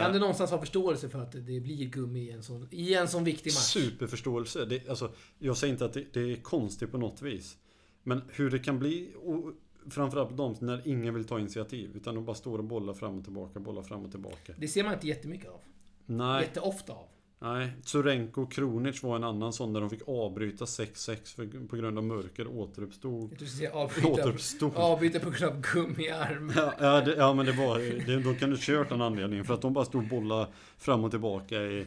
Kan 0.00 0.12
du 0.12 0.18
någonstans 0.18 0.50
ha 0.50 0.58
förståelse 0.58 1.08
för 1.08 1.18
att 1.18 1.32
det 1.32 1.60
blir 1.60 1.84
gummi 1.84 2.20
i 2.20 2.30
en 2.30 2.42
sån, 2.42 2.68
i 2.70 2.94
en 2.94 3.08
sån 3.08 3.24
viktig 3.24 3.50
match? 3.50 3.56
Superförståelse. 3.56 4.64
Det, 4.64 4.88
alltså, 4.88 5.10
jag 5.38 5.56
säger 5.56 5.72
inte 5.72 5.84
att 5.84 5.92
det, 5.92 6.04
det 6.12 6.32
är 6.32 6.36
konstigt 6.36 6.90
på 6.90 6.98
något 6.98 7.22
vis. 7.22 7.56
Men 8.04 8.22
hur 8.28 8.50
det 8.50 8.58
kan 8.58 8.78
bli, 8.78 9.10
och 9.24 9.52
framförallt 9.90 10.36
dem 10.36 10.56
när 10.60 10.88
ingen 10.88 11.14
vill 11.14 11.24
ta 11.24 11.38
initiativ. 11.40 11.90
Utan 11.96 12.14
de 12.14 12.24
bara 12.24 12.36
står 12.36 12.58
och 12.58 12.64
bollar 12.64 12.94
fram 12.94 13.18
och 13.18 13.24
tillbaka, 13.24 13.60
bollar 13.60 13.82
fram 13.82 14.04
och 14.04 14.10
tillbaka. 14.10 14.52
Det 14.56 14.68
ser 14.68 14.84
man 14.84 14.92
inte 14.94 15.06
jättemycket 15.08 15.48
av. 15.50 15.60
Nej, 16.06 16.42
Jätteofta 16.42 16.92
av. 16.92 17.06
nej. 17.38 17.70
Tsurenko 17.84 18.42
och 18.42 18.52
Kronic 18.52 19.02
var 19.02 19.16
en 19.16 19.24
annan 19.24 19.52
sån 19.52 19.72
där 19.72 19.80
de 19.80 19.90
fick 19.90 20.02
avbryta 20.08 20.64
6-6 20.64 21.34
för- 21.36 21.66
på 21.68 21.76
grund 21.76 21.98
av 21.98 22.04
mörker. 22.04 22.46
Återuppstod. 22.46 23.30
Jag 23.32 23.38
tror 23.38 23.60
du 23.60 23.68
avbryta, 23.68 24.08
Återuppstod. 24.08 24.72
avbryta 24.76 25.20
på 25.20 25.30
grund 25.30 25.52
av 25.56 25.60
gummiarm. 25.60 26.52
Ja, 26.56 26.74
ja, 26.80 27.00
det, 27.00 27.14
ja 27.16 27.34
men 27.34 27.46
det 27.46 27.52
var 27.52 27.78
det, 28.06 28.20
Då 28.22 28.34
kan 28.34 28.50
du 28.50 28.56
kört 28.60 28.88
den 28.88 29.00
anledningen. 29.02 29.44
För 29.44 29.54
att 29.54 29.62
de 29.62 29.72
bara 29.72 29.84
stod 29.84 30.02
och 30.02 30.08
bollade 30.08 30.46
fram 30.78 31.04
och 31.04 31.10
tillbaka 31.10 31.62
i, 31.62 31.86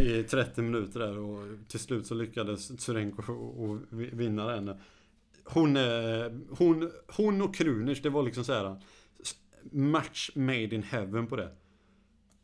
i 0.00 0.22
30 0.22 0.62
minuter 0.62 1.00
där. 1.00 1.18
Och 1.18 1.44
till 1.68 1.80
slut 1.80 2.06
så 2.06 2.14
lyckades 2.14 2.68
Tsurenko 2.76 3.32
och- 3.32 3.64
och 3.70 3.78
vi- 3.90 4.10
vinna 4.12 4.46
den. 4.46 4.74
Hon, 5.52 5.76
eh, 5.76 6.32
hon, 6.50 6.90
hon 7.16 7.42
och 7.42 7.54
Kruners, 7.54 8.02
det 8.02 8.10
var 8.10 8.22
liksom 8.22 8.44
så 8.44 8.52
här 8.52 8.76
Match 9.72 10.30
made 10.34 10.74
in 10.74 10.82
heaven 10.82 11.26
på 11.26 11.36
det. 11.36 11.50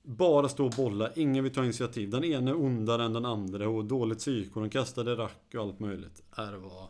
Bara 0.03 0.49
stå 0.49 0.67
och 0.67 0.73
bolla, 0.77 1.13
ingen 1.13 1.45
vill 1.45 1.53
ta 1.53 1.65
initiativ. 1.65 2.11
Den 2.11 2.25
ena 2.25 2.51
är 2.51 2.57
ondare 2.57 3.05
än 3.05 3.13
den 3.13 3.25
andra 3.25 3.69
och 3.69 3.85
dåligt 3.85 4.19
psyko. 4.19 4.61
De 4.61 4.71
kastade 4.71 5.15
rack 5.15 5.55
och 5.55 5.61
allt 5.61 5.81
möjligt. 5.81 6.23
Äh, 6.39 6.51
det 6.51 6.59
var... 6.59 6.89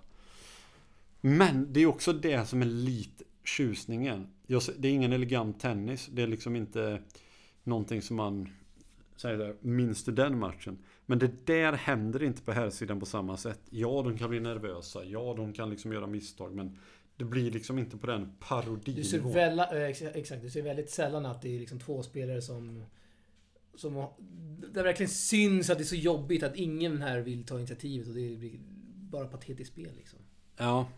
Men 1.21 1.73
det 1.73 1.81
är 1.81 1.87
också 1.87 2.12
det 2.12 2.49
som 2.49 2.62
är 2.62 2.67
lite 2.67 3.25
tjusningen. 3.45 4.27
Det 4.47 4.89
är 4.89 4.93
ingen 4.93 5.12
elegant 5.12 5.61
tennis. 5.61 6.09
Det 6.12 6.23
är 6.23 6.27
liksom 6.27 6.57
inte 6.57 7.03
någonting 7.64 8.03
som 8.03 8.17
man 8.17 8.49
säger 9.17 9.39
där, 9.39 9.57
minns 9.61 10.05
du 10.05 10.12
den 10.12 10.39
matchen. 10.39 10.79
Men 11.07 11.19
det 11.19 11.47
där 11.47 11.73
händer 11.73 12.23
inte 12.23 12.43
på 12.43 12.53
här 12.53 12.71
sidan 12.71 13.01
på 13.01 13.07
samma 13.07 13.37
sätt. 13.37 13.61
Ja, 13.71 14.03
de 14.03 14.19
kan 14.19 14.31
bli 14.31 14.41
nervösa. 14.41 15.05
Ja, 15.05 15.35
de 15.37 15.53
kan 15.53 15.71
liksom 15.71 15.93
göra 15.93 16.07
misstag. 16.07 16.55
Men 16.55 16.79
det 17.17 17.25
blir 17.25 17.51
liksom 17.51 17.79
inte 17.79 17.97
på 17.97 18.07
den 18.07 18.21
Du 18.21 18.29
ser, 18.29 18.39
parodinivån. 18.49 19.33
väl, 19.33 19.59
eh, 19.59 19.83
ex- 19.83 20.03
exakt, 20.03 20.43
du 20.43 20.51
ser 20.51 20.63
väldigt 20.63 20.91
sällan 20.91 21.27
att 21.27 21.43
det 21.43 21.57
är 21.57 21.61
liksom 21.61 21.79
två 21.81 22.03
spelare 22.03 22.43
som... 22.43 22.83
som 23.75 24.07
det 24.73 24.83
verkligen 24.83 25.11
syns 25.11 25.71
att 25.71 25.79
det 25.79 25.85
är 25.85 25.87
så 25.87 25.95
jobbigt 25.97 26.43
att 26.43 26.57
ingen 26.57 27.03
här 27.03 27.21
vill 27.21 27.45
ta 27.45 27.59
initiativet 27.59 28.09
och 28.09 28.15
det 28.15 28.37
blir 28.37 28.59
bara 29.11 29.27
patetiskt 29.27 29.73
spel 29.73 29.91
liksom. 29.97 30.19
Ja, 30.57 30.89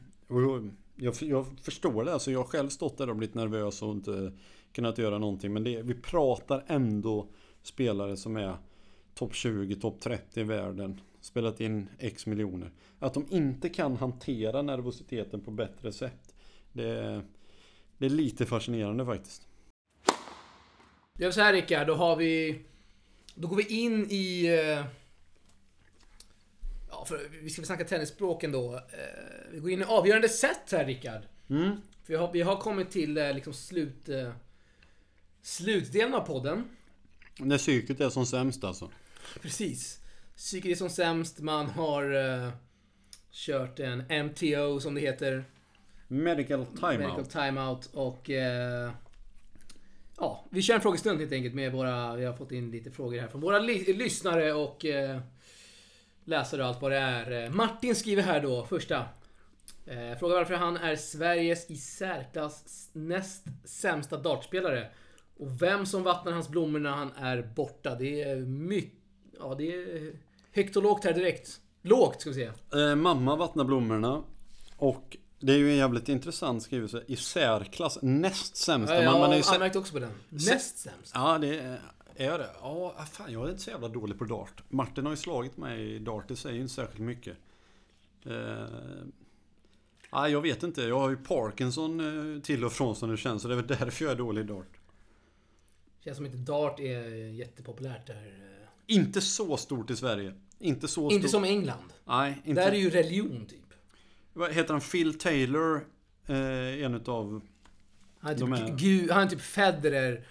jag, 0.97 1.15
jag 1.21 1.47
förstår 1.63 2.05
det. 2.05 2.13
Alltså 2.13 2.31
jag 2.31 2.39
har 2.39 2.45
själv 2.47 2.69
stått 2.69 2.99
där 2.99 3.11
och 3.11 3.17
blivit 3.17 3.35
nervös 3.35 3.83
och 3.83 3.93
inte 3.93 4.33
kunnat 4.73 4.99
göra 4.99 5.19
någonting. 5.19 5.53
Men 5.53 5.65
det, 5.65 5.83
vi 5.83 5.95
pratar 5.95 6.65
ändå 6.67 7.29
spelare 7.63 8.17
som 8.17 8.37
är 8.37 8.57
topp 9.19 9.35
20, 9.35 9.75
topp 9.77 10.01
30 10.01 10.41
i 10.41 10.43
världen. 10.43 11.01
Spelat 11.21 11.61
in 11.61 11.89
X 11.99 12.27
miljoner. 12.27 12.71
Att 12.99 13.15
de 13.15 13.27
inte 13.31 13.69
kan 13.69 13.97
hantera 13.97 14.63
nervositeten 14.63 15.41
på 15.41 15.51
bättre 15.51 15.93
sätt. 15.93 16.35
Det, 16.73 17.23
det 17.99 18.07
är 18.07 18.11
lite 18.11 18.47
fascinerande 18.47 19.05
faktiskt. 19.07 19.47
Gör 21.19 21.31
så 21.31 21.41
här 21.41 21.53
Rickard, 21.53 21.87
då 21.87 21.95
har 21.95 22.17
vi... 22.17 22.63
Då 23.35 23.49
går 23.49 23.57
vi 23.57 23.67
in 23.83 24.07
i... 24.11 24.47
eh, 24.47 24.85
Ja, 26.91 27.05
för 27.05 27.29
vi 27.43 27.51
ska 27.51 27.63
väl 27.63 27.67
snacka 27.67 27.85
tennisspråken 27.85 28.53
då. 28.53 28.75
Eh, 28.75 28.81
Vi 29.53 29.59
går 29.59 29.71
in 29.71 29.81
i 29.81 29.85
avgörande 29.85 30.29
set 30.29 30.73
här 30.73 30.85
Rickard. 30.87 31.23
Mm. 31.51 31.71
För 32.05 32.13
vi 32.13 32.15
har, 32.15 32.33
vi 32.33 32.41
har 32.43 32.57
kommit 32.57 32.91
till 32.91 33.19
eh, 33.19 33.35
liksom 33.35 33.53
slut... 33.53 34.09
Slutdelen 35.43 36.15
av 36.15 36.21
podden. 36.21 36.65
När 37.39 37.59
psyket 37.59 38.01
är 38.01 38.09
som 38.09 38.27
sämst 38.27 38.65
alltså. 38.65 38.91
Precis. 39.43 40.01
Psyket 40.37 40.71
är 40.71 40.75
som 40.75 40.91
sämst, 40.91 41.41
man 41.41 41.67
har 41.67 42.15
eh, 42.15 42.51
kört 43.31 43.81
en 43.81 44.27
MTO 44.27 44.81
som 44.81 44.95
det 44.95 45.01
heter. 45.01 45.45
Medical 46.09 46.67
timeout. 46.67 46.99
Medical 46.99 47.27
timeout 47.27 47.91
och... 47.93 48.31
Eh, 48.31 48.91
ja, 50.17 50.45
vi 50.51 50.63
kör 50.63 50.75
en 50.75 50.81
frågestund 50.81 51.21
helt 51.21 51.33
enkelt 51.33 51.55
med 51.55 51.73
våra... 51.73 52.17
Vi 52.17 52.25
har 52.25 52.33
fått 52.33 52.53
in 52.53 52.71
lite 52.71 52.91
frågor 52.91 53.21
här 53.21 53.29
från 53.29 53.41
våra 53.41 53.59
lyssnare 53.59 54.53
och... 54.53 54.85
Eh, 54.85 55.21
läsare 56.25 56.63
och 56.63 56.69
allt 56.69 56.83
vad 56.83 56.93
det 56.93 56.99
är. 56.99 57.51
Martin 57.51 57.95
skriver 57.95 58.23
här 58.23 58.41
då, 58.41 58.65
första. 58.65 59.05
Eh, 59.87 60.19
frågar 60.19 60.37
varför 60.37 60.55
han 60.55 60.77
är 60.77 60.97
Sveriges 60.97 61.71
i 61.71 61.77
särklass 61.77 62.91
näst 62.93 63.45
sämsta 63.65 64.17
dartspelare. 64.17 64.91
Och 65.37 65.63
vem 65.63 65.87
som 65.87 66.03
vattnar 66.03 66.33
hans 66.33 66.49
blommor 66.49 66.79
när 66.79 66.91
han 66.91 67.13
är 67.13 67.43
borta. 67.43 67.95
Det 67.95 68.23
är 68.23 68.37
mycket... 68.37 68.99
Ja, 69.39 69.55
det 69.59 69.73
är 69.75 70.13
högt 70.53 70.77
och 70.77 70.83
lågt 70.83 71.05
här 71.05 71.13
direkt. 71.13 71.61
Lågt 71.83 72.21
ska 72.21 72.31
vi 72.31 72.35
säga. 72.35 72.55
Eh, 72.91 72.97
mamma 72.97 73.37
vattnar 73.37 73.65
blommorna. 73.65 74.23
Och 74.77 75.17
det 75.41 75.53
är 75.53 75.57
ju 75.57 75.71
en 75.71 75.77
jävligt 75.77 76.09
intressant 76.09 76.63
skrivelse. 76.63 77.05
I 77.07 77.17
särklass 77.17 77.99
näst 78.03 78.57
sämsta. 78.57 78.95
Ja, 78.95 79.03
jag 79.03 79.13
man, 79.13 79.21
man 79.21 79.31
är 79.31 79.37
ju 79.37 79.43
har 79.43 79.51
sä- 79.51 79.55
anmärkt 79.55 79.77
också 79.77 79.93
på 79.93 79.99
den. 79.99 80.11
Näst 80.29 80.79
sämst. 80.79 81.13
Ja, 81.15 81.39
det 81.39 81.59
är, 81.61 81.81
är 82.17 82.39
det. 82.39 82.51
Ja, 82.61 82.95
fan 83.13 83.33
jag 83.33 83.45
är 83.47 83.51
inte 83.51 83.63
så 83.63 83.71
jävla 83.71 83.89
dålig 83.89 84.19
på 84.19 84.25
dart. 84.25 84.63
Martin 84.69 85.05
har 85.05 85.13
ju 85.13 85.17
slagit 85.17 85.57
mig 85.57 85.95
i 85.95 85.99
dart, 85.99 86.29
det 86.29 86.37
säger 86.37 86.55
ju 86.57 86.63
inte 86.63 86.75
särskilt 86.75 87.01
mycket. 87.01 87.37
Eh, 88.27 88.67
ja, 90.11 90.29
jag 90.29 90.41
vet 90.41 90.63
inte. 90.63 90.83
Jag 90.83 90.99
har 90.99 91.11
ju 91.11 91.17
Parkinson 91.17 92.01
eh, 92.37 92.43
till 92.43 92.65
och 92.65 92.73
från 92.73 92.97
som 92.97 93.11
det 93.11 93.17
känns. 93.17 93.43
Så 93.43 93.49
det 93.49 93.55
är 93.55 93.57
väl 93.57 93.67
därför 93.67 94.05
jag 94.05 94.13
är 94.13 94.17
dålig 94.17 94.41
i 94.41 94.45
dart. 94.45 94.79
Känns 96.05 96.17
som 96.17 96.27
inte 96.27 96.39
dart 96.39 96.81
är 96.81 97.09
jättepopulärt 97.33 98.07
där. 98.07 98.35
Inte 98.89 99.21
så 99.21 99.57
stort 99.57 99.91
i 99.91 99.97
Sverige. 99.97 100.33
Inte 100.59 100.89
så 100.89 101.11
Inte 101.11 101.29
stort. 101.29 101.31
som 101.31 101.45
England. 101.45 101.93
Nej, 102.05 102.43
inte. 102.45 102.61
Där 102.65 102.73
är 102.73 102.77
ju 102.77 102.91
religion 102.91 103.47
typ. 103.47 103.75
Vad 104.33 104.53
heter 104.53 104.73
han? 104.75 104.81
Phil 104.81 105.19
Taylor. 105.19 105.87
Eh, 106.27 106.85
en 106.85 106.95
utav... 106.95 107.41
Han 108.21 108.33
är 108.53 108.67
typ, 108.67 108.77
Gud, 108.79 109.11
han 109.11 109.23
är 109.23 109.27
typ 109.31 109.41
Federer. 109.41 110.13
Eh, 110.13 110.23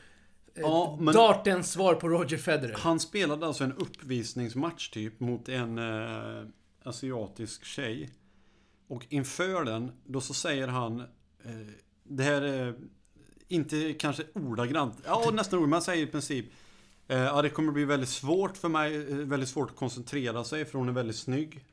Ja, 0.62 0.98
men- 1.02 1.14
Dartens 1.14 1.72
svar 1.72 1.96
på 1.96 2.10
Roger 2.10 2.38
Federer. 2.38 2.76
Han 2.78 3.00
spelade 3.00 3.46
alltså 3.48 3.64
en 3.64 3.74
uppvisningsmatch 3.74 4.90
typ 4.90 5.20
mot 5.20 5.50
en 5.50 5.78
eh, 5.78 6.44
asiatisk 6.84 7.66
tjej. 7.66 8.10
Och 8.88 9.06
inför 9.10 9.66
den, 9.66 9.92
då 10.06 10.22
så 10.22 10.34
säger 10.34 10.68
han 10.68 11.00
eh, 11.00 11.52
Det 12.04 12.24
här 12.24 12.42
är 12.42 12.76
inte 13.48 13.94
kanske 13.94 14.24
ordagrant, 14.34 14.96
ja 15.06 15.18
nästan 15.34 15.60
ordagrant, 15.60 15.70
men 15.70 15.74
han 15.74 15.82
säger 15.82 16.04
i 16.04 16.08
princip 16.08 16.46
eh, 17.08 17.18
Ja 17.18 17.42
det 17.42 17.50
kommer 17.50 17.72
bli 17.72 17.86
väldigt 17.86 18.10
svårt 18.10 18.58
för 18.58 18.70
mig, 18.70 18.96
eh, 18.96 19.18
väldigt 19.18 19.50
svårt 19.50 19.70
att 19.70 19.76
koncentrera 19.76 20.44
sig 20.44 20.66
för 20.66 20.78
hon 20.80 20.90
är 20.90 20.94
väldigt 20.94 21.16
snygg. 21.16 21.66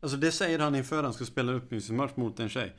Alltså 0.00 0.16
det 0.18 0.32
säger 0.32 0.58
han 0.58 0.74
inför 0.74 1.02
han 1.02 1.12
ska 1.12 1.24
spela 1.24 1.52
en 1.52 1.58
uppvisningsmatch 1.58 2.16
mot 2.16 2.40
en 2.40 2.48
tjej. 2.48 2.76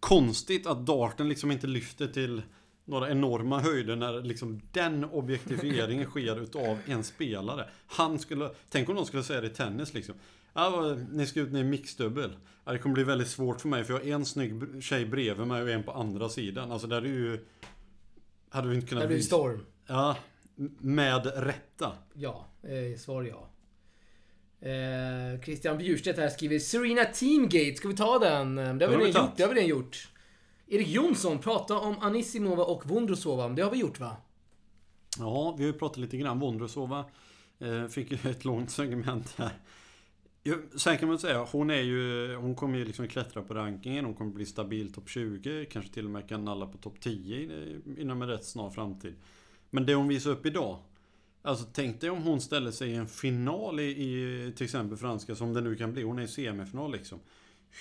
Konstigt 0.00 0.66
att 0.66 0.86
darten 0.86 1.28
liksom 1.28 1.50
inte 1.50 1.66
lyfter 1.66 2.06
till 2.06 2.42
några 2.84 3.10
enorma 3.10 3.60
höjder 3.60 3.96
när 3.96 4.22
liksom 4.22 4.60
den 4.72 5.04
objektifieringen 5.04 6.04
sker 6.10 6.40
utav 6.42 6.78
en 6.86 7.04
spelare. 7.04 7.68
Han 7.86 8.18
skulle, 8.18 8.50
tänk 8.68 8.88
om 8.88 8.94
någon 8.94 9.06
skulle 9.06 9.22
säga 9.22 9.40
det 9.40 9.46
i 9.46 9.50
tennis 9.50 9.94
liksom. 9.94 10.14
Ja, 10.52 10.96
ni 11.10 11.26
ska 11.26 11.40
ut 11.40 11.48
i 11.54 11.64
mixdubbel. 11.64 12.36
Ja, 12.64 12.72
det 12.72 12.78
kommer 12.78 12.94
bli 12.94 13.04
väldigt 13.04 13.28
svårt 13.28 13.60
för 13.60 13.68
mig 13.68 13.84
för 13.84 13.92
jag 13.92 14.00
har 14.00 14.06
en 14.06 14.24
snygg 14.24 14.82
tjej 14.84 15.06
bredvid 15.06 15.46
mig 15.46 15.62
och 15.62 15.70
en 15.70 15.82
på 15.82 15.92
andra 15.92 16.28
sidan. 16.28 16.72
Alltså 16.72 16.86
där 16.86 17.02
är 17.02 17.06
ju... 17.06 17.44
Hade 18.48 18.68
vi 18.68 18.74
inte 18.74 18.86
kunnat 18.86 19.02
blir 19.02 19.08
det 19.08 19.22
visa- 19.22 19.26
storm. 19.36 19.64
Ja, 19.86 20.16
med 20.78 21.26
rätta. 21.36 21.92
Ja, 22.14 22.46
eh, 22.62 22.98
svar 22.98 23.22
ja. 23.22 23.48
Eh, 24.68 25.40
Christian 25.40 25.78
Bjurstedt 25.78 26.18
här 26.18 26.28
skriver 26.28 26.58
Serena 26.58 27.04
Teamgate, 27.04 27.74
ska 27.74 27.88
vi 27.88 27.96
ta 27.96 28.18
den? 28.18 28.54
Det 28.54 28.62
har 28.62 28.76
vi 28.76 29.04
redan 29.04 29.22
gjort. 29.22 29.36
Det 29.36 29.42
har 29.42 29.48
vi 29.50 29.54
redan 29.54 29.68
gjort. 29.68 30.08
Erik 30.66 30.88
Jonsson, 30.88 31.38
prata 31.38 31.78
om 31.78 31.98
Anissimova 32.00 32.64
och 32.64 32.86
Vondrosova. 32.86 33.48
Det 33.48 33.62
har 33.62 33.70
vi 33.70 33.78
gjort 33.78 34.00
va? 34.00 34.16
Ja, 35.18 35.54
vi 35.58 35.64
har 35.64 35.72
ju 35.72 35.78
pratat 35.78 35.96
lite 35.98 36.16
grann. 36.16 36.38
Vondrosova 36.38 37.04
eh, 37.58 37.86
fick 37.86 38.10
ju 38.12 38.18
ett 38.30 38.44
långt 38.44 38.70
segment 38.70 39.34
här. 39.38 39.50
Sen 40.76 40.98
kan 40.98 41.08
man 41.08 41.18
säga, 41.18 41.44
hon 41.52 41.70
är 41.70 41.80
ju, 41.82 42.34
hon 42.36 42.54
kommer 42.54 42.78
ju 42.78 42.84
liksom 42.84 43.08
klättra 43.08 43.42
på 43.42 43.54
rankingen. 43.54 44.04
Hon 44.04 44.14
kommer 44.14 44.30
bli 44.32 44.46
stabil 44.46 44.92
topp 44.92 45.08
20. 45.08 45.66
Kanske 45.70 45.92
till 45.94 46.04
och 46.04 46.10
med 46.10 46.28
kan 46.28 46.44
nalla 46.44 46.66
på 46.66 46.78
topp 46.78 47.00
10 47.00 47.36
i- 47.36 47.80
inom 47.98 48.22
en 48.22 48.28
rätt 48.28 48.44
snar 48.44 48.70
framtid. 48.70 49.14
Men 49.70 49.86
det 49.86 49.94
hon 49.94 50.08
visar 50.08 50.30
upp 50.30 50.46
idag. 50.46 50.78
Alltså 51.42 51.66
tänk 51.72 52.00
dig 52.00 52.10
om 52.10 52.22
hon 52.22 52.40
ställer 52.40 52.70
sig 52.70 52.90
i 52.90 52.94
en 52.94 53.08
final 53.08 53.80
i, 53.80 53.84
i 53.84 54.52
till 54.56 54.64
exempel 54.64 54.98
franska 54.98 55.34
som 55.34 55.54
det 55.54 55.60
nu 55.60 55.76
kan 55.76 55.92
bli. 55.92 56.02
Hon 56.02 56.18
är 56.18 56.22
i 56.22 56.28
semifinal 56.28 56.92
liksom. 56.92 57.20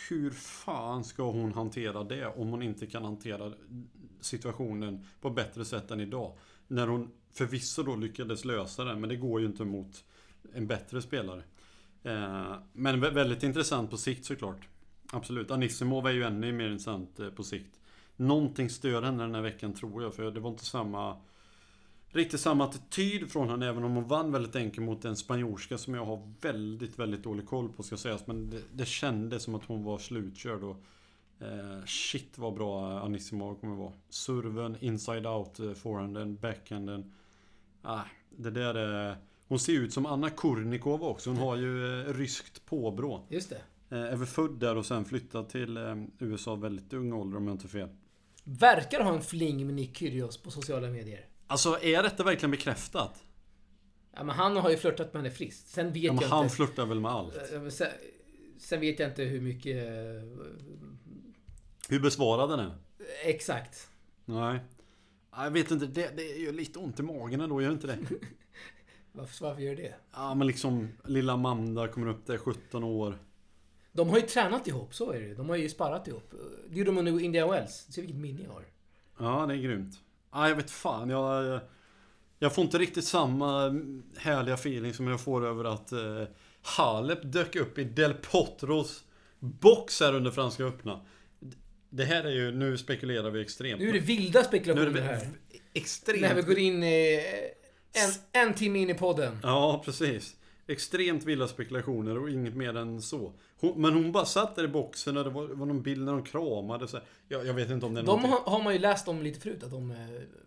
Hur 0.09 0.31
fan 0.31 1.03
ska 1.03 1.31
hon 1.31 1.53
hantera 1.53 2.03
det 2.03 2.25
om 2.25 2.47
hon 2.47 2.61
inte 2.61 2.87
kan 2.87 3.03
hantera 3.03 3.53
situationen 4.21 5.05
på 5.21 5.29
bättre 5.29 5.65
sätt 5.65 5.91
än 5.91 5.99
idag? 5.99 6.37
När 6.67 6.87
hon 6.87 7.11
förvisso 7.31 7.83
då 7.83 7.95
lyckades 7.95 8.45
lösa 8.45 8.83
det, 8.83 8.95
men 8.95 9.09
det 9.09 9.15
går 9.15 9.39
ju 9.39 9.45
inte 9.45 9.65
mot 9.65 10.03
en 10.53 10.67
bättre 10.67 11.01
spelare. 11.01 11.43
Eh, 12.03 12.55
men 12.73 12.99
väldigt 12.99 13.43
intressant 13.43 13.89
på 13.89 13.97
sikt 13.97 14.25
såklart. 14.25 14.67
Absolut. 15.11 15.51
Anissimov 15.51 16.07
är 16.07 16.11
ju 16.11 16.23
ännu 16.23 16.51
mer 16.51 16.69
intressant 16.69 17.19
eh, 17.19 17.29
på 17.29 17.43
sikt. 17.43 17.79
Någonting 18.15 18.69
stör 18.69 19.01
henne 19.01 19.23
den 19.23 19.35
här 19.35 19.41
veckan 19.41 19.73
tror 19.73 20.03
jag, 20.03 20.15
för 20.15 20.31
det 20.31 20.39
var 20.39 20.49
inte 20.49 20.65
samma 20.65 21.17
Riktigt 22.17 22.39
samma 22.39 22.63
attityd 22.63 23.31
från 23.31 23.49
henne 23.49 23.67
även 23.67 23.83
om 23.83 23.95
hon 23.95 24.07
vann 24.07 24.31
väldigt 24.31 24.55
enkelt 24.55 24.85
mot 24.85 25.05
en 25.05 25.15
spanjorska 25.15 25.77
som 25.77 25.93
jag 25.93 26.05
har 26.05 26.33
väldigt, 26.41 26.99
väldigt 26.99 27.23
dålig 27.23 27.45
koll 27.45 27.69
på 27.69 27.83
ska 27.83 27.97
sägas. 27.97 28.27
Men 28.27 28.49
det, 28.49 28.61
det 28.73 28.85
kändes 28.85 29.43
som 29.43 29.55
att 29.55 29.65
hon 29.65 29.83
var 29.83 29.97
slutkörd 29.97 30.63
och 30.63 30.83
eh, 31.39 31.85
Shit 31.85 32.37
vad 32.37 32.53
bra 32.53 32.99
Anissimov 32.99 33.55
kommer 33.55 33.75
vara. 33.75 33.93
Serven, 34.09 34.77
inside 34.79 35.27
out, 35.27 35.59
eh, 35.59 35.73
forehanden, 35.73 36.35
backhanden. 36.35 37.13
Ah, 37.81 38.03
det 38.29 38.51
där 38.51 38.75
är... 38.75 39.17
Hon 39.47 39.59
ser 39.59 39.73
ut 39.73 39.93
som 39.93 40.05
Anna 40.05 40.29
Kurnikova 40.29 41.07
också. 41.07 41.29
Hon 41.29 41.39
har 41.39 41.55
ju 41.55 42.01
eh, 42.01 42.13
ryskt 42.13 42.65
påbrå. 42.65 43.25
Just 43.29 43.49
det. 43.49 43.61
Eh, 43.95 44.13
är 44.13 44.15
väl 44.15 44.27
född 44.27 44.59
där 44.59 44.75
och 44.75 44.85
sen 44.85 45.05
flyttad 45.05 45.49
till 45.49 45.77
eh, 45.77 45.95
USA 46.19 46.55
väldigt 46.55 46.93
ung 46.93 47.13
ålder 47.13 47.37
om 47.37 47.47
jag 47.47 47.53
inte 47.53 47.65
har 47.65 47.69
fel. 47.69 47.89
Verkar 48.43 49.03
ha 49.03 49.13
en 49.13 49.21
fling 49.21 49.65
med 49.65 49.75
Nick 49.75 49.97
Kyrgios 49.97 50.37
på 50.37 50.51
sociala 50.51 50.87
medier. 50.87 51.25
Alltså 51.47 51.79
är 51.81 52.03
detta 52.03 52.23
verkligen 52.23 52.51
bekräftat? 52.51 53.23
Ja, 54.15 54.23
men 54.23 54.35
han 54.35 54.57
har 54.57 54.69
ju 54.69 54.77
flörtat 54.77 55.13
med 55.13 55.21
henne 55.23 55.35
friskt. 55.35 55.67
Sen 55.67 55.93
vet 55.93 56.03
Ja, 56.03 56.13
men 56.13 56.21
jag 56.21 56.29
han 56.29 56.43
inte... 56.43 56.55
flörtar 56.55 56.85
väl 56.85 56.99
med 56.99 57.11
allt? 57.11 57.33
Sen, 57.71 57.87
sen 58.59 58.79
vet 58.79 58.99
jag 58.99 59.09
inte 59.09 59.23
hur 59.23 59.41
mycket... 59.41 59.77
eh, 59.87 60.47
Hur 61.89 61.99
besvarade 61.99 62.55
den? 62.55 62.71
Exakt. 63.23 63.89
Nej. 64.25 64.59
Jag 65.35 65.51
vet 65.51 65.71
inte, 65.71 65.85
det, 65.85 66.11
det 66.15 66.31
är 66.31 66.39
ju 66.39 66.51
lite 66.51 66.79
ont 66.79 66.99
i 66.99 67.03
magen 67.03 67.41
ändå, 67.41 67.61
gör 67.61 67.71
inte 67.71 67.87
det? 67.87 67.97
Varför, 69.11 69.45
varför 69.45 69.61
gör 69.61 69.75
det? 69.75 69.93
Ja 70.13 70.35
men 70.35 70.47
liksom, 70.47 70.87
lilla 71.05 71.33
Amanda 71.33 71.87
kommer 71.87 72.07
upp 72.07 72.25
där 72.25 72.37
17 72.37 72.83
år. 72.83 73.17
De 73.91 74.09
har 74.09 74.17
ju 74.17 74.21
tränat 74.25 74.67
ihop, 74.67 74.93
så 74.95 75.11
är 75.11 75.19
det. 75.21 75.33
De 75.33 75.49
har 75.49 75.55
ju 75.55 75.69
sparrat 75.69 76.07
ihop. 76.07 76.33
Det 76.69 76.77
gjorde 76.77 76.91
de 76.91 76.97
under 76.97 77.19
Indian 77.19 77.49
Wells. 77.49 77.87
Se 77.89 78.01
vilket 78.01 78.17
minne 78.17 78.43
jag 78.43 78.51
har. 78.51 78.65
Ja, 79.19 79.45
det 79.45 79.53
är 79.53 79.57
grymt. 79.57 79.99
Ja, 80.37 80.49
jag 80.49 80.55
vet 80.55 80.71
fan, 80.71 81.09
jag... 81.09 81.59
Jag 82.39 82.55
får 82.55 82.63
inte 82.63 82.77
riktigt 82.77 83.05
samma 83.05 83.81
härliga 84.17 84.55
feeling 84.55 84.93
som 84.93 85.07
jag 85.07 85.21
får 85.21 85.45
över 85.45 85.63
att 85.63 85.91
eh, 85.91 86.23
Halep 86.61 87.19
dök 87.23 87.55
upp 87.55 87.77
i 87.77 87.83
Del 87.83 88.13
Potros 88.13 89.03
box 89.39 89.99
här 89.99 90.15
under 90.15 90.31
Franska 90.31 90.63
öppna. 90.63 91.05
Det 91.89 92.05
här 92.05 92.23
är 92.23 92.31
ju, 92.31 92.51
nu 92.51 92.77
spekulerar 92.77 93.29
vi 93.29 93.41
extremt. 93.41 93.81
Nu 93.81 93.89
är 93.89 93.93
det 93.93 93.99
vilda 93.99 94.43
spekulationer 94.43 94.89
det 94.89 95.01
här. 95.01 95.27
extremt. 95.73 96.21
När 96.21 96.35
vi 96.35 96.41
går 96.41 96.57
in 96.57 96.83
eh, 96.83 96.89
en, 97.93 98.47
en 98.47 98.53
timme 98.53 98.79
in 98.79 98.89
i 98.89 98.93
podden. 98.93 99.39
Ja, 99.43 99.81
precis. 99.85 100.35
Extremt 100.67 101.23
vilda 101.25 101.47
spekulationer 101.47 102.17
och 102.17 102.29
inget 102.29 102.55
mer 102.55 102.77
än 102.77 103.01
så. 103.01 103.33
Hon, 103.59 103.81
men 103.81 103.93
hon 103.93 104.11
bara 104.11 104.25
satt 104.25 104.55
där 104.55 104.63
i 104.63 104.67
boxen 104.67 105.17
och 105.17 105.23
det 105.23 105.29
var, 105.29 105.47
var 105.47 105.65
någon 105.65 105.81
bild 105.81 106.05
när 106.05 106.11
de 106.11 106.23
kramade. 106.23 106.87
Så 106.87 106.99
jag, 107.27 107.45
jag 107.47 107.53
vet 107.53 107.69
inte 107.69 107.85
om 107.85 107.93
det 107.93 107.99
är 107.99 108.03
De 108.03 108.07
någonting. 108.07 108.31
har, 108.31 108.51
har 108.51 108.63
man 108.63 108.73
ju 108.73 108.79
läst 108.79 109.07
om 109.07 109.21
lite 109.21 109.39
förut, 109.39 109.63
att 109.63 109.71
de 109.71 109.91
eh, 109.91 109.97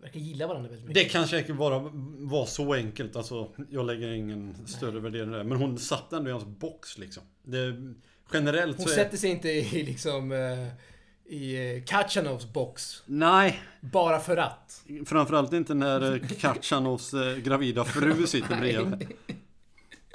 verkar 0.01 0.19
gilla 0.19 0.47
varandra 0.47 0.69
väldigt 0.69 0.87
Det 0.87 0.99
mycket. 0.99 1.11
kan 1.11 1.27
säkert 1.27 1.55
bara 1.55 1.79
vara 2.17 2.45
så 2.45 2.73
enkelt. 2.73 3.15
Alltså, 3.15 3.49
jag 3.69 3.85
lägger 3.85 4.07
ingen 4.11 4.67
större 4.67 4.99
värdering 4.99 5.31
det. 5.31 5.43
Men 5.43 5.57
hon 5.57 5.77
satt 5.77 6.13
ändå 6.13 6.29
i 6.29 6.33
hans 6.33 6.45
box 6.45 6.97
liksom. 6.97 7.23
Det, 7.43 7.93
generellt 8.33 8.77
Hon 8.77 8.85
så 8.85 8.91
är... 8.91 8.95
sätter 8.95 9.17
sig 9.17 9.29
inte 9.29 9.49
i 9.49 9.83
liksom... 9.85 10.31
Eh, 10.31 10.67
I 11.25 11.75
eh, 11.77 11.83
Kachanovs 11.83 12.53
box. 12.53 13.03
Nej, 13.05 13.61
Bara 13.81 14.19
för 14.19 14.37
att. 14.37 14.83
framförallt 15.05 15.53
inte 15.53 15.73
när 15.73 16.19
Katjanovs 16.39 17.13
eh, 17.13 17.37
gravida 17.37 17.83
fru 17.83 18.27
sitter 18.27 18.59
bredvid. 18.59 19.07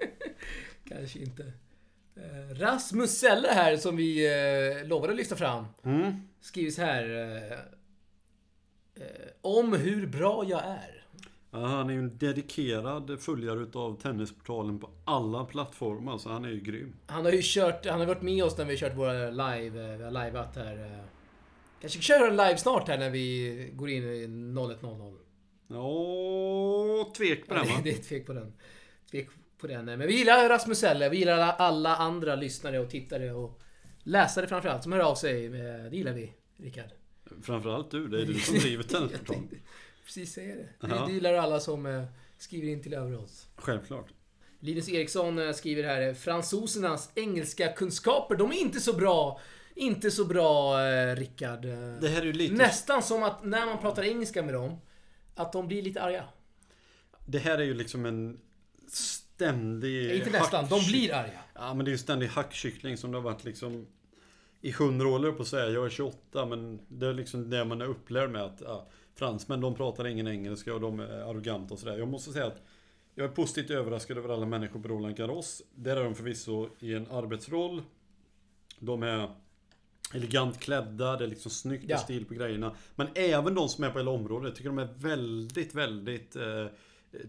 Kanske 0.88 1.18
inte. 1.18 1.52
Eh, 2.16 2.54
Rasmus 2.54 3.18
Selle 3.18 3.48
här, 3.48 3.76
som 3.76 3.96
vi 3.96 4.26
eh, 4.26 4.88
lovade 4.88 5.12
att 5.12 5.16
lyfta 5.16 5.36
fram. 5.36 5.64
Mm. 5.84 6.12
Skriver 6.40 6.70
så 6.70 6.82
här. 6.82 7.36
Eh, 8.94 9.08
om 9.40 9.72
hur 9.72 10.06
bra 10.06 10.44
jag 10.48 10.64
är. 10.64 11.06
Ja, 11.50 11.66
han 11.66 11.90
är 11.90 11.94
ju 11.94 11.98
en 11.98 12.18
dedikerad 12.18 13.20
följare 13.20 13.60
utav 13.60 14.00
Tennisportalen 14.00 14.78
på 14.78 14.90
alla 15.04 15.44
plattformar. 15.44 16.18
Så 16.18 16.30
han 16.30 16.44
är 16.44 16.48
ju 16.48 16.60
grym. 16.60 16.94
Han 17.06 17.24
har 17.24 17.32
ju 17.32 17.40
kört, 17.42 17.86
han 17.86 18.00
har 18.00 18.06
varit 18.06 18.22
med 18.22 18.44
oss 18.44 18.58
när 18.58 18.64
vi 18.64 18.72
har 18.72 18.78
kört 18.78 18.96
våra 18.96 19.30
live, 19.30 19.96
vi 19.96 20.04
har 20.04 20.24
liveat 20.24 20.56
här. 20.56 21.04
Kanske 21.80 22.00
kör 22.00 22.28
en 22.28 22.36
live 22.36 22.56
snart 22.56 22.88
här 22.88 22.98
när 22.98 23.10
vi 23.10 23.70
går 23.72 23.90
in 23.90 24.02
i 24.02 24.26
01.00. 24.26 25.18
Ja, 25.68 27.12
tvek 27.16 27.48
på 27.48 27.54
den 27.54 27.66
va? 27.66 27.80
det 27.84 27.90
är 27.90 28.02
tvek 28.02 28.26
på 28.26 28.32
den. 28.32 28.52
Tvek 29.10 29.28
på 29.58 29.66
den. 29.66 29.84
Men 29.84 29.98
vi 30.00 30.16
gillar 30.18 30.48
Rasmus 30.48 30.82
Eller, 30.84 31.10
vi 31.10 31.16
gillar 31.18 31.38
alla, 31.38 31.96
andra 31.96 32.34
lyssnare 32.36 32.78
och 32.78 32.90
tittare 32.90 33.32
och 33.32 33.60
läsare 34.02 34.46
framförallt 34.46 34.82
som 34.82 34.92
hör 34.92 35.00
av 35.00 35.14
sig. 35.14 35.46
Eh, 35.46 35.50
Det 35.90 35.96
gillar 35.96 36.12
vi, 36.12 36.32
Rickard. 36.56 36.90
Framförallt 37.42 37.90
du, 37.90 38.08
det 38.08 38.20
är 38.22 38.26
du 38.26 38.34
som 38.40 38.54
driver 38.58 38.84
Jag 38.84 38.88
Tennisportal. 38.88 39.34
tänkte 39.36 39.56
precis 40.04 40.32
säga 40.32 40.54
det. 40.54 40.68
Ja. 40.88 41.06
Vi 41.06 41.12
gillar 41.14 41.34
alla 41.34 41.60
som 41.60 41.86
eh, 41.86 42.04
skriver 42.38 42.68
in 42.68 42.82
till 42.82 42.94
Överås. 42.94 43.46
Självklart. 43.56 44.06
Linus 44.60 44.88
Eriksson 44.88 45.38
eh, 45.38 45.52
skriver 45.52 45.82
här, 45.84 46.14
fransosernas 46.14 47.10
engelska 47.14 47.72
kunskaper, 47.72 48.36
de 48.36 48.50
är 48.52 48.56
inte 48.56 48.80
så 48.80 48.92
bra. 48.92 49.40
Inte 49.74 50.10
så 50.10 50.24
bra, 50.24 50.76
Rickard. 51.14 51.62
Det 52.00 52.08
här 52.08 52.20
är 52.22 52.26
ju 52.26 52.32
lite... 52.32 52.54
Nästan 52.54 53.02
som 53.02 53.22
att 53.22 53.44
när 53.44 53.66
man 53.66 53.78
pratar 53.78 54.02
engelska 54.02 54.42
med 54.42 54.54
dem, 54.54 54.76
att 55.34 55.52
de 55.52 55.68
blir 55.68 55.82
lite 55.82 56.02
arga. 56.02 56.24
Det 57.26 57.38
här 57.38 57.58
är 57.58 57.62
ju 57.64 57.74
liksom 57.74 58.06
en 58.06 58.40
ständig... 59.36 60.16
Inte 60.16 60.30
nästan, 60.30 60.66
de 60.68 60.80
blir 60.86 61.14
arga. 61.14 61.40
Ja 61.54 61.74
men 61.74 61.84
det 61.84 61.88
är 61.88 61.92
ju 61.92 61.98
ständig 61.98 62.26
hackkyckling 62.26 62.96
som 62.96 63.10
det 63.10 63.16
har 63.16 63.22
varit 63.22 63.44
liksom 63.44 63.86
i 64.60 64.72
hundra 64.72 65.08
år 65.08 65.12
höll 65.12 65.24
jag 65.24 65.36
på 65.36 65.42
att 65.42 65.48
säga. 65.48 65.70
Jag 65.70 65.86
är 65.86 65.90
28 65.90 66.46
men 66.46 66.80
det 66.88 67.06
är 67.06 67.14
liksom 67.14 67.50
det 67.50 67.64
man 67.64 67.80
är 67.80 67.86
upplärd 67.86 68.30
med 68.30 68.42
att 68.42 68.60
ja, 68.64 68.88
fransmän 69.14 69.60
de 69.60 69.74
pratar 69.74 70.06
ingen 70.06 70.28
engelska 70.28 70.74
och 70.74 70.80
de 70.80 71.00
är 71.00 71.30
arroganta 71.30 71.74
och 71.74 71.80
sådär. 71.80 71.98
Jag 71.98 72.08
måste 72.08 72.32
säga 72.32 72.46
att 72.46 72.62
jag 73.14 73.24
är 73.24 73.28
positivt 73.30 73.70
överraskad 73.70 74.18
över 74.18 74.28
alla 74.34 74.46
människor 74.46 74.80
på 74.80 74.88
Roland 74.88 75.16
Garros. 75.16 75.62
Där 75.74 75.96
är 75.96 76.04
de 76.04 76.14
förvisso 76.14 76.68
i 76.80 76.94
en 76.94 77.06
arbetsroll. 77.10 77.82
De 78.78 79.02
är 79.02 79.30
elegant 80.14 80.60
klädda, 80.60 81.16
det 81.16 81.24
är 81.24 81.28
liksom 81.28 81.50
snyggt 81.50 81.84
Ja. 81.88 81.98
stil 81.98 82.24
på 82.24 82.34
grejerna. 82.34 82.74
Men 82.94 83.06
även 83.14 83.54
de 83.54 83.68
som 83.68 83.84
är 83.84 83.90
på 83.90 83.98
hela 83.98 84.10
området, 84.10 84.48
jag 84.48 84.56
tycker 84.56 84.68
de 84.68 84.78
är 84.78 84.88
väldigt, 84.96 85.74
väldigt 85.74 86.36
eh, 86.36 86.66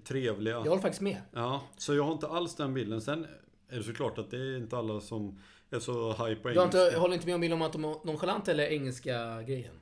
trevliga. 0.03 0.53
Jag 0.53 0.63
håller 0.63 0.81
faktiskt 0.81 1.01
med. 1.01 1.17
Ja, 1.33 1.61
så 1.77 1.95
jag 1.95 2.03
har 2.03 2.11
inte 2.13 2.27
alls 2.27 2.55
den 2.55 2.73
bilden. 2.73 3.01
Sen 3.01 3.27
är 3.69 3.77
det 3.77 3.83
såklart 3.83 4.17
att 4.17 4.31
det 4.31 4.37
är 4.37 4.57
inte 4.57 4.77
alla 4.77 5.01
som 5.01 5.39
är 5.69 5.79
så 5.79 6.09
high 6.09 6.41
på 6.41 6.49
engelska. 6.49 6.63
inte, 6.85 6.97
håller 6.99 7.13
inte 7.13 7.25
med 7.25 7.35
om 7.35 7.41
bilden 7.41 7.61
om 7.61 7.67
att 7.67 7.73
de 7.73 7.85
är 7.85 7.95
nonchalanta 8.05 8.51
eller 8.51 8.63
engelska 8.63 9.41
grejen? 9.41 9.73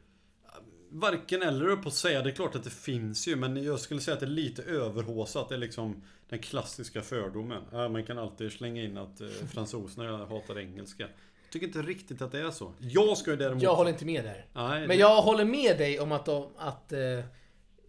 Varken 0.90 1.42
eller 1.42 1.76
på 1.76 1.88
att 1.88 1.94
säga. 1.94 2.22
Det 2.22 2.30
är 2.30 2.34
klart 2.36 2.56
att 2.56 2.64
det 2.64 2.70
finns 2.70 3.28
ju, 3.28 3.36
men 3.36 3.64
jag 3.64 3.80
skulle 3.80 4.02
säga 4.02 4.14
att 4.14 4.20
det 4.20 4.26
är 4.26 4.28
lite 4.28 4.64
överhåsat. 4.64 5.50
Det 5.50 5.56
är 5.56 5.60
liksom 5.60 6.04
den 6.30 6.40
klassiska 6.40 7.02
fördomen. 7.02 7.62
Man 7.72 8.04
kan 8.06 8.18
alltid 8.18 8.52
slänga 8.52 8.84
in 8.84 8.98
att 8.98 9.22
eh, 9.22 9.28
fransoserna 9.28 10.18
hatar 10.26 10.60
engelska. 10.60 11.04
Jag 11.04 11.52
tycker 11.52 11.68
inte 11.68 11.82
riktigt 11.82 12.22
att 12.22 12.32
det 12.32 12.40
är 12.40 12.52
så. 12.52 12.74
Jag 12.80 13.18
ska 13.18 13.32
ju 13.32 13.38
däremot... 13.38 13.64
Jag 13.64 13.76
håller 13.76 13.90
inte 13.90 14.06
med 14.06 14.24
där. 14.24 14.46
Nej, 14.54 14.80
Men 14.80 14.88
det- 14.88 14.96
jag 14.96 15.22
håller 15.22 15.46
med 15.46 15.78
dig 15.78 16.00
om 16.00 16.12
att, 16.12 16.26
de, 16.26 16.48
att 16.58 16.92
eh, 16.92 17.00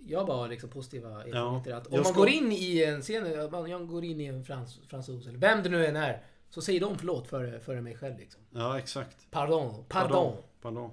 jag 0.06 0.26
bara 0.26 0.36
har 0.36 0.48
liksom 0.48 0.70
positiva 0.70 1.08
erfarenheter. 1.24 1.72
Att 1.74 1.86
om 1.86 2.02
man 2.02 2.12
går 2.12 2.28
in 2.28 2.52
i 2.52 2.82
en 2.84 3.02
scen, 3.02 3.50
man- 3.50 3.70
jag 3.70 3.88
går 3.88 4.04
in 4.04 4.20
i 4.20 4.24
en 4.24 4.44
frans, 4.44 4.80
fransos, 4.88 5.26
eller 5.26 5.38
vem 5.38 5.62
det 5.62 5.68
nu 5.68 5.86
än 5.86 5.96
är, 5.96 6.22
så 6.50 6.62
säger 6.62 6.80
de 6.80 6.98
förlåt 6.98 7.28
före, 7.28 7.60
före 7.60 7.80
mig 7.80 7.96
själv. 7.96 8.18
Liksom. 8.18 8.40
Ja, 8.50 8.78
exakt. 8.78 9.26
Pardon, 9.30 9.84
pardon. 9.88 10.36
Pardon. 10.62 10.90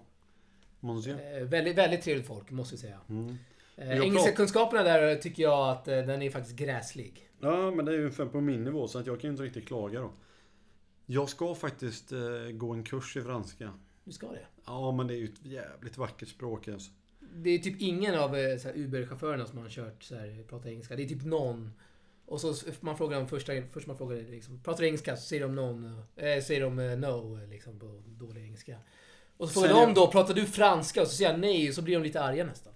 Monsieur. 0.80 1.38
Eh, 1.42 1.44
väldigt, 1.44 1.78
väldigt 1.78 2.02
trevligt 2.02 2.28
folk, 2.28 2.52
måste 2.52 2.74
jag 2.76 2.80
säga. 2.80 3.00
Mm. 3.10 3.38
Eh, 3.76 4.00
engelska 4.00 4.30
prat- 4.30 4.36
kunskaperna 4.36 4.84
där 4.84 5.16
tycker 5.16 5.44
jag 5.44 5.70
att 5.70 5.88
eh, 5.88 5.98
den 5.98 6.22
är 6.22 6.30
faktiskt 6.30 6.56
gräslig. 6.56 7.30
Ja, 7.40 7.72
men 7.72 7.86
det 7.86 7.92
är 7.92 7.96
ju 7.96 8.02
ungefär 8.04 8.26
på 8.26 8.42
min 8.42 8.64
nivå 8.64 8.88
så 8.88 9.00
att 9.00 9.08
jag 9.08 9.22
kan 9.22 9.28
ju 9.28 9.32
inte 9.32 9.44
riktigt 9.44 9.68
klaga 9.68 10.00
då. 10.00 10.12
Jag 11.06 11.30
ska 11.30 11.56
faktiskt 11.56 12.12
eh, 12.12 12.20
gå 12.54 12.72
en 12.74 12.84
kurs 12.84 13.18
i 13.18 13.22
franska. 13.22 13.74
Du 14.04 14.12
ska 14.12 14.28
det. 14.32 14.46
Ja, 14.66 14.92
men 14.92 15.08
det 15.08 15.14
är 15.14 15.18
ju 15.18 15.26
ett 15.26 15.46
jävligt 15.46 15.98
vackert 15.98 16.28
språk 16.30 16.68
alltså. 16.68 16.92
Det 17.36 17.50
är 17.50 17.60
typ 17.60 17.82
ingen 17.82 18.16
av 18.16 18.36
eh, 18.38 18.58
Uber-chaufförerna 18.76 19.46
som 19.46 19.58
har 19.58 19.70
kört 19.70 20.04
så 20.04 20.16
här, 20.16 20.44
pratar 20.50 20.70
engelska. 20.70 20.96
Det 20.96 21.04
är 21.04 21.08
typ 21.08 21.26
någon. 21.26 21.72
Och 22.26 22.42
så 22.42 22.54
man 22.80 22.98
frågar 22.98 23.18
dem 23.18 23.28
första, 23.28 23.54
först 23.74 23.88
man 23.88 23.98
frågar 23.98 24.16
liksom, 24.18 24.60
pratar 24.64 24.82
du 24.82 24.88
engelska? 24.88 25.16
Så 25.18 25.22
säger 25.22 25.42
de 25.42 25.56
någon, 25.56 25.86
eh, 26.16 26.44
säger 26.44 26.62
de 26.62 26.80
eh, 26.80 26.98
no 26.98 27.42
eh, 27.44 27.50
liksom 27.50 27.80
på 27.80 28.02
dålig 28.06 28.42
engelska. 28.44 28.78
Och 29.38 29.48
så 29.50 29.54
frågar 29.54 29.76
Sen 29.76 29.88
de 29.88 29.94
då, 29.94 30.08
pratar 30.12 30.34
du 30.34 30.46
franska? 30.46 31.02
Och 31.02 31.08
så 31.08 31.16
säger 31.16 31.32
jag 31.32 31.40
nej, 31.40 31.70
och 31.70 31.76
så 31.76 31.82
blir 31.82 31.96
de 31.96 32.04
lite 32.04 32.22
arga 32.22 32.44
nästan. 32.46 32.74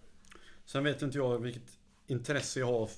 Sen 0.65 0.83
vet 0.83 1.01
inte 1.01 1.17
jag 1.17 1.39
vilket 1.39 1.77
intresse 2.07 2.59
jag 2.59 2.67
har 2.67 2.89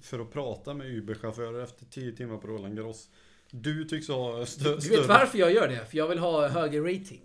för 0.00 0.18
att 0.20 0.32
prata 0.32 0.74
med 0.74 0.86
Uber-chaufförer 0.86 1.62
efter 1.64 1.84
10 1.84 2.12
timmar 2.12 2.36
på 2.38 2.46
Roland 2.46 2.76
Garros. 2.76 3.08
Du 3.50 3.84
tycks 3.84 4.08
ha 4.08 4.44
stö- 4.44 4.80
Du 4.80 4.88
vet 4.88 5.06
varför 5.08 5.38
jag 5.38 5.52
gör 5.52 5.68
det? 5.68 5.86
För 5.86 5.98
jag 5.98 6.08
vill 6.08 6.18
ha 6.18 6.48
högre 6.48 6.80
rating. 6.80 7.22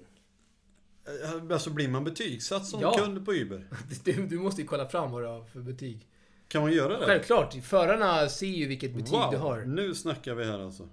Eh, 1.23 1.51
Alltså 1.53 1.69
blir 1.69 1.87
man 1.87 2.03
betygsatt 2.03 2.65
som 2.65 2.81
Ja. 2.81 2.93
kund 2.97 3.25
på 3.25 3.33
Uber? 3.33 3.67
Du, 4.03 4.27
du 4.27 4.39
måste 4.39 4.61
ju 4.61 4.67
kolla 4.67 4.87
fram 4.89 5.11
vad 5.11 5.21
du 5.23 5.27
har 5.27 5.43
för 5.43 5.59
betyg. 5.59 6.07
Kan 6.47 6.61
man 6.61 6.71
göra 6.71 6.99
det? 6.99 7.05
Självklart, 7.05 7.53
förarna 7.63 8.29
ser 8.29 8.47
ju 8.47 8.67
vilket 8.67 8.93
betyg 8.93 9.11
wow, 9.13 9.31
du 9.31 9.37
har. 9.37 9.61
nu 9.65 9.95
snackar 9.95 10.35
vi 10.35 10.45
här 10.45 10.59
alltså. 10.59 10.89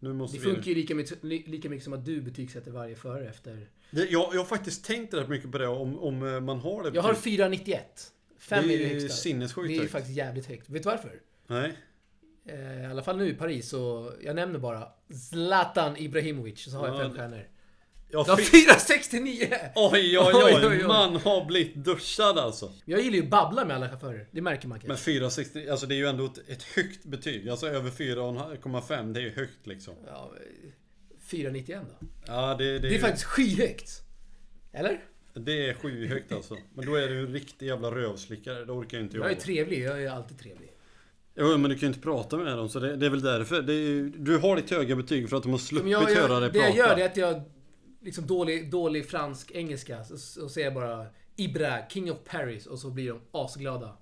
Nu 0.00 0.12
måste 0.12 0.36
Det 0.38 0.44
vi... 0.44 0.50
funkar 0.54 0.68
ju 0.68 0.74
lika 0.74 0.94
mycket, 0.94 1.24
li- 1.24 1.44
lika 1.46 1.68
mycket 1.68 1.84
som 1.84 1.92
att 1.92 2.04
du 2.04 2.20
betygsätter 2.20 2.70
varje 2.70 2.96
förare 2.96 3.28
efter... 3.28 3.66
Det, 3.90 4.00
jag, 4.10 4.34
jag 4.34 4.38
har 4.40 4.44
faktiskt 4.44 4.84
tänkt 4.84 5.14
rätt 5.14 5.28
mycket 5.28 5.52
på 5.52 5.58
det 5.58 5.66
om, 5.68 5.98
om 5.98 6.22
eh, 6.34 6.40
man 6.40 6.58
har 6.58 6.82
det. 6.82 6.90
Jag 6.94 7.02
har 7.02 7.10
betyg. 7.12 7.22
491. 7.24 8.12
5 8.38 8.68
Det 8.68 8.74
är 8.74 8.78
det 8.78 8.84
högsta. 9.00 9.08
sinnessjukt 9.16 9.68
Det 9.68 9.76
är 9.76 9.80
högt. 9.80 9.92
faktiskt 9.92 10.16
jävligt 10.16 10.46
högt. 10.46 10.68
Vet 10.70 10.82
du 10.82 10.88
varför? 10.88 11.20
Nej. 11.46 11.72
Eh, 12.48 12.82
I 12.82 12.86
alla 12.86 13.02
fall 13.02 13.16
nu 13.16 13.28
i 13.28 13.34
Paris 13.34 13.68
så, 13.68 14.12
jag 14.22 14.36
nämner 14.36 14.58
bara 14.58 14.88
Zlatan 15.30 15.96
Ibrahimovic, 15.96 16.70
så 16.70 16.76
har 16.78 16.86
jag 16.88 16.96
Ja, 16.96 17.00
fem 17.00 17.10
det- 17.12 17.18
stjärnor. 17.18 17.48
Jag 18.08 18.20
Jag 18.20 18.24
har 18.32 18.36
fick... 18.36 18.64
469! 18.64 19.48
Oj, 19.74 20.18
oj, 20.18 20.32
Oj, 20.34 20.54
oj, 20.56 20.66
oj. 20.66 20.82
Man 20.86 21.16
har 21.16 21.44
blivit 21.44 21.74
duschad 21.74 22.38
alltså. 22.38 22.72
Jag 22.84 23.00
gillar 23.00 23.16
ju 23.16 23.22
att 23.22 23.30
babbla 23.30 23.64
med 23.64 23.76
alla 23.76 23.88
chaufförer. 23.88 24.28
Det 24.30 24.40
märker 24.40 24.68
man 24.68 24.78
Men 24.78 24.86
kanske. 24.86 25.04
460, 25.04 25.68
alltså 25.70 25.86
det 25.86 25.94
är 25.94 25.96
ju 25.96 26.06
ändå 26.06 26.24
ett, 26.24 26.38
ett 26.48 26.62
högt 26.62 27.04
betyg. 27.04 27.48
Alltså 27.48 27.66
över 27.68 27.90
4,5, 27.90 29.12
det 29.12 29.20
är 29.20 29.22
ju 29.24 29.30
högt 29.30 29.66
liksom. 29.66 29.94
Ja, 30.06 30.32
eh, 30.36 30.70
491 31.30 31.80
då. 32.00 32.06
Ja, 32.26 32.54
det, 32.58 32.64
det, 32.78 32.88
Det 32.88 32.94
är 32.94 32.98
faktiskt 33.00 33.24
skyhögt. 33.24 33.90
Eller? 34.72 35.00
det 35.34 35.68
är 35.68 35.74
sjuhögt 35.74 36.32
alltså. 36.32 36.56
Men 36.74 36.86
då 36.86 36.94
är 36.94 37.08
du 37.08 37.18
en 37.20 37.32
riktig 37.32 37.66
jävla 37.66 37.90
rövslickare. 37.90 38.64
Det 38.64 38.72
orkar 38.72 38.98
ju 38.98 39.04
inte 39.04 39.16
jag. 39.16 39.24
Jag 39.26 39.32
är 39.32 39.40
trevlig, 39.40 39.82
jag 39.82 40.02
är 40.04 40.10
alltid 40.10 40.38
trevlig. 40.38 40.72
Jo, 41.38 41.56
men 41.58 41.62
du 41.70 41.76
kan 41.76 41.80
ju 41.80 41.86
inte 41.86 42.00
prata 42.00 42.36
med 42.36 42.56
dem, 42.56 42.68
så 42.68 42.80
det, 42.80 42.96
det 42.96 43.06
är 43.06 43.10
väl 43.10 43.22
därför. 43.22 43.62
Det 43.62 43.72
är, 43.72 43.76
ju- 43.76 44.10
du 44.10 44.38
har 44.38 44.56
ditt 44.56 44.70
höga 44.70 44.96
betyg 44.96 45.28
för 45.30 45.36
att 45.36 45.42
de 45.42 45.52
har 45.52 45.58
sluppit 45.58 45.84
Men 45.84 45.92
jag, 45.92 46.00
höra 46.00 46.32
jag, 46.32 46.42
dig 46.42 46.50
det 46.50 46.58
prata. 46.58 46.68
jag 46.68 46.76
gör 46.76 46.96
det 46.96 47.02
är 47.02 47.06
att 47.06 47.16
jag, 47.16 47.42
liksom 48.06 48.26
dålig, 48.26 48.70
dålig 48.70 49.08
fransk 49.08 49.50
engelska, 49.50 50.04
så, 50.04 50.18
så 50.18 50.48
säger 50.48 50.66
jag 50.66 50.74
bara 50.74 51.06
Ibra, 51.36 51.88
King 51.88 52.12
of 52.12 52.18
Paris, 52.24 52.66
och 52.66 52.78
så 52.78 52.90
blir 52.90 53.08
de 53.08 53.20
asglada. 53.30 53.96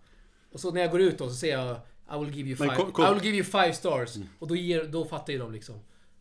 Och 0.52 0.60
så 0.60 0.70
när 0.70 0.80
jag 0.80 0.90
går 0.90 1.00
ut 1.00 1.18
då 1.18 1.28
så 1.28 1.34
säger 1.34 1.58
jag 1.58 1.76
I 2.20 2.24
will 2.24 2.34
give 2.34 2.48
you 2.48 2.56
five, 2.56 3.08
I 3.10 3.14
will 3.14 3.24
give 3.24 3.36
you 3.36 3.44
five 3.44 3.72
stars. 3.72 4.16
Och 4.38 4.48
då, 4.48 4.56
ger, 4.56 4.84
då 4.84 5.04
fattar 5.04 5.32
ju 5.32 5.38
de 5.38 5.52
liksom. 5.52 5.74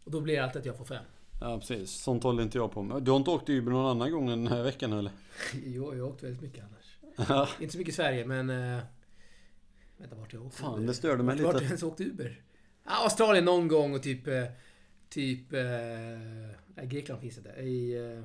Och 0.03 0.11
då 0.11 0.21
blir 0.21 0.35
det 0.35 0.43
alltid 0.43 0.59
att 0.59 0.65
jag 0.65 0.77
får 0.77 0.85
fem. 0.85 1.03
Ja, 1.41 1.59
precis. 1.59 1.91
Sånt 1.91 2.23
håller 2.23 2.43
inte 2.43 2.57
jag 2.57 2.71
på 2.71 2.81
med. 2.81 3.03
Du 3.03 3.11
har 3.11 3.17
inte 3.17 3.31
åkt 3.31 3.49
Uber 3.49 3.71
någon 3.71 3.85
annan 3.85 4.11
gång 4.11 4.27
den 4.29 4.47
här 4.47 4.63
veckan 4.63 4.93
eller? 4.93 5.11
Jo, 5.65 5.95
jag 5.95 6.03
har 6.03 6.09
åkt 6.09 6.23
väldigt 6.23 6.41
mycket 6.41 6.63
annars. 6.63 7.49
Inte 7.59 7.71
så 7.71 7.77
mycket 7.77 7.93
i 7.93 7.95
Sverige, 7.95 8.25
men... 8.25 8.49
Uh, 8.49 8.79
vänta, 9.97 10.15
vart 10.15 10.31
har 10.31 10.39
jag 10.39 10.47
åkt 10.47 10.55
Fan, 10.55 10.73
Uber? 10.73 10.87
det 10.87 10.93
störde 10.93 11.23
mig 11.23 11.35
Vart 11.35 11.45
har 11.45 11.53
jag 11.53 11.53
lite. 11.53 11.65
ens 11.65 11.83
åkt 11.83 12.01
Uber? 12.01 12.41
Ah, 12.83 13.03
Australien 13.03 13.45
någon 13.45 13.67
gång 13.67 13.93
och 13.95 14.03
typ... 14.03 14.27
eh, 14.27 14.43
typ... 15.09 15.53
eh, 15.53 15.59
nej, 16.75 16.87
Grekland 16.87 17.21
finns 17.21 17.35
det 17.35 17.41
där. 17.41 17.59
I... 17.61 17.97
Uh, 17.97 18.23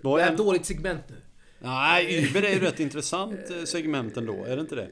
Vad 0.00 0.18
det 0.18 0.22
är 0.24 0.30
ett 0.32 0.38
dåligt 0.38 0.66
segment 0.66 1.02
nu. 1.08 1.16
Nej, 1.58 2.28
Uber 2.28 2.42
är 2.42 2.50
ju 2.52 2.60
rätt 2.60 2.80
intressant 2.86 3.50
eh, 3.50 3.64
segment 3.64 4.16
ändå. 4.16 4.44
Är 4.44 4.56
det 4.56 4.60
inte 4.60 4.74
det? 4.74 4.88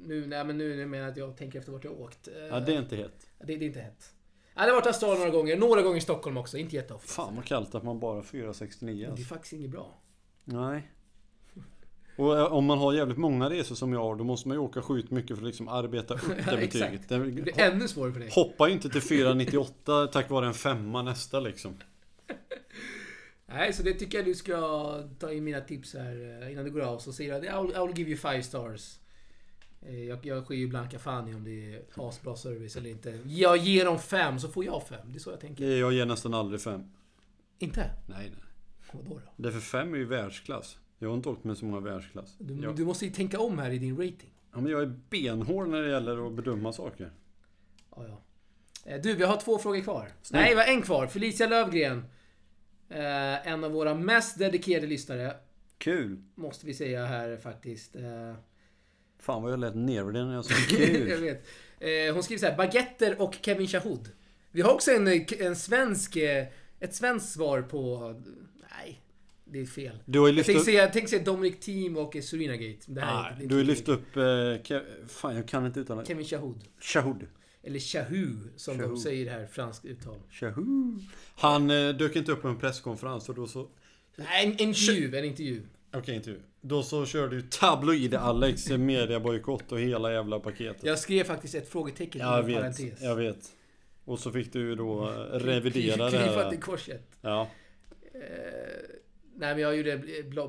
Nu, 0.00 0.26
nej, 0.26 0.44
men 0.44 0.58
nu, 0.58 0.86
menar 0.86 1.04
jag 1.04 1.10
att 1.12 1.16
jag 1.16 1.36
tänker 1.36 1.58
efter 1.58 1.72
vart 1.72 1.84
jag 1.84 2.00
åkt. 2.00 2.28
Eh, 2.28 2.34
Ja, 2.50 2.60
det 2.60 2.74
är 2.74 2.78
inte 2.78 2.96
hett. 2.96 3.26
det, 3.38 3.44
det 3.56 3.64
är 3.64 3.66
inte 3.66 3.80
hett. 3.80 4.12
Det 4.54 4.60
har 4.60 4.72
varit 4.72 4.86
Australien 4.86 5.18
några 5.18 5.30
gånger. 5.32 5.56
Några 5.56 5.82
gånger 5.82 5.96
i 5.98 6.00
Stockholm 6.00 6.36
också. 6.36 6.58
Inte 6.58 6.76
jätteofta. 6.76 7.08
Fan 7.08 7.36
vad 7.36 7.44
kallt 7.44 7.74
att 7.74 7.82
man 7.82 8.00
bara 8.00 8.14
har 8.14 8.22
469 8.22 8.96
Det 8.96 9.04
är 9.06 9.10
alltså. 9.10 9.24
faktiskt 9.26 9.52
inget 9.52 9.70
bra. 9.70 10.00
Nej. 10.44 10.90
Och 12.16 12.38
eh, 12.38 12.44
om 12.52 12.64
man 12.64 12.78
har 12.78 12.92
jävligt 12.92 13.18
många 13.18 13.50
resor 13.50 13.74
som 13.74 13.92
jag 13.92 14.00
har, 14.00 14.16
då 14.16 14.24
måste 14.24 14.48
man 14.48 14.54
ju 14.56 14.60
åka 14.60 14.82
sjukt 14.82 15.10
mycket 15.10 15.36
för 15.36 15.42
att 15.42 15.46
liksom 15.46 15.68
arbeta 15.68 16.14
upp 16.14 16.20
det 16.50 16.56
betyget. 16.56 17.08
Det 17.08 17.18
blir 17.18 17.60
ännu 17.60 17.88
svårare 17.88 18.12
för 18.12 18.20
dig. 18.20 18.30
hoppa 18.32 18.68
inte 18.68 18.88
till 18.90 19.00
498 19.08 20.06
tack 20.06 20.30
vare 20.30 20.46
en 20.46 20.54
femma 20.54 21.02
nästa 21.02 21.40
liksom. 21.40 21.76
Nej, 23.46 23.72
så 23.72 23.82
det 23.82 23.92
tycker 23.94 24.18
jag 24.18 24.24
du 24.24 24.34
ska 24.34 24.58
ta 25.18 25.32
in 25.32 25.44
mina 25.44 25.60
tips 25.60 25.94
här 25.94 26.42
eh, 26.42 26.52
innan 26.52 26.64
du 26.64 26.70
går 26.70 26.80
av. 26.80 26.98
Så 26.98 27.12
säger 27.12 27.32
jag 27.32 27.44
I 27.44 27.66
will, 27.66 27.76
I 27.76 27.86
will 27.86 27.98
give 27.98 28.10
you 28.10 28.18
five 28.18 28.42
stars. 28.42 28.98
Eh, 29.82 30.04
Jag, 30.04 30.26
jag 30.26 30.44
sker 30.44 30.54
ju 30.54 30.68
blanka 30.68 30.98
fan 30.98 31.28
i 31.28 31.34
om 31.34 31.44
det 31.44 31.74
är 31.74 31.82
asbra 31.94 32.36
service 32.36 32.76
eller 32.76 32.90
inte. 32.90 33.18
Jag 33.26 33.56
ger 33.56 33.84
dem 33.84 33.98
fem 33.98 34.38
så 34.40 34.48
får 34.48 34.64
jag 34.64 34.88
fem. 34.88 35.00
Det 35.12 35.18
är 35.18 35.20
så 35.20 35.30
jag 35.30 35.40
tänker. 35.40 35.64
Jag 35.76 35.92
ger 35.92 36.06
nästan 36.06 36.34
aldrig 36.34 36.60
fem. 36.60 36.82
Inte? 37.58 37.90
Nej, 38.08 38.30
nej. 38.30 38.42
Vadå 38.92 39.20
då? 39.26 39.32
Därför 39.42 39.60
fem 39.60 39.94
är 39.94 39.98
ju 39.98 40.04
världsklass. 40.04 40.78
Jag 40.98 41.08
har 41.08 41.16
inte 41.16 41.28
åkt 41.28 41.44
med 41.44 41.58
så 41.58 41.64
många 41.64 41.80
världsklass. 41.80 42.34
Du, 42.38 42.62
Jag, 42.62 42.76
du 42.76 42.84
måste 42.84 43.04
ju 43.06 43.10
tänka 43.12 43.40
om 43.40 43.58
här 43.58 43.70
i 43.70 43.78
din 43.78 43.96
rating. 43.96 44.30
ja, 44.52 44.60
men 44.60 44.72
jag 44.72 44.82
är 44.82 44.94
benhård 45.10 45.68
när 45.68 45.82
det 45.82 45.90
gäller 45.90 46.26
att 46.26 46.32
bedöma 46.32 46.72
saker. 46.72 47.10
Ja, 47.96 48.04
ja. 48.08 48.20
Eh, 48.92 49.00
Du, 49.00 49.14
vi 49.14 49.24
har 49.24 49.36
två 49.40 49.58
frågor 49.58 49.80
kvar. 49.80 50.08
Snyggt. 50.22 50.42
Nej, 50.42 50.54
vi 50.54 50.60
har 50.60 50.66
en 50.68 50.82
kvar. 50.82 51.06
Felicia 51.06 51.46
Lövgren. 51.48 52.04
Eh, 52.88 53.46
en 53.48 53.64
av 53.64 53.70
våra 53.72 53.94
mest 53.94 54.38
dedikerade 54.38 54.86
lyssnare. 54.86 55.36
Kul! 55.78 56.22
Måste 56.34 56.66
vi 56.66 56.74
säga 56.74 57.06
här 57.06 57.36
faktiskt. 57.36 57.96
Eh, 57.96 58.34
Fan 59.18 59.42
vad 59.42 59.52
jag 59.52 59.58
lät 59.60 59.74
nervig 59.74 60.12
när 60.24 60.34
jag 60.34 60.44
sa 60.44 60.54
jag 60.70 60.78
kul. 60.78 61.20
vet. 61.20 61.46
Eh, 61.80 62.14
hon 62.14 62.22
skriver 62.22 62.40
så 62.40 62.46
här, 62.46 62.56
baguetter 62.56 63.22
och 63.22 63.34
Kevin 63.42 63.66
Shahood. 63.66 64.08
Vi 64.50 64.60
har 64.62 64.72
också 64.74 64.90
en, 64.90 65.08
en 65.40 65.56
svensk, 65.56 66.16
eh, 66.16 66.46
ett 66.80 66.94
svenskt 66.94 67.32
svar 67.32 67.62
på... 67.62 68.14
Nej, 68.70 69.02
det 69.48 69.60
är 69.60 69.66
fel. 69.66 69.98
Du 70.04 70.18
har 70.18 70.26
ju 70.26 70.30
Jag 70.32 70.36
lyft 70.36 70.46
tänkte 70.46 70.60
upp... 70.60 70.64
säga, 70.64 70.86
tänkte 70.88 71.10
säga 71.10 71.22
Dominic 71.24 71.60
Thiem 71.60 71.96
och 71.96 72.16
Serena 72.22 72.56
Gate. 72.56 72.78
Det 72.86 73.00
här 73.00 73.30
är 73.30 73.34
Nej, 73.36 73.44
är 73.44 73.48
du 73.48 73.54
har 73.54 73.60
ju 73.62 73.66
lyft 73.66 73.88
upp... 73.88 74.16
Eh, 74.16 74.20
Ke- 74.20 75.06
fan 75.08 75.36
jag 75.36 75.48
kan 75.48 75.66
inte 75.66 75.80
uttala 75.80 76.00
det. 76.00 76.06
Kevin 76.08 76.24
Shahood. 76.24 76.64
Shahood. 76.80 77.26
Eller 77.62 77.78
Shahu, 77.78 78.36
som 78.56 78.76
de 78.78 78.82
Shahood. 78.82 79.00
säger 79.00 79.30
här, 79.30 79.46
franskt 79.46 79.84
uttal. 79.84 80.18
Shahood. 80.30 81.02
Han 81.36 81.70
eh, 81.70 81.88
dök 81.88 82.16
inte 82.16 82.32
upp 82.32 82.42
på 82.42 82.48
en 82.48 82.58
presskonferens 82.58 83.28
och 83.28 83.34
då 83.34 83.46
så... 83.46 83.68
Nej, 84.16 84.44
en 84.44 84.50
intervju, 84.68 85.16
en 85.18 85.24
intervju. 85.24 85.62
Okej, 85.92 86.14
inte 86.14 86.34
Då 86.60 86.82
så 86.82 87.06
körde 87.06 87.36
ju 87.36 87.42
tabloid 87.42 88.14
Alex 88.14 88.68
mediabojkott 88.70 89.72
och 89.72 89.80
hela 89.80 90.12
jävla 90.12 90.40
paketet. 90.40 90.84
Jag 90.84 90.98
skrev 90.98 91.24
faktiskt 91.24 91.54
ett 91.54 91.68
frågetecken 91.68 92.20
jag 92.20 92.42
vet, 92.42 92.56
parentes. 92.56 93.02
jag 93.02 93.16
vet. 93.16 93.52
Och 94.04 94.18
så 94.18 94.32
fick 94.32 94.52
du 94.52 94.74
då 94.74 95.08
eh, 95.08 95.14
revidera 95.38 96.10
det 96.10 96.18
här. 96.18 96.50
till 96.50 96.60
korset. 96.60 97.02
Ja. 97.20 97.50
Eh, 98.14 98.20
nej 99.36 99.54
men 99.54 99.58
jag 99.62 99.76
gjorde 99.76 99.98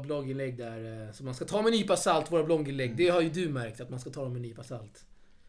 blogginlägg 0.01 0.57
där. 0.57 1.07
eh, 1.07 1.11
Så 1.13 1.23
man 1.23 1.35
ska 1.35 1.45
ta 1.45 1.57
med 1.61 1.73
en 1.73 1.79
nypa 1.79 1.97
salt, 1.97 2.31
våra 2.31 2.43
blogginlägg. 2.43 2.95
Det 2.97 3.09
har 3.09 3.21
ju 3.21 3.29
du 3.29 3.49
märkt, 3.49 3.81
att 3.81 3.89
man 3.89 3.99
ska 3.99 4.09
ta 4.09 4.23
dem 4.23 4.33
med 4.33 4.39
en 4.39 4.43
nypa 4.47 4.63
salt. 4.63 5.05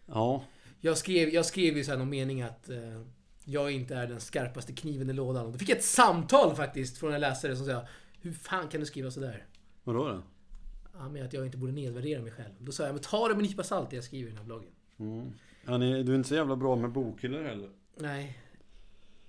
Ja. 0.07 0.45
Jag 0.80 0.99
skrev, 0.99 1.28
jag 1.28 1.47
skrev 1.47 1.76
ju 1.76 1.84
så 1.84 1.91
här 1.91 1.99
någon 1.99 2.09
mening 2.11 2.43
att 2.43 2.68
eh, 2.70 3.03
jag 3.45 3.70
inte 3.70 3.95
är 3.95 4.07
den 4.07 4.20
skarpaste 4.20 4.72
kniven 4.72 5.11
i 5.11 5.12
lådan. 5.12 5.53
Då 5.53 5.59
fick 5.59 5.68
jag 5.68 5.78
ett 5.78 5.84
samtal 5.84 6.55
faktiskt 6.57 6.99
från 6.99 7.14
en 7.14 7.20
läsare 7.20 7.57
som 7.57 7.66
sa 7.66 7.86
Hur 8.20 8.32
fan 8.32 8.68
kan 8.68 8.80
du 8.80 8.86
skriva 8.86 9.11
sådär? 9.11 9.47
Vadå 9.84 10.09
då? 10.09 10.22
Ja, 10.99 11.09
men 11.09 11.24
att 11.24 11.32
jag 11.32 11.47
inte 11.47 11.59
borde 11.59 11.72
nedvärdera 11.72 12.22
mig 12.22 12.32
själv. 12.32 12.55
Då 12.59 12.72
sa 12.72 12.84
jag, 12.84 12.93
men 12.93 13.03
ta 13.03 13.28
det 13.28 13.34
med 13.34 13.43
en 13.45 13.49
nypa 13.51 13.62
salt 13.62 13.91
det 13.91 13.97
jag 13.97 14.05
skriver 14.05 14.26
i 14.26 14.30
den 14.30 14.39
här 14.39 14.45
bloggen. 14.45 14.70
Mm. 14.99 15.32
Han 15.64 15.82
är, 15.82 16.03
du 16.05 16.12
är 16.12 16.16
inte 16.16 16.28
så 16.28 16.34
jävla 16.34 16.57
bra 16.57 16.76
med 16.76 16.91
bokhyllor 16.93 17.43
heller. 17.45 17.70
Nej. 17.97 18.39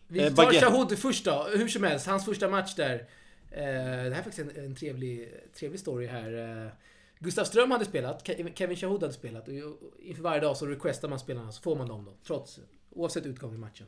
Vi 0.07 0.19
Eh, 0.25 0.33
tar. 0.33 0.51
Shahoud 0.53 0.97
först 0.99 1.25
då. 1.25 1.47
Hur 1.57 1.67
som 1.67 1.83
helst, 1.83 2.07
hans 2.07 2.25
första 2.25 2.49
match 2.49 2.75
där. 2.75 3.07
Eh, 3.51 3.61
det 3.63 3.69
här 3.69 4.05
är 4.11 4.13
faktiskt 4.23 4.39
en, 4.39 4.65
en 4.65 4.75
trevlig, 4.75 5.33
trevlig 5.53 5.79
story 5.79 6.07
här. 6.07 6.63
Eh, 6.65 6.71
Gustav 7.19 7.43
Ström 7.43 7.71
hade 7.71 7.85
spelat, 7.85 8.27
Ke- 8.27 8.53
Kevin 8.55 8.77
Shahoud 8.77 9.01
hade 9.01 9.13
spelat 9.13 9.47
och 9.47 9.53
inför 9.99 10.23
varje 10.23 10.41
dag 10.41 10.57
så 10.57 10.65
requestar 10.65 11.09
man 11.09 11.19
spelarna 11.19 11.51
så 11.51 11.61
får 11.61 11.75
man 11.75 11.87
dem 11.87 12.05
då. 12.05 12.13
Trots, 12.23 12.59
oavsett 12.89 13.25
utgång 13.25 13.55
i 13.55 13.57
matchen. 13.57 13.87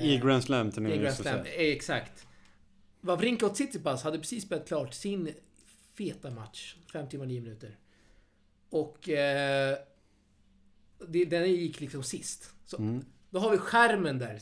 I 0.00 0.18
Grand 0.18 0.44
Slam 0.44 0.68
I 0.68 0.72
turneringen. 0.72 1.02
Grand 1.02 1.16
så 1.16 1.22
att 1.22 1.28
Slam, 1.28 1.38
eh, 1.46 1.52
exakt. 1.52 2.26
Wawrinka 3.00 3.46
och 3.46 3.54
Tsitsipas 3.54 4.02
hade 4.02 4.18
precis 4.18 4.44
spelat 4.44 4.68
klart 4.68 4.94
sin 4.94 5.34
feta 5.94 6.30
match. 6.30 6.76
5 6.92 7.08
timmar 7.08 7.26
9 7.26 7.40
minuter. 7.40 7.78
Och 8.70 9.08
eh, 9.08 9.78
det, 11.08 11.24
den 11.24 11.50
gick 11.50 11.80
liksom 11.80 12.02
sist. 12.02 12.50
Så, 12.66 12.76
Mm. 12.78 13.04
Då 13.30 13.38
har 13.38 13.50
vi 13.50 13.58
skärmen 13.58 14.18
där. 14.18 14.40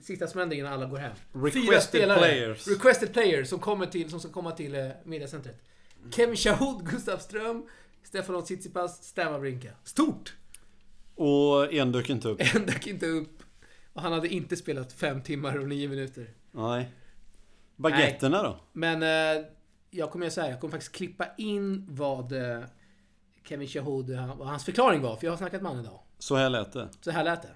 Sista 0.00 0.26
smällen 0.26 0.52
innan 0.52 0.72
alla 0.72 0.86
går 0.86 0.98
hem. 0.98 1.12
Requested 1.32 2.04
players. 2.04 2.68
Requested 2.68 3.12
players 3.12 3.48
som, 3.48 3.58
kommer 3.58 3.86
till, 3.86 4.10
som 4.10 4.20
ska 4.20 4.30
komma 4.32 4.50
till 4.50 4.74
eh, 4.74 4.88
mediacentret. 5.04 5.62
Kevin 6.10 6.36
Shahoud, 6.36 6.84
Gustav 6.90 7.18
Ström, 7.18 7.68
Stefanos 8.02 8.44
Tsitsipas, 8.44 9.04
Stan 9.04 9.32
Wawrinka. 9.32 9.70
Stort! 9.84 10.34
Och 11.14 11.72
en 11.72 11.92
dök 11.92 12.10
inte 12.10 12.28
upp. 12.28 12.40
En 12.54 12.66
dök 12.66 12.86
inte 12.86 13.06
upp. 13.06 13.42
Och 13.92 14.02
han 14.02 14.12
hade 14.12 14.28
inte 14.28 14.56
spelat 14.56 14.92
5 14.92 15.22
timmar 15.22 15.58
och 15.58 15.68
9 15.68 15.88
minuter. 15.88 16.30
Nej. 16.50 16.88
Baguetterna 17.76 18.42
då? 18.42 18.60
Men 18.72 19.02
eh, 19.02 19.44
jag 19.90 20.10
kommer 20.10 20.26
göra 20.26 20.32
så 20.32 20.40
här, 20.40 20.50
jag 20.50 20.60
kommer 20.60 20.72
faktiskt 20.72 20.92
klippa 20.92 21.26
in 21.38 21.86
vad 21.88 22.32
eh, 22.32 22.60
Kevin 23.48 23.68
Shahoud, 23.68 24.10
eh, 24.10 24.36
vad 24.36 24.48
hans 24.48 24.64
förklaring 24.64 25.02
var. 25.02 25.16
För 25.16 25.26
jag 25.26 25.32
har 25.32 25.38
snackat 25.38 25.62
med 25.62 25.70
honom 25.70 25.84
idag. 25.84 26.00
Så 26.18 26.36
här 26.36 26.50
lät 26.50 26.72
det. 26.72 26.88
Så 27.00 27.10
här 27.10 27.24
lät 27.24 27.42
det. 27.42 27.54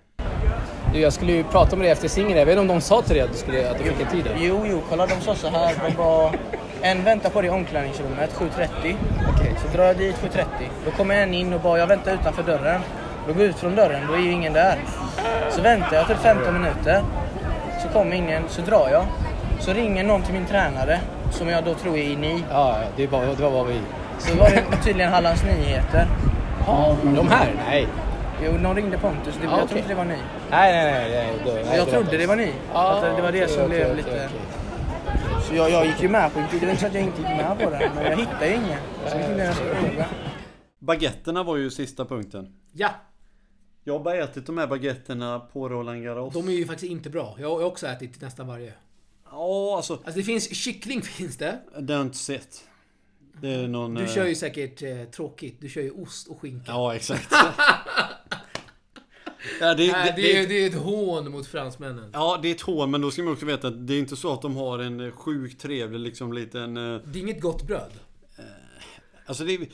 Du, 0.95 1.01
jag 1.01 1.13
skulle 1.13 1.33
ju 1.33 1.45
prata 1.45 1.77
med 1.77 1.85
dig 1.85 1.93
efter 1.93 2.09
singeln. 2.09 2.39
Jag 2.39 2.47
vet 2.47 2.59
inte 2.59 2.61
om 2.61 2.79
de 2.79 2.81
sa 2.81 3.03
till 3.03 3.15
dig 3.15 3.25
att 3.25 3.33
du, 3.33 3.39
skulle, 3.39 3.71
att 3.71 3.79
du 3.79 3.85
fick 3.85 4.01
en 4.01 4.07
tid? 4.07 4.29
Jo, 4.37 4.65
jo, 4.67 4.83
kolla 4.89 5.07
de 5.07 5.21
sa 5.21 5.35
så 5.35 5.49
här. 5.49 5.75
De 5.89 5.97
var... 5.97 6.31
En 6.83 7.05
väntar 7.05 7.31
på 7.31 7.41
dig 7.41 7.51
i 7.51 7.53
omklädningsrummet 7.53 8.31
7.30. 8.39 8.97
Okej. 9.35 9.55
Så 9.63 9.77
drar 9.77 9.85
jag 9.85 9.97
dit 9.97 10.17
7.30. 10.17 10.45
Då 10.85 10.91
kommer 10.91 11.15
en 11.15 11.35
in 11.35 11.53
och 11.53 11.61
bara, 11.61 11.79
jag 11.79 11.87
väntar 11.87 12.15
utanför 12.15 12.43
dörren. 12.43 12.81
Då 13.27 13.33
går 13.33 13.43
jag 13.43 13.51
ut 13.51 13.57
från 13.57 13.75
dörren, 13.75 14.07
då 14.09 14.15
är 14.15 14.19
ju 14.19 14.31
ingen 14.31 14.53
där. 14.53 14.79
Så 15.51 15.63
väntar 15.63 15.97
jag 15.97 16.07
till 16.07 16.17
15 16.17 16.55
minuter. 16.55 17.03
Så 17.83 17.89
kommer 17.89 18.17
ingen, 18.17 18.43
så 18.49 18.63
drar 18.63 18.89
jag. 18.91 19.05
Så 19.61 19.73
ringer 19.73 20.05
någon 20.05 20.23
till 20.23 20.35
min 20.35 20.47
tränare, 20.47 21.01
som 21.31 21.49
jag 21.49 21.65
då 21.65 21.75
tror 21.75 21.97
är 21.97 22.03
i 22.03 22.17
NI. 22.17 22.45
Ja, 22.51 22.77
ja, 22.81 22.89
det 22.97 23.07
var, 23.07 23.21
det 23.37 23.43
var 23.43 23.51
vad 23.51 23.67
vi... 23.67 23.81
Så 24.19 24.37
var 24.37 24.51
det 24.51 24.85
tydligen 24.85 25.13
Hallands 25.13 25.45
Nyheter. 25.45 26.07
Ja, 26.67 26.97
de 27.03 27.29
här? 27.29 27.55
Nej. 27.69 27.87
Jo, 28.45 28.53
någon 28.53 28.77
ringde 28.77 28.99
Pontus. 28.99 29.35
Det, 29.41 29.45
Ja, 29.45 29.51
jag 29.51 29.55
okej. 29.57 29.69
tror 29.69 29.79
inte 29.79 29.89
det 29.89 29.95
var 29.95 30.05
ni. 30.05 30.17
Nej, 30.51 30.73
nej, 30.73 30.85
nej. 30.85 31.11
nej, 31.11 31.43
då, 31.47 31.53
nej 31.69 31.77
jag 31.77 31.89
trodde 31.89 32.17
det 32.17 32.27
var 32.27 32.37
ni. 32.37 32.53
Ja, 32.73 32.97
att 32.97 33.17
det 33.17 33.23
var 33.23 33.33
det 33.33 33.45
okej, 33.45 33.57
som 33.57 33.69
blev 33.69 33.83
okej, 33.91 33.97
lite... 33.97 34.29
Så 35.49 35.55
jag, 35.55 35.71
jag 35.71 35.87
gick 35.87 36.03
ju 36.03 36.09
med 36.09 36.33
på 36.35 36.39
det. 36.41 36.47
Det 36.61 36.67
var 36.67 36.71
inte 36.71 36.81
så 36.81 36.87
att 36.87 36.95
jag 36.95 37.03
inte 37.03 37.19
gick 37.21 37.29
med 37.31 37.59
på 37.59 37.71
det. 37.71 37.91
Men 37.95 38.05
jag 38.05 38.17
hittade 38.17 38.47
ju 38.49 38.55
ingen. 38.55 38.79
Så 39.07 39.17
jag 39.19 39.55
skulle 39.55 39.75
fråga. 39.75 40.07
Baguetterna 40.79 41.43
var 41.43 41.57
ju 41.57 41.71
sista 41.71 42.05
punkten. 42.05 42.55
Ja, 42.73 42.91
Jag 43.85 43.93
har 43.99 44.05
bara 44.05 44.17
ätit 44.17 44.47
de 44.47 44.59
här 44.59 44.67
baguetterna 44.67 45.41
på 45.41 45.69
Roland 45.69 46.05
Garros. 46.05 46.35
de 46.35 46.49
är 46.49 46.53
ju 46.53 46.67
faktiskt 46.67 46.93
inte 46.93 47.11
bra. 47.11 47.37
Jag 47.39 47.51
har 47.59 47.65
också 47.65 47.87
ätit 47.87 48.21
nästan 48.21 48.47
varje. 48.47 48.73
Ja, 49.31 49.77
alltså. 49.77 49.93
Alltså 49.93 50.13
det 50.13 50.23
finns 50.23 50.55
kyckling 50.57 51.03
finns 51.03 51.37
det. 51.37 51.59
Det 51.79 51.93
har 51.93 52.01
jag 52.01 52.07
inte 52.07 52.19
sett. 52.19 52.65
Någon... 53.69 53.95
Du 53.95 54.03
eh, 54.03 54.15
kör 54.15 54.27
ju 54.27 54.35
säkert 54.35 54.83
eh, 54.83 55.05
tråkigt. 55.05 55.57
Du 55.61 55.69
kör 55.69 55.81
ju 55.83 55.91
ost 55.91 56.29
och 56.29 56.41
skinka. 56.41 56.65
Ja, 56.73 56.95
exakt. 56.95 57.29
ja, 59.61 59.75
det, 59.75 59.93
Nej, 59.93 60.13
det, 60.17 60.37
är, 60.39 60.47
det, 60.49 60.55
är 60.65 60.67
ett 60.67 60.75
hån 60.75 61.31
mot 61.31 61.47
fransmännen. 61.47 62.11
ja, 62.13 62.39
det 62.43 62.49
är 62.49 62.55
ett 62.55 62.61
hån, 62.61 62.91
men 62.91 63.01
då 63.01 63.11
ska 63.11 63.23
man 63.23 63.33
också 63.33 63.47
veta 63.47 63.69
att 63.69 63.87
det 63.87 63.95
är 63.95 63.99
inte 63.99 64.17
så 64.17 64.33
att 64.33 64.43
de 64.43 64.57
har 64.57 64.79
en 64.79 65.01
eh, 65.01 65.11
sjukt 65.11 65.61
trevlig 65.63 66.01
liksom 66.01 66.33
liten... 66.33 66.77
eh, 66.77 67.01
Det 67.05 67.19
är 67.19 67.23
inget 67.23 67.41
gott 67.41 67.63
bröd. 67.63 67.91
Alltså 69.27 69.45
det 69.45 69.55
är, 69.55 69.67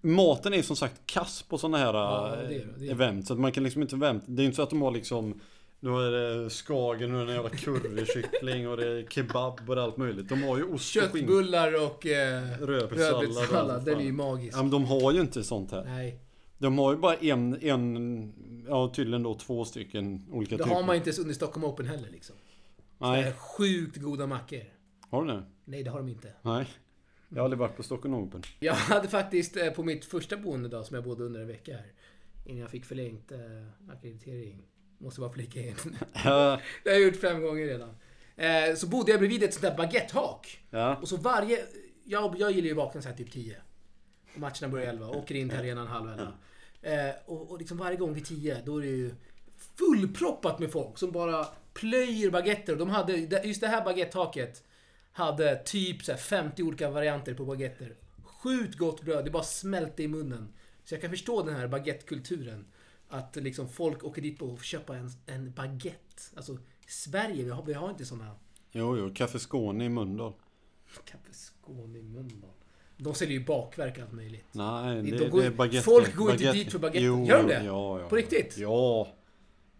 Maten 0.00 0.54
är 0.54 0.62
som 0.62 0.76
sagt 0.76 0.94
kass 1.06 1.42
på 1.42 1.58
sådana 1.58 1.78
här 1.78 1.94
Ja, 1.94 2.36
eh, 2.36 2.38
det 2.38 2.44
är 2.44 2.48
det, 2.48 2.54
är 2.56 2.66
det. 2.78 2.90
event. 2.90 3.26
Så 3.26 3.32
att 3.32 3.38
man 3.38 3.52
kan 3.52 3.64
liksom 3.64 3.82
inte 3.82 3.96
vänta. 3.96 4.24
Det 4.28 4.42
är 4.42 4.44
inte 4.44 4.56
så 4.56 4.62
att 4.62 4.70
de 4.70 4.82
har 4.82 4.90
liksom... 4.90 5.40
Då 5.80 5.98
är 6.00 6.10
det 6.10 6.50
skagen 6.50 7.14
och 7.14 7.20
en 7.20 7.28
jävla 7.28 7.50
currykyckling 7.50 8.68
och 8.68 8.76
det 8.76 8.86
är 8.86 9.06
kebab 9.06 9.70
och 9.70 9.76
allt 9.76 9.96
möjligt. 9.96 10.28
De 10.28 10.42
har 10.42 10.56
ju 10.58 10.64
ost 10.64 10.96
och 10.96 11.02
skinka. 11.02 11.18
Köttbullar 11.18 11.84
och 11.86 12.06
eh, 12.06 12.42
Rödbetssallad. 12.60 13.84
Den 13.84 14.00
är 14.00 14.04
ju 14.04 14.12
magisk. 14.12 14.56
Ja, 14.56 14.62
men 14.62 14.70
de 14.70 14.84
har 14.84 15.12
ju 15.12 15.20
inte 15.20 15.44
sånt 15.44 15.70
här. 15.70 15.84
Nej, 15.84 16.20
De 16.58 16.78
har 16.78 16.92
ju 16.92 16.98
bara 16.98 17.14
en, 17.14 17.58
en 17.62 18.32
ja 18.68 18.92
tydligen 18.96 19.22
då 19.22 19.34
två 19.34 19.64
stycken 19.64 20.26
olika 20.30 20.56
det 20.56 20.62
typer. 20.64 20.74
har 20.76 20.82
man 20.82 20.96
inte 20.96 21.08
ens 21.08 21.18
under 21.18 21.34
Stockholm 21.34 21.64
Open 21.64 21.86
heller 21.86 22.08
liksom. 22.10 22.36
Nej, 22.98 23.22
Nej. 23.22 23.32
Sjukt 23.32 23.96
goda 23.96 24.26
mackor. 24.26 24.62
har 25.10 25.24
du 25.24 25.32
det? 25.32 25.42
Nej, 25.64 25.82
det 25.82 25.90
har 25.90 25.98
de 25.98 26.08
inte. 26.08 26.32
Nej. 26.42 26.66
Jag 27.28 27.38
har 27.38 27.44
aldrig 27.44 27.58
varit 27.58 27.76
på 27.76 27.82
Stockholm 27.82 28.14
Open. 28.14 28.42
Jag 28.60 28.74
hade 28.74 29.08
faktiskt 29.08 29.56
eh, 29.56 29.70
på 29.70 29.82
mitt 29.82 30.04
första 30.04 30.36
boende 30.36 30.68
då, 30.68 30.84
som 30.84 30.94
jag 30.94 31.04
bodde 31.04 31.24
under 31.24 31.40
en 31.40 31.46
vecka 31.48 31.72
här. 31.72 31.86
Innan 32.46 32.60
jag 32.60 32.70
fick 32.70 32.84
förlängt 32.84 33.32
eh, 33.32 33.38
akkreditering. 33.92 34.62
Måste 34.98 35.20
bara 35.20 35.32
flika 35.32 35.60
in. 35.60 35.74
Ja, 36.24 36.60
det 36.84 36.90
har 36.90 36.96
jag 36.96 37.06
gjort 37.06 37.20
fem 37.20 37.42
gånger 37.42 37.66
redan. 37.66 37.96
Eh, 38.36 38.74
så 38.76 38.86
bodde 38.86 39.10
jag 39.10 39.20
bredvid 39.20 39.42
ett 39.42 39.54
sånt 39.54 39.62
där 39.62 39.76
baguettehak. 39.76 40.60
ja. 40.70 40.96
Och 40.96 41.08
så 41.08 41.16
varje... 41.16 41.58
Jag, 42.04 42.34
jag 42.38 42.50
gillar 42.50 42.66
ju 42.66 42.70
att 42.70 42.76
vakna 42.76 43.02
så 43.02 43.08
här 43.08 43.16
typ 43.16 43.32
10. 43.32 43.56
Och 44.34 44.40
matcherna 44.40 44.68
börjar 44.68 44.86
11. 44.86 45.08
Åker 45.08 45.34
in 45.34 45.48
till 45.48 45.58
arenan 45.58 45.86
halv 45.86 46.10
11. 46.10 46.32
Eh, 46.82 47.14
och, 47.26 47.50
och 47.50 47.58
liksom 47.58 47.78
varje 47.78 47.96
gång 47.96 48.14
vid 48.14 48.26
10 48.26 48.62
då 48.64 48.76
är 48.76 48.82
det 48.82 48.88
ju 48.88 49.14
fullproppat 49.78 50.58
med 50.58 50.72
folk 50.72 50.98
som 50.98 51.12
bara 51.12 51.46
plöjer 51.74 52.30
baguetter. 52.30 52.72
Och 52.72 52.78
de 52.78 52.90
hade, 52.90 53.16
just 53.16 53.60
det 53.60 53.66
här 53.68 53.84
baguettetaket 53.84 54.64
hade 55.12 55.56
typ 55.56 56.04
så 56.04 56.12
här 56.12 56.18
50 56.18 56.62
olika 56.62 56.90
varianter 56.90 57.34
på 57.34 57.44
baguetter. 57.44 57.94
Sjukt 58.24 58.78
gott 58.78 59.02
bröd, 59.02 59.24
det 59.24 59.30
bara 59.30 59.42
smälte 59.42 60.02
i 60.02 60.08
munnen. 60.08 60.52
Så 60.84 60.94
jag 60.94 61.00
kan 61.00 61.10
förstå 61.10 61.42
den 61.42 61.54
här 61.56 61.68
baguettekulturen. 61.68 62.66
Att 63.08 63.36
liksom 63.36 63.68
folk 63.68 64.04
åker 64.04 64.22
dit 64.22 64.42
och 64.42 64.62
köpa 64.64 64.96
en, 64.96 65.10
en 65.26 65.52
baguette. 65.52 66.22
Alltså, 66.36 66.58
Sverige, 66.88 67.44
vi 67.44 67.50
har, 67.50 67.62
vi 67.62 67.72
har 67.72 67.90
inte 67.90 68.04
såna 68.04 68.30
Jo, 68.72 68.96
jo. 68.98 69.14
Café 69.14 69.38
Skåne 69.38 69.84
i 69.84 69.88
Mölndal. 69.88 70.32
Café 71.04 71.32
Skåne 71.32 71.98
i 71.98 72.02
Mölndal. 72.02 72.50
De 72.96 73.14
säljer 73.14 73.38
ju 73.38 73.44
bakverk 73.44 73.98
allt 73.98 74.12
möjligt. 74.12 74.44
Nej, 74.52 75.02
De 75.02 75.10
det, 75.10 75.28
går- 75.28 75.40
det 75.40 75.46
är 75.46 75.50
baguette. 75.50 75.84
folk 75.84 76.14
går 76.16 76.30
inte 76.32 76.44
baguette. 76.44 76.58
dit 76.64 76.72
för 76.72 76.78
baguette. 76.78 77.06
Jo, 77.06 77.24
Gör 77.24 77.42
de 77.42 77.48
det? 77.48 77.64
Ja, 77.64 78.00
ja. 78.00 78.08
På 78.08 78.16
riktigt? 78.16 78.58
Ja. 78.58 79.08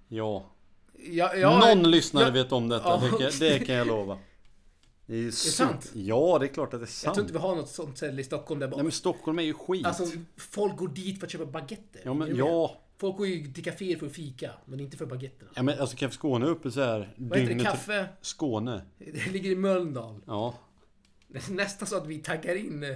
Ja. 0.09 0.45
Ja, 1.11 1.35
ja, 1.37 1.75
Någon 1.75 1.91
lyssnare 1.91 2.25
ja, 2.25 2.31
vet 2.31 2.53
om 2.53 2.69
detta. 2.69 3.01
Det, 3.01 3.09
kan, 3.11 3.31
det 3.41 3.59
kan 3.67 3.75
jag 3.75 3.87
lova. 3.87 4.19
Det 5.07 5.17
är, 5.17 5.31
sant? 5.31 5.91
Ja, 5.95 6.39
det 6.39 6.47
är 6.47 6.49
klart 6.49 6.75
att 6.75 6.81
det 6.81 6.85
är 6.85 6.87
Jag 6.87 6.89
sant. 6.89 7.15
tror 7.15 7.25
inte 7.25 7.33
vi 7.33 7.39
har 7.39 7.57
något 7.57 7.69
sånt 7.69 7.97
ställe 7.97 8.21
i 8.21 8.25
Stockholm 8.25 8.61
där 8.61 8.67
Nej 8.67 8.71
bara... 8.77 8.83
men 8.83 8.93
Stockholm 8.93 9.39
är 9.39 9.43
ju 9.43 9.55
skit. 9.55 9.87
Alltså, 9.87 10.07
folk 10.37 10.77
går 10.77 10.89
dit 10.89 11.19
för 11.21 11.27
att 11.27 11.33
köpa 11.33 11.47
baguetter. 11.47 12.01
ja 12.05 12.11
Är 12.11 12.15
men 12.15 12.37
ja. 12.37 12.81
Folk 12.99 13.17
går 13.17 13.27
ju 13.27 13.53
till 13.53 13.65
kaféer 13.65 13.97
för 13.97 14.07
att 14.07 14.13
fika, 14.13 14.51
men 14.67 14.81
inte 14.81 14.97
för 14.97 15.07
baguetterna. 15.07 15.51
Ja 15.55 15.63
men 15.63 15.79
alltså 15.79 15.97
Café 15.97 16.15
Skåne 16.15 16.47
är 16.47 16.51
uppe 16.51 16.71
så 16.71 16.81
här 16.81 17.15
Vad 17.17 17.39
heter 17.39 17.55
det? 17.55 17.65
Kaffe? 17.65 18.09
Skåne. 18.21 18.83
Det 18.99 19.31
ligger 19.33 19.51
i 19.51 19.57
Mölndal. 19.57 20.21
Ja. 20.27 20.59
Nästan 21.51 21.89
så 21.89 21.97
att 21.97 22.07
vi 22.07 22.19
taggar 22.19 22.55
in 22.55 22.83
äh, 22.83 22.91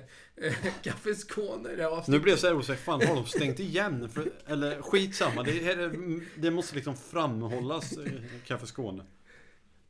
Café 0.83 1.15
Skåne 1.15 1.73
i 1.73 1.77
det 1.77 1.83
här 1.83 1.91
Nu 1.91 1.97
avsnittet. 1.97 2.23
blev 2.23 2.33
jag 2.33 2.39
så 2.39 2.47
här 2.47 2.55
osäker. 2.55 2.83
Fan, 2.83 3.07
har 3.07 3.15
de 3.15 3.27
stängt 3.27 3.61
igen? 3.61 4.09
För, 4.09 4.33
eller 4.47 4.83
skitsamma. 4.83 5.43
Det, 5.43 5.51
här 5.65 5.77
är, 5.79 6.21
det 6.41 6.51
måste 6.51 6.75
liksom 6.75 6.97
framhållas, 6.97 7.93
eh, 7.93 8.13
Café 8.47 8.67
Skåne. 8.67 9.03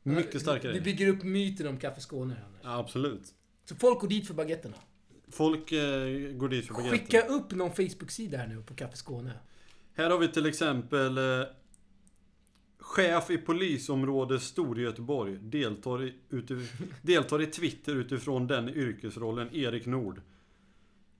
Mycket 0.02 0.40
starkare. 0.40 0.72
Vi 0.72 0.80
bygger 0.80 1.09
upp 1.09 1.22
myten 1.22 1.66
om 1.66 1.76
Café 1.76 2.01
Skåne. 2.01 2.34
Anders. 2.47 2.60
Ja, 2.62 2.78
absolut. 2.78 3.22
Så 3.64 3.74
folk 3.76 4.01
går 4.01 4.09
dit 4.09 4.26
för 4.26 4.34
baguetterna. 4.34 4.76
Folk 5.30 5.72
eh, 5.72 5.80
går 6.32 6.48
dit 6.48 6.66
för 6.66 6.74
baguetter. 6.74 6.98
Skicka 6.98 7.26
upp 7.26 7.51
någon 7.52 7.70
Facebook-sida 7.70 8.39
här 8.39 8.47
nu 8.47 8.62
på 8.62 8.74
Café 8.74 8.97
Skåne. 8.97 9.32
Här 9.94 10.10
har 10.10 10.19
vi 10.19 10.28
till 10.28 10.47
exempel 10.47 11.19
eh, 11.19 11.47
Chef 12.78 13.31
i 13.31 13.39
polisområde 13.39 14.40
Storgöteborg 14.40 15.39
deltar 15.43 16.02
i, 16.05 16.14
utif- 16.31 16.82
deltar 17.02 17.43
i 17.43 17.47
Twitter 17.47 17.94
utifrån 17.94 18.47
den 18.47 18.69
yrkesrollen 18.69 19.55
Erik 19.55 19.86
Nord. 19.86 20.20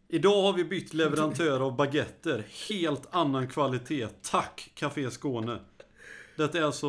Idag 0.09 0.43
har 0.43 0.53
vi 0.53 0.65
bytt 0.65 0.95
leverantör 0.95 1.61
av 1.61 1.77
baguetter. 1.77 2.45
Helt 2.69 3.09
annan 3.11 3.49
kvalitet. 3.49 4.09
Tack 4.23 4.71
Café 4.75 5.11
Skåne. 5.11 5.59
Detta 6.37 6.59
är 6.59 6.63
alltså 6.63 6.87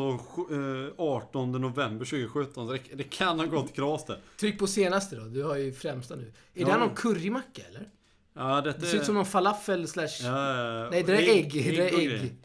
eh, 0.52 0.94
18 0.98 1.52
november 1.52 2.06
2017. 2.06 2.68
så 2.68 2.74
Det, 2.74 2.80
det 2.94 3.04
kan 3.04 3.40
ha 3.40 3.46
gått 3.46 3.74
kras 3.74 4.06
där. 4.06 4.20
Tryck 4.40 4.60
på 4.60 4.68
senaste 4.68 5.16
då. 5.16 5.24
Du 5.26 5.44
har 5.44 5.56
ju 5.58 5.72
främsta 5.74 6.16
nu. 6.16 6.24
Är 6.24 6.32
Ja. 6.62 6.66
det 6.66 6.72
här 6.72 6.80
någon 6.80 6.96
currymacka 6.96 7.62
eller? 7.70 7.90
Ja, 8.34 8.62
detta 8.62 8.80
Det 8.80 8.86
ser 8.86 8.98
ut 8.98 9.06
som 9.06 9.16
någon 9.16 9.26
falafel 9.26 9.88
slash... 9.88 10.24
Ja, 10.24 10.90
Nej, 10.92 11.04
det 11.04 11.14
är 11.14 11.38
ägg. 11.38 11.54
Det 11.54 11.90
är 11.90 12.00
ägg. 12.00 12.36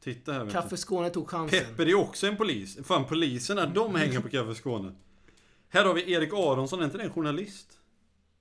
Titta 0.00 0.32
här 0.32 0.66
du. 0.70 0.76
Skåne 0.76 1.10
tog 1.10 1.30
chansen. 1.30 1.64
Pepper 1.64 1.88
är 1.88 1.94
också 1.94 2.26
en 2.26 2.36
polis. 2.36 2.78
Fan, 2.84 3.04
poliserna, 3.04 3.66
de 3.66 3.94
hänger 3.94 4.20
på 4.20 4.28
Café 4.28 4.54
Skåne. 4.54 4.92
Här 5.68 5.84
har 5.84 5.94
vi 5.94 6.12
Erik 6.12 6.32
Aronsson, 6.32 6.80
är 6.80 6.84
inte 6.84 6.98
det 6.98 7.04
en 7.04 7.10
journalist? 7.10 7.68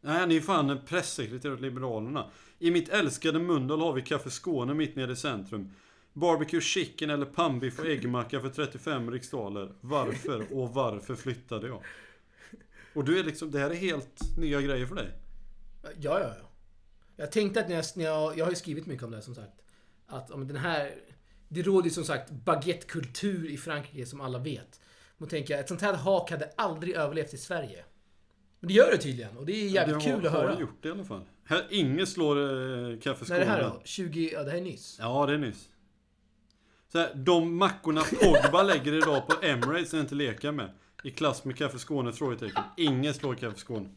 Nej, 0.01 0.19
han 0.19 0.31
är 0.31 0.35
ju 0.35 0.41
fan 0.41 0.80
pressekreterare 0.88 1.55
åt 1.55 1.61
Liberalerna. 1.61 2.26
I 2.59 2.71
mitt 2.71 2.89
älskade 2.89 3.39
Mölndal 3.39 3.81
har 3.81 3.93
vi 3.93 4.01
Café 4.01 4.30
Skåne 4.30 4.73
mitt 4.73 4.95
nere 4.95 5.11
i 5.11 5.15
centrum. 5.15 5.71
Barbecue 6.13 6.61
chicken 6.61 7.09
eller 7.09 7.26
pannbiff 7.26 7.80
och 7.80 7.85
äggmacka 7.85 8.39
för 8.39 8.49
35 8.49 9.11
riksdaler. 9.11 9.71
Varför 9.81 10.53
och 10.53 10.73
varför 10.73 11.15
flyttade 11.15 11.67
jag? 11.67 11.84
Och 12.93 13.05
du 13.05 13.19
är 13.19 13.23
liksom, 13.23 13.51
det 13.51 13.59
här 13.59 13.69
är 13.69 13.76
helt 13.76 14.38
nya 14.38 14.61
grejer 14.61 14.85
för 14.85 14.95
dig. 14.95 15.11
Ja, 15.81 15.91
ja, 15.99 16.19
ja. 16.19 16.49
Jag 17.15 17.31
tänkte 17.31 17.60
att 17.60 17.68
när 17.68 17.76
jag, 17.76 17.85
när 17.95 18.06
jag... 18.06 18.38
Jag 18.38 18.45
har 18.45 18.51
ju 18.51 18.56
skrivit 18.56 18.85
mycket 18.85 19.03
om 19.03 19.11
det 19.11 19.18
här, 19.18 19.22
som 19.23 19.35
sagt. 19.35 19.53
Att 20.07 20.31
om 20.31 20.47
den 20.47 20.57
här... 20.57 20.93
Det 21.47 21.61
råder 21.61 21.84
ju 21.84 21.93
som 21.93 22.03
sagt 22.03 22.31
baguettekultur 22.31 23.49
i 23.49 23.57
Frankrike 23.57 24.06
som 24.06 24.22
alla 24.22 24.39
vet. 24.39 24.81
Men 25.18 25.30
tänker 25.30 25.53
jag, 25.53 25.61
ett 25.61 25.68
sånt 25.68 25.81
här 25.81 25.93
hak 25.93 26.31
hade 26.31 26.51
aldrig 26.57 26.95
överlevt 26.95 27.34
i 27.34 27.38
Sverige. 27.38 27.85
Men 28.60 28.68
det 28.68 28.73
gör 28.73 28.91
det 28.91 28.97
tydligen 28.97 29.38
och 29.38 29.45
det 29.45 29.51
är 29.51 29.68
jävligt 29.68 29.99
det 29.99 30.06
kul 30.06 30.26
att 30.26 30.31
har, 30.31 30.39
höra. 30.39 30.53
Har 30.53 30.61
gjort 30.61 30.77
det 30.81 30.89
i 30.89 30.91
alla 30.91 31.03
fall. 31.03 31.22
Här, 31.43 31.68
inget 31.69 32.10
slår 32.10 32.38
eh, 32.91 32.99
Café 32.99 33.26
När 33.30 33.35
är 33.35 33.39
det 33.39 33.51
här 33.51 33.64
då? 33.64 33.81
20... 33.84 34.31
Ja, 34.34 34.43
det 34.43 34.51
här 34.51 34.57
är 34.57 34.61
nyss. 34.61 34.97
Ja, 34.99 35.26
det 35.26 35.34
är 35.34 35.38
nyss. 35.38 35.69
Så 36.91 36.99
här, 36.99 37.14
de 37.15 37.56
mackorna 37.56 38.01
Pogba 38.01 38.64
lägger 38.64 38.93
idag 38.93 39.27
på 39.27 39.45
Emirates 39.45 39.93
är 39.93 39.99
inte 39.99 40.15
leka 40.15 40.51
med. 40.51 40.72
I 41.03 41.11
klass 41.11 41.45
med 41.45 41.57
Café 41.57 41.80
Skåne? 41.80 42.11
Frågetecken. 42.11 42.64
Ingen 42.77 43.14
slår 43.14 43.35
Café 43.35 43.57
Skåne. 43.57 43.89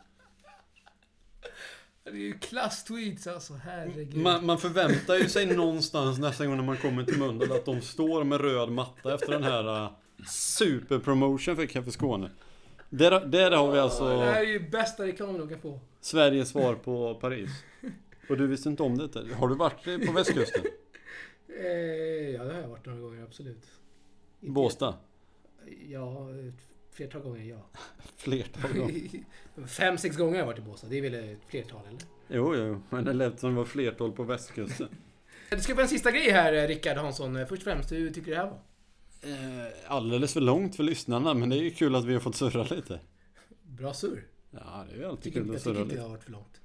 Det 2.05 2.11
är 2.11 2.15
ju 2.15 2.39
klasstweets 2.39 3.27
alltså, 3.27 3.55
herregud. 3.55 4.17
Man, 4.17 4.47
man 4.47 4.59
förväntar 4.59 5.17
ju 5.17 5.29
sig 5.29 5.47
någonstans 5.57 6.19
nästa 6.19 6.47
gång 6.47 6.57
när 6.57 6.65
man 6.65 6.77
kommer 6.77 7.05
till 7.05 7.19
Mölndal 7.19 7.53
att 7.53 7.65
de 7.65 7.81
står 7.81 8.25
med 8.25 8.41
röd 8.41 8.69
matta 8.69 9.15
efter 9.15 9.33
den 9.33 9.43
här 9.43 9.85
uh, 9.85 9.91
superpromotion 10.29 11.57
för 11.57 11.67
Café 11.67 11.91
Skåne. 11.91 12.31
Där, 12.91 13.27
där 13.27 13.51
har 13.51 13.73
vi 13.73 13.79
alltså 13.79 14.09
Det 14.09 14.25
här 14.25 14.41
är 14.41 14.47
ju 14.47 14.71
bästa 14.71 15.07
reklamen 15.07 15.39
de 15.39 15.49
kan 15.49 15.61
få. 15.61 15.81
Sveriges 16.01 16.49
svar 16.49 16.75
på 16.75 17.15
Paris. 17.15 17.51
Och 18.29 18.37
du 18.37 18.47
visste 18.47 18.69
inte 18.69 18.83
om 18.83 18.99
detta? 18.99 19.21
Har 19.37 19.49
du 19.49 19.55
varit 19.55 20.07
på 20.07 20.13
västkusten? 20.13 20.63
Eh, 21.61 22.31
ja, 22.31 22.45
det 22.45 22.55
har 22.55 22.61
jag 22.61 22.69
varit 22.69 22.87
några 22.87 23.01
gånger, 23.01 23.23
absolut. 23.23 23.67
Båstad? 24.41 24.95
Ja, 25.89 26.29
flertal 26.93 27.21
gånger 27.23 27.45
ja. 27.45 27.67
Flertal 28.17 28.73
gånger. 28.73 29.03
Fem, 29.67 29.99
sex 29.99 30.17
gånger 30.17 30.33
har 30.33 30.39
jag 30.39 30.47
varit 30.47 30.59
i 30.59 30.63
Båstad. 30.63 30.87
Det 30.91 30.99
är 30.99 31.03
väl 31.03 31.15
ett 31.15 31.39
flertal, 31.49 31.81
eller? 31.89 32.01
Jo, 32.29 32.57
jo, 32.57 32.83
men 32.91 33.05
det 33.05 33.13
lät 33.13 33.41
som 33.41 33.51
det 33.51 33.57
var 33.57 33.65
flertal 33.65 34.13
på 34.13 34.23
västkusten. 34.23 34.89
Du 35.51 35.61
ska 35.61 35.75
få 35.75 35.81
en 35.81 35.89
sista 35.89 36.11
grej 36.11 36.31
här, 36.31 36.53
eh, 36.53 36.67
Rickard 36.69 36.97
Hansson. 36.97 37.37
Eh, 37.37 37.47
Först 37.47 37.61
och 37.63 37.65
främst, 37.65 37.93
hur 37.93 38.11
tycker 38.11 38.27
du 38.27 38.31
det 38.31 38.37
här 38.41 38.47
var? 38.47 38.59
Eh, 39.23 39.73
alldeles 39.87 40.33
för 40.33 40.41
långt 40.41 40.77
för 40.77 40.83
lyssnarna, 40.83 41.35
men 41.35 41.49
det 41.49 41.57
är 41.57 41.63
ju 41.63 41.71
kul 41.71 41.95
att 41.95 42.05
vi 42.05 42.13
har 42.13 42.21
fått 42.21 42.37
surra 42.37 42.63
lite. 42.65 43.01
Bra 43.63 43.95
surr. 43.95 44.27
Ja, 44.51 44.85
det 44.89 44.95
är 44.95 44.99
ju 44.99 45.05
alltid 45.05 45.23
Tycker, 45.25 45.41
kul 45.41 45.47
jag 45.49 45.57
att 45.57 45.63
tycker 45.63 45.75
surra 45.75 45.83
inte 45.83 45.95
det 45.95 45.95
lite. 45.95 46.03
har 46.03 46.09
varit 46.11 46.25
för 46.25 46.31
långt. 46.33 46.61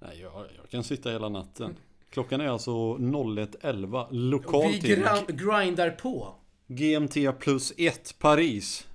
Nej, 0.00 0.20
jag, 0.20 0.32
jag 0.56 0.70
kan 0.70 0.84
sitta 0.84 1.10
hela 1.10 1.28
natten. 1.28 1.76
Klockan 2.10 2.40
är 2.40 2.48
alltså 2.48 2.70
01.11 2.70 4.06
Och 4.06 4.14
lokal 4.14 4.72
vi 4.72 4.80
tid. 4.80 4.98
gra- 4.98 5.32
grindar 5.62 5.90
på. 5.90 6.34
GMT 6.66 7.32
plus 7.38 7.72
1 7.76 8.14
Paris. 8.18 8.87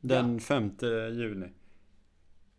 Den 0.00 0.40
5 0.40 0.70
juni. 1.12 1.46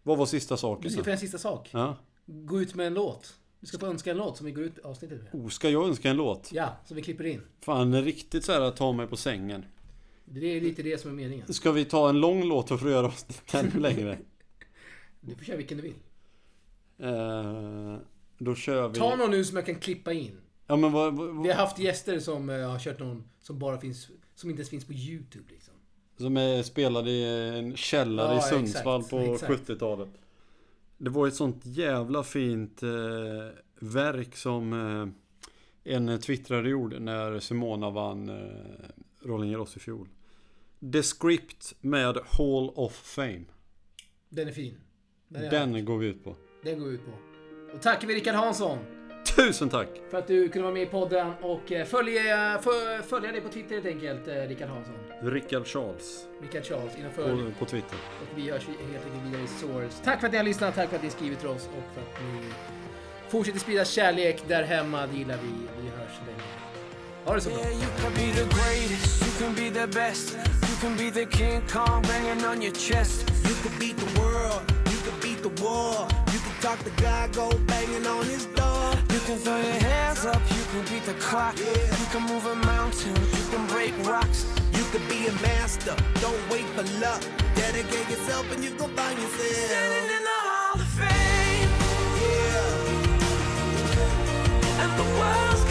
Vad 0.04 0.18
var 0.18 0.26
sista 0.26 0.58
saken 0.58 0.84
Du 0.84 0.90
ska 0.90 1.04
få 1.04 1.10
en 1.10 1.18
sista 1.18 1.38
sak. 1.38 1.70
Ja. 1.74 1.98
Gå 2.26 2.62
ut 2.62 2.76
med 2.76 2.88
en 2.88 2.94
låt. 2.94 3.38
Du 3.60 3.68
ska 3.68 3.80
få 3.80 3.86
önska 3.86 4.12
en 4.12 4.18
låt 4.18 4.38
som 4.38 4.46
vi 4.46 4.52
går 4.52 4.64
ut 4.64 4.80
avsnittet 4.80 5.24
med. 5.24 5.42
Oh, 5.42 5.50
ska 5.50 5.70
jag 5.70 5.88
önska 5.88 6.10
en 6.10 6.18
låt? 6.18 6.50
Ja, 6.52 6.78
som 6.86 6.96
vi 6.96 7.02
klipper 7.02 7.24
in. 7.24 7.42
Fan, 7.60 8.04
riktigt 8.04 8.46
så 8.46 8.52
här 8.52 8.62
att 8.62 8.78
ta 8.78 8.92
mig 8.92 9.08
på 9.08 9.18
sängen. 9.18 9.66
Det 10.26 10.46
är 10.46 10.62
lite 10.62 10.84
det 10.84 11.02
som 11.02 11.12
är 11.12 11.16
meningen. 11.16 11.54
Ska 11.54 11.72
vi 11.72 11.86
ta 11.86 12.10
en 12.10 12.20
lång 12.20 12.44
låt 12.44 12.68
för 12.68 12.76
att 12.76 12.82
göra 12.82 13.08
oss 13.08 13.26
ännu 13.54 13.80
längre? 13.80 14.18
Du 15.24 15.36
får 15.36 15.44
köra 15.44 15.58
vilken 15.58 15.78
du 15.78 15.84
vill. 15.84 15.96
Eh, 16.98 17.98
då 18.38 18.56
kör 18.56 18.88
vi... 18.88 19.00
Ta 19.00 19.16
någon 19.16 19.32
nu 19.32 19.46
som 19.46 19.58
jag 19.58 19.66
kan 19.66 19.76
klippa 19.76 20.14
in. 20.14 20.42
Ja 20.68 20.76
men 20.76 20.92
vad... 20.92 21.14
vad, 21.14 21.28
vad 21.28 21.44
Vi 21.44 21.50
har 21.50 21.56
haft 21.56 21.80
gäster 21.80 22.20
som 22.20 22.50
eh, 22.50 22.70
har 22.70 22.80
kört 22.80 23.00
någon 23.00 23.24
som 23.40 23.60
bara 23.60 23.78
finns, 23.80 24.10
som 24.36 24.50
inte 24.50 24.60
ens 24.60 24.70
finns 24.70 24.86
på 24.86 24.94
YouTube 24.94 25.46
liksom. 25.50 25.71
Som 26.22 26.38
är 26.38 26.64
spelad 26.64 27.08
i 27.08 27.24
en 27.58 27.76
källare 27.76 28.34
Ja, 28.36 28.40
i 28.40 28.50
Sundsvall 28.50 29.00
exakt, 29.02 29.10
på 29.12 29.34
exakt. 29.34 29.70
70-talet. 29.70 30.10
Det 30.98 31.10
var 31.10 31.28
ett 31.28 31.36
sånt 31.36 31.66
jävla 31.66 32.24
fint 32.24 32.84
eh, 32.84 32.90
verk 33.80 34.36
som 34.36 34.74
eh, 35.84 35.94
en 35.94 36.20
twittrare 36.20 36.70
gjorde 36.70 37.00
när 37.00 37.40
Simona 37.40 37.90
vann 37.90 38.30
eh, 38.30 38.36
Roland 39.22 39.52
Garros 39.52 39.78
i 39.78 39.80
fjol. 39.80 40.08
The 40.94 41.04
Script 41.04 41.74
med 41.82 42.18
Hall 42.38 42.70
of 42.76 42.94
Fame. 42.94 43.44
Den 44.30 44.48
är 44.48 44.52
fin. 44.52 44.78
Den, 45.28 45.72
Den 45.74 45.86
går 45.86 45.98
vi 45.98 46.08
ut 46.08 46.24
på. 46.24 46.36
den 46.64 46.80
går 46.80 46.86
vi 46.88 46.94
ut 46.94 47.06
på. 47.06 47.12
Och 47.76 47.82
tackar 47.82 48.08
vi 48.08 48.16
Rickard 48.16 48.36
Hansson 48.36 48.78
Tusen 49.26 49.70
tack! 49.70 49.88
för 50.10 50.18
att 50.18 50.28
du 50.28 50.50
kunde 50.50 50.64
vara 50.64 50.74
med 50.74 50.84
i 50.84 50.86
podden 50.86 51.34
och 51.42 51.72
eh, 51.72 51.86
följa, 51.86 52.60
för, 52.64 53.02
följa 53.02 53.32
dig 53.32 53.42
på 53.42 53.50
Twitter 53.50 53.76
helt 53.76 53.86
enkelt, 53.88 54.28
eh, 54.28 54.34
Rickard 54.34 54.70
Hansson. 54.70 54.94
Rickard 55.22 55.68
Charles 55.68 56.26
Rickard 56.42 56.66
Charles, 56.66 56.98
in 56.98 57.06
och 57.06 57.14
följ. 57.14 57.44
på, 57.46 57.60
på 57.60 57.66
Twitter. 57.66 57.98
Och 58.22 58.38
vi 58.38 58.52
hörs 58.52 58.68
helt 58.68 59.06
enkelt 59.06 59.44
i 59.44 59.48
Source. 59.48 60.04
Tack 60.04 60.20
för 60.20 60.28
att 60.28 60.32
ni 60.32 60.38
har 60.38 60.46
lyssnat, 60.46 60.76
tack 60.76 60.90
för 60.90 60.96
att 60.96 61.04
ni 61.04 61.10
skrivit 61.10 61.40
till 61.40 61.48
oss 61.48 61.70
och 61.78 61.94
för 61.94 62.02
att 62.02 62.22
ni 62.22 62.54
fortsätter 63.30 63.60
sprida 63.60 63.86
kärlek 63.86 64.44
där 64.48 64.64
hemma. 64.64 65.08
Det 65.08 65.18
gillar 65.18 65.38
vi. 65.44 65.82
Vi 65.84 65.90
hörs 65.90 66.20
länge. 66.28 66.42
Ha 67.26 67.36
det 67.36 67.42
så 67.42 67.50
bra. 67.50 67.60
Yeah, 67.60 67.92
you 76.64 76.70
can 76.70 76.84
the 76.84 76.92
greatest, 76.92 77.10
you 77.10 78.08
can 78.08 78.08
be 78.08 78.22
the 78.22 78.22
best. 78.22 78.22
You 78.22 78.22
can 78.22 78.22
be 78.22 78.22
the 78.22 78.22
King 78.22 78.22
Kong 78.22 78.22
banging 78.22 78.22
on 78.22 78.24
your 78.24 78.24
chest. 78.24 78.24
You 78.24 78.24
could 78.24 78.24
beat 78.24 78.24
the 78.24 78.24
world, 78.24 78.24
you 78.24 78.24
could 78.24 78.24
beat 78.24 78.24
the 78.24 78.24
war. 78.24 78.24
You 78.24 78.24
could 78.24 78.24
talk 78.24 78.24
to 78.24 78.24
God, 78.24 78.24
go 78.24 78.24
banging 78.24 78.24
on 78.24 78.26
his 78.26 78.46
door. 78.46 78.94
You 79.10 79.20
can 79.20 79.38
throw 79.38 79.58
your 79.58 79.82
hands 79.90 80.26
up, 80.26 80.42
you 80.50 80.64
can 80.72 80.82
beat 80.94 81.06
the 81.06 81.14
clock. 81.16 81.58
You 81.58 82.06
can 82.12 82.24
move 82.28 82.46
a 82.46 82.56
mountain, 82.56 83.16
you 83.16 83.46
can 83.52 83.68
break 83.68 83.94
rocks. 84.06 84.46
You 84.74 84.84
could 84.92 85.08
be 85.10 85.28
a 85.28 85.34
master, 85.42 85.96
don't 86.22 86.50
wait 86.50 86.66
for 86.76 86.84
luck. 87.00 87.24
Dedicate 87.56 88.10
yourself 88.10 88.52
and 88.52 88.64
you 88.64 88.72
gon' 88.72 88.96
find 88.96 89.18
yourself. 89.20 89.56
Standing 89.72 90.10
in 90.18 90.24
the 90.24 90.40
Hall 90.48 90.82
of 90.82 90.88
Fame, 91.00 91.72
Yeah, 92.22 93.22
and 94.84 94.92
the 95.00 95.06
world's 95.20 95.71